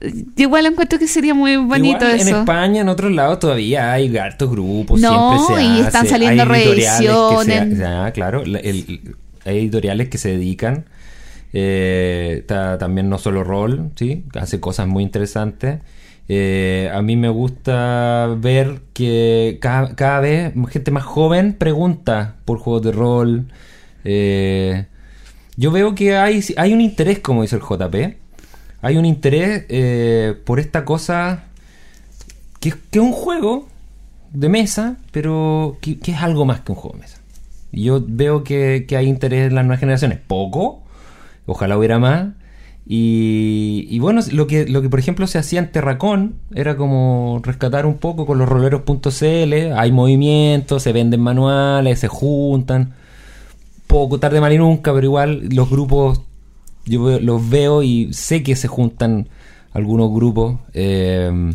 Yo 0.00 0.10
igual 0.44 0.66
encuentro 0.66 0.98
que 0.98 1.08
sería 1.08 1.34
muy 1.34 1.56
bonito 1.56 2.04
Igual, 2.04 2.20
eso. 2.20 2.28
En 2.28 2.36
España, 2.36 2.80
en 2.82 2.88
otros 2.88 3.10
lados, 3.12 3.40
todavía 3.40 3.92
hay 3.92 4.16
hartos 4.16 4.50
grupos. 4.50 5.00
No, 5.00 5.38
siempre 5.46 5.56
se 5.56 5.64
y 5.70 5.80
están 5.80 6.06
saliendo 6.06 6.44
reediciones. 6.44 7.80
ah, 7.84 8.10
claro. 8.12 8.42
el- 8.42 9.16
hay 9.46 9.58
editoriales 9.58 10.08
que 10.08 10.18
se 10.18 10.30
dedican. 10.30 10.86
eh, 11.52 12.44
ta- 12.46 12.76
también 12.78 13.08
no 13.08 13.18
solo 13.18 13.42
rol, 13.44 13.90
¿sí? 13.96 14.24
Hace 14.34 14.60
cosas 14.60 14.86
muy 14.88 15.02
interesantes. 15.02 15.80
Eh, 16.28 16.90
a 16.92 17.00
mí 17.02 17.16
me 17.16 17.28
gusta 17.30 18.28
ver 18.38 18.82
que 18.92 19.58
cada, 19.60 20.20
vez 20.20 20.52
gente 20.70 20.90
más 20.90 21.04
joven 21.04 21.54
pregunta 21.54 22.36
por 22.44 22.58
juegos 22.58 22.82
de 22.82 22.92
rol. 22.92 23.46
Eh, 24.04 24.86
yo 25.56 25.70
veo 25.70 25.94
que 25.94 26.16
hay, 26.16 26.42
hay 26.56 26.72
un 26.74 26.80
interés, 26.80 27.20
como 27.20 27.42
dice 27.42 27.56
el 27.56 27.62
JP. 27.62 28.16
Hay 28.82 28.96
un 28.98 29.06
interés 29.06 29.64
por 30.44 30.60
esta 30.60 30.84
cosa 30.84 31.44
que, 32.60 32.70
que 32.90 32.98
es 32.98 33.04
un 33.04 33.12
juego 33.12 33.66
de 34.32 34.48
mesa, 34.48 34.96
pero 35.12 35.78
que 35.80 35.98
es 36.04 36.18
algo 36.22 36.44
más 36.44 36.60
que 36.60 36.72
un 36.72 36.76
juego 36.76 36.96
de 36.96 37.02
mesa. 37.02 37.15
Yo 37.82 38.02
veo 38.06 38.42
que, 38.42 38.86
que 38.88 38.96
hay 38.96 39.06
interés 39.06 39.48
en 39.48 39.54
las 39.54 39.64
nuevas 39.64 39.80
generaciones. 39.80 40.18
Poco, 40.26 40.82
ojalá 41.46 41.76
hubiera 41.78 41.98
más. 41.98 42.28
Y, 42.88 43.86
y 43.90 43.98
bueno, 43.98 44.20
lo 44.32 44.46
que, 44.46 44.66
lo 44.66 44.80
que 44.80 44.88
por 44.88 45.00
ejemplo 45.00 45.26
se 45.26 45.38
hacía 45.38 45.58
en 45.58 45.72
Terracón 45.72 46.36
era 46.54 46.76
como 46.76 47.40
rescatar 47.42 47.84
un 47.84 47.98
poco 47.98 48.26
con 48.26 48.38
los 48.38 48.48
roleros.cl. 48.48 49.72
Hay 49.76 49.92
movimientos, 49.92 50.82
se 50.82 50.92
venden 50.92 51.20
manuales, 51.20 51.98
se 51.98 52.08
juntan. 52.08 52.94
Poco 53.86 54.18
tarde 54.18 54.40
mal 54.40 54.52
y 54.52 54.58
nunca, 54.58 54.92
pero 54.92 55.04
igual 55.04 55.48
los 55.50 55.68
grupos 55.70 56.22
yo 56.86 57.18
los 57.20 57.50
veo 57.50 57.82
y 57.82 58.12
sé 58.12 58.42
que 58.42 58.56
se 58.56 58.68
juntan 58.68 59.28
algunos 59.72 60.12
grupos, 60.12 60.58
eh, 60.72 61.54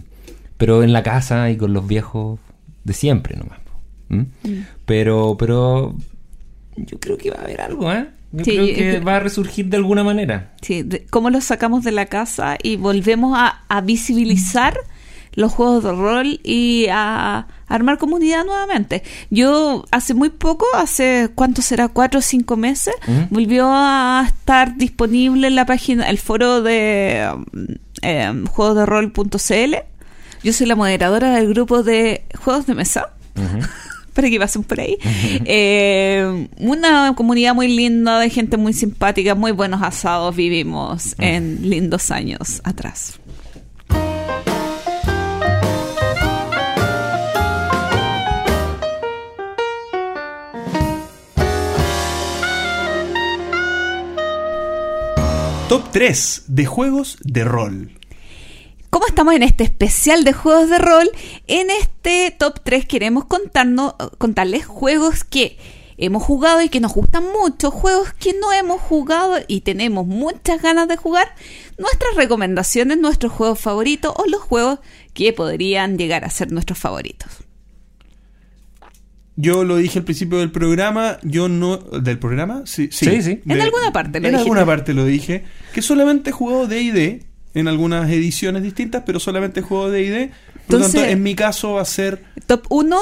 pero 0.57 0.83
en 0.83 0.93
la 0.93 1.03
casa 1.03 1.49
y 1.49 1.57
con 1.57 1.73
los 1.73 1.87
viejos 1.87 2.39
de 2.83 2.93
siempre 2.93 3.37
nomás. 3.37 3.59
¿m? 4.09 4.27
Pero, 4.85 5.37
pero 5.39 5.95
yo 6.85 6.99
creo 6.99 7.17
que 7.17 7.31
va 7.31 7.37
a 7.37 7.43
haber 7.43 7.61
algo, 7.61 7.91
¿eh? 7.91 8.07
Yo 8.33 8.45
Sí, 8.45 8.51
creo 8.51 8.65
que 8.67 8.99
va 8.99 9.17
a 9.17 9.19
resurgir 9.19 9.67
de 9.67 9.77
alguna 9.77 10.03
manera. 10.03 10.53
Sí, 10.61 10.87
cómo 11.09 11.29
los 11.29 11.43
sacamos 11.43 11.83
de 11.83 11.91
la 11.91 12.05
casa 12.05 12.57
y 12.61 12.77
volvemos 12.77 13.37
a, 13.37 13.63
a 13.67 13.81
visibilizar 13.81 14.77
los 15.33 15.51
juegos 15.51 15.83
de 15.83 15.91
rol 15.91 16.39
y 16.43 16.87
a 16.91 17.47
armar 17.67 17.97
comunidad 17.97 18.45
nuevamente. 18.45 19.03
Yo 19.29 19.85
hace 19.91 20.13
muy 20.13 20.29
poco, 20.29 20.65
hace 20.75 21.29
cuánto 21.35 21.61
será, 21.61 21.87
cuatro 21.87 22.19
o 22.19 22.21
cinco 22.21 22.57
meses, 22.57 22.93
volvió 23.29 23.67
a 23.69 24.25
estar 24.27 24.75
disponible 24.77 25.47
en 25.47 25.55
la 25.55 25.65
página, 25.65 26.09
el 26.09 26.17
foro 26.17 26.61
de 26.61 27.29
um, 27.33 27.65
em, 28.01 28.45
juegos 28.45 28.75
de 28.75 28.85
rol.cl. 28.85 29.75
Yo 30.43 30.53
soy 30.53 30.67
la 30.67 30.75
moderadora 30.75 31.35
del 31.35 31.47
grupo 31.49 31.83
de 31.83 32.23
juegos 32.35 32.65
de 32.65 32.73
mesa 32.75 33.13
Ujú. 33.35 33.65
Para 34.13 34.29
que 34.29 34.39
pasen 34.39 34.63
por 34.63 34.79
ahí. 34.79 34.97
Eh, 35.45 36.47
una 36.57 37.13
comunidad 37.15 37.55
muy 37.55 37.67
linda, 37.67 38.19
de 38.19 38.29
gente 38.29 38.57
muy 38.57 38.73
simpática, 38.73 39.35
muy 39.35 39.51
buenos 39.51 39.81
asados 39.81 40.35
vivimos 40.35 41.15
en 41.19 41.69
lindos 41.69 42.11
años 42.11 42.61
atrás. 42.63 43.19
Top 55.71 55.83
3 55.93 56.43
de 56.47 56.65
juegos 56.65 57.17
de 57.23 57.45
rol. 57.45 58.00
Como 58.91 59.07
estamos 59.07 59.33
en 59.33 59.41
este 59.41 59.63
especial 59.63 60.25
de 60.25 60.33
juegos 60.33 60.69
de 60.69 60.77
rol, 60.77 61.09
en 61.47 61.69
este 61.69 62.35
top 62.37 62.59
3 62.61 62.85
queremos 62.85 63.23
contarnos, 63.23 63.95
contarles 64.17 64.65
juegos 64.65 65.23
que 65.23 65.57
hemos 65.95 66.21
jugado 66.21 66.61
y 66.61 66.67
que 66.67 66.81
nos 66.81 66.93
gustan 66.93 67.23
mucho, 67.31 67.71
juegos 67.71 68.11
que 68.13 68.33
no 68.33 68.51
hemos 68.51 68.81
jugado 68.81 69.37
y 69.47 69.61
tenemos 69.61 70.05
muchas 70.05 70.61
ganas 70.61 70.89
de 70.89 70.97
jugar, 70.97 71.33
nuestras 71.77 72.15
recomendaciones, 72.17 72.97
nuestros 72.97 73.31
juegos 73.31 73.59
favoritos 73.61 74.13
o 74.17 74.25
los 74.27 74.41
juegos 74.41 74.79
que 75.13 75.31
podrían 75.31 75.97
llegar 75.97 76.25
a 76.25 76.29
ser 76.29 76.51
nuestros 76.51 76.77
favoritos. 76.77 77.29
Yo 79.37 79.63
lo 79.63 79.77
dije 79.77 79.99
al 79.99 80.05
principio 80.05 80.39
del 80.39 80.51
programa, 80.51 81.17
yo 81.23 81.47
no... 81.47 81.77
¿Del 81.77 82.19
programa? 82.19 82.63
Sí, 82.65 82.89
sí. 82.91 83.05
Sí, 83.05 83.21
sí. 83.21 83.41
En 83.47 83.61
alguna 83.61 83.93
parte 83.93 84.19
lo 84.19 84.27
En 84.27 84.33
dijiste. 84.33 84.41
alguna 84.41 84.65
parte 84.65 84.93
lo 84.93 85.05
dije. 85.05 85.45
Que 85.73 85.81
solamente 85.81 86.31
he 86.31 86.33
jugado 86.33 86.67
D&D 86.67 87.30
en 87.53 87.67
algunas 87.67 88.09
ediciones 88.09 88.63
distintas, 88.63 89.03
pero 89.05 89.19
solamente 89.19 89.59
he 89.59 89.63
jugado 89.63 89.91
D&D. 89.91 90.31
Por 90.67 90.79
lo 90.79 90.85
tanto, 90.85 90.97
Entonces- 90.97 91.07
en 91.13 91.23
mi 91.23 91.35
caso 91.35 91.73
va 91.73 91.81
a 91.81 91.85
ser... 91.85 92.23
Top 92.47 92.65
1, 92.69 92.97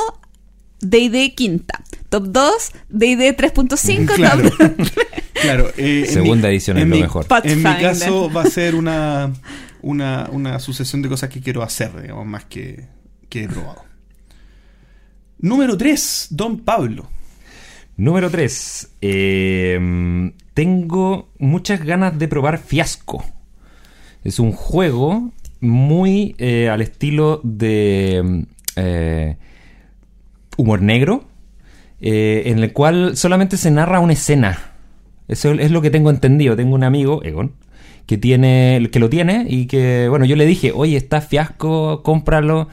D&D 0.81 1.33
quinta. 1.35 1.83
Top 2.09 2.25
2, 2.27 2.71
D&D 2.89 3.37
3.5. 3.37 4.15
Claro. 4.15 4.49
Top... 4.49 4.71
claro 5.41 5.69
eh, 5.77 6.07
Segunda 6.09 6.47
mi- 6.47 6.53
edición 6.55 6.77
es 6.77 6.87
lo 6.87 6.95
mi- 6.95 7.01
mejor. 7.01 7.25
En 7.43 7.57
mi 7.57 7.63
caso 7.63 8.31
va 8.31 8.43
a 8.43 8.45
ser 8.49 8.75
una, 8.75 9.31
una, 9.81 10.27
una 10.31 10.59
sucesión 10.59 11.01
de 11.01 11.09
cosas 11.09 11.29
que 11.29 11.41
quiero 11.41 11.61
hacer, 11.61 12.01
digamos, 12.01 12.25
más 12.25 12.45
que, 12.45 12.87
que 13.29 13.43
he 13.43 13.47
probado. 13.47 13.83
Número 15.39 15.77
3, 15.77 16.27
Don 16.31 16.59
Pablo. 16.59 17.07
Número 17.97 18.29
3. 18.29 18.89
tengo 20.53 21.29
muchas 21.37 21.83
ganas 21.83 22.17
de 22.17 22.27
probar 22.27 22.57
Fiasco. 22.57 23.23
Es 24.29 24.37
un 24.37 24.51
juego 24.51 25.31
muy 25.59 26.35
eh, 26.37 26.69
al 26.69 26.81
estilo 26.81 27.41
de 27.43 28.45
eh, 28.75 29.37
humor 30.55 30.83
negro, 30.83 31.23
eh, 31.99 32.43
en 32.45 32.59
el 32.59 32.71
cual 32.71 33.17
solamente 33.17 33.57
se 33.57 33.71
narra 33.71 33.99
una 33.99 34.13
escena. 34.13 34.73
Eso 35.27 35.53
es 35.53 35.71
lo 35.71 35.81
que 35.81 35.89
tengo 35.89 36.11
entendido. 36.11 36.55
Tengo 36.55 36.75
un 36.75 36.83
amigo, 36.83 37.23
Egon, 37.23 37.53
que 38.05 38.19
tiene, 38.19 38.87
que 38.91 38.99
lo 38.99 39.09
tiene 39.09 39.47
y 39.49 39.65
que, 39.65 40.05
bueno, 40.09 40.25
yo 40.25 40.35
le 40.35 40.45
dije, 40.45 40.73
oye, 40.75 40.95
está 40.95 41.21
Fiasco, 41.21 42.03
cómpralo 42.03 42.67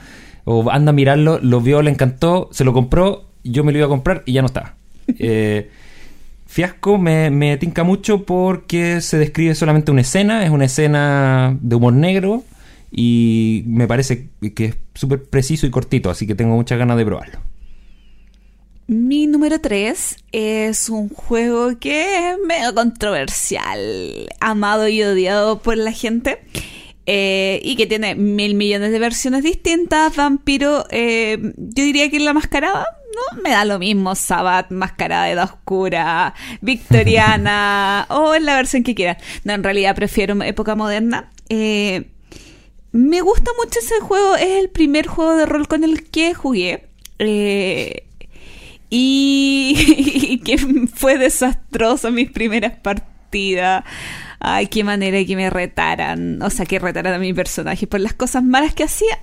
o 0.45 0.70
anda 0.70 0.91
a 0.91 0.93
mirarlo, 0.93 1.39
lo 1.41 1.62
vio, 1.62 1.81
le 1.81 1.91
encantó, 1.91 2.51
se 2.53 2.65
lo 2.65 2.74
compró, 2.74 3.31
yo 3.45 3.65
me 3.65 3.73
lo 3.73 3.78
iba 3.78 3.87
a 3.87 3.89
comprar 3.89 4.24
y 4.27 4.35
ya 4.35 4.43
no 4.43 4.49
estaba. 4.49 4.74
Eh, 5.19 5.70
Fiasco 6.47 6.97
me, 6.97 7.31
me 7.31 7.56
tinca 7.56 7.85
mucho 7.85 8.24
porque 8.24 9.01
se 9.01 9.18
describe 9.18 9.55
solamente 9.55 9.90
una 9.90 10.01
escena, 10.01 10.44
es 10.44 10.51
una 10.51 10.64
escena 10.64 11.56
de 11.60 11.77
humor 11.77 11.93
negro 11.93 12.44
y 12.90 13.64
me 13.66 13.86
parece 13.86 14.28
que 14.55 14.64
es 14.66 14.77
súper 14.94 15.24
preciso 15.24 15.66
y 15.66 15.70
cortito, 15.70 16.09
así 16.09 16.27
que 16.27 16.35
tengo 16.35 16.55
muchas 16.55 16.78
ganas 16.78 16.97
de 16.97 17.05
probarlo. 17.05 17.40
Mi 18.89 19.27
número 19.27 19.60
3 19.60 20.16
es 20.31 20.89
un 20.89 21.09
juego 21.09 21.77
que 21.81 22.31
es 22.31 22.39
medio 22.47 22.73
controversial, 22.73 24.28
amado 24.39 24.86
y 24.86 25.02
odiado 25.02 25.59
por 25.59 25.77
la 25.77 25.90
gente. 25.90 26.39
Eh, 27.07 27.61
y 27.62 27.77
que 27.77 27.87
tiene 27.87 28.16
mil 28.16 28.55
millones 28.55 28.91
de 28.91 28.99
versiones 28.99 29.45
distintas. 29.45 30.15
Vampiro, 30.16 30.85
eh, 30.91 31.39
yo 31.57 31.85
diría 31.85 32.11
que 32.11 32.19
la 32.19 32.33
mascarada, 32.33 32.85
¿no? 33.15 33.43
Me 33.43 33.51
da 33.51 33.65
lo 33.65 33.78
mismo. 33.78 34.15
Sabbath, 34.16 34.70
mascarada 34.70 35.27
de 35.27 35.33
edad 35.33 35.45
oscura, 35.45 36.35
victoriana, 36.61 38.07
o 38.11 38.37
la 38.39 38.57
versión 38.57 38.83
que 38.83 38.95
quieran. 38.95 39.16
No, 39.45 39.55
en 39.55 39.62
realidad 39.62 39.95
prefiero 39.95 40.41
época 40.43 40.74
moderna. 40.74 41.31
Eh, 41.49 42.11
me 42.91 43.20
gusta 43.20 43.53
mucho 43.57 43.78
ese 43.78 44.01
juego. 44.01 44.35
Es 44.35 44.62
el 44.62 44.70
primer 44.70 45.07
juego 45.07 45.37
de 45.37 45.47
rol 45.47 45.69
con 45.69 45.85
el 45.85 46.11
que 46.11 46.35
jugué. 46.35 46.89
Eh, 47.20 48.05
y, 48.91 49.77
y 50.28 50.39
que 50.41 50.59
fue 50.93 51.19
desastroso 51.19 52.11
mis 52.11 52.31
primeras 52.31 52.73
partidas. 52.78 53.85
Ay, 54.38 54.66
qué 54.68 54.84
manera 54.84 55.16
de 55.16 55.26
que 55.26 55.36
me 55.36 55.50
retaran. 55.50 56.40
O 56.42 56.50
sea, 56.50 56.66
que 56.66 56.78
retaran 56.78 57.14
a 57.14 57.18
mi 57.18 57.32
personaje 57.32 57.86
por 57.86 58.00
las 58.00 58.14
cosas 58.14 58.42
malas 58.42 58.74
que 58.74 58.84
hacía. 58.84 59.18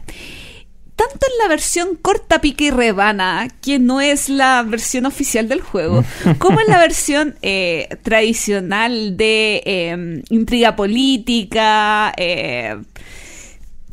Tanto 0.95 1.25
en 1.25 1.37
la 1.39 1.47
versión 1.47 1.95
corta, 1.95 2.39
pica 2.39 2.65
y 2.65 2.71
rebana, 2.71 3.47
que 3.61 3.79
no 3.79 3.99
es 3.99 4.29
la 4.29 4.63
versión 4.63 5.05
oficial 5.05 5.49
del 5.49 5.61
juego, 5.61 6.03
como 6.37 6.61
en 6.61 6.67
la 6.67 6.77
versión 6.77 7.35
eh, 7.41 7.89
tradicional 8.03 9.17
de 9.17 9.63
eh, 9.65 10.23
intriga 10.29 10.75
política, 10.75 12.13
eh, 12.15 12.75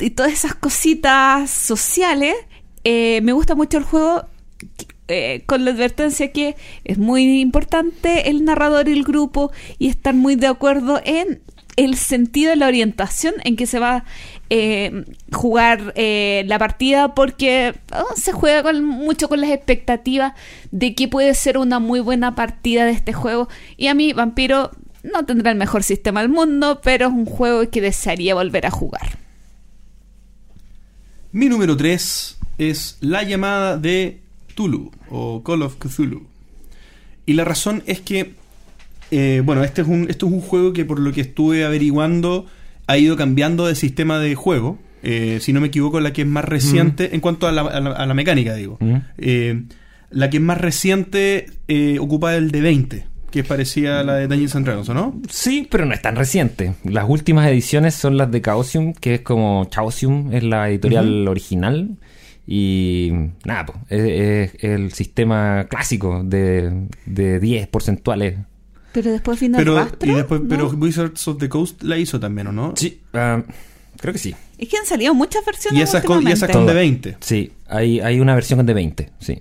y 0.00 0.10
todas 0.10 0.32
esas 0.32 0.54
cositas 0.54 1.50
sociales, 1.50 2.34
eh, 2.84 3.20
me 3.22 3.32
gusta 3.32 3.54
mucho 3.54 3.78
el 3.78 3.84
juego 3.84 4.24
eh, 5.10 5.42
con 5.46 5.64
la 5.64 5.72
advertencia 5.72 6.32
que 6.32 6.56
es 6.84 6.98
muy 6.98 7.40
importante 7.40 8.30
el 8.30 8.44
narrador 8.44 8.88
y 8.88 8.92
el 8.92 9.04
grupo 9.04 9.52
y 9.78 9.88
estar 9.88 10.14
muy 10.14 10.36
de 10.36 10.46
acuerdo 10.46 11.00
en 11.04 11.42
el 11.76 11.96
sentido 11.96 12.50
de 12.50 12.56
la 12.56 12.66
orientación 12.66 13.34
en 13.44 13.56
que 13.56 13.66
se 13.66 13.78
va 13.78 13.96
a 13.96 14.04
eh, 14.50 15.04
jugar 15.32 15.92
eh, 15.96 16.44
la 16.46 16.58
partida 16.58 17.14
porque 17.14 17.74
oh, 17.92 18.14
se 18.16 18.32
juega 18.32 18.72
mucho 18.72 19.28
con 19.28 19.40
las 19.40 19.50
expectativas 19.50 20.34
de 20.70 20.94
que 20.94 21.08
puede 21.08 21.34
ser 21.34 21.58
una 21.58 21.78
muy 21.78 22.00
buena 22.00 22.34
partida 22.34 22.84
de 22.84 22.92
este 22.92 23.12
juego. 23.12 23.48
Y 23.76 23.86
a 23.86 23.94
mí 23.94 24.12
Vampiro 24.12 24.70
no 25.02 25.24
tendrá 25.24 25.50
el 25.50 25.56
mejor 25.56 25.82
sistema 25.82 26.20
del 26.20 26.28
mundo 26.28 26.80
pero 26.82 27.06
es 27.06 27.12
un 27.12 27.26
juego 27.26 27.68
que 27.70 27.80
desearía 27.80 28.34
volver 28.34 28.66
a 28.66 28.70
jugar. 28.70 29.18
Mi 31.32 31.48
número 31.48 31.76
3 31.76 32.38
es 32.58 32.98
La 33.00 33.22
llamada 33.22 33.78
de 33.78 34.20
O 35.10 35.42
Call 35.44 35.62
of 35.62 35.76
Cthulhu. 35.78 36.26
Y 37.26 37.34
la 37.34 37.44
razón 37.44 37.82
es 37.86 38.00
que, 38.00 38.32
eh, 39.10 39.42
bueno, 39.44 39.62
este 39.64 39.82
es 39.82 39.88
un, 39.88 40.06
esto 40.10 40.26
es 40.26 40.32
un 40.32 40.40
juego 40.40 40.72
que 40.72 40.84
por 40.84 40.98
lo 40.98 41.12
que 41.12 41.20
estuve 41.20 41.64
averiguando 41.64 42.46
ha 42.86 42.98
ido 42.98 43.16
cambiando 43.16 43.66
de 43.66 43.74
sistema 43.74 44.18
de 44.18 44.34
juego. 44.34 44.78
eh, 45.02 45.38
si 45.40 45.54
no 45.54 45.60
me 45.62 45.68
equivoco, 45.68 45.98
la 46.00 46.12
que 46.12 46.22
es 46.22 46.28
más 46.28 46.44
reciente, 46.44 47.14
en 47.14 47.20
cuanto 47.22 47.46
a 47.46 47.52
la, 47.52 47.62
a 47.62 47.80
la- 47.80 47.92
a 47.92 48.04
la 48.04 48.12
mecánica, 48.14 48.54
digo. 48.54 48.76
Mm. 48.80 48.96
Eh, 49.16 49.62
la 50.10 50.28
que 50.28 50.36
es 50.36 50.42
más 50.42 50.58
reciente 50.60 51.46
eh, 51.68 51.98
ocupa 52.00 52.36
el 52.36 52.50
de 52.50 52.60
20, 52.60 53.06
que 53.30 53.40
es 53.40 53.46
parecida 53.46 54.00
a 54.00 54.04
la 54.04 54.16
de 54.16 54.26
Dungeons 54.28 54.56
and 54.56 54.66
Dragons, 54.66 54.88
¿o 54.90 54.94
no? 54.94 55.18
Sí, 55.30 55.66
pero 55.70 55.86
no 55.86 55.94
es 55.94 56.02
tan 56.02 56.16
reciente. 56.16 56.74
Las 56.84 57.08
últimas 57.08 57.46
ediciones 57.48 57.94
son 57.94 58.18
las 58.18 58.30
de 58.30 58.42
Chaosium, 58.42 58.92
que 58.92 59.14
es 59.14 59.20
como 59.22 59.64
Chaosium, 59.70 60.34
es 60.34 60.42
la 60.42 60.68
editorial 60.68 61.26
original. 61.28 61.96
Y 62.52 63.12
nada, 63.44 63.64
pues, 63.66 63.78
es, 63.90 64.54
es 64.56 64.64
el 64.64 64.90
sistema 64.92 65.66
clásico 65.70 66.24
de, 66.24 66.88
de 67.06 67.38
10 67.38 67.68
porcentuales. 67.68 68.38
Pero 68.90 69.12
después 69.12 69.38
vino 69.38 69.56
Pero, 69.56 69.76
rastro. 69.76 70.10
y 70.10 70.14
después, 70.16 70.40
¿no? 70.40 70.48
pero 70.48 70.68
Wizards 70.70 71.28
of 71.28 71.38
the 71.38 71.48
Coast 71.48 71.80
la 71.84 71.96
hizo 71.96 72.18
también, 72.18 72.48
¿o 72.48 72.52
no? 72.52 72.74
Sí, 72.74 73.02
ah, 73.14 73.40
creo 73.98 74.12
que 74.12 74.18
sí. 74.18 74.34
Es 74.58 74.68
que 74.68 74.78
han 74.78 74.84
salido 74.84 75.14
muchas 75.14 75.44
versiones 75.46 75.78
Y 75.78 75.82
esas 75.82 76.02
con, 76.02 76.26
y 76.26 76.32
esas 76.32 76.50
con 76.50 76.66
de 76.66 76.74
20. 76.74 77.18
Sí, 77.20 77.52
hay, 77.68 78.00
hay 78.00 78.18
una 78.18 78.34
versión 78.34 78.66
de 78.66 78.74
20, 78.74 79.10
sí. 79.20 79.38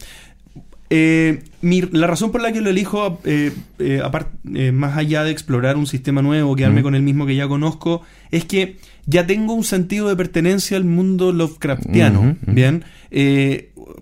Eh, 0.91 1.44
mi- 1.61 1.82
la 1.91 2.07
razón 2.07 2.32
por 2.32 2.41
la 2.41 2.52
que 2.52 2.61
lo 2.61 2.70
elijo, 2.72 3.20
eh, 3.24 3.52
eh, 3.78 4.02
apart- 4.03 4.30
eh, 4.56 4.72
más 4.72 4.98
allá 4.98 5.24
de 5.24 5.32
explorar 5.32 5.78
un 5.78 5.86
sistema 5.86 6.22
nuevo, 6.22 6.56
quedarme 6.56 6.82
Mm. 6.82 6.84
con 6.84 6.95
el 6.95 7.03
mismo 7.03 7.26
que 7.28 7.36
ya 7.36 7.48
conozco, 7.48 8.02
es 8.32 8.45
que 8.45 8.78
ya 9.06 9.28
tengo 9.28 9.53
un 9.53 9.64
sentido 9.64 10.10
de 10.10 10.16
pertenencia 10.16 10.78
al 10.78 10.86
mundo 10.86 11.32
Lovecraftiano. 11.32 12.38
Bien, 12.48 12.84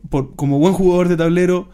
por- 0.09 0.35
como 0.35 0.59
buen 0.59 0.73
jugador 0.73 1.09
de 1.09 1.17
tablero 1.17 1.69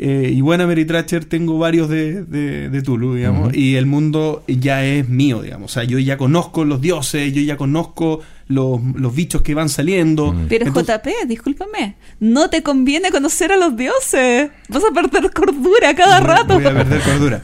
eh, 0.00 0.30
y 0.32 0.40
buen 0.42 0.60
Ameritracher, 0.60 1.24
tengo 1.24 1.58
varios 1.58 1.88
de, 1.88 2.22
de, 2.24 2.68
de 2.70 2.82
Tulu, 2.82 3.14
digamos, 3.16 3.52
y 3.56 3.74
el 3.74 3.84
mundo 3.86 4.44
ya 4.46 4.84
es 4.84 5.08
mío, 5.08 5.42
digamos. 5.42 5.72
O 5.72 5.74
sea, 5.74 5.82
yo 5.84 5.98
ya 5.98 6.16
conozco 6.16 6.64
los 6.64 6.80
dioses, 6.80 7.32
yo 7.32 7.42
ya 7.42 7.56
conozco 7.56 8.20
los, 8.48 8.80
los 8.94 9.14
bichos 9.14 9.42
que 9.42 9.54
van 9.54 9.68
saliendo. 9.68 10.32
Mm. 10.32 10.46
Pero 10.48 10.66
Entonces- 10.66 10.96
JP, 10.96 11.26
discúlpame, 11.28 11.94
no 12.20 12.50
te 12.50 12.62
conviene 12.62 13.10
conocer 13.10 13.52
a 13.52 13.56
los 13.56 13.76
dioses. 13.76 14.50
Vas 14.68 14.82
a 14.84 14.92
perder 14.92 15.30
cordura 15.32 15.94
cada 15.94 16.20
Voy- 16.20 16.26
rato. 16.28 16.54
Voy 16.54 16.66
a 16.66 16.72
perder 16.74 17.00
cordura. 17.02 17.42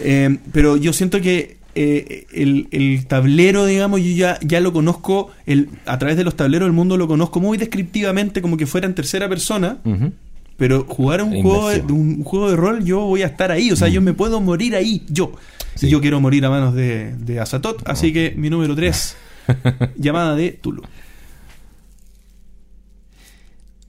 Eh, 0.00 0.38
pero 0.52 0.76
yo 0.76 0.92
siento 0.92 1.20
que 1.20 1.56
eh, 1.76 2.26
el, 2.32 2.68
el 2.70 3.06
tablero, 3.06 3.66
digamos, 3.66 4.00
yo 4.00 4.14
ya, 4.14 4.38
ya 4.42 4.60
lo 4.60 4.72
conozco, 4.72 5.30
el, 5.46 5.68
a 5.86 5.98
través 5.98 6.16
de 6.16 6.24
los 6.24 6.36
tableros 6.36 6.66
del 6.66 6.72
mundo 6.72 6.96
lo 6.96 7.08
conozco 7.08 7.40
muy 7.40 7.58
descriptivamente, 7.58 8.40
como 8.42 8.56
que 8.56 8.66
fuera 8.66 8.86
en 8.86 8.94
tercera 8.94 9.28
persona. 9.28 9.78
Pero 10.56 10.84
jugar 10.88 11.18
a 11.20 11.24
un 11.24 11.42
juego, 11.42 11.68
de, 11.70 11.80
un 11.92 12.22
juego 12.22 12.48
de 12.50 12.56
rol, 12.56 12.84
yo 12.84 13.00
voy 13.00 13.22
a 13.22 13.26
estar 13.26 13.50
ahí. 13.50 13.72
O 13.72 13.76
sea, 13.76 13.88
yo 13.88 14.00
me 14.00 14.12
puedo 14.14 14.40
morir 14.40 14.76
ahí, 14.76 15.02
yo. 15.08 15.32
Sí. 15.74 15.88
Y 15.88 15.90
yo 15.90 16.00
quiero 16.00 16.20
morir 16.20 16.44
a 16.46 16.50
manos 16.50 16.74
de, 16.74 17.12
de 17.16 17.40
Azatoth. 17.40 17.82
Así 17.88 18.12
que 18.12 18.32
mi 18.36 18.50
número 18.50 18.76
3, 18.76 19.16
llamada 19.96 20.34
de 20.34 20.52
Tulu. 20.52 20.82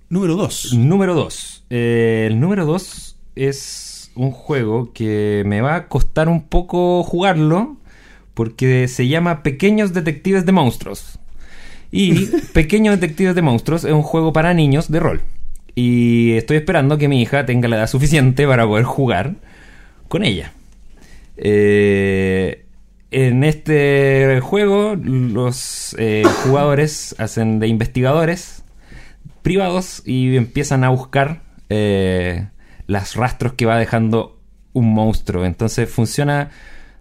Número 0.10 0.36
2. 0.36 0.74
Número 0.74 1.16
2. 1.16 1.66
el 1.70 2.40
número 2.40 2.66
2 2.66 3.16
es 3.36 4.12
un 4.16 4.32
juego 4.32 4.94
que 4.94 5.44
me 5.46 5.62
va 5.62 5.76
a 5.76 5.88
costar 5.88 6.30
un 6.30 6.44
poco 6.44 7.04
jugarlo 7.04 7.78
porque 8.34 8.88
se 8.88 9.08
llama 9.08 9.44
Pequeños 9.44 9.94
Detectives 9.94 10.46
de 10.46 10.52
Monstruos. 10.52 11.20
Y 11.92 12.26
Pequeños 12.54 13.00
Detectives 13.00 13.36
de 13.36 13.42
Monstruos 13.42 13.84
es 13.84 13.92
un 13.92 14.04
juego 14.04 14.34
para 14.34 14.54
niños 14.54 14.92
de 14.92 15.00
rol. 15.00 15.22
Y 15.74 16.34
estoy 16.34 16.58
esperando 16.58 16.98
que 16.98 17.08
mi 17.08 17.22
hija 17.22 17.46
tenga 17.46 17.68
la 17.68 17.78
edad 17.78 17.88
suficiente 17.88 18.48
para 18.48 18.66
poder 18.66 18.86
jugar 18.86 19.36
con 20.08 20.24
ella. 20.24 20.54
Eh, 21.38 22.65
en 23.12 23.44
este 23.44 24.40
juego 24.42 24.96
los 24.96 25.96
eh, 26.00 26.24
jugadores 26.44 27.16
hacen 27.18 27.60
de 27.60 27.68
investigadores 27.68 28.64
privados 29.42 30.02
y 30.06 30.36
empiezan 30.36 30.84
a 30.84 30.90
buscar 30.90 31.44
eh, 31.70 32.48
las 32.88 33.16
rastros 33.16 33.54
que 33.54 33.66
va 33.66 33.78
dejando 33.78 34.40
un 34.74 34.94
monstruo. 34.94 35.46
Entonces 35.46 35.90
funciona 35.90 36.50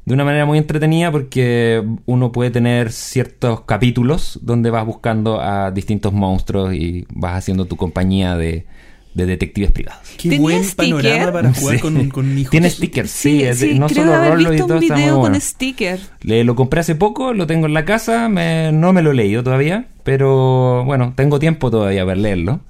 de 0.04 0.14
una 0.14 0.24
manera 0.24 0.44
muy 0.44 0.58
entretenida 0.58 1.10
porque 1.10 1.82
uno 2.04 2.32
puede 2.32 2.50
tener 2.50 2.92
ciertos 2.92 3.62
capítulos 3.62 4.38
donde 4.42 4.70
vas 4.70 4.84
buscando 4.84 5.40
a 5.40 5.70
distintos 5.70 6.12
monstruos 6.12 6.74
y 6.74 7.06
vas 7.10 7.38
haciendo 7.38 7.64
tu 7.64 7.76
compañía 7.76 8.36
de, 8.36 8.66
de 9.14 9.26
detectives 9.26 9.70
privados. 9.70 10.02
Qué 10.16 10.28
¿Tenía 10.28 10.40
buen 10.40 10.64
sticker? 10.64 10.94
panorama 11.02 11.32
para 11.32 11.52
jugar 11.54 11.76
Sí. 11.76 11.80
con, 11.82 12.08
con 12.10 12.36
hijos. 12.38 12.50
Tiene 12.50 12.68
stickers, 12.70 13.10
sí, 13.10 13.38
Sí, 13.38 13.42
es 13.44 13.60
de- 13.60 13.68
sí, 13.72 13.78
no 13.78 13.86
creo 13.86 14.04
solo 14.04 14.14
haber 14.16 14.32
rollo 14.34 14.48
y 14.48 14.50
visto 14.50 14.66
todo 14.66 14.74
un 14.78 14.80
video 14.80 15.10
con 15.12 15.20
bueno. 15.20 15.40
sticker. 15.40 16.00
Le, 16.22 16.42
lo 16.44 16.54
compré 16.56 16.80
hace 16.80 16.94
poco, 16.96 17.32
lo 17.32 17.46
tengo 17.46 17.66
en 17.66 17.74
la 17.74 17.84
casa, 17.84 18.28
me- 18.28 18.72
no 18.72 18.92
me 18.92 19.02
lo 19.02 19.12
he 19.12 19.14
leído 19.14 19.42
todavía, 19.44 19.86
pero 20.02 20.82
bueno, 20.84 21.12
tengo 21.16 21.38
tiempo 21.38 21.70
todavía 21.70 22.04
para 22.04 22.16
leerlo. 22.16 22.60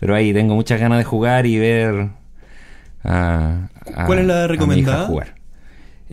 Pero 0.00 0.14
ahí 0.16 0.32
tengo 0.32 0.54
muchas 0.54 0.80
ganas 0.80 0.98
de 0.98 1.04
jugar 1.04 1.46
y 1.46 1.58
ver 1.58 2.08
a, 3.04 3.68
a- 3.94 4.06
¿Cuál 4.06 4.20
es 4.20 4.26
la 4.26 4.34
a 4.34 4.36
mi 4.36 4.44
hija 4.44 4.46
recomendada? 4.52 5.06
jugar. 5.06 5.34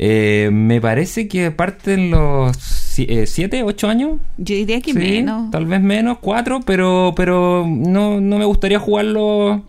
Eh, 0.02 0.50
me 0.54 0.80
parece 0.80 1.28
que 1.28 1.52
parten 1.52 2.10
los 2.12 2.56
7, 2.58 3.64
8 3.64 3.88
años. 3.90 4.20
Yo 4.38 4.56
diría 4.56 4.80
que 4.82 4.94
Sí, 4.94 4.98
menos. 4.98 5.52
Tal 5.52 5.66
vez 5.66 5.82
menos, 5.82 6.20
4, 6.20 6.62
pero, 6.66 7.14
pero 7.18 7.66
no, 7.68 8.22
no 8.22 8.38
me 8.38 8.46
gustaría 8.46 8.80
jugarlo 8.80 9.66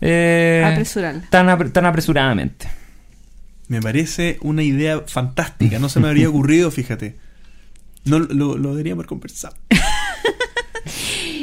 eh, 0.00 0.84
tan, 1.30 1.72
tan 1.72 1.86
apresuradamente. 1.86 2.68
Me 3.68 3.80
parece 3.80 4.38
una 4.42 4.62
idea 4.62 5.02
fantástica. 5.06 5.78
No 5.78 5.88
se 5.88 6.00
me 6.00 6.08
habría 6.08 6.28
ocurrido, 6.30 6.70
fíjate. 6.70 7.16
No 8.04 8.18
lo, 8.20 8.56
lo 8.56 8.70
deberíamos 8.70 9.02
haber 9.02 9.08
conversado. 9.08 9.56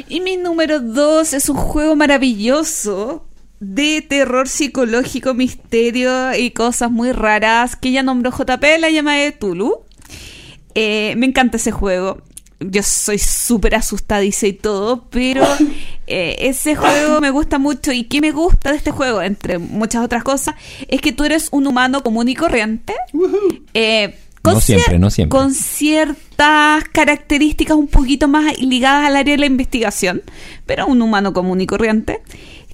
Y 0.08 0.20
mi 0.20 0.36
número 0.36 0.80
dos 0.80 1.32
es 1.32 1.48
un 1.48 1.56
juego 1.56 1.96
maravilloso 1.96 3.26
de 3.60 4.02
terror 4.02 4.48
psicológico, 4.48 5.34
misterio 5.34 6.34
y 6.36 6.50
cosas 6.50 6.90
muy 6.90 7.12
raras 7.12 7.76
que 7.76 7.92
ya 7.92 8.02
nombró 8.02 8.30
JP, 8.30 8.62
la 8.78 8.90
llama 8.90 9.16
de 9.16 9.32
Tulu. 9.32 9.80
Eh, 10.74 11.14
me 11.16 11.26
encanta 11.26 11.56
ese 11.56 11.72
juego. 11.72 12.22
Yo 12.70 12.82
soy 12.82 13.18
súper 13.18 13.74
asustadiza 13.74 14.46
y 14.46 14.52
todo, 14.52 15.04
pero 15.10 15.44
eh, 16.06 16.36
ese 16.40 16.74
juego 16.74 17.20
me 17.20 17.30
gusta 17.30 17.58
mucho. 17.58 17.92
¿Y 17.92 18.04
qué 18.04 18.20
me 18.20 18.30
gusta 18.30 18.70
de 18.70 18.76
este 18.76 18.90
juego? 18.90 19.22
Entre 19.22 19.58
muchas 19.58 20.04
otras 20.04 20.24
cosas, 20.24 20.54
es 20.88 21.00
que 21.00 21.12
tú 21.12 21.24
eres 21.24 21.48
un 21.52 21.66
humano 21.66 22.02
común 22.02 22.28
y 22.28 22.34
corriente. 22.34 22.94
Eh, 23.74 24.16
No 24.42 24.60
siempre, 24.60 24.98
no 24.98 25.10
siempre. 25.10 25.38
Con 25.38 25.52
ciertas 25.54 26.84
características 26.92 27.76
un 27.76 27.88
poquito 27.88 28.28
más 28.28 28.58
ligadas 28.58 29.06
al 29.06 29.16
área 29.16 29.32
de 29.32 29.38
la 29.38 29.46
investigación, 29.46 30.22
pero 30.66 30.86
un 30.86 31.00
humano 31.00 31.32
común 31.32 31.60
y 31.62 31.66
corriente, 31.66 32.20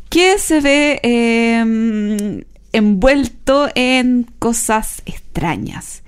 que 0.09 0.39
se 0.39 0.61
ve 0.61 1.01
eh, 1.05 2.45
envuelto 2.73 3.69
en 3.75 4.27
cosas 4.39 5.03
extrañas. 5.07 6.03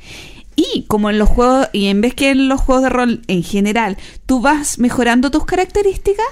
Y 0.74 0.84
como 0.84 1.10
en 1.10 1.18
los 1.18 1.28
juegos, 1.28 1.68
y 1.72 1.86
en 1.86 2.00
vez 2.00 2.14
que 2.14 2.30
en 2.30 2.48
los 2.48 2.60
juegos 2.60 2.84
de 2.84 2.90
rol 2.90 3.22
en 3.26 3.42
general, 3.42 3.96
tú 4.26 4.40
vas 4.40 4.78
mejorando 4.78 5.30
tus 5.30 5.44
características, 5.44 6.26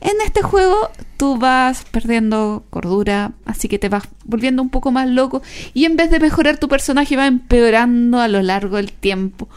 en 0.00 0.20
este 0.24 0.42
juego 0.42 0.90
tú 1.16 1.36
vas 1.36 1.84
perdiendo 1.90 2.64
cordura, 2.70 3.32
así 3.44 3.68
que 3.68 3.78
te 3.78 3.90
vas 3.90 4.04
volviendo 4.24 4.62
un 4.62 4.70
poco 4.70 4.90
más 4.90 5.08
loco 5.08 5.42
y 5.74 5.84
en 5.84 5.96
vez 5.96 6.10
de 6.10 6.20
mejorar 6.20 6.56
tu 6.56 6.68
personaje 6.68 7.16
va 7.16 7.26
empeorando 7.26 8.18
a 8.18 8.28
lo 8.28 8.40
largo 8.40 8.76
del 8.76 8.92
tiempo. 8.92 9.48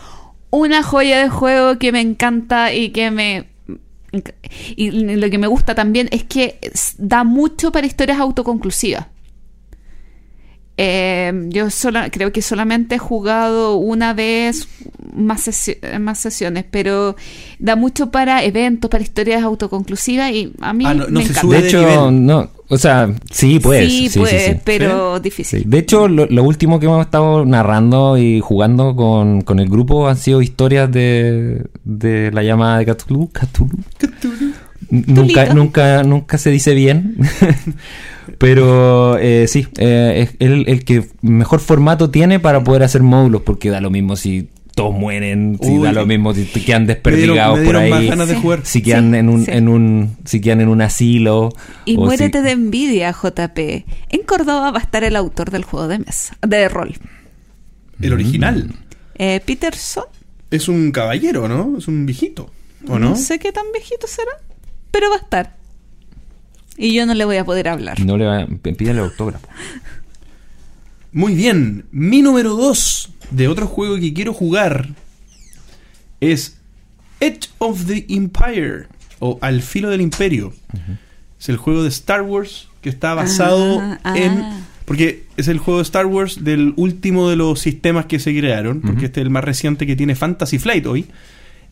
Una 0.49 0.83
joya 0.83 1.19
de 1.19 1.29
juego 1.29 1.79
que 1.79 1.91
me 1.91 2.01
encanta 2.01 2.73
y 2.73 2.89
que 2.89 3.09
me... 3.09 3.49
Y 4.75 4.91
lo 4.91 5.29
que 5.31 5.39
me 5.39 5.47
gusta 5.47 5.73
también 5.73 6.07
es 6.11 6.23
que 6.23 6.59
da 6.99 7.23
mucho 7.23 7.71
para 7.71 7.87
historias 7.87 8.19
autoconclusivas. 8.19 9.07
Eh, 10.75 11.31
yo 11.49 11.69
sola, 11.69 12.09
creo 12.09 12.31
que 12.31 12.41
solamente 12.41 12.95
he 12.95 12.97
jugado 12.97 13.75
una 13.75 14.13
vez 14.15 14.67
más, 15.13 15.47
sesi- 15.47 15.99
más 15.99 16.17
sesiones, 16.19 16.65
pero 16.69 17.15
da 17.59 17.75
mucho 17.75 18.09
para 18.09 18.43
eventos, 18.43 18.89
para 18.89 19.03
historias 19.03 19.43
autoconclusivas 19.43 20.31
y 20.31 20.51
a 20.61 20.73
mí 20.73 20.83
Ah, 20.87 20.95
no- 20.95 21.03
no 21.07 21.19
me 21.19 21.25
se 21.25 21.31
encanta. 21.33 21.41
sube 21.41 21.61
De 21.61 21.67
hecho, 21.67 21.79
nivel. 22.09 22.25
no, 22.25 22.49
o 22.69 22.77
sea, 22.79 23.13
sí, 23.29 23.59
pues. 23.59 23.87
sí, 23.87 24.09
sí, 24.09 24.17
pues, 24.19 24.31
sí, 24.31 24.37
sí. 24.53 24.59
pero 24.63 25.17
Sí. 25.17 25.21
difícil. 25.21 25.63
De 25.69 25.77
hecho, 25.77 26.07
lo, 26.07 26.25
lo 26.25 26.43
último 26.43 26.79
que 26.79 26.87
hemos 26.87 27.05
estado 27.05 27.45
narrando 27.45 28.17
y 28.17 28.39
jugando 28.39 28.95
con, 28.95 29.41
con 29.43 29.59
el 29.59 29.69
grupo 29.69 30.07
han 30.07 30.17
sido 30.17 30.41
historias 30.41 30.91
de, 30.91 31.67
de 31.83 32.31
la 32.31 32.41
llamada 32.41 32.79
de 32.79 32.85
Cthulhu. 32.87 33.29
Cthulhu. 33.31 33.69
N- 34.89 35.03
Nunca, 35.07 35.53
nunca, 35.53 36.03
nunca 36.03 36.37
se 36.39 36.49
dice 36.49 36.73
bien. 36.73 37.15
Pero 38.37 39.17
eh, 39.17 39.47
sí, 39.47 39.67
eh, 39.77 40.27
es 40.29 40.35
el, 40.39 40.67
el 40.67 40.83
que 40.85 41.07
mejor 41.21 41.59
formato 41.59 42.09
tiene 42.09 42.39
para 42.39 42.63
poder 42.63 42.83
hacer 42.83 43.03
módulos, 43.03 43.41
porque 43.43 43.69
da 43.69 43.81
lo 43.81 43.89
mismo 43.89 44.15
si 44.15 44.49
todos 44.75 44.93
mueren, 44.95 45.59
si 45.61 45.69
Uy, 45.69 45.83
da 45.83 45.91
lo 45.91 46.05
mismo 46.07 46.33
si 46.33 46.45
quedan 46.45 46.83
Me 46.83 46.87
desperdigados 46.95 47.59
dieron, 47.59 47.59
me 47.59 47.65
por 47.65 47.81
dieron 47.81 47.99
ahí, 48.01 48.07
ganas 48.09 48.27
de 48.27 48.33
Sí. 48.35 48.41
jugar. 48.41 48.59
si 48.63 48.81
quedan 48.81 49.11
Sí, 49.11 49.17
en 49.19 49.29
un, 49.29 49.45
sí. 49.45 49.51
en 49.51 49.67
un, 49.67 50.17
si 50.25 50.41
quedan 50.41 50.61
en 50.61 50.67
un 50.69 50.81
asilo. 50.81 51.49
Y 51.85 51.91
o 51.91 51.99
si- 51.99 52.05
muérete 52.05 52.41
de 52.41 52.51
envidia, 52.51 53.11
JP. 53.13 53.85
En 54.09 54.21
Córdoba 54.25 54.71
va 54.71 54.79
a 54.79 54.81
estar 54.81 55.03
el 55.03 55.15
autor 55.15 55.51
del 55.51 55.63
juego 55.63 55.87
de 55.87 55.99
mesa, 55.99 56.35
de 56.41 56.67
rol. 56.69 56.95
El 58.01 58.13
original. 58.13 58.73
Eh, 59.15 59.41
Peterson. 59.45 60.05
Es 60.49 60.67
un 60.67 60.91
caballero, 60.91 61.47
¿no? 61.47 61.77
Es 61.77 61.87
un 61.87 62.05
viejito. 62.07 62.49
¿O 62.87 62.97
no? 62.99 63.11
No 63.11 63.15
sé 63.15 63.37
qué 63.39 63.51
tan 63.51 63.65
viejito 63.73 64.07
será, 64.07 64.31
pero 64.91 65.09
va 65.09 65.17
a 65.17 65.19
estar. 65.19 65.55
Y 66.77 66.93
yo 66.93 67.05
no 67.05 67.13
le 67.13 67.25
voy 67.25 67.37
a 67.37 67.45
poder 67.45 67.67
hablar. 67.67 67.99
No 67.99 68.17
le 68.17 68.25
va, 68.25 68.47
pídale 68.77 68.99
autógrafo. 68.99 69.47
Muy 71.11 71.35
bien. 71.35 71.85
Mi 71.91 72.21
número 72.21 72.55
2 72.55 73.09
de 73.31 73.47
otro 73.47 73.67
juego 73.67 73.95
que 73.97 74.13
quiero 74.13 74.33
jugar 74.33 74.89
es 76.19 76.57
Edge 77.19 77.49
of 77.59 77.85
the 77.85 78.05
Empire 78.09 78.87
o 79.19 79.37
Al 79.41 79.61
filo 79.61 79.89
del 79.89 80.01
imperio. 80.01 80.53
Es 81.39 81.49
el 81.49 81.57
juego 81.57 81.83
de 81.83 81.89
Star 81.89 82.23
Wars 82.23 82.67
que 82.81 82.89
está 82.89 83.13
basado 83.13 83.79
Ah, 83.79 83.99
ah. 84.03 84.17
en... 84.17 84.43
Porque 84.85 85.23
es 85.37 85.47
el 85.47 85.59
juego 85.59 85.77
de 85.79 85.83
Star 85.83 86.05
Wars 86.07 86.43
del 86.43 86.73
último 86.75 87.29
de 87.29 87.37
los 87.37 87.59
sistemas 87.61 88.05
que 88.05 88.19
se 88.19 88.37
crearon, 88.37 88.81
porque 88.81 89.05
este 89.05 89.21
es 89.21 89.25
el 89.25 89.29
más 89.29 89.43
reciente 89.45 89.87
que 89.87 89.95
tiene 89.95 90.13
Fantasy 90.13 90.59
Flight 90.59 90.85
hoy, 90.85 91.05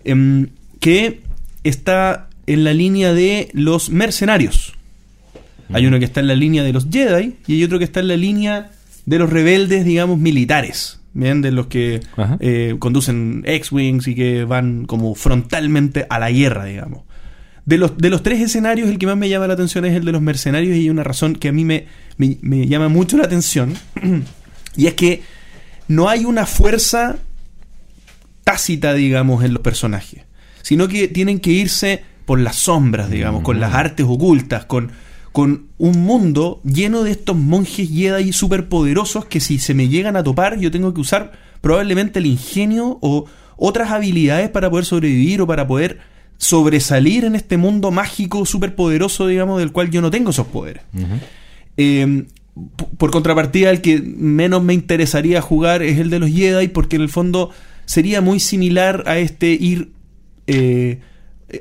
em, 0.06 0.48
que 0.80 1.20
está 1.66 2.30
en 2.48 2.64
la 2.64 2.74
línea 2.74 3.14
de 3.14 3.50
los 3.54 3.90
mercenarios. 3.90 4.76
Hay 5.74 5.86
uno 5.86 6.00
que 6.00 6.06
está 6.06 6.20
en 6.20 6.28
la 6.28 6.36
línea 6.36 6.64
de 6.64 6.74
los 6.74 6.88
Jedi 6.90 7.36
y 7.48 7.54
hay 7.54 7.64
otro 7.64 7.80
que 7.80 7.86
está 7.86 8.00
en 8.00 8.08
la 8.08 8.18
línea 8.18 8.72
de 9.06 9.20
los 9.20 9.30
rebeldes, 9.30 9.86
digamos, 9.86 10.20
militares. 10.20 11.00
Bien, 11.14 11.42
de 11.42 11.52
los 11.52 11.68
que 11.68 12.00
eh, 12.40 12.76
conducen 12.80 13.44
X-Wings 13.46 14.08
y 14.08 14.16
que 14.16 14.46
van 14.46 14.86
como 14.86 15.14
frontalmente 15.14 16.06
a 16.10 16.20
la 16.20 16.32
guerra, 16.32 16.66
digamos. 16.66 17.04
De 17.66 17.78
los, 17.78 17.98
de 17.98 18.10
los 18.10 18.24
tres 18.24 18.40
escenarios, 18.42 18.90
el 18.90 18.98
que 18.98 19.06
más 19.06 19.18
me 19.18 19.28
llama 19.28 19.48
la 19.48 19.54
atención 19.54 19.84
es 19.86 19.94
el 19.94 20.06
de 20.06 20.14
los 20.14 20.22
mercenarios 20.22 20.76
y 20.76 20.82
hay 20.82 20.90
una 20.90 21.04
razón 21.04 21.36
que 21.36 21.50
a 21.50 21.52
mí 21.52 21.66
me, 21.66 21.86
me, 22.18 22.38
me 22.42 22.66
llama 22.66 22.88
mucho 22.88 23.18
la 23.18 23.26
atención. 23.26 23.74
y 24.78 24.88
es 24.88 24.94
que 24.94 25.22
no 25.90 26.08
hay 26.08 26.24
una 26.24 26.46
fuerza 26.46 27.18
tácita, 28.46 28.94
digamos, 28.94 29.44
en 29.44 29.54
los 29.54 29.62
personajes, 29.62 30.24
sino 30.62 30.88
que 30.88 31.10
tienen 31.10 31.40
que 31.40 31.52
irse 31.52 32.04
por 32.26 32.40
las 32.40 32.56
sombras, 32.56 33.10
digamos, 33.10 33.44
con 33.44 33.60
las 33.60 33.74
artes 33.74 34.06
ocultas, 34.08 34.64
con, 34.66 34.92
con 35.32 35.68
un 35.78 36.04
mundo 36.04 36.62
lleno 36.64 37.04
de 37.04 37.12
estos 37.12 37.38
monjes 37.38 37.90
Jedi 37.90 38.34
superpoderosos 38.34 39.26
que 39.26 39.40
si 39.40 39.60
se 39.60 39.74
me 39.74 39.88
llegan 39.88 40.16
a 40.16 40.24
topar 40.24 40.60
yo 40.60 40.72
tengo 40.72 40.94
que 40.94 41.02
usar 41.02 41.32
probablemente 41.62 42.20
el 42.20 42.26
ingenio 42.26 42.98
o 43.02 43.26
otras 43.56 43.92
habilidades 43.92 44.50
para 44.50 44.70
poder 44.70 44.86
sobrevivir 44.86 45.42
o 45.42 45.48
para 45.48 45.68
poder 45.68 46.00
sobresalir 46.38 47.24
en 47.26 47.36
este 47.36 47.58
mundo 47.58 47.92
mágico 47.92 48.48
superpoderoso, 48.48 49.28
digamos, 49.28 49.60
del 49.60 49.72
cual 49.72 49.92
yo 49.92 50.02
no 50.02 50.10
tengo 50.10 50.32
esos 50.32 50.48
poderes. 50.48 50.82
Eh, 51.78 52.26
por 52.98 53.12
contrapartida, 53.12 53.70
el 53.70 53.82
que 53.82 54.00
menos 54.02 54.64
me 54.64 54.74
interesaría 54.74 55.42
jugar 55.42 55.84
es 55.84 56.00
el 56.00 56.10
de 56.10 56.18
los 56.18 56.32
Jedi, 56.32 56.68
porque 56.70 56.96
en 56.96 57.04
el 57.04 57.10
fondo 57.10 57.52
sería 57.86 58.22
muy 58.22 58.40
similar 58.40 59.04
a 59.06 59.20
este 59.20 59.52
ir 59.52 59.92
eh, 60.48 61.00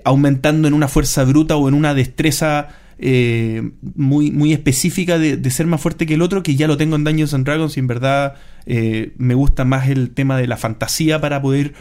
aumentando 0.04 0.66
en 0.66 0.72
una 0.72 0.88
fuerza 0.88 1.24
bruta 1.24 1.56
o 1.56 1.68
en 1.68 1.74
una 1.74 1.92
destreza 1.92 2.68
eh, 3.02 3.70
muy, 3.94 4.30
muy 4.30 4.52
específica 4.52 5.18
de, 5.18 5.50
ser 5.50 5.66
más 5.66 5.80
fuerte 5.80 6.04
que 6.04 6.14
el 6.14 6.22
otro, 6.22 6.42
que 6.42 6.54
ya 6.54 6.68
lo 6.68 6.76
tengo 6.76 6.96
en 6.96 7.04
Dungeons 7.04 7.32
and 7.32 7.46
Dragons 7.46 7.78
y 7.78 7.80
en 7.80 7.86
verdad 7.86 8.34
eh, 8.66 9.12
me 9.16 9.32
gusta 9.32 9.64
más 9.64 9.88
el 9.88 10.10
tema 10.10 10.36
de 10.36 10.46
la 10.46 10.58
fantasía 10.58 11.18
para 11.18 11.40
poder 11.40 11.72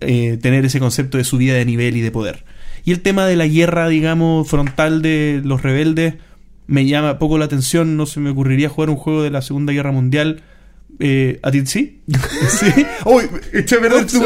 eh, 0.00 0.38
tener 0.42 0.66
ese 0.66 0.78
concepto 0.78 1.16
de 1.16 1.24
subida 1.24 1.54
de 1.54 1.64
nivel 1.64 1.96
y 1.96 2.02
de 2.02 2.10
poder. 2.10 2.44
Y 2.84 2.92
el 2.92 3.00
tema 3.00 3.24
de 3.24 3.36
la 3.36 3.46
guerra, 3.46 3.88
digamos, 3.88 4.46
frontal 4.46 5.00
de 5.00 5.40
los 5.42 5.62
rebeldes 5.62 6.16
me 6.66 6.84
llama 6.84 7.18
poco 7.18 7.38
la 7.38 7.46
atención. 7.46 7.96
No 7.96 8.04
se 8.04 8.20
me 8.20 8.28
ocurriría 8.28 8.68
jugar 8.68 8.90
un 8.90 8.96
juego 8.96 9.22
de 9.22 9.30
la 9.30 9.40
Segunda 9.40 9.72
Guerra 9.72 9.92
Mundial. 9.92 10.42
Eh, 11.04 11.40
¿A 11.42 11.50
ti 11.50 11.66
sí? 11.66 12.00
sí. 12.06 12.86
Uy, 13.06 13.24
eché 13.52 13.74
a 13.76 13.80
perder 13.80 14.06
tu. 14.06 14.22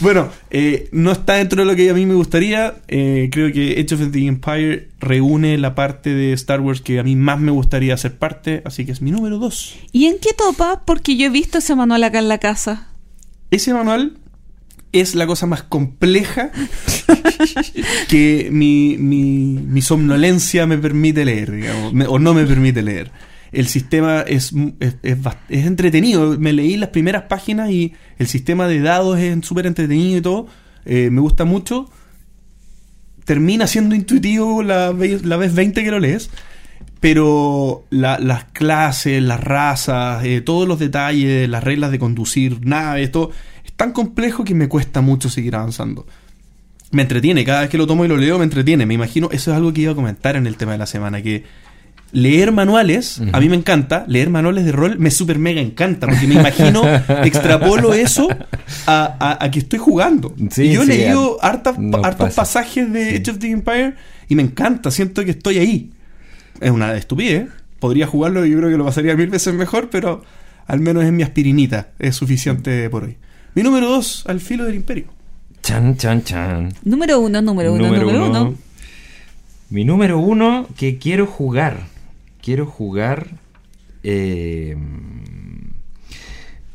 Bueno, 0.00 0.28
eh, 0.50 0.90
no 0.92 1.10
está 1.12 1.34
dentro 1.36 1.62
de 1.62 1.66
lo 1.70 1.74
que 1.74 1.88
a 1.88 1.94
mí 1.94 2.04
me 2.04 2.12
gustaría. 2.12 2.74
Eh, 2.88 3.30
creo 3.32 3.50
que 3.50 3.80
Age 3.82 3.94
of 3.94 4.12
the 4.12 4.26
Empire 4.26 4.90
reúne 5.00 5.56
la 5.56 5.74
parte 5.74 6.10
de 6.10 6.34
Star 6.34 6.60
Wars 6.60 6.82
que 6.82 6.98
a 6.98 7.02
mí 7.02 7.16
más 7.16 7.40
me 7.40 7.50
gustaría 7.50 7.94
hacer 7.94 8.18
parte. 8.18 8.60
Así 8.66 8.84
que 8.84 8.92
es 8.92 9.00
mi 9.00 9.10
número 9.10 9.38
2. 9.38 9.74
¿Y 9.92 10.04
en 10.04 10.18
qué 10.20 10.34
topa? 10.36 10.82
Porque 10.84 11.16
yo 11.16 11.26
he 11.28 11.30
visto 11.30 11.56
ese 11.58 11.74
manual 11.74 12.04
acá 12.04 12.18
en 12.18 12.28
la 12.28 12.36
casa. 12.38 12.88
Ese 13.50 13.72
manual 13.72 14.18
es 14.92 15.14
la 15.14 15.26
cosa 15.26 15.46
más 15.46 15.62
compleja 15.62 16.50
que 18.08 18.48
mi, 18.52 18.96
mi, 18.98 19.58
mi 19.66 19.82
somnolencia 19.82 20.66
me 20.66 20.78
permite 20.78 21.24
leer, 21.24 21.52
digamos, 21.52 21.92
me- 21.92 22.06
o 22.06 22.18
no 22.18 22.34
me 22.34 22.44
permite 22.44 22.82
leer. 22.82 23.10
El 23.52 23.66
sistema 23.68 24.20
es, 24.22 24.52
es, 24.80 24.96
es 25.48 25.66
entretenido. 25.66 26.38
Me 26.38 26.52
leí 26.52 26.76
las 26.76 26.90
primeras 26.90 27.22
páginas 27.24 27.70
y 27.70 27.94
el 28.18 28.26
sistema 28.26 28.66
de 28.68 28.80
dados 28.80 29.18
es 29.18 29.46
súper 29.46 29.66
entretenido 29.66 30.18
y 30.18 30.20
todo. 30.20 30.46
Eh, 30.84 31.08
me 31.10 31.20
gusta 31.20 31.44
mucho. 31.44 31.88
Termina 33.24 33.66
siendo 33.66 33.94
intuitivo 33.94 34.62
la, 34.62 34.92
la 34.92 35.36
vez 35.36 35.54
20 35.54 35.82
que 35.82 35.90
lo 35.90 35.98
lees. 35.98 36.30
Pero 37.00 37.84
la- 37.90 38.18
las 38.18 38.44
clases, 38.44 39.22
las 39.22 39.40
razas, 39.42 40.24
eh, 40.24 40.40
todos 40.40 40.66
los 40.66 40.78
detalles, 40.78 41.48
las 41.48 41.62
reglas 41.62 41.90
de 41.90 41.98
conducir 41.98 42.66
naves, 42.66 43.12
todo, 43.12 43.30
es 43.64 43.72
tan 43.74 43.92
complejo 43.92 44.44
que 44.44 44.54
me 44.54 44.68
cuesta 44.68 45.00
mucho 45.02 45.28
seguir 45.28 45.56
avanzando. 45.56 46.06
Me 46.92 47.02
entretiene, 47.02 47.44
cada 47.44 47.60
vez 47.62 47.70
que 47.70 47.78
lo 47.78 47.86
tomo 47.86 48.04
y 48.04 48.08
lo 48.08 48.16
leo 48.16 48.38
me 48.38 48.44
entretiene. 48.44 48.86
Me 48.86 48.94
imagino, 48.94 49.28
eso 49.30 49.50
es 49.50 49.56
algo 49.56 49.72
que 49.72 49.82
iba 49.82 49.92
a 49.92 49.96
comentar 49.96 50.36
en 50.36 50.46
el 50.46 50.56
tema 50.56 50.72
de 50.72 50.78
la 50.78 50.86
semana, 50.86 51.20
que 51.20 51.44
leer 52.12 52.52
manuales, 52.52 53.20
a 53.32 53.40
mí 53.40 53.48
me 53.48 53.56
encanta, 53.56 54.04
leer 54.08 54.30
manuales 54.30 54.64
de 54.64 54.72
rol 54.72 54.98
me 54.98 55.10
super 55.10 55.38
mega 55.38 55.60
encanta, 55.60 56.06
porque 56.06 56.26
me 56.26 56.34
imagino, 56.36 56.82
extrapolo 57.24 57.92
eso 57.94 58.28
a, 58.86 59.16
a- 59.18 59.44
a 59.44 59.50
que 59.50 59.58
estoy 59.58 59.78
jugando. 59.78 60.34
Sí, 60.50 60.62
y 60.64 60.72
yo 60.74 60.82
he 60.82 60.86
sí, 60.86 60.92
leído 60.92 61.38
a- 61.42 61.52
hartas- 61.52 61.78
no 61.78 61.98
hartos 61.98 62.28
pasa. 62.28 62.36
pasajes 62.42 62.92
de 62.92 63.10
Sí. 63.10 63.16
Age 63.16 63.30
of 63.32 63.38
the 63.38 63.50
Empire 63.50 63.94
y 64.28 64.34
me 64.36 64.42
encanta, 64.42 64.90
siento 64.90 65.24
que 65.24 65.32
estoy 65.32 65.58
ahí. 65.58 65.90
Es 66.60 66.70
una 66.70 66.94
estupidez, 66.96 67.48
podría 67.80 68.06
jugarlo 68.06 68.46
y 68.46 68.50
yo 68.50 68.58
creo 68.58 68.70
que 68.70 68.78
lo 68.78 68.84
pasaría 68.84 69.14
mil 69.16 69.28
veces 69.28 69.52
mejor, 69.52 69.90
pero 69.90 70.22
al 70.66 70.80
menos 70.80 71.04
es 71.04 71.12
mi 71.12 71.22
aspirinita, 71.22 71.88
es 71.98 72.16
suficiente 72.16 72.88
por 72.88 73.04
hoy. 73.04 73.16
Mi 73.54 73.62
número 73.62 73.88
2, 73.88 74.24
Al 74.28 74.40
filo 74.40 74.64
del 74.64 74.74
imperio. 74.76 75.04
Chan, 75.62 75.96
chan, 75.96 76.22
chan. 76.22 76.72
Número 76.84 77.18
uno, 77.20 77.42
número 77.42 77.72
uno, 77.74 77.86
número, 77.88 78.26
uno. 78.26 78.54
Mi 79.68 79.84
número 79.84 80.18
uno 80.18 80.66
que 80.76 80.96
quiero 80.98 81.26
jugar. 81.26 81.80
Quiero 82.46 82.64
jugar. 82.64 83.26
eh, 84.04 84.76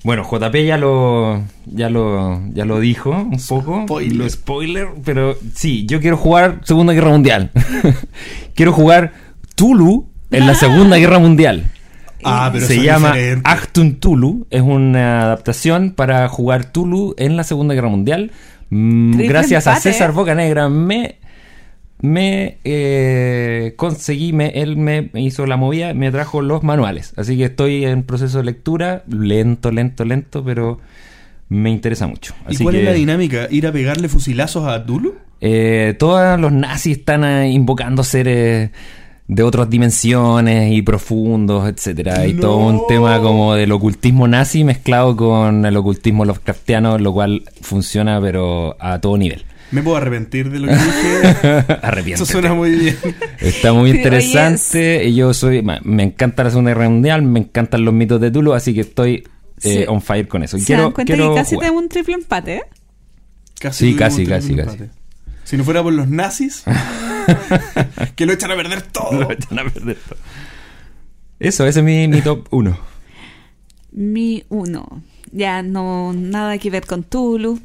bueno, 0.04 0.24
JP 0.30 0.54
ya 0.66 0.78
lo, 0.78 1.44
ya 1.66 1.90
lo, 1.90 2.42
ya 2.54 2.66
lo 2.66 2.82
dijo 2.82 3.12
un 3.12 3.40
poco. 3.48 3.84
Spoiler. 3.84 4.16
Lo 4.18 4.30
spoiler, 4.30 4.88
pero 5.06 5.38
sí, 5.56 5.86
yo 5.86 6.02
quiero 6.02 6.18
jugar 6.18 6.60
Segunda 6.66 6.92
Guerra 6.92 7.12
Mundial. 7.12 7.52
quiero 8.54 8.74
jugar 8.74 9.14
Tulu 9.56 10.10
en 10.32 10.46
la 10.46 10.56
Segunda 10.56 10.98
Guerra 10.98 11.20
Mundial. 11.20 11.72
Ah, 12.22 12.50
pero 12.52 12.66
Se 12.66 12.84
llama 12.84 13.14
diferente. 13.14 13.50
Actun 13.50 13.96
Tulu. 13.96 14.48
Es 14.50 14.62
una 14.62 15.22
adaptación 15.22 15.92
para 15.92 16.28
jugar 16.28 16.66
Tulu 16.66 17.16
en 17.18 17.38
la 17.38 17.46
Segunda 17.46 17.76
Guerra 17.76 17.88
Mundial. 17.88 18.32
Mm, 18.72 19.12
Triple 19.12 19.28
gracias 19.30 19.68
a 19.68 19.72
empate. 19.72 19.94
César 19.94 20.12
Bocanegra 20.12 20.68
me 20.68 21.21
me 22.02 22.58
eh, 22.64 23.74
conseguí, 23.78 24.34
me, 24.34 24.48
él 24.50 24.76
me 24.78 25.10
hizo 25.16 25.46
la 25.46 25.56
movida, 25.58 25.94
me 25.94 26.12
trajo 26.12 26.42
los 26.42 26.64
manuales. 26.64 27.14
Así 27.18 27.38
que 27.38 27.46
estoy 27.46 27.86
en 27.86 28.04
proceso 28.04 28.40
de 28.40 28.46
lectura, 28.46 29.04
lento, 29.08 29.72
lento, 29.72 30.04
lento, 30.04 30.44
pero 30.44 30.80
me 31.50 31.70
interesa 31.70 32.08
mucho. 32.08 32.34
¿Y 32.50 32.58
cuál 32.58 32.76
es 32.76 32.86
la 32.86 32.94
dinámica? 32.94 33.48
¿Ir 33.52 33.68
a 33.68 33.72
pegarle 33.72 34.10
fusilazos 34.10 34.68
a 34.68 34.84
Tulu? 34.86 35.16
eh, 35.44 35.96
todos 35.98 36.40
los 36.40 36.52
nazis 36.52 36.98
están 37.00 37.24
eh, 37.24 37.50
invocando 37.52 38.04
seres 38.04 38.70
de 39.28 39.44
otras 39.44 39.70
dimensiones 39.70 40.72
y 40.74 40.82
profundos, 40.82 41.68
etcétera. 41.70 42.28
Y 42.28 42.34
No. 42.34 42.42
todo 42.42 42.58
un 42.58 42.82
tema 42.88 43.20
como 43.22 43.54
del 43.56 43.72
ocultismo 43.72 44.28
nazi 44.28 44.64
mezclado 44.64 45.16
con 45.16 45.66
el 45.66 45.78
ocultismo 45.78 46.26
Lovecraftiano, 46.26 46.98
lo 46.98 47.14
cual 47.14 47.44
funciona 47.62 48.20
pero 48.22 48.76
a 48.80 49.00
todo 49.00 49.18
nivel. 49.18 49.46
Me 49.72 49.82
puedo 49.82 49.98
arrepentir 49.98 50.50
de 50.50 50.60
lo 50.60 50.68
que 50.68 50.74
dije. 50.74 51.66
Arrepiéntete. 51.82 52.14
Eso 52.16 52.26
suena 52.26 52.54
muy 52.54 52.72
bien. 52.72 52.98
Está 53.40 53.72
muy 53.74 53.92
interesante. 53.92 55.06
Y 55.08 55.16
Yo 55.16 55.34
soy, 55.34 55.62
me 55.84 56.04
encanta 56.04 56.44
la 56.44 56.50
Segunda 56.50 56.72
Guerra 56.72 56.90
Mundial, 56.90 57.22
me 57.24 57.40
encantan 57.40 57.86
los 57.86 57.94
mitos 57.94 58.20
de 58.20 58.32
Tulu, 58.32 58.54
así 58.54 58.74
que 58.74 58.82
estoy 58.82 59.24
eh, 59.64 59.84
Sí. 59.84 59.84
on 59.88 60.02
fire 60.02 60.28
con 60.28 60.44
eso. 60.44 60.58
Se 60.58 60.66
quiero, 60.66 60.84
dan 60.84 60.92
cuenta 60.92 61.14
quiero 61.14 61.30
que 61.34 61.40
casi 61.42 61.56
jugar. 61.56 61.68
tenemos 61.68 61.84
un 61.84 61.90
triple 61.90 62.14
empate, 62.16 62.56
¿eh? 62.56 62.62
Casi 63.60 63.92
Sí, 63.92 63.96
casi, 63.96 64.26
casi, 64.26 64.56
casi. 64.56 64.60
empate. 64.78 64.90
Si 65.44 65.56
no 65.58 65.64
fuera 65.64 65.82
por 65.84 65.94
los 65.94 66.08
nazis, 66.08 66.64
que 68.16 68.26
lo 68.26 68.34
echan 68.34 68.52
a 68.52 68.56
perder 68.56 68.82
todo. 68.82 69.12
Lo 69.22 69.32
echan 69.32 69.60
a 69.60 69.64
perder 69.64 69.98
todo. 70.08 70.18
Eso, 71.40 71.66
ese 71.66 71.80
es 71.80 71.86
mi, 71.86 72.08
mi 72.08 72.22
top 72.22 72.48
1. 72.52 72.78
Mi 73.92 74.44
uno. 74.50 75.02
Ya 75.32 75.62
no, 75.64 76.14
nada 76.14 76.58
que 76.58 76.70
ver 76.70 76.86
con 76.86 77.04
Tulu. 77.04 77.60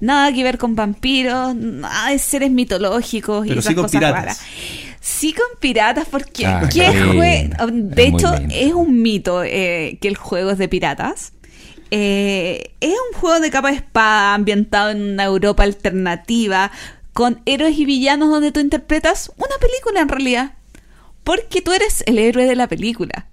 Nada 0.00 0.32
que 0.32 0.42
ver 0.44 0.58
con 0.58 0.74
vampiros, 0.74 1.54
nada 1.54 2.10
de 2.10 2.18
seres 2.18 2.50
mitológicos 2.50 3.46
y 3.46 3.48
Pero 3.50 3.60
esas 3.60 3.70
sí 3.70 3.74
con 3.74 3.84
cosas 3.84 3.98
piratas. 3.98 4.20
raras. 4.20 4.40
Sí 5.00 5.32
con 5.32 5.58
piratas, 5.60 6.06
porque 6.10 6.44
Ah, 6.46 6.68
¿qué 6.70 6.80
qué 6.80 6.90
jue- 6.90 7.42
lindo. 7.42 7.66
De 7.94 8.10
muy 8.10 8.20
hecho, 8.20 8.36
lindo. 8.36 8.54
es 8.54 8.72
un 8.74 9.02
mito 9.02 9.42
eh, 9.44 9.98
que 10.00 10.08
el 10.08 10.16
juego 10.16 10.50
es 10.50 10.58
de 10.58 10.68
piratas. 10.68 11.32
Eh, 11.92 12.72
es 12.80 12.90
un 13.12 13.18
juego 13.20 13.38
de 13.40 13.50
capa 13.50 13.68
de 13.70 13.76
espada 13.76 14.34
ambientado 14.34 14.90
en 14.90 15.00
una 15.12 15.24
Europa 15.24 15.62
alternativa 15.62 16.72
con 17.12 17.40
héroes 17.46 17.78
y 17.78 17.84
villanos 17.86 18.28
donde 18.28 18.50
tú 18.52 18.60
interpretas 18.60 19.30
una 19.38 19.54
película 19.60 20.00
en 20.00 20.08
realidad. 20.08 20.52
Porque 21.24 21.62
tú 21.62 21.72
eres 21.72 22.02
el 22.06 22.18
héroe 22.18 22.44
de 22.44 22.56
la 22.56 22.66
película. 22.68 23.28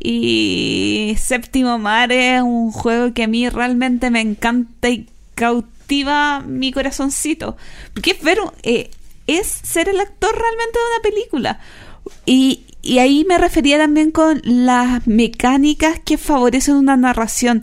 Y 0.00 1.14
Séptimo 1.18 1.78
Mar 1.78 2.10
es 2.12 2.42
un 2.42 2.70
juego 2.72 3.12
que 3.12 3.24
a 3.24 3.28
mí 3.28 3.48
realmente 3.48 4.10
me 4.10 4.20
encanta 4.20 4.88
y 4.88 5.08
cautiva 5.34 5.73
mi 6.46 6.72
corazoncito. 6.72 7.56
Porque 7.92 8.12
es 8.12 8.22
ver, 8.22 8.38
eh, 8.62 8.90
es 9.26 9.46
ser 9.46 9.88
el 9.88 10.00
actor 10.00 10.30
realmente 10.32 10.78
de 10.78 10.94
una 10.94 11.02
película. 11.02 11.60
Y, 12.26 12.64
ahí 12.98 13.24
me 13.26 13.38
refería 13.38 13.78
también 13.78 14.10
con 14.10 14.42
las 14.44 15.06
mecánicas 15.06 16.00
que 16.04 16.18
favorecen 16.18 16.76
una 16.76 16.96
narración. 16.96 17.62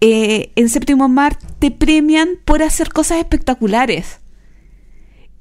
Eh, 0.00 0.50
en 0.56 0.68
Séptimo 0.68 1.08
Mar 1.08 1.38
te 1.58 1.70
premian 1.70 2.30
por 2.44 2.62
hacer 2.62 2.92
cosas 2.92 3.18
espectaculares. 3.18 4.18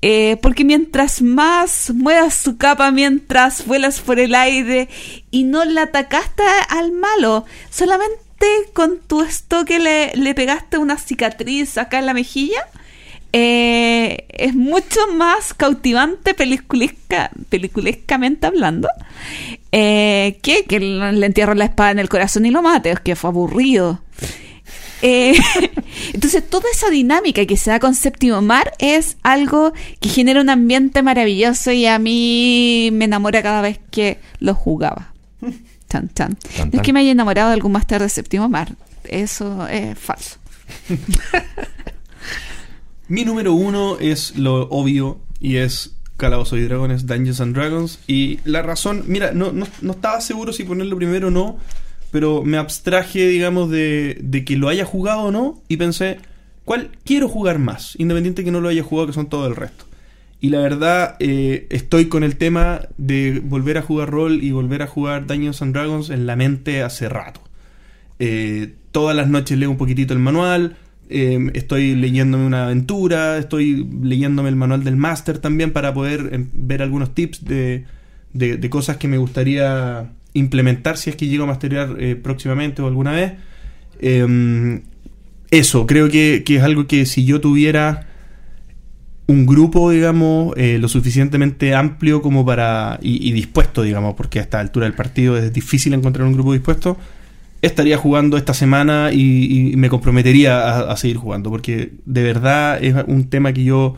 Eh, 0.04 0.38
porque 0.42 0.64
mientras 0.64 1.22
más 1.22 1.92
muevas 1.94 2.34
su 2.34 2.58
capa, 2.58 2.90
mientras 2.90 3.68
vuelas 3.68 4.00
por 4.00 4.20
el 4.20 4.34
aire 4.34 4.90
y 5.30 5.44
no 5.44 5.64
le 5.64 5.80
atacaste 5.80 6.44
al 6.70 6.92
malo, 6.92 7.46
solamente 7.70 8.31
con 8.74 9.00
tu 9.00 9.22
estoque 9.22 9.80
le, 9.80 10.12
le 10.16 10.34
pegaste 10.34 10.78
una 10.78 10.98
cicatriz 10.98 11.78
acá 11.78 12.00
en 12.00 12.06
la 12.06 12.14
mejilla, 12.14 12.68
eh, 13.34 14.26
es 14.30 14.54
mucho 14.56 15.00
más 15.14 15.54
cautivante 15.54 16.34
peliculesca, 16.34 17.32
peliculescamente 17.48 18.46
hablando 18.46 18.90
eh, 19.72 20.38
que 20.42 20.66
que 20.66 20.82
le 20.82 21.26
entierro 21.26 21.54
la 21.54 21.66
espada 21.66 21.92
en 21.92 22.00
el 22.00 22.10
corazón 22.10 22.46
y 22.46 22.52
lo 22.52 22.62
mate, 22.62 22.92
es 22.92 23.00
que 23.00 23.16
fue 23.16 23.30
aburrido. 23.30 24.02
Eh, 25.02 25.34
entonces, 26.14 26.48
toda 26.48 26.70
esa 26.72 26.90
dinámica 26.90 27.46
que 27.46 27.58
se 27.58 27.72
da 27.72 27.80
con 27.80 27.96
Séptimo 27.96 28.42
Mar 28.42 28.74
es 28.80 29.18
algo 29.24 29.74
que 30.00 30.10
genera 30.10 30.42
un 30.42 30.50
ambiente 30.50 31.02
maravilloso 31.02 31.72
y 31.72 31.86
a 31.86 32.00
mí 32.00 32.90
me 32.92 33.06
enamora 33.06 33.42
cada 33.42 33.62
vez 33.62 33.80
que 33.92 34.20
lo 34.40 34.54
jugaba. 34.54 35.14
Tan, 35.92 36.38
No 36.72 36.80
es 36.80 36.82
que 36.82 36.94
me 36.94 37.02
haya 37.02 37.12
enamorado 37.12 37.50
de 37.50 37.56
algún 37.56 37.74
máster 37.74 38.02
de 38.02 38.08
Séptimo 38.08 38.48
Mar, 38.48 38.76
eso 39.04 39.68
es 39.68 40.00
falso. 40.00 40.38
Mi 43.08 43.26
número 43.26 43.54
uno 43.54 43.98
es 44.00 44.38
lo 44.38 44.70
obvio 44.70 45.20
y 45.42 45.58
es 45.58 45.96
Calabozos 46.16 46.60
y 46.60 46.62
Dragones, 46.62 47.08
Dungeons 47.08 47.42
and 47.42 47.54
Dragons. 47.56 48.00
Y 48.08 48.40
la 48.46 48.62
razón, 48.62 49.04
mira, 49.08 49.34
no, 49.34 49.52
no, 49.52 49.68
no 49.82 49.92
estaba 49.92 50.22
seguro 50.22 50.54
si 50.54 50.64
ponerlo 50.64 50.96
primero 50.96 51.28
o 51.28 51.32
no, 51.32 51.58
pero 52.12 52.44
me 52.44 52.58
abstraje, 52.58 53.28
digamos, 53.28 53.70
de, 53.70 54.18
de 54.22 54.46
que 54.46 54.56
lo 54.56 54.70
haya 54.70 54.86
jugado 54.86 55.24
o 55.24 55.32
no 55.32 55.62
y 55.68 55.76
pensé, 55.78 56.20
¿cuál 56.64 56.92
quiero 57.04 57.28
jugar 57.28 57.60
más? 57.60 57.96
Independiente 57.98 58.46
que 58.46 58.52
no 58.52 58.62
lo 58.62 58.70
haya 58.70 58.84
jugado, 58.84 59.08
que 59.08 59.14
son 59.14 59.28
todo 59.28 59.46
el 59.48 59.58
resto. 59.58 59.86
Y 60.42 60.50
la 60.50 60.60
verdad, 60.60 61.18
eh, 61.20 61.68
estoy 61.70 62.06
con 62.08 62.24
el 62.24 62.36
tema 62.36 62.82
de 62.98 63.40
volver 63.44 63.78
a 63.78 63.84
jugar 63.84 64.10
rol 64.10 64.44
y 64.44 64.52
volver 64.52 64.82
a 64.82 64.88
jugar 64.88 65.28
Dungeons 65.28 65.62
and 65.62 65.74
Dragons 65.74 66.10
en 66.10 66.26
la 66.26 66.36
mente 66.36 66.82
hace 66.82 67.08
rato. 67.10 67.42
Eh, 68.20 68.74
todas 68.92 69.16
las 69.16 69.28
noches 69.28 69.58
leo 69.60 69.70
un 69.70 69.78
poquitito 69.78 70.14
el 70.14 70.20
manual, 70.20 70.78
eh, 71.10 71.52
estoy 71.54 71.96
leyéndome 71.96 72.46
una 72.46 72.66
aventura, 72.66 73.38
estoy 73.38 73.88
leyéndome 74.02 74.50
el 74.50 74.56
manual 74.56 74.84
del 74.84 74.96
máster 74.96 75.38
también 75.38 75.72
para 75.74 75.94
poder 75.94 76.30
eh, 76.32 76.46
ver 76.54 76.82
algunos 76.82 77.14
tips 77.14 77.46
de, 77.46 77.86
de- 78.34 78.58
de 78.58 78.70
cosas 78.70 78.98
que 78.98 79.08
me 79.08 79.18
gustaría 79.20 80.12
implementar 80.34 80.98
si 80.98 81.10
es 81.12 81.16
que 81.16 81.28
llego 81.28 81.44
a 81.44 81.48
masterear 81.48 81.98
eh, 82.00 82.16
próximamente 82.16 82.82
o 82.82 82.88
alguna 82.88 83.12
vez. 83.12 83.34
Eh, 84.00 84.82
eso, 85.52 85.86
creo 85.86 86.10
que, 86.10 86.44
que 86.46 86.56
es 86.58 86.64
algo 86.64 86.88
que 86.88 87.06
si 87.06 87.26
yo 87.26 87.42
tuviera 87.42 88.08
un 89.32 89.46
grupo, 89.46 89.90
digamos, 89.90 90.54
eh, 90.58 90.78
lo 90.80 90.88
suficientemente 90.88 91.74
amplio 91.74 92.22
como 92.22 92.46
para. 92.46 93.00
Y, 93.02 93.28
y 93.28 93.32
dispuesto, 93.32 93.82
digamos, 93.82 94.16
porque 94.16 94.40
a 94.40 94.42
esta 94.44 94.60
altura 94.60 94.86
del 94.86 94.94
partido 94.94 95.38
es 95.38 95.52
difícil 95.52 95.94
encontrar 95.94 96.28
un 96.28 96.34
grupo 96.34 96.54
dispuesto. 96.54 96.98
Estaría 97.62 97.98
jugando 97.98 98.38
esta 98.38 98.54
semana 98.54 99.12
y, 99.14 99.72
y 99.72 99.76
me 99.76 99.90
comprometería 99.90 100.60
a, 100.60 100.92
a 100.92 100.98
seguir 100.98 101.18
jugando, 101.18 101.50
porque 101.50 101.94
de 102.06 102.24
verdad 102.24 102.84
es 102.84 102.96
un 103.08 103.30
tema 103.30 103.54
que 103.54 103.64
yo. 103.64 103.96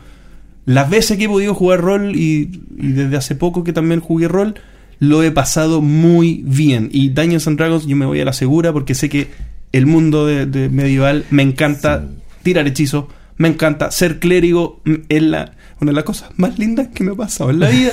Las 0.66 0.88
veces 0.88 1.18
que 1.18 1.24
he 1.24 1.28
podido 1.28 1.54
jugar 1.54 1.80
rol 1.80 2.16
y, 2.16 2.62
y 2.78 2.92
desde 2.92 3.16
hace 3.16 3.34
poco 3.34 3.64
que 3.64 3.72
también 3.72 4.00
jugué 4.00 4.28
rol, 4.28 4.54
lo 4.98 5.22
he 5.22 5.30
pasado 5.30 5.82
muy 5.82 6.42
bien. 6.44 6.88
Y 6.92 7.10
Dungeons 7.10 7.46
and 7.48 7.58
Dragons 7.58 7.86
yo 7.86 7.96
me 7.96 8.06
voy 8.06 8.20
a 8.20 8.24
la 8.24 8.32
segura 8.32 8.72
porque 8.72 8.94
sé 8.94 9.08
que 9.08 9.28
el 9.72 9.86
mundo 9.86 10.26
de, 10.26 10.46
de 10.46 10.68
medieval 10.68 11.24
me 11.30 11.42
encanta 11.42 12.06
tirar 12.42 12.66
hechizos, 12.66 13.06
me 13.36 13.48
encanta 13.48 13.90
ser 13.90 14.20
clérigo, 14.20 14.80
es 15.08 15.22
la, 15.22 15.54
una 15.80 15.90
de 15.90 15.96
las 15.96 16.04
cosas 16.04 16.30
más 16.36 16.58
lindas 16.58 16.88
que 16.94 17.04
me 17.04 17.12
ha 17.12 17.14
pasado 17.16 17.50
en 17.50 17.60
la 17.60 17.68
vida. 17.68 17.92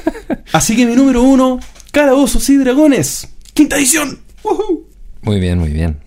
Así 0.52 0.76
que 0.76 0.86
mi 0.86 0.94
número 0.96 1.22
uno, 1.22 1.60
Calabozos 1.92 2.48
y 2.50 2.56
Dragones, 2.56 3.28
quinta 3.54 3.76
edición. 3.76 4.18
¡Woohoo! 4.42 4.86
Muy 5.22 5.38
bien, 5.38 5.58
muy 5.58 5.70
bien. 5.70 5.98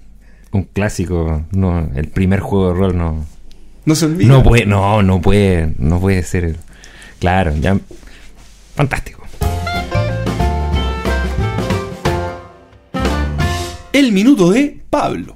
Un 0.51 0.63
clásico, 0.63 1.45
no, 1.51 1.89
el 1.95 2.09
primer 2.09 2.39
juego 2.39 2.67
de 2.69 2.73
rol 2.73 2.97
no, 2.97 3.25
No 3.85 3.95
se 3.95 4.05
olvide. 4.05 4.27
no 4.27 4.43
puede, 4.43 4.65
no, 4.65 5.01
no 5.01 5.21
puede, 5.21 5.73
no 5.77 5.99
puede 5.99 6.23
ser. 6.23 6.57
Claro, 7.19 7.55
ya, 7.55 7.79
fantástico. 8.75 9.23
El 13.93 14.11
minuto 14.11 14.51
de 14.51 14.81
Pablo. 14.89 15.35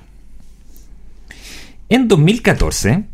En 1.90 2.07
2014 2.07 3.06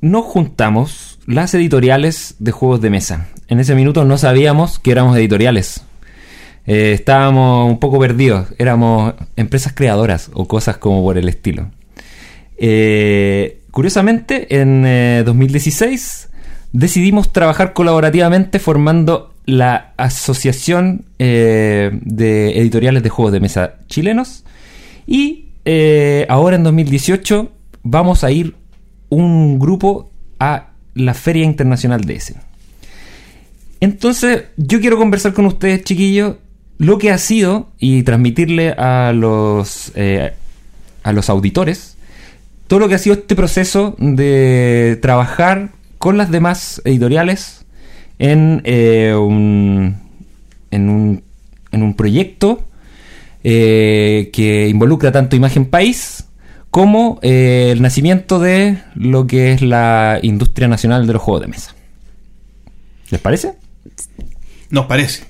nos 0.00 0.24
juntamos 0.24 1.18
las 1.26 1.54
editoriales 1.54 2.36
de 2.38 2.52
juegos 2.52 2.80
de 2.80 2.90
mesa. 2.90 3.28
En 3.48 3.60
ese 3.60 3.74
minuto 3.74 4.04
no 4.04 4.18
sabíamos 4.18 4.78
que 4.78 4.92
éramos 4.92 5.16
editoriales. 5.16 5.82
Eh, 6.66 6.92
estábamos 6.92 7.70
un 7.70 7.78
poco 7.78 7.98
perdidos. 7.98 8.48
Éramos 8.58 9.14
empresas 9.36 9.72
creadoras 9.74 10.30
o 10.34 10.46
cosas 10.46 10.78
como 10.78 11.02
por 11.02 11.18
el 11.18 11.28
estilo. 11.28 11.70
Eh, 12.58 13.60
curiosamente, 13.70 14.60
en 14.60 14.84
eh, 14.86 15.22
2016 15.24 16.30
decidimos 16.72 17.32
trabajar 17.32 17.72
colaborativamente 17.72 18.58
formando 18.58 19.32
la 19.46 19.92
Asociación 19.96 21.06
eh, 21.18 21.90
de 22.02 22.58
Editoriales 22.58 23.02
de 23.02 23.08
Juegos 23.08 23.32
de 23.32 23.40
Mesa 23.40 23.76
Chilenos. 23.86 24.44
Y 25.06 25.46
eh, 25.64 26.26
ahora 26.28 26.56
en 26.56 26.64
2018 26.64 27.50
vamos 27.82 28.24
a 28.24 28.30
ir 28.30 28.56
un 29.08 29.58
grupo 29.58 30.10
a 30.38 30.68
la 30.94 31.14
Feria 31.14 31.44
Internacional 31.44 32.04
de 32.04 32.14
Essen. 32.14 32.36
Entonces, 33.80 34.44
yo 34.56 34.80
quiero 34.80 34.96
conversar 34.96 35.32
con 35.32 35.46
ustedes, 35.46 35.84
chiquillos, 35.84 36.36
lo 36.78 36.98
que 36.98 37.10
ha 37.10 37.18
sido 37.18 37.68
y 37.78 38.02
transmitirle 38.02 38.70
a 38.70 39.12
los, 39.14 39.92
eh, 39.94 40.32
a 41.02 41.12
los 41.12 41.30
auditores 41.30 41.96
todo 42.66 42.80
lo 42.80 42.88
que 42.88 42.96
ha 42.96 42.98
sido 42.98 43.14
este 43.14 43.36
proceso 43.36 43.94
de 43.98 44.98
trabajar 45.00 45.70
con 45.98 46.16
las 46.16 46.30
demás 46.30 46.82
editoriales 46.84 47.64
en, 48.18 48.62
eh, 48.64 49.14
un, 49.14 49.96
en, 50.70 50.88
un, 50.88 51.22
en 51.70 51.82
un 51.82 51.94
proyecto 51.94 52.64
eh, 53.44 54.30
que 54.32 54.68
involucra 54.68 55.12
tanto 55.12 55.36
Imagen 55.36 55.66
País 55.66 56.25
como 56.76 57.18
eh, 57.22 57.70
el 57.72 57.80
nacimiento 57.80 58.38
de 58.38 58.82
lo 58.94 59.26
que 59.26 59.54
es 59.54 59.62
la 59.62 60.18
industria 60.20 60.68
nacional 60.68 61.06
de 61.06 61.14
los 61.14 61.22
juegos 61.22 61.40
de 61.40 61.48
mesa. 61.48 61.74
¿Les 63.08 63.18
parece? 63.18 63.54
Nos 64.68 64.84
parece. 64.84 65.24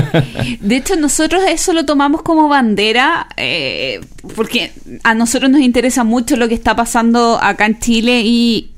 De 0.60 0.76
hecho, 0.76 0.96
nosotros 0.96 1.44
eso 1.48 1.72
lo 1.72 1.86
tomamos 1.86 2.20
como 2.20 2.46
bandera, 2.46 3.26
eh, 3.38 4.02
porque 4.36 4.72
a 5.02 5.14
nosotros 5.14 5.50
nos 5.50 5.62
interesa 5.62 6.04
mucho 6.04 6.36
lo 6.36 6.46
que 6.46 6.54
está 6.54 6.76
pasando 6.76 7.38
acá 7.40 7.64
en 7.64 7.78
Chile 7.78 8.20
y 8.22 8.71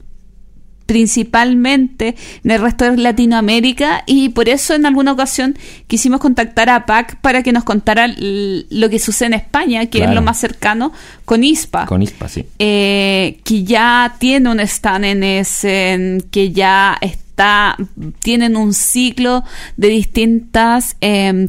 principalmente 0.86 2.14
en 2.44 2.50
el 2.50 2.60
resto 2.60 2.84
de 2.84 2.96
Latinoamérica 2.96 4.02
y 4.06 4.30
por 4.30 4.48
eso 4.48 4.74
en 4.74 4.86
alguna 4.86 5.12
ocasión 5.12 5.56
quisimos 5.86 6.20
contactar 6.20 6.68
a 6.68 6.86
PAC 6.86 7.16
para 7.20 7.42
que 7.42 7.52
nos 7.52 7.64
contara 7.64 8.06
lo 8.16 8.90
que 8.90 8.98
sucede 8.98 9.28
en 9.28 9.34
España, 9.34 9.86
que 9.86 10.04
es 10.04 10.10
lo 10.10 10.22
más 10.22 10.38
cercano, 10.38 10.92
con 11.24 11.42
ISPA 11.42 11.86
Con 11.86 12.02
ISPA, 12.02 12.28
sí. 12.28 12.44
eh, 12.58 13.40
que 13.44 13.64
ya 13.64 14.16
tiene 14.18 14.50
un 14.50 14.60
stand 14.60 15.04
en 15.04 15.22
Essen, 15.24 16.24
que 16.30 16.52
ya 16.52 16.98
está, 17.00 17.76
tienen 18.20 18.56
un 18.56 18.74
ciclo 18.74 19.42
de 19.76 19.88
distintas 19.88 20.96
am, 21.00 21.48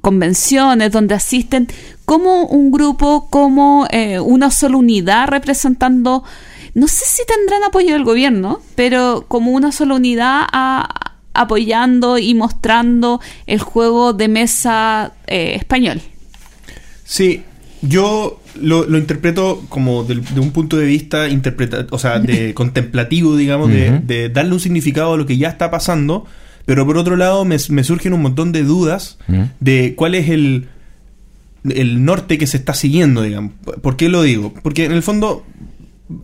convenciones 0.00 0.90
donde 0.90 1.14
asisten 1.14 1.68
como 2.04 2.44
un 2.46 2.70
grupo, 2.70 3.28
como 3.30 3.86
eh, 3.90 4.20
una 4.20 4.50
sola 4.50 4.76
unidad 4.76 5.28
representando, 5.28 6.24
no 6.76 6.86
sé 6.88 7.04
si 7.06 7.22
tendrán 7.26 7.64
apoyo 7.64 7.94
del 7.94 8.04
gobierno, 8.04 8.60
pero 8.74 9.24
como 9.28 9.50
una 9.52 9.72
sola 9.72 9.94
unidad 9.94 10.42
a- 10.52 11.14
apoyando 11.32 12.18
y 12.18 12.34
mostrando 12.34 13.20
el 13.46 13.60
juego 13.60 14.12
de 14.12 14.28
mesa 14.28 15.12
eh, 15.26 15.54
español. 15.56 16.00
Sí, 17.04 17.42
Yo 17.82 18.40
lo, 18.60 18.84
lo 18.86 18.96
interpreto 18.98 19.62
como 19.68 20.02
de, 20.04 20.20
un 20.40 20.50
punto 20.50 20.76
de 20.78 20.86
vista 20.86 21.28
interpreta, 21.28 21.86
o 21.90 21.98
sea, 21.98 22.18
de 22.20 22.54
contemplativo, 22.60 23.36
digamos, 23.36 23.68
de, 23.70 24.00
de 24.00 24.28
darle 24.30 24.52
un 24.54 24.60
significado 24.60 25.12
a 25.12 25.16
lo 25.16 25.26
que 25.26 25.36
ya 25.36 25.48
está 25.48 25.70
pasando, 25.70 26.24
pero 26.64 26.84
por 26.86 26.96
otro 26.98 27.16
lado 27.16 27.44
me, 27.44 27.56
me 27.68 27.84
surgen 27.84 28.12
un 28.14 28.22
montón 28.22 28.50
de 28.52 28.62
dudas 28.64 29.18
de 29.60 29.94
cuál 29.96 30.14
es 30.14 30.30
el, 30.30 30.68
el 31.68 32.04
norte 32.04 32.38
que 32.38 32.46
se 32.46 32.56
está 32.56 32.74
siguiendo, 32.74 33.22
digamos. 33.22 33.52
¿Por 33.82 33.96
qué 33.96 34.08
lo 34.08 34.22
digo? 34.22 34.52
Porque 34.62 34.84
en 34.86 34.92
el 34.92 35.02
fondo, 35.02 35.44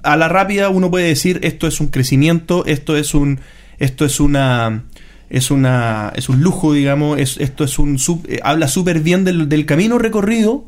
a 0.02 0.16
la 0.16 0.28
rápida 0.28 0.68
uno 0.68 0.90
puede 0.90 1.06
decir 1.08 1.40
esto 1.42 1.66
es 1.66 1.80
un 1.80 1.88
crecimiento, 1.88 2.64
esto 2.66 2.96
es 2.96 3.14
un, 3.14 3.40
esto 3.78 4.04
es 4.04 4.20
una, 4.20 4.84
es 5.30 5.50
una, 5.50 6.12
es 6.14 6.28
un 6.28 6.40
lujo, 6.42 6.72
digamos, 6.72 7.18
es, 7.18 7.36
esto 7.38 7.64
es 7.64 7.78
un, 7.78 7.98
sub- 7.98 8.26
eh, 8.28 8.38
habla 8.42 8.68
súper 8.68 9.00
bien 9.00 9.24
del, 9.24 9.48
del 9.48 9.66
camino 9.66 9.98
recorrido 9.98 10.66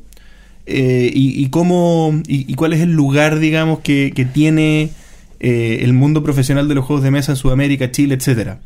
eh, 0.67 1.11
y, 1.15 1.49
cómo, 1.51 2.21
y, 2.27 2.55
cuál 2.55 2.73
es 2.73 2.81
el 2.81 2.93
lugar, 2.93 3.39
digamos, 3.39 3.81
que, 3.81 4.13
que 4.15 4.25
tiene 4.25 4.91
eh, 5.41 5.79
el 5.83 5.93
mundo 5.93 6.23
profesional 6.23 6.69
de 6.69 6.75
los 6.75 6.85
juegos 6.87 7.05
de 7.05 7.11
mesa 7.11 7.33
en 7.33 7.37
Sudamérica, 7.37 7.91
Chile, 7.91 8.15
etcétera. 8.15 8.61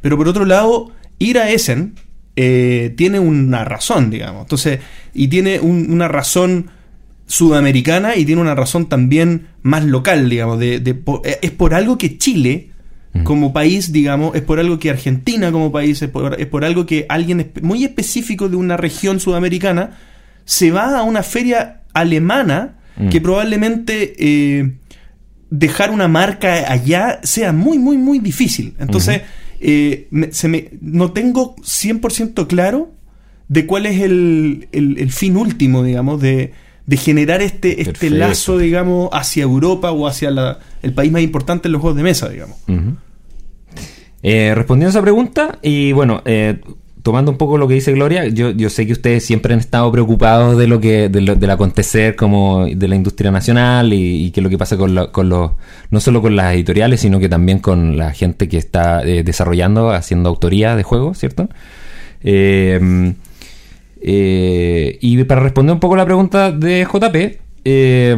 Pero 0.00 0.16
por 0.16 0.28
otro 0.28 0.44
lado, 0.44 0.92
ir 1.18 1.38
a 1.38 1.50
Essen 1.50 1.94
tiene 2.36 3.18
una 3.18 3.64
razón, 3.64 4.08
digamos. 4.08 4.42
Entonces, 4.42 4.78
y 5.12 5.28
tiene 5.28 5.60
un- 5.60 5.90
una 5.92 6.08
razón 6.08 6.70
sudamericana 7.30 8.16
y 8.16 8.24
tiene 8.24 8.40
una 8.42 8.56
razón 8.56 8.88
también 8.88 9.46
más 9.62 9.84
local, 9.84 10.28
digamos. 10.28 10.58
De, 10.58 10.74
eh, 10.76 11.38
es 11.42 11.50
por 11.52 11.74
algo 11.74 11.96
que 11.96 12.18
Chile, 12.18 12.70
Mm. 13.12 13.22
como 13.24 13.52
país, 13.52 13.90
digamos, 13.92 14.34
es 14.36 14.42
por 14.42 14.58
algo 14.60 14.78
que 14.78 14.90
Argentina 14.90 15.50
como 15.52 15.72
país, 15.72 16.00
es 16.02 16.08
por, 16.10 16.40
es 16.40 16.46
por 16.46 16.64
algo 16.64 16.86
que 16.86 17.06
alguien 17.08 17.50
muy 17.62 17.84
específico 17.84 18.48
de 18.48 18.54
una 18.56 18.76
región 18.76 19.18
sudamericana 19.20 19.98
se 20.44 20.70
va 20.70 20.98
a 20.98 21.02
una 21.02 21.22
feria 21.22 21.82
alemana 21.92 22.76
Mm. 22.96 23.08
que 23.08 23.20
probablemente 23.20 24.14
eh, 24.18 24.72
dejar 25.50 25.90
una 25.90 26.06
marca 26.08 26.70
allá 26.72 27.20
sea 27.22 27.52
muy, 27.52 27.78
muy, 27.78 27.96
muy 27.96 28.18
difícil. 28.20 28.74
Entonces, 28.78 29.22
eh, 29.60 30.06
me- 30.10 30.32
se 30.32 30.48
me, 30.48 30.68
no 30.80 31.10
tengo 31.12 31.54
100% 31.64 32.46
claro 32.46 32.92
de 33.48 33.66
cuál 33.66 33.86
es 33.86 34.00
el, 34.02 34.68
el- 34.72 34.98
el 34.98 35.10
fin 35.10 35.36
último, 35.36 35.82
digamos, 35.82 36.20
de, 36.20 36.52
de 36.90 36.96
generar 36.96 37.40
este, 37.40 37.80
este 37.80 37.92
Perfecto. 37.92 38.16
lazo, 38.16 38.58
digamos, 38.58 39.08
hacia 39.12 39.44
Europa 39.44 39.92
o 39.92 40.08
hacia 40.08 40.30
la- 40.32 40.58
el 40.82 40.92
país 40.92 41.12
más 41.12 41.22
importante 41.22 41.68
en 41.68 41.72
los 41.72 41.80
juegos 41.80 41.96
de 41.96 42.02
mesa, 42.02 42.28
digamos. 42.28 42.56
Eh, 44.22 44.52
respondiendo 44.54 44.88
a 44.88 44.90
esa 44.90 45.02
pregunta, 45.02 45.58
y 45.62 45.92
bueno, 45.92 46.20
eh, 46.24 46.60
tomando 47.02 47.30
un 47.30 47.38
poco 47.38 47.56
lo 47.56 47.66
que 47.68 47.74
dice 47.74 47.92
Gloria, 47.92 48.26
yo, 48.26 48.50
yo 48.50 48.68
sé 48.68 48.86
que 48.86 48.92
ustedes 48.92 49.24
siempre 49.24 49.54
han 49.54 49.60
estado 49.60 49.90
preocupados 49.92 50.58
de 50.58 50.66
lo 50.66 50.80
que 50.80 51.08
de 51.08 51.20
lo- 51.22 51.36
del 51.36 51.50
acontecer 51.50 52.16
como 52.16 52.66
de 52.66 52.88
la 52.88 52.96
industria 52.96 53.30
nacional 53.30 53.92
y, 53.94 54.26
y 54.26 54.30
qué 54.32 54.40
es 54.40 54.44
lo 54.44 54.50
que 54.50 54.58
pasa 54.58 54.76
con, 54.76 54.94
lo- 54.94 55.10
con 55.12 55.28
los 55.30 55.52
no 55.90 56.00
solo 56.00 56.20
con 56.20 56.34
las 56.36 56.52
editoriales, 56.54 57.00
sino 57.00 57.18
que 57.20 57.28
también 57.30 57.60
con 57.60 57.96
la 57.96 58.12
gente 58.12 58.48
que 58.48 58.58
está 58.58 59.02
eh, 59.04 59.22
desarrollando, 59.22 59.90
haciendo 59.92 60.28
autoría 60.28 60.76
de 60.76 60.82
juegos, 60.82 61.16
¿cierto? 61.18 61.48
Eh, 62.22 63.14
eh, 64.00 64.98
y 65.00 65.22
para 65.24 65.40
responder 65.40 65.74
un 65.74 65.80
poco 65.80 65.96
la 65.96 66.04
pregunta 66.04 66.52
de 66.52 66.86
JP, 66.90 67.40
eh, 67.64 68.16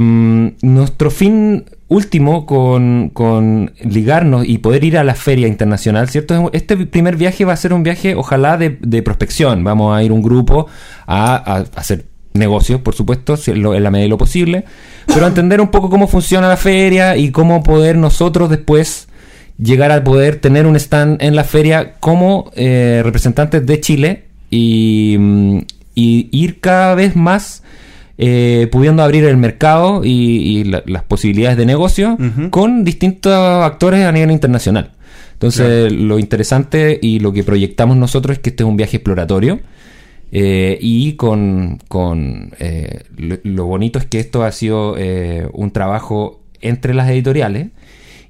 nuestro 0.62 1.10
fin 1.10 1.64
último 1.88 2.46
con, 2.46 3.10
con 3.12 3.72
ligarnos 3.82 4.48
y 4.48 4.58
poder 4.58 4.84
ir 4.84 4.96
a 4.96 5.04
la 5.04 5.14
feria 5.14 5.46
internacional, 5.46 6.08
¿cierto? 6.08 6.50
Este 6.52 6.76
primer 6.76 7.16
viaje 7.16 7.44
va 7.44 7.52
a 7.52 7.56
ser 7.56 7.72
un 7.72 7.82
viaje, 7.82 8.14
ojalá, 8.14 8.56
de, 8.56 8.78
de 8.80 9.02
prospección. 9.02 9.62
Vamos 9.62 9.94
a 9.94 10.02
ir 10.02 10.12
un 10.12 10.22
grupo 10.22 10.68
a, 11.06 11.64
hacer 11.74 12.06
negocios, 12.34 12.80
por 12.80 12.94
supuesto, 12.94 13.36
en, 13.46 13.62
la 13.62 13.90
medida 13.90 14.04
de 14.04 14.08
lo 14.08 14.18
posible, 14.18 14.64
pero 15.06 15.26
entender 15.26 15.60
un 15.60 15.68
poco 15.68 15.90
cómo 15.90 16.08
funciona 16.08 16.48
la 16.48 16.56
feria 16.56 17.16
y 17.16 17.30
cómo 17.30 17.62
poder 17.62 17.96
nosotros 17.96 18.48
después 18.48 19.08
llegar 19.58 19.92
a 19.92 20.02
poder 20.02 20.36
tener 20.36 20.66
un 20.66 20.76
stand 20.76 21.22
en 21.22 21.36
la 21.36 21.44
feria 21.44 21.94
como 22.00 22.50
eh, 22.56 23.02
representantes 23.04 23.66
de 23.66 23.80
Chile 23.80 24.31
y, 24.52 25.16
mm, 25.18 25.58
y 25.96 26.28
ir 26.30 26.60
cada 26.60 26.94
vez 26.94 27.16
más 27.16 27.64
eh, 28.18 28.68
pudiendo 28.70 29.02
abrir 29.02 29.24
el 29.24 29.36
mercado 29.38 30.04
y, 30.04 30.10
y 30.60 30.64
la- 30.64 30.82
las 30.86 31.02
posibilidades 31.02 31.56
de 31.58 31.66
negocio 31.66 32.16
con 32.50 32.84
distintos 32.84 33.32
actores 33.32 34.04
a 34.04 34.12
nivel 34.12 34.30
internacional. 34.30 34.92
Entonces, 35.32 35.90
lo 35.92 36.18
interesante 36.20 37.00
y 37.02 37.18
lo 37.18 37.32
que 37.32 37.42
proyectamos 37.42 37.96
nosotros 37.96 38.36
es 38.36 38.42
que 38.42 38.50
este 38.50 38.62
es 38.62 38.68
un 38.68 38.76
viaje 38.76 38.98
exploratorio. 38.98 39.58
eh, 40.34 40.78
y 40.80 41.12
con, 41.14 41.78
con, 41.88 42.52
eh, 42.58 43.00
lo, 43.18 43.36
lo 43.42 43.64
bonito 43.66 43.98
es 43.98 44.06
que 44.06 44.18
esto 44.20 44.44
ha 44.44 44.52
sido 44.52 44.94
eh, 44.98 45.46
un 45.52 45.72
trabajo 45.72 46.40
entre 46.62 46.94
las 46.94 47.10
editoriales 47.10 47.68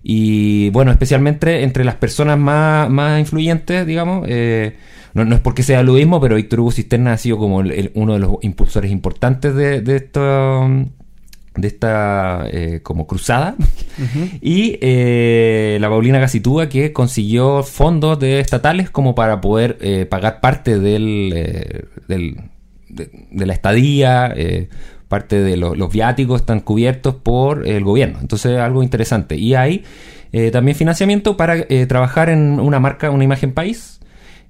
y 0.03 0.71
bueno, 0.71 0.91
especialmente 0.91 1.63
entre 1.63 1.85
las 1.85 1.95
personas 1.97 2.39
más, 2.39 2.89
más 2.91 3.21
influyentes, 3.21 3.87
digamos. 3.87 4.27
eh, 4.29 4.77
no, 5.15 5.25
no 5.27 5.35
es 5.35 5.41
porque 5.43 5.63
sea 5.63 5.83
lo 5.83 5.93
mismo, 5.93 6.21
pero 6.21 6.37
Víctor 6.37 6.61
Hugo 6.61 6.71
Cisterna 6.73 7.13
ha 7.13 7.19
sido 7.19 7.37
como 7.37 7.61
el- 7.61 7.73
el- 7.73 7.91
uno 7.95 8.15
de 8.15 8.19
los 8.21 8.37
impulsores 8.43 8.91
importantes 8.91 9.55
de, 9.55 9.81
de 9.83 9.97
esto 9.97 10.69
de 11.55 11.69
esta 11.69 12.47
eh, 12.51 12.81
como 12.83 13.07
cruzada 13.07 13.55
y 14.41 14.79
eh, 14.81 15.77
la 15.83 15.91
Paulina 15.91 16.19
Casitúa 16.19 16.71
que 16.71 16.95
consiguió 16.95 17.63
fondos 17.63 18.19
de 18.19 18.41
estatales 18.41 18.89
como 18.89 19.15
para 19.15 19.43
poder 19.43 19.77
eh, 19.83 20.07
pagar 20.07 20.41
parte 20.41 20.79
del, 20.79 21.31
eh, 21.37 21.85
del- 22.09 22.37
de, 22.89 23.11
de 23.31 23.47
la 23.47 23.53
estadía 23.53 24.33
eh, 24.35 24.69
parte 25.13 25.37
de 25.49 25.57
lo- 25.57 25.75
los 25.77 25.91
viáticos 25.93 26.41
están 26.41 26.61
cubiertos 26.61 27.15
por 27.15 27.67
el 27.69 27.85
gobierno. 27.85 28.19
Entonces 28.21 28.59
algo 28.59 28.83
interesante. 28.83 29.37
Y 29.37 29.55
hay 29.55 29.85
eh, 30.33 30.51
también 30.51 30.77
financiamiento 30.77 31.37
para 31.37 31.55
eh, 31.69 31.87
trabajar 31.87 32.31
en 32.31 32.59
una 32.59 32.81
marca 32.81 33.11
una 33.11 33.25
imagen 33.25 33.53
país. 33.53 34.01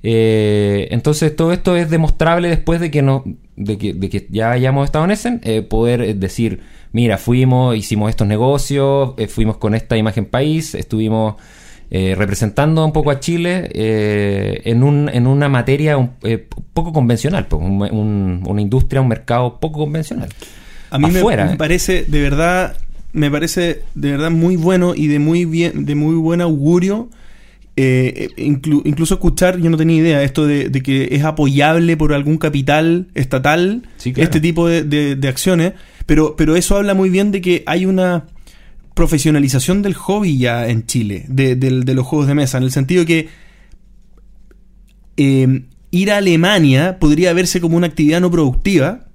Eh, 0.04 0.88
entonces 0.90 1.34
todo 1.36 1.52
esto 1.52 1.76
es 1.76 1.88
demostrable 1.90 2.48
después 2.48 2.80
de 2.80 2.90
que 2.90 3.02
no 3.02 3.22
de 3.56 3.78
que, 3.78 3.92
de 3.94 4.08
que 4.08 4.26
ya 4.30 4.50
hayamos 4.50 4.84
estado 4.86 5.04
en 5.04 5.10
Essen, 5.12 5.40
eh, 5.44 5.62
poder 5.62 6.00
eh, 6.02 6.14
decir, 6.14 6.60
mira, 6.92 7.18
fuimos, 7.18 7.76
hicimos 7.76 8.10
estos 8.10 8.26
negocios, 8.26 9.14
eh, 9.18 9.28
fuimos 9.28 9.58
con 9.58 9.74
esta 9.74 9.96
imagen 9.96 10.24
país, 10.24 10.74
estuvimos 10.74 11.34
eh, 11.94 12.14
representando 12.16 12.82
un 12.84 12.92
poco 12.92 13.10
a 13.10 13.20
Chile 13.20 13.68
eh, 13.74 14.62
en, 14.64 14.82
un, 14.82 15.10
en 15.12 15.26
una 15.26 15.50
materia 15.50 15.98
un, 15.98 16.12
eh, 16.22 16.48
poco 16.72 16.90
convencional, 16.90 17.46
pues, 17.48 17.60
un- 17.62 17.82
un- 17.82 18.42
una 18.46 18.62
industria, 18.62 19.02
un 19.02 19.08
mercado 19.08 19.60
poco 19.60 19.80
convencional. 19.80 20.30
A 20.90 20.98
mí 20.98 21.10
me- 21.10 21.18
Afuera, 21.18 21.44
me, 21.44 21.52
eh. 21.52 21.56
parece, 21.56 22.04
de 22.08 22.22
verdad, 22.22 22.76
me 23.12 23.30
parece 23.30 23.82
de 23.94 24.10
verdad 24.12 24.30
muy 24.30 24.56
bueno 24.56 24.94
y 24.96 25.06
de 25.08 25.18
muy 25.18 25.44
bien, 25.44 25.84
de 25.84 25.94
muy 25.94 26.14
buen 26.14 26.40
augurio. 26.40 27.10
eh, 27.76 28.28
inclu- 28.36 28.82
incluso 28.84 29.14
escuchar, 29.14 29.58
yo 29.58 29.70
no 29.70 29.78
tenía 29.78 29.96
idea, 29.96 30.22
esto 30.22 30.46
de, 30.46 30.68
de 30.68 30.82
que 30.82 31.08
es 31.12 31.24
apoyable 31.24 31.96
por 31.96 32.12
algún 32.12 32.36
capital 32.36 33.06
estatal, 33.14 33.82
Sí, 33.96 34.12
claro. 34.12 34.24
este 34.26 34.40
tipo 34.40 34.68
de, 34.68 34.82
de- 34.82 35.16
de 35.16 35.28
acciones, 35.28 35.72
pero, 36.04 36.36
pero 36.36 36.54
eso 36.54 36.76
habla 36.76 36.92
muy 36.92 37.08
bien 37.08 37.32
de 37.32 37.40
que 37.40 37.62
hay 37.66 37.86
una 37.86 38.24
profesionalización 38.94 39.82
del 39.82 39.94
hobby 39.94 40.38
ya 40.38 40.68
en 40.68 40.86
Chile, 40.86 41.24
de, 41.28 41.56
del- 41.56 41.84
de 41.84 41.94
los 41.94 42.06
juegos 42.06 42.28
de 42.28 42.34
mesa, 42.34 42.58
en 42.58 42.64
el 42.64 42.70
sentido 42.72 43.04
que 43.06 43.28
eh, 45.16 45.64
ir 45.90 46.10
a 46.10 46.18
Alemania 46.18 46.98
podría 46.98 47.32
verse 47.32 47.60
como 47.60 47.76
una 47.76 47.86
actividad 47.86 48.20
no 48.20 48.30
productiva, 48.30 49.06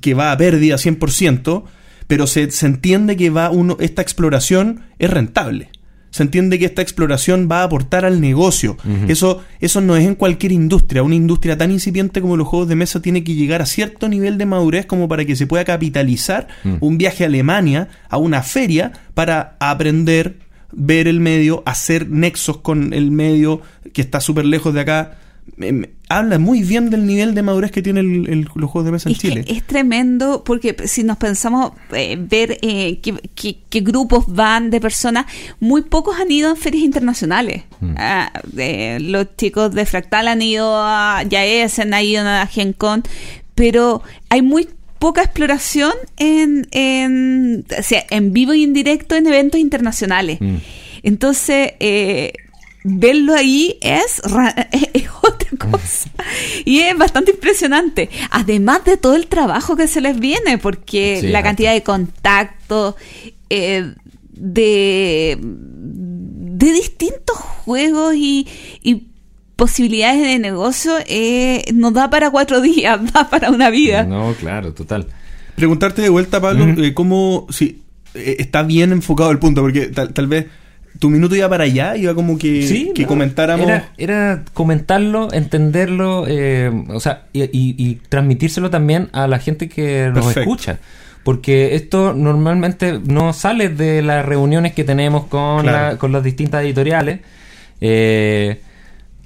que 0.00 0.14
va 0.14 0.32
a 0.32 0.36
pérdida 0.36 0.76
100%, 0.76 1.64
pero 2.06 2.26
se, 2.26 2.50
se 2.50 2.66
entiende 2.66 3.16
que 3.16 3.30
va 3.30 3.50
uno, 3.50 3.76
esta 3.80 4.02
exploración 4.02 4.82
es 4.98 5.10
rentable. 5.10 5.70
Se 6.14 6.22
entiende 6.22 6.60
que 6.60 6.64
esta 6.66 6.80
exploración 6.80 7.48
va 7.50 7.62
a 7.62 7.64
aportar 7.64 8.04
al 8.04 8.20
negocio. 8.20 8.76
eso, 9.08 9.42
eso 9.58 9.80
no 9.80 9.96
es 9.96 10.06
en 10.06 10.14
cualquier 10.14 10.52
industria. 10.52 11.02
Una 11.02 11.16
industria 11.16 11.58
tan 11.58 11.72
incipiente 11.72 12.20
como 12.20 12.36
los 12.36 12.46
juegos 12.46 12.68
de 12.68 12.76
mesa 12.76 13.02
tiene 13.02 13.24
que 13.24 13.34
llegar 13.34 13.60
a 13.62 13.66
cierto 13.66 14.08
nivel 14.08 14.38
de 14.38 14.46
madurez 14.46 14.86
como 14.86 15.08
para 15.08 15.24
que 15.24 15.34
se 15.34 15.48
pueda 15.48 15.64
capitalizar 15.64 16.46
Mm. 16.62 16.74
un 16.78 16.98
viaje 16.98 17.24
a 17.24 17.26
Alemania, 17.26 17.88
a 18.08 18.16
una 18.18 18.42
feria, 18.44 18.92
para 19.14 19.56
aprender, 19.58 20.36
ver 20.70 21.08
el 21.08 21.18
medio, 21.18 21.64
hacer 21.66 22.08
nexos 22.08 22.58
con 22.58 22.92
el 22.92 23.10
medio 23.10 23.60
que 23.92 24.00
está 24.02 24.20
súper 24.20 24.44
lejos 24.44 24.72
de 24.72 24.80
acá. 24.82 25.18
Habla 26.08 26.38
muy 26.38 26.62
bien 26.62 26.90
del 26.90 27.06
nivel 27.06 27.34
de 27.34 27.42
madurez 27.42 27.70
que 27.70 27.80
tienen 27.82 28.24
los 28.54 28.70
juegos 28.70 28.84
de 28.84 28.92
mesa 28.92 29.08
en 29.08 29.14
Es 29.14 29.20
Chile. 29.20 29.44
es 29.48 29.62
tremendo 29.64 30.42
porque 30.44 30.76
si 30.86 31.02
nos 31.04 31.16
pensamos 31.16 31.72
eh, 31.92 32.16
ver 32.18 32.58
eh, 32.62 32.98
qué, 33.00 33.14
qué- 33.34 33.58
qué 33.70 33.80
grupos 33.80 34.24
van 34.28 34.70
de 34.70 34.80
personas, 34.80 35.26
muy 35.60 35.82
pocos 35.82 36.16
han 36.20 36.30
ido 36.30 36.50
a 36.50 36.56
ferias 36.56 36.84
internacionales. 36.84 37.62
Ah, 37.96 38.32
eh, 38.56 38.98
los 39.00 39.36
chicos 39.36 39.72
de 39.74 39.86
Fractal 39.86 40.28
han 40.28 40.42
ido 40.42 40.74
a 40.76 41.22
Yaes, 41.28 41.78
han 41.78 41.94
ido 42.02 42.26
a 42.28 42.46
Gen 42.46 42.72
Con, 42.72 43.02
pero 43.54 44.02
hay 44.28 44.42
muy 44.42 44.68
poca 44.98 45.22
exploración 45.22 45.92
en, 46.16 46.66
en, 46.72 47.64
o 47.78 47.82
sea, 47.82 48.04
en 48.10 48.32
vivo 48.32 48.54
y 48.54 48.64
en 48.64 48.72
directo 48.72 49.14
en 49.16 49.26
eventos 49.26 49.60
internacionales. 49.60 50.38
Mm. 50.40 50.56
Entonces, 51.02 51.72
eh, 51.80 52.32
verlo 52.84 53.34
ahí 53.34 53.78
es, 53.80 54.20
ra- 54.24 54.68
es 54.92 55.04
otra 55.22 55.48
cosa. 55.58 56.10
Y 56.64 56.80
es 56.80 56.96
bastante 56.96 57.32
impresionante. 57.32 58.08
Además 58.30 58.84
de 58.84 58.96
todo 58.96 59.14
el 59.16 59.26
trabajo 59.26 59.76
que 59.76 59.88
se 59.88 60.00
les 60.00 60.18
viene, 60.18 60.58
porque 60.58 61.18
Sí, 61.20 61.28
la 61.28 61.42
cantidad 61.42 61.72
de 61.72 61.82
contactos, 61.82 62.94
eh, 63.50 63.92
de, 64.30 65.38
de 65.40 66.72
distintos 66.72 67.36
juegos 67.36 68.14
y, 68.16 68.46
y 68.82 69.06
posibilidades 69.56 70.22
de 70.22 70.38
negocio, 70.38 70.92
eh, 71.06 71.64
nos 71.74 71.92
da 71.94 72.10
para 72.10 72.30
cuatro 72.30 72.60
días, 72.62 73.00
da 73.12 73.28
para 73.30 73.50
una 73.50 73.70
vida. 73.70 74.04
No, 74.04 74.34
claro, 74.38 74.72
total. 74.74 75.06
Preguntarte 75.56 76.02
de 76.02 76.08
vuelta, 76.08 76.40
Pablo, 76.40 76.66
eh, 76.82 76.94
cómo 76.94 77.46
si 77.50 77.82
eh, 78.14 78.36
está 78.38 78.62
bien 78.62 78.90
enfocado 78.92 79.30
el 79.30 79.38
punto, 79.38 79.60
porque 79.62 79.86
tal, 79.86 80.12
tal 80.12 80.26
vez 80.26 80.46
tu 80.98 81.10
minuto 81.10 81.34
iba 81.34 81.48
para 81.48 81.64
allá, 81.64 81.96
iba 81.96 82.14
como 82.14 82.38
que, 82.38 82.92
que 82.94 83.02
no, 83.02 83.08
comentáramos. 83.08 83.66
Era, 83.66 83.92
era 83.98 84.44
comentarlo, 84.52 85.32
entenderlo, 85.32 86.24
eh, 86.28 86.70
o 86.88 87.00
sea, 87.00 87.24
y, 87.32 87.42
y- 87.44 87.74
y 87.78 88.00
transmitírselo 88.08 88.70
también 88.70 89.08
a 89.12 89.26
la 89.26 89.38
gente 89.38 89.68
que 89.68 90.06
nos 90.14 90.26
Perfecto. 90.26 90.40
escucha. 90.40 90.78
Porque 91.24 91.74
esto 91.74 92.12
normalmente 92.12 93.00
no 93.06 93.32
sale 93.32 93.70
de 93.70 94.02
las 94.02 94.24
reuniones 94.26 94.72
que 94.74 94.84
tenemos 94.84 95.24
con, 95.24 95.62
Claro. 95.62 95.92
la- 95.92 95.98
con 95.98 96.12
las 96.12 96.22
distintas 96.22 96.62
editoriales. 96.64 97.20
eh, 97.80 98.60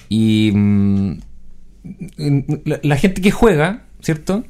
y 0.08 0.50
mm, 0.54 1.12
la, 2.64 2.80
la 2.82 2.96
gente 2.96 3.20
que 3.20 3.30
juega, 3.30 3.82
¿cierto? 4.00 4.44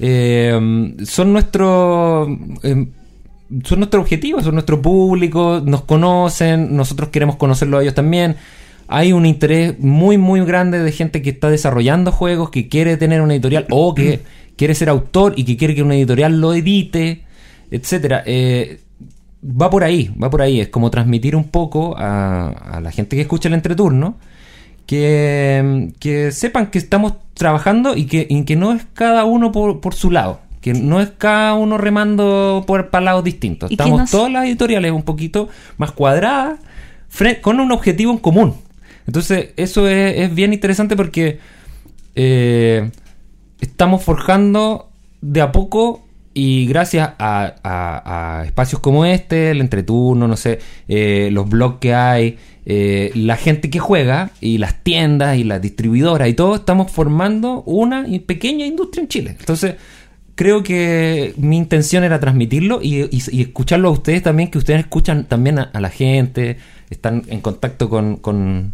Eh, 0.00 0.94
son 1.04 1.32
nuestros 1.32 2.28
eh, 2.62 2.86
son 3.64 3.80
nuestro 3.80 4.00
objetivo, 4.00 4.42
son 4.42 4.54
nuestro 4.54 4.80
público, 4.82 5.62
nos 5.64 5.82
conocen, 5.82 6.76
nosotros 6.76 7.08
queremos 7.10 7.36
conocerlo 7.36 7.78
a 7.78 7.82
ellos 7.82 7.94
también. 7.94 8.36
Hay 8.86 9.12
un 9.12 9.26
interés 9.26 9.78
muy, 9.78 10.18
muy 10.18 10.44
grande 10.44 10.78
de 10.78 10.92
gente 10.92 11.22
que 11.22 11.30
está 11.30 11.50
desarrollando 11.50 12.12
juegos, 12.12 12.50
que 12.50 12.68
quiere 12.68 12.96
tener 12.96 13.20
una 13.20 13.34
editorial 13.34 13.66
o 13.70 13.94
que 13.94 14.20
quiere 14.56 14.74
ser 14.74 14.88
autor 14.88 15.34
y 15.36 15.44
que 15.44 15.56
quiere 15.56 15.74
que 15.74 15.82
una 15.82 15.94
editorial 15.94 16.40
lo 16.40 16.54
edite, 16.54 17.24
etcétera. 17.70 18.22
Eh, 18.26 18.80
va 19.44 19.70
por 19.70 19.84
ahí, 19.84 20.10
va 20.22 20.30
por 20.30 20.42
ahí. 20.42 20.60
Es 20.60 20.68
como 20.68 20.90
transmitir 20.90 21.36
un 21.36 21.44
poco 21.44 21.96
a, 21.98 22.48
a 22.48 22.80
la 22.80 22.90
gente 22.90 23.16
que 23.16 23.22
escucha 23.22 23.48
el 23.48 23.54
entreturno 23.54 24.16
que, 24.88 25.92
que 26.00 26.32
sepan 26.32 26.68
que 26.68 26.78
estamos 26.78 27.12
trabajando 27.34 27.94
y 27.94 28.06
que, 28.06 28.26
y 28.28 28.42
que 28.44 28.56
no 28.56 28.72
es 28.72 28.86
cada 28.94 29.26
uno 29.26 29.52
por, 29.52 29.80
por 29.80 29.94
su 29.94 30.10
lado. 30.10 30.40
Que 30.60 30.72
no 30.74 31.00
es 31.00 31.10
cada 31.16 31.54
uno 31.54 31.78
remando 31.78 32.64
por 32.66 32.90
para 32.90 33.04
lados 33.04 33.24
distintos. 33.24 33.70
Estamos 33.70 34.00
nos- 34.00 34.10
todas 34.10 34.30
las 34.32 34.44
editoriales 34.46 34.92
un 34.92 35.02
poquito 35.02 35.48
más 35.76 35.92
cuadradas, 35.92 36.58
con 37.40 37.60
un 37.60 37.70
objetivo 37.72 38.12
en 38.12 38.18
común. 38.18 38.54
Entonces, 39.06 39.50
eso 39.56 39.88
es, 39.88 40.18
es 40.18 40.34
bien 40.34 40.52
interesante 40.52 40.96
porque 40.96 41.38
eh, 42.14 42.90
estamos 43.60 44.02
forjando 44.02 44.90
de 45.20 45.40
a 45.40 45.52
poco 45.52 46.04
y 46.34 46.66
gracias 46.66 47.10
a, 47.18 47.54
a- 47.64 48.38
a 48.40 48.44
espacios 48.44 48.80
como 48.80 49.04
este, 49.04 49.50
el 49.50 49.60
entreturno, 49.60 50.28
no 50.28 50.36
sé, 50.36 50.58
eh, 50.86 51.30
los 51.32 51.48
blogs 51.48 51.78
que 51.80 51.94
hay, 51.94 52.38
eh, 52.66 53.10
la 53.14 53.36
gente 53.36 53.70
que 53.70 53.78
juega 53.80 54.30
y 54.40 54.58
las 54.58 54.82
tiendas 54.84 55.36
y 55.38 55.44
las 55.44 55.60
distribuidoras 55.60 56.28
y 56.28 56.34
todo, 56.34 56.54
estamos 56.56 56.92
formando 56.92 57.62
una 57.62 58.06
pequeña 58.26 58.66
industria 58.66 59.02
en 59.02 59.08
Chile. 59.08 59.36
Entonces, 59.40 59.76
creo 60.38 60.62
que 60.62 61.34
mi 61.36 61.56
intención 61.56 62.04
era 62.04 62.20
transmitirlo 62.20 62.78
y, 62.80 63.02
y- 63.10 63.22
y 63.32 63.42
escucharlo 63.42 63.88
a 63.88 63.90
ustedes 63.90 64.22
también, 64.22 64.52
que 64.52 64.58
ustedes 64.58 64.78
escuchan 64.80 65.24
también 65.24 65.58
a, 65.58 65.62
a 65.74 65.80
la 65.80 65.90
gente, 65.90 66.58
están 66.90 67.24
en 67.26 67.40
contacto 67.40 67.88
con, 67.90 68.16
con, 68.18 68.72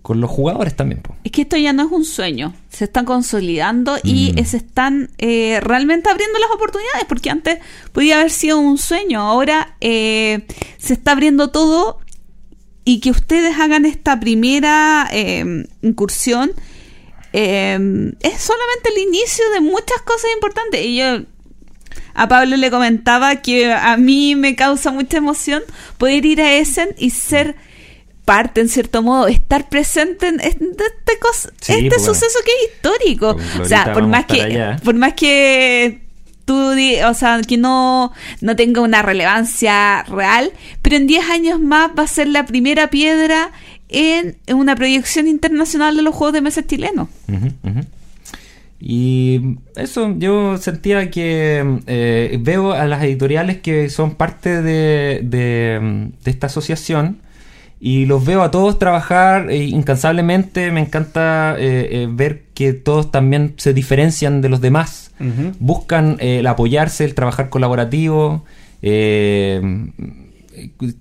con 0.00 0.20
los 0.22 0.30
jugadores 0.30 0.74
también. 0.74 1.02
po. 1.02 1.14
Es 1.22 1.32
que 1.32 1.42
esto 1.42 1.58
ya 1.58 1.74
no 1.74 1.84
es 1.84 1.92
un 1.92 2.04
sueño, 2.06 2.54
se 2.70 2.84
están 2.84 3.04
consolidando 3.04 3.98
y 4.02 4.32
Mm. 4.40 4.44
se 4.46 4.56
están 4.56 5.10
eh, 5.18 5.60
realmente 5.60 6.08
abriendo 6.08 6.38
las 6.38 6.50
oportunidades, 6.50 7.04
porque 7.06 7.28
antes 7.28 7.58
podía 7.92 8.18
haber 8.18 8.30
sido 8.30 8.58
un 8.58 8.78
sueño, 8.78 9.20
ahora 9.20 9.76
eh, 9.82 10.46
se 10.78 10.94
está 10.94 11.12
abriendo 11.12 11.50
todo 11.50 11.98
y 12.86 13.00
que 13.00 13.10
ustedes 13.10 13.58
hagan 13.60 13.84
esta 13.84 14.18
primera 14.18 15.08
eh, 15.12 15.44
incursión 15.82 16.52
eh, 17.38 17.78
es 18.20 18.40
solamente 18.40 18.88
el 18.94 18.98
inicio 19.08 19.44
de 19.52 19.60
muchas 19.60 20.00
cosas 20.04 20.30
importantes. 20.34 20.80
Y 20.84 20.96
yo 20.96 21.20
a 22.14 22.28
Pablo 22.28 22.56
le 22.56 22.70
comentaba 22.70 23.36
que 23.36 23.72
a 23.72 23.96
mí 23.98 24.34
me 24.34 24.56
causa 24.56 24.90
mucha 24.90 25.18
emoción 25.18 25.62
poder 25.98 26.24
ir 26.24 26.40
a 26.40 26.54
Essen 26.54 26.94
y 26.96 27.10
ser 27.10 27.56
parte, 28.24 28.60
en 28.62 28.68
cierto 28.68 29.02
modo, 29.02 29.28
estar 29.28 29.68
presente 29.68 30.28
en 30.28 30.40
este, 30.40 30.64
cos- 31.20 31.52
Sí, 31.60 31.72
este 31.74 31.88
pues, 31.90 32.02
bueno. 32.02 32.14
suceso 32.14 32.38
que 32.44 32.50
es 32.52 32.72
histórico. 32.74 33.36
O 33.60 33.64
sea, 33.66 33.92
por 33.92 34.06
más 34.06 34.24
que, 34.26 34.40
allá. 34.42 34.76
por 34.82 34.94
más 34.94 35.12
que 35.14 36.00
tú, 36.46 36.72
o 37.06 37.14
sea, 37.14 37.40
que 37.46 37.56
no, 37.56 38.12
no 38.40 38.56
tenga 38.56 38.80
una 38.80 39.02
relevancia 39.02 40.02
real, 40.04 40.52
pero 40.82 40.96
en 40.96 41.06
10 41.06 41.28
años 41.30 41.60
más 41.60 41.90
va 41.96 42.04
a 42.04 42.08
ser 42.08 42.28
la 42.28 42.46
primera 42.46 42.88
piedra 42.88 43.52
en, 43.88 44.36
en 44.46 44.56
una 44.56 44.74
proyección 44.76 45.28
internacional 45.28 45.96
de 45.96 46.02
los 46.02 46.14
juegos 46.14 46.32
de 46.34 46.40
mesa 46.40 46.66
chilenos. 46.66 47.08
Y 48.78 49.56
eso, 49.74 50.14
yo 50.18 50.58
sentía 50.58 51.10
que 51.10 51.80
eh, 51.86 52.38
veo 52.40 52.72
a 52.72 52.84
las 52.86 53.02
editoriales 53.02 53.58
que 53.58 53.88
son 53.88 54.16
parte 54.16 54.60
de, 54.60 55.20
de, 55.24 56.10
de 56.22 56.30
esta 56.30 56.48
asociación 56.48 57.18
y 57.80 58.04
los 58.04 58.24
veo 58.24 58.42
a 58.42 58.50
todos 58.50 58.78
trabajar 58.78 59.50
eh, 59.50 59.64
incansablemente. 59.64 60.70
Me 60.72 60.80
encanta 60.80 61.56
eh, 61.58 61.88
eh, 61.90 62.08
ver 62.10 62.42
que 62.52 62.74
todos 62.74 63.10
también 63.10 63.54
se 63.56 63.72
diferencian 63.72 64.42
de 64.42 64.50
los 64.50 64.60
demás. 64.60 65.12
Buscan 65.58 66.18
eh, 66.20 66.40
el 66.40 66.46
apoyarse, 66.46 67.04
el 67.04 67.14
trabajar 67.14 67.48
colaborativo. 67.48 68.44
eh, 68.82 69.62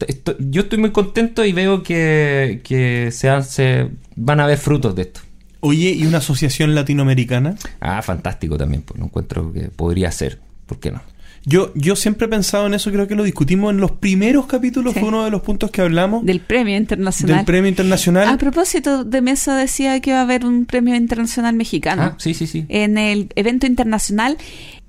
esto- 0.08 0.36
yo 0.40 0.62
estoy 0.62 0.80
muy 0.80 0.92
contento 0.92 1.44
y 1.46 1.54
veo 1.54 1.84
que, 1.84 2.62
que 2.64 3.10
se, 3.12 3.30
hace- 3.30 3.90
van 4.16 4.40
a 4.40 4.46
ver 4.48 4.58
frutos 4.58 4.96
de 4.96 5.04
esto. 5.04 5.22
Oye, 5.62 5.90
¿y 5.92 6.06
una 6.06 6.20
asociación 6.20 6.76
latinoamericana? 6.76 7.56
Ah, 7.80 8.02
fantástico 8.02 8.58
también, 8.58 8.84
pues 8.84 9.00
lo 9.00 9.06
encuentro 9.06 9.52
que 9.52 9.62
podría 9.70 10.12
ser. 10.12 10.40
¿Por 10.68 10.80
qué 10.80 10.92
no? 10.92 11.02
Yo, 11.48 11.72
yo 11.76 11.96
siempre 11.96 12.26
he 12.26 12.30
pensado 12.30 12.66
en 12.66 12.74
eso, 12.74 12.92
creo 12.92 13.08
que 13.08 13.14
lo 13.14 13.24
discutimos 13.24 13.72
en 13.72 13.78
los 13.80 13.92
primeros 13.92 14.48
capítulos, 14.48 14.94
Sí. 14.96 15.00
fue 15.00 15.10
uno 15.10 15.26
de 15.26 15.30
los 15.30 15.42
puntos 15.44 15.70
que 15.70 15.82
hablamos 15.82 16.26
Del 16.26 16.40
premio 16.40 16.76
internacional. 16.76 17.36
del 17.38 17.46
premio 17.46 17.70
internacional. 17.70 18.28
A 18.30 18.38
propósito 18.38 19.04
de 19.04 19.22
Mesa 19.22 19.56
decía 19.56 20.00
que 20.02 20.12
va 20.12 20.20
a 20.20 20.22
haber 20.24 20.44
un 20.44 20.66
premio 20.66 20.96
internacional 20.96 21.54
mexicano. 21.54 22.02
Ah, 22.02 22.16
sí, 22.18 22.34
sí, 22.34 22.48
sí. 22.48 22.66
En 22.68 22.98
el 22.98 23.30
evento 23.36 23.68
internacional 23.68 24.38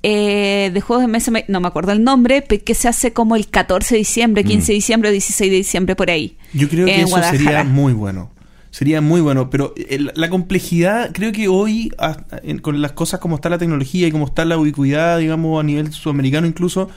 eh, 0.02 0.70
de 0.72 0.80
juegos 0.80 1.02
de 1.04 1.08
mesa, 1.08 1.30
me- 1.30 1.44
no 1.48 1.60
me 1.60 1.68
acuerdo 1.68 1.92
el 1.92 2.04
nombre, 2.04 2.44
que 2.44 2.74
se 2.74 2.86
hace 2.88 3.12
como 3.12 3.34
el 3.36 3.48
14 3.48 3.94
de 3.94 3.98
diciembre, 3.98 4.44
15 4.44 4.72
de 4.72 4.74
diciembre 4.74 5.08
o 5.08 5.12
16 5.12 5.50
de 5.50 5.56
diciembre 5.56 5.96
por 5.96 6.10
ahí. 6.10 6.36
Yo 6.52 6.68
creo 6.68 6.86
que 6.86 6.94
en 6.94 7.00
eso 7.02 7.10
Guadalajara. 7.10 7.38
sería 7.62 7.64
muy 7.64 7.92
bueno. 7.92 8.30
Sería 8.70 9.00
muy 9.00 9.22
bueno, 9.22 9.48
pero 9.48 9.72
el- 9.88 10.12
la 10.14 10.28
complejidad, 10.28 11.10
creo 11.12 11.32
que 11.32 11.48
hoy, 11.48 11.90
hasta 11.98 12.40
en- 12.44 12.58
con 12.58 12.82
las 12.82 12.92
cosas 12.92 13.20
como 13.20 13.36
está 13.36 13.48
la 13.48 13.56
tecnología 13.58 14.06
y 14.06 14.12
como 14.12 14.26
está 14.26 14.44
la 14.44 14.58
ubicuidad, 14.58 15.18
digamos, 15.18 15.58
a 15.58 15.62
nivel 15.62 15.92
sudamericano 15.92 16.46
incluso, 16.46 16.90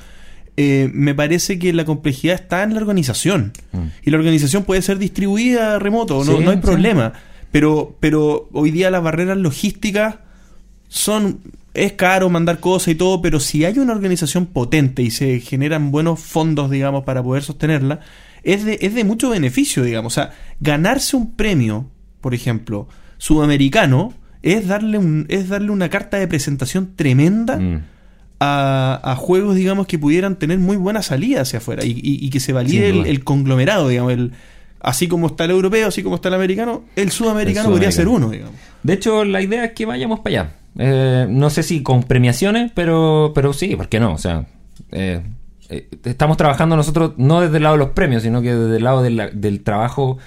eh, 0.58 0.90
me 0.94 1.16
parece 1.16 1.58
que 1.58 1.72
la 1.72 1.86
complejidad 1.86 2.36
está 2.36 2.64
en 2.64 2.74
la 2.74 2.82
organización. 2.82 3.54
Mm. 3.72 3.78
Y 4.04 4.12
la 4.12 4.18
organización 4.18 4.64
puede 4.66 4.82
ser 4.82 4.98
distribuida 4.98 5.80
remoto, 5.80 6.24
no, 6.26 6.38
Sí, 6.38 6.44
no 6.44 6.52
hay 6.52 6.58
sí. 6.58 6.62
problema. 6.64 7.14
Pero, 7.52 7.96
pero 8.02 8.50
hoy 8.52 8.72
día 8.72 8.92
las 8.92 9.02
barreras 9.02 9.38
logísticas 9.38 10.16
son 10.90 11.40
es 11.86 11.94
caro 11.94 12.30
mandar 12.30 12.60
cosas 12.60 12.90
y 12.90 12.96
todo, 12.96 13.22
pero 13.22 13.40
si 13.40 13.66
hay 13.66 13.80
una 13.80 13.94
organización 13.94 14.46
potente 14.48 15.02
y 15.02 15.12
se 15.12 15.40
generan 15.40 15.92
buenos 15.92 16.20
fondos, 16.20 16.70
digamos, 16.70 17.04
para 17.04 17.22
poder 17.24 17.44
sostenerla, 17.44 18.00
es 18.44 18.64
de, 18.66 18.80
es 18.82 18.94
de 18.96 19.04
mucho 19.04 19.30
beneficio, 19.30 19.84
digamos. 19.84 20.14
O 20.14 20.16
sea, 20.16 20.32
ganarse 20.60 21.16
un 21.18 21.36
premio, 21.36 21.90
por 22.22 22.34
ejemplo, 22.34 22.88
sudamericano, 23.18 24.14
es 24.42 24.68
darle, 24.68 24.98
un, 24.98 25.26
es 25.30 25.50
darle 25.50 25.72
una 25.72 25.90
carta 25.90 26.18
de 26.18 26.28
presentación 26.28 26.94
tremenda 26.96 27.58
Mm. 27.58 27.84
a, 28.40 29.00
a 29.04 29.16
juegos, 29.16 29.56
digamos, 29.56 29.86
que 29.88 30.00
pudieran 30.00 30.38
tener 30.38 30.60
muy 30.60 30.78
buena 30.78 31.02
salida 31.02 31.42
hacia 31.42 31.60
afuera 31.60 31.84
y, 31.86 31.92
y- 31.92 32.26
y 32.26 32.30
que 32.30 32.40
se 32.40 32.54
valide 32.54 32.90
el, 32.90 33.24
conglomerado, 33.24 33.90
digamos, 33.90 34.14
el, 34.14 34.32
así 34.80 35.08
como 35.10 35.28
está 35.28 35.44
el 35.46 35.52
europeo, 35.52 35.88
así 35.90 36.04
como 36.04 36.16
está 36.16 36.30
el 36.30 36.36
americano, 36.36 36.84
el 36.96 37.12
sudamericano 37.12 37.68
El 37.68 37.74
podría 37.74 37.92
ser 37.92 38.06
sudamericano. 38.06 38.28
uno, 38.28 38.32
digamos. 38.32 38.56
De 38.84 38.94
hecho, 38.94 39.26
la 39.26 39.42
idea 39.42 39.66
es 39.66 39.72
que 39.74 39.86
vayamos 39.86 40.22
para 40.22 40.42
allá. 40.44 40.56
Eh, 40.78 41.26
no 41.30 41.50
sé 41.50 41.64
si 41.64 41.82
con 41.84 42.04
premiaciones, 42.04 42.72
pero, 42.74 43.32
pero 43.36 43.54
sí, 43.54 43.76
¿por 43.76 43.90
qué 43.90 44.00
no? 44.00 44.14
O 44.14 44.18
sea, 44.18 44.46
eh, 44.92 45.22
eh, 45.70 45.90
estamos 46.06 46.38
trabajando 46.38 46.76
nosotros 46.76 47.14
no 47.18 47.42
desde 47.42 47.58
el 47.58 47.64
lado 47.64 47.76
de 47.76 47.80
los 47.80 47.90
premios, 47.90 48.24
sino 48.24 48.42
que 48.42 48.54
desde 48.54 48.78
el 48.78 48.84
lado 48.84 49.02
de 49.02 49.10
la- 49.10 49.30
del 49.30 49.62
trabajo 49.64 50.18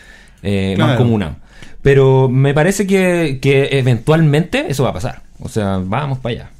eh, 0.42 0.74
más 0.78 0.96
comunal. 0.96 1.36
Pero 1.82 2.28
me 2.28 2.52
parece 2.54 2.86
que, 2.86 3.38
que 3.40 3.68
eventualmente 3.78 4.66
eso 4.68 4.82
va 4.84 4.90
a 4.90 4.94
pasar. 4.94 5.22
O 5.40 5.48
sea, 5.48 5.78
vamos 5.84 6.18
para 6.18 6.34
allá. 6.34 6.50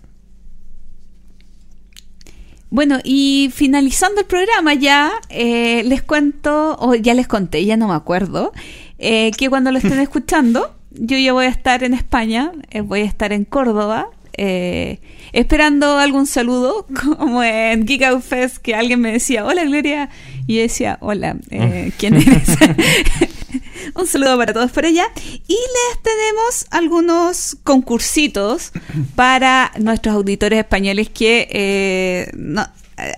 Bueno, 2.71 2.99
y 3.05 3.51
finalizando 3.53 4.23
el 4.23 4.27
programa 4.27 4.73
ya, 4.75 5.13
eh, 5.29 5.83
les 5.85 6.03
cuento, 6.03 6.77
o 6.79 6.95
ya 6.95 7.13
les 7.13 7.29
conté, 7.29 7.65
ya 7.67 7.77
no 7.77 7.89
me 7.89 7.95
acuerdo, 7.95 8.53
eh, 8.99 9.31
que 9.37 9.51
cuando 9.51 9.71
lo 9.73 9.79
estén 9.79 9.99
escuchando, 10.01 10.75
yo 10.94 11.16
ya 11.19 11.32
voy 11.32 11.47
a 11.47 11.48
estar 11.48 11.85
en 11.85 11.94
España, 11.94 12.52
eh, 12.70 12.81
voy 12.81 13.01
a 13.01 13.05
estar 13.05 13.32
en 13.32 13.44
Córdoba, 13.44 14.09
eh, 14.36 15.01
esperando 15.32 15.98
algún 15.98 16.27
saludo, 16.27 16.86
como 17.19 17.43
en 17.43 17.85
Geek 17.86 18.02
Out 18.02 18.23
Fest, 18.23 18.56
que 18.59 18.74
alguien 18.74 19.01
me 19.01 19.12
decía, 19.12 19.44
hola 19.44 19.64
Gloria, 19.64 20.09
y 20.47 20.56
yo 20.56 20.62
decía, 20.62 20.98
hola, 21.01 21.36
eh, 21.51 21.93
¿quién 21.98 22.14
eres? 22.14 22.48
Un 23.94 24.06
saludo 24.06 24.39
para 24.39 24.52
todos 24.52 24.70
por 24.70 24.86
allá. 24.86 25.05
Y 25.48 25.55
les 25.55 26.02
tenemos 26.02 26.66
algunos 26.70 27.56
concursitos 27.64 28.73
para 29.16 29.73
nuestros 29.78 30.14
auditores 30.14 30.60
españoles 30.60 31.10
que 31.10 31.48
eh, 31.51 32.31
no, 32.35 32.62
eh, 32.62 32.66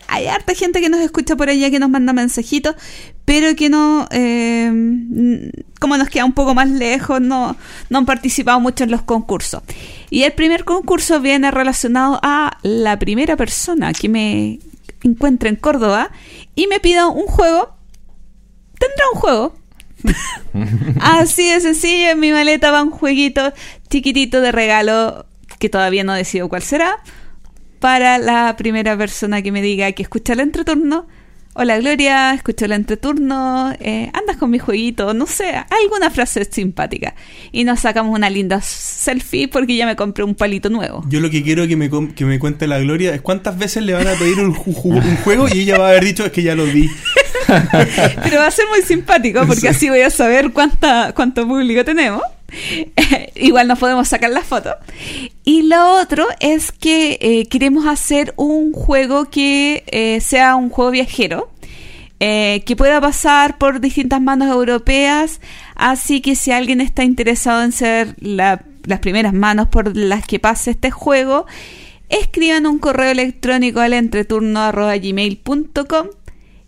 hay 0.08 0.26
harta 0.26 0.54
gente 0.54 0.80
que 0.80 0.88
nos 0.88 1.00
escucha 1.00 1.36
por 1.36 1.48
allá 1.48 1.70
que 1.70 1.78
nos 1.78 1.90
manda 1.90 2.12
mensajitos, 2.12 2.74
pero 3.24 3.54
que 3.56 3.68
no, 3.68 4.06
eh, 4.10 5.50
como 5.80 5.96
nos 5.96 6.08
queda 6.08 6.24
un 6.24 6.32
poco 6.32 6.54
más 6.54 6.68
lejos, 6.68 7.20
no, 7.20 7.56
no 7.90 7.98
han 7.98 8.06
participado 8.06 8.60
mucho 8.60 8.84
en 8.84 8.90
los 8.90 9.02
concursos. 9.02 9.62
Y 10.10 10.22
el 10.22 10.32
primer 10.32 10.64
concurso 10.64 11.20
viene 11.20 11.50
relacionado 11.50 12.20
a 12.22 12.58
la 12.62 12.98
primera 12.98 13.36
persona 13.36 13.92
que 13.92 14.08
me 14.08 14.60
encuentre 15.02 15.48
en 15.48 15.56
Córdoba 15.56 16.10
y 16.54 16.66
me 16.66 16.80
pida 16.80 17.06
un 17.08 17.26
juego. 17.26 17.74
Tendrá 18.78 19.04
un 19.12 19.20
juego. 19.20 19.54
Así 21.00 21.48
de 21.48 21.60
sencillo, 21.60 22.10
en 22.10 22.20
mi 22.20 22.30
maleta 22.30 22.70
va 22.70 22.82
un 22.82 22.90
jueguito 22.90 23.52
chiquitito 23.88 24.40
de 24.40 24.52
regalo 24.52 25.26
que 25.58 25.68
todavía 25.68 26.04
no 26.04 26.12
decido 26.12 26.48
cuál 26.48 26.62
será 26.62 27.00
para 27.84 28.16
la 28.16 28.56
primera 28.56 28.96
persona 28.96 29.42
que 29.42 29.52
me 29.52 29.60
diga 29.60 29.92
que 29.92 30.02
escucha 30.02 30.32
el 30.32 30.40
entreturno. 30.40 31.06
Hola 31.52 31.78
Gloria, 31.78 32.32
escucho 32.32 32.64
el 32.64 32.72
entreturno, 32.72 33.74
eh, 33.78 34.10
andas 34.14 34.38
con 34.38 34.50
mi 34.50 34.58
jueguito, 34.58 35.12
no 35.12 35.26
sé, 35.26 35.52
alguna 35.68 36.08
frase 36.08 36.46
simpática. 36.50 37.14
Y 37.52 37.64
nos 37.64 37.80
sacamos 37.80 38.16
una 38.16 38.30
linda 38.30 38.62
selfie 38.62 39.48
porque 39.48 39.76
ya 39.76 39.84
me 39.84 39.96
compré 39.96 40.24
un 40.24 40.34
palito 40.34 40.70
nuevo. 40.70 41.04
Yo 41.10 41.20
lo 41.20 41.28
que 41.28 41.42
quiero 41.42 41.68
que 41.68 41.76
me, 41.76 41.90
que 42.14 42.24
me 42.24 42.38
cuente 42.38 42.66
la 42.66 42.78
Gloria 42.78 43.14
es 43.14 43.20
cuántas 43.20 43.58
veces 43.58 43.82
le 43.82 43.92
van 43.92 44.08
a 44.08 44.14
pedir 44.14 44.38
un, 44.38 44.56
un 44.56 45.16
juego 45.18 45.46
y 45.52 45.60
ella 45.60 45.76
va 45.76 45.88
a 45.88 45.90
haber 45.90 46.06
dicho 46.06 46.24
es 46.24 46.32
que 46.32 46.42
ya 46.42 46.54
lo 46.54 46.64
vi. 46.64 46.88
Pero 48.22 48.38
va 48.38 48.46
a 48.46 48.50
ser 48.50 48.66
muy 48.68 48.82
simpático 48.82 49.46
porque 49.46 49.68
así 49.68 49.88
voy 49.88 50.02
a 50.02 50.10
saber 50.10 50.52
cuánta, 50.52 51.12
cuánto 51.14 51.46
público 51.46 51.84
tenemos. 51.84 52.22
Igual 53.34 53.66
nos 53.68 53.78
podemos 53.78 54.08
sacar 54.08 54.30
la 54.30 54.42
foto. 54.42 54.74
Y 55.44 55.62
lo 55.62 55.94
otro 56.00 56.26
es 56.40 56.72
que 56.72 57.18
eh, 57.20 57.46
queremos 57.48 57.86
hacer 57.86 58.32
un 58.36 58.72
juego 58.72 59.26
que 59.30 59.84
eh, 59.88 60.20
sea 60.20 60.54
un 60.56 60.70
juego 60.70 60.90
viajero. 60.92 61.50
eh, 62.20 62.62
que 62.64 62.76
pueda 62.76 63.00
pasar 63.00 63.58
por 63.58 63.80
distintas 63.80 64.20
manos 64.20 64.48
europeas. 64.48 65.40
Así 65.74 66.20
que 66.20 66.36
si 66.36 66.52
alguien 66.52 66.80
está 66.80 67.02
interesado 67.04 67.62
en 67.64 67.72
ser 67.72 68.14
la- 68.20 68.62
las 68.84 69.00
primeras 69.00 69.32
manos 69.32 69.66
por 69.68 69.96
las 69.96 70.24
que 70.26 70.38
pase 70.38 70.70
este 70.72 70.90
juego, 70.92 71.46
escriban 72.08 72.66
un 72.66 72.78
correo 72.78 73.10
electrónico 73.10 73.80
al 73.80 73.94
entreturno.gmail.com 73.94 76.06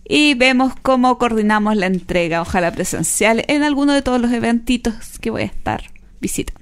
y 0.09 0.35
vemos 0.35 0.73
cómo 0.83 1.19
coordinamos 1.19 1.77
la 1.77 1.87
entrega, 1.87 2.41
ojalá 2.43 2.71
presencial, 2.73 3.45
en 3.49 3.63
alguno 3.63 3.93
de 3.93 4.03
todos 4.03 4.21
los 4.21 4.33
eventitos 4.33 4.95
que 5.21 5.31
voy 5.31 5.43
a 5.43 5.47
estar 5.47 5.85
visitando. 6.21 6.61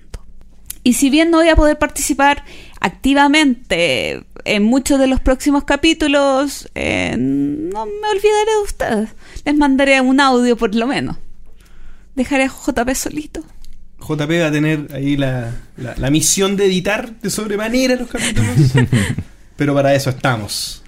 Y 0.83 0.95
si 0.95 1.09
bien 1.11 1.31
no 1.31 1.39
voy 1.39 1.49
a 1.49 1.57
poder 1.57 1.79
participar 1.79 2.45
activamente 2.81 4.25
en 4.45 4.63
muchos 4.63 4.99
de 4.99 5.07
los 5.07 5.21
próximos 5.21 5.65
capítulos, 5.65 6.69
eh, 6.75 7.15
no 7.19 7.87
me 7.87 8.09
olvidaré 8.09 8.51
de 8.59 8.63
ustedes. 8.65 9.09
Les 9.45 9.57
mandaré 9.57 10.01
un 10.01 10.21
audio 10.21 10.57
por 10.57 10.75
lo 10.75 10.87
menos. 10.87 11.17
Dejaré 12.15 12.45
a 12.45 12.49
JP 12.49 12.95
solito. 12.95 13.43
JP 14.01 14.31
va 14.43 14.47
a 14.49 14.53
tener 14.53 14.89
ahí 14.95 15.17
la, 15.17 15.53
la- 15.79 15.95
la 15.97 16.11
misión 16.11 16.57
de 16.57 16.67
editar 16.67 17.19
de 17.21 17.31
sobremanera 17.31 17.97
los 17.97 18.09
capítulos. 18.09 18.55
Pero 19.57 19.75
para 19.75 19.95
eso 19.95 20.11
estamos. 20.11 20.83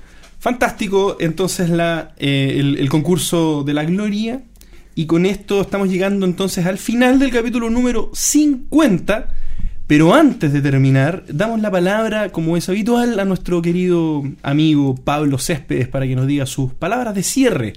Fantástico, 0.46 1.16
entonces 1.18 1.70
la, 1.70 2.12
eh, 2.18 2.58
el, 2.60 2.88
concurso 2.88 3.64
de 3.64 3.74
la 3.74 3.82
gloria. 3.82 4.42
Y 4.94 5.06
con 5.06 5.26
esto 5.26 5.60
estamos 5.60 5.88
llegando 5.88 6.24
entonces 6.24 6.66
al 6.66 6.78
final 6.78 7.18
del 7.18 7.32
capítulo 7.32 7.68
número 7.68 8.12
50. 8.14 9.28
Pero 9.88 10.14
antes 10.14 10.52
de 10.52 10.62
terminar, 10.62 11.24
damos 11.26 11.60
la 11.60 11.72
palabra, 11.72 12.28
como 12.28 12.56
es 12.56 12.68
habitual, 12.68 13.18
a 13.18 13.24
nuestro 13.24 13.60
querido 13.60 14.22
amigo 14.44 14.94
Pablo 14.94 15.38
Céspedes 15.38 15.88
para 15.88 16.06
que 16.06 16.14
nos 16.14 16.28
diga 16.28 16.46
sus 16.46 16.72
palabras 16.72 17.16
de 17.16 17.24
cierre 17.24 17.72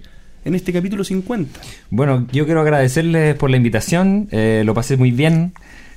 en 0.45 0.53
este 0.53 0.71
capítulo 0.71 1.03
50. 1.03 1.59
Bueno, 1.89 2.27
yo 2.31 2.45
quiero 2.45 2.61
agradecerles 2.61 3.33
por 3.33 3.49
la 3.49 3.57
invitación. 3.57 4.27
eh, 4.29 4.61
lo 4.63 4.75
pasé 4.75 4.95
muy 4.95 5.09
bien 5.09 5.53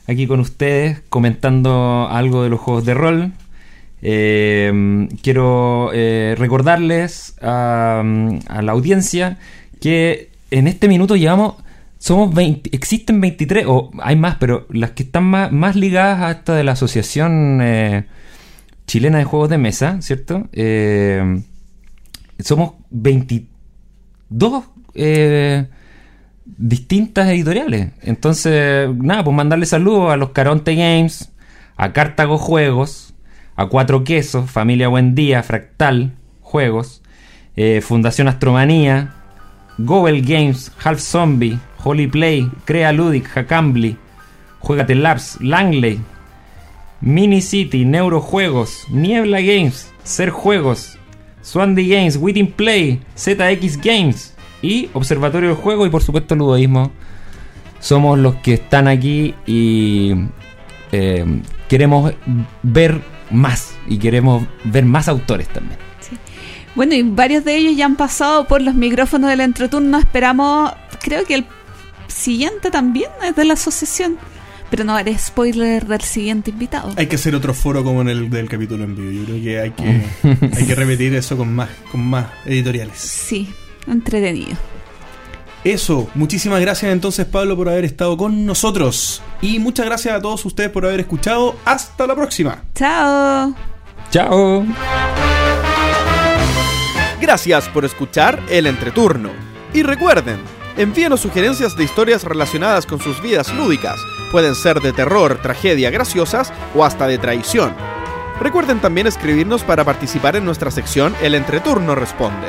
aquí 0.06 0.26
con 0.26 0.40
ustedes, 0.40 1.02
comentando 1.10 2.08
algo 2.10 2.42
de 2.42 2.48
los 2.48 2.60
juegos 2.60 2.86
de 2.86 2.94
rol. 2.94 3.32
Eh, 4.02 5.08
quiero 5.22 5.90
eh, 5.94 6.34
recordarles 6.36 7.36
a, 7.40 8.02
la 8.04 8.72
audiencia 8.72 9.38
que 9.80 10.30
en 10.50 10.66
este 10.66 10.88
minuto 10.88 11.16
llevamos. 11.16 11.54
Somos 11.98 12.34
20, 12.34 12.74
existen 12.74 13.20
23, 13.20 13.64
o 13.68 13.92
hay 14.02 14.16
más, 14.16 14.36
pero 14.40 14.66
las 14.70 14.90
que 14.90 15.04
están 15.04 15.24
más, 15.24 15.76
ligadas 15.76 16.20
a 16.20 16.32
esta 16.32 16.56
de 16.56 16.64
la 16.64 16.72
Asociación 16.72 17.60
eh, 17.62 18.06
Chilena 18.88 19.18
de 19.18 19.24
Juegos 19.24 19.48
de 19.48 19.58
Mesa, 19.58 20.02
¿cierto? 20.02 20.48
Eh, 20.52 21.42
somos 22.40 22.72
22 22.90 24.64
eh, 24.94 25.66
distintas 26.44 27.28
editoriales. 27.28 27.92
Entonces, 28.02 28.88
nada, 28.94 29.24
pues 29.24 29.36
mandarle 29.36 29.66
saludos 29.66 30.12
a 30.12 30.16
los 30.16 30.30
Caronte 30.30 30.74
Games, 30.74 31.30
a 31.76 31.92
Cartago 31.92 32.38
Juegos, 32.38 33.11
a 33.56 33.66
Cuatro 33.66 34.04
Quesos, 34.04 34.50
Familia 34.50 34.88
Buen 34.88 35.14
Día, 35.14 35.42
Fractal 35.42 36.12
Juegos, 36.40 37.02
eh, 37.56 37.80
Fundación 37.82 38.28
Astromanía, 38.28 39.14
Gobel 39.78 40.22
Games, 40.22 40.72
Half 40.82 41.00
Zombie, 41.00 41.58
Holy 41.82 42.06
Play, 42.06 42.50
Crea 42.64 42.92
Ludic, 42.92 43.26
Hackambly, 43.28 43.96
Juegate 44.60 44.94
Labs, 44.94 45.40
Langley, 45.40 46.00
Mini 47.00 47.40
City, 47.40 47.84
Neurojuegos, 47.84 48.86
Niebla 48.90 49.40
Games, 49.40 49.92
Ser 50.04 50.30
Juegos, 50.30 50.98
Swandy 51.42 51.88
Games, 51.88 52.16
Witting 52.16 52.52
Play, 52.52 53.00
ZX 53.16 53.80
Games 53.82 54.34
y 54.62 54.88
Observatorio 54.92 55.50
del 55.50 55.58
Juego 55.58 55.86
y 55.86 55.90
por 55.90 56.02
supuesto 56.02 56.34
Ludoísmo. 56.36 56.92
Somos 57.80 58.18
los 58.18 58.36
que 58.36 58.54
están 58.54 58.86
aquí 58.86 59.34
y 59.44 60.12
eh, 60.92 61.24
queremos 61.68 62.14
ver 62.62 63.00
más 63.32 63.74
y 63.88 63.98
queremos 63.98 64.44
ver 64.64 64.84
más 64.84 65.08
autores 65.08 65.48
también. 65.48 65.78
Bueno, 66.74 66.94
y 66.94 67.02
varios 67.02 67.44
de 67.44 67.56
ellos 67.56 67.76
ya 67.76 67.84
han 67.84 67.96
pasado 67.96 68.46
por 68.46 68.62
los 68.62 68.74
micrófonos 68.74 69.28
del 69.28 69.40
entreturno. 69.40 69.98
Esperamos, 69.98 70.72
creo 71.02 71.24
que 71.24 71.34
el 71.34 71.46
siguiente 72.08 72.70
también 72.70 73.10
es 73.22 73.36
de 73.36 73.44
la 73.44 73.54
asociación. 73.54 74.16
Pero 74.70 74.84
no 74.84 74.94
haré 74.94 75.18
spoiler 75.18 75.86
del 75.86 76.00
siguiente 76.00 76.50
invitado. 76.50 76.94
Hay 76.96 77.06
que 77.06 77.16
hacer 77.16 77.34
otro 77.34 77.52
foro 77.52 77.84
como 77.84 78.00
en 78.00 78.08
el 78.08 78.30
del 78.30 78.48
capítulo 78.48 78.84
en 78.84 78.96
vivo. 78.96 79.10
Yo 79.10 79.24
creo 79.26 79.42
que 79.42 79.60
hay 79.60 79.70
que, 79.72 80.02
hay 80.56 80.66
que 80.66 80.74
repetir 80.74 81.14
eso 81.14 81.36
con 81.36 81.54
más, 81.54 81.68
con 81.90 82.00
más 82.00 82.26
editoriales. 82.46 82.96
Sí, 82.96 83.52
entretenido. 83.86 84.56
Eso, 85.64 86.08
muchísimas 86.14 86.60
gracias 86.60 86.92
entonces 86.92 87.24
Pablo 87.24 87.56
por 87.56 87.68
haber 87.68 87.84
estado 87.84 88.16
con 88.16 88.44
nosotros. 88.44 89.22
Y 89.40 89.60
muchas 89.60 89.86
gracias 89.86 90.14
a 90.14 90.20
todos 90.20 90.44
ustedes 90.44 90.70
por 90.70 90.84
haber 90.84 91.00
escuchado. 91.00 91.54
Hasta 91.64 92.06
la 92.06 92.16
próxima. 92.16 92.64
Chao. 92.74 93.54
Chao. 94.10 94.66
Gracias 97.20 97.68
por 97.68 97.84
escuchar 97.84 98.42
El 98.50 98.66
Entreturno. 98.66 99.30
Y 99.72 99.84
recuerden, 99.84 100.38
envíenos 100.76 101.20
sugerencias 101.20 101.76
de 101.76 101.84
historias 101.84 102.24
relacionadas 102.24 102.84
con 102.84 102.98
sus 102.98 103.22
vidas 103.22 103.54
lúdicas. 103.54 104.00
Pueden 104.32 104.56
ser 104.56 104.80
de 104.80 104.92
terror, 104.92 105.40
tragedia, 105.40 105.90
graciosas 105.90 106.52
o 106.74 106.84
hasta 106.84 107.06
de 107.06 107.18
traición. 107.18 107.74
Recuerden 108.40 108.80
también 108.80 109.06
escribirnos 109.06 109.62
para 109.62 109.84
participar 109.84 110.34
en 110.34 110.44
nuestra 110.44 110.72
sección 110.72 111.14
El 111.22 111.36
Entreturno 111.36 111.94
Responde. 111.94 112.48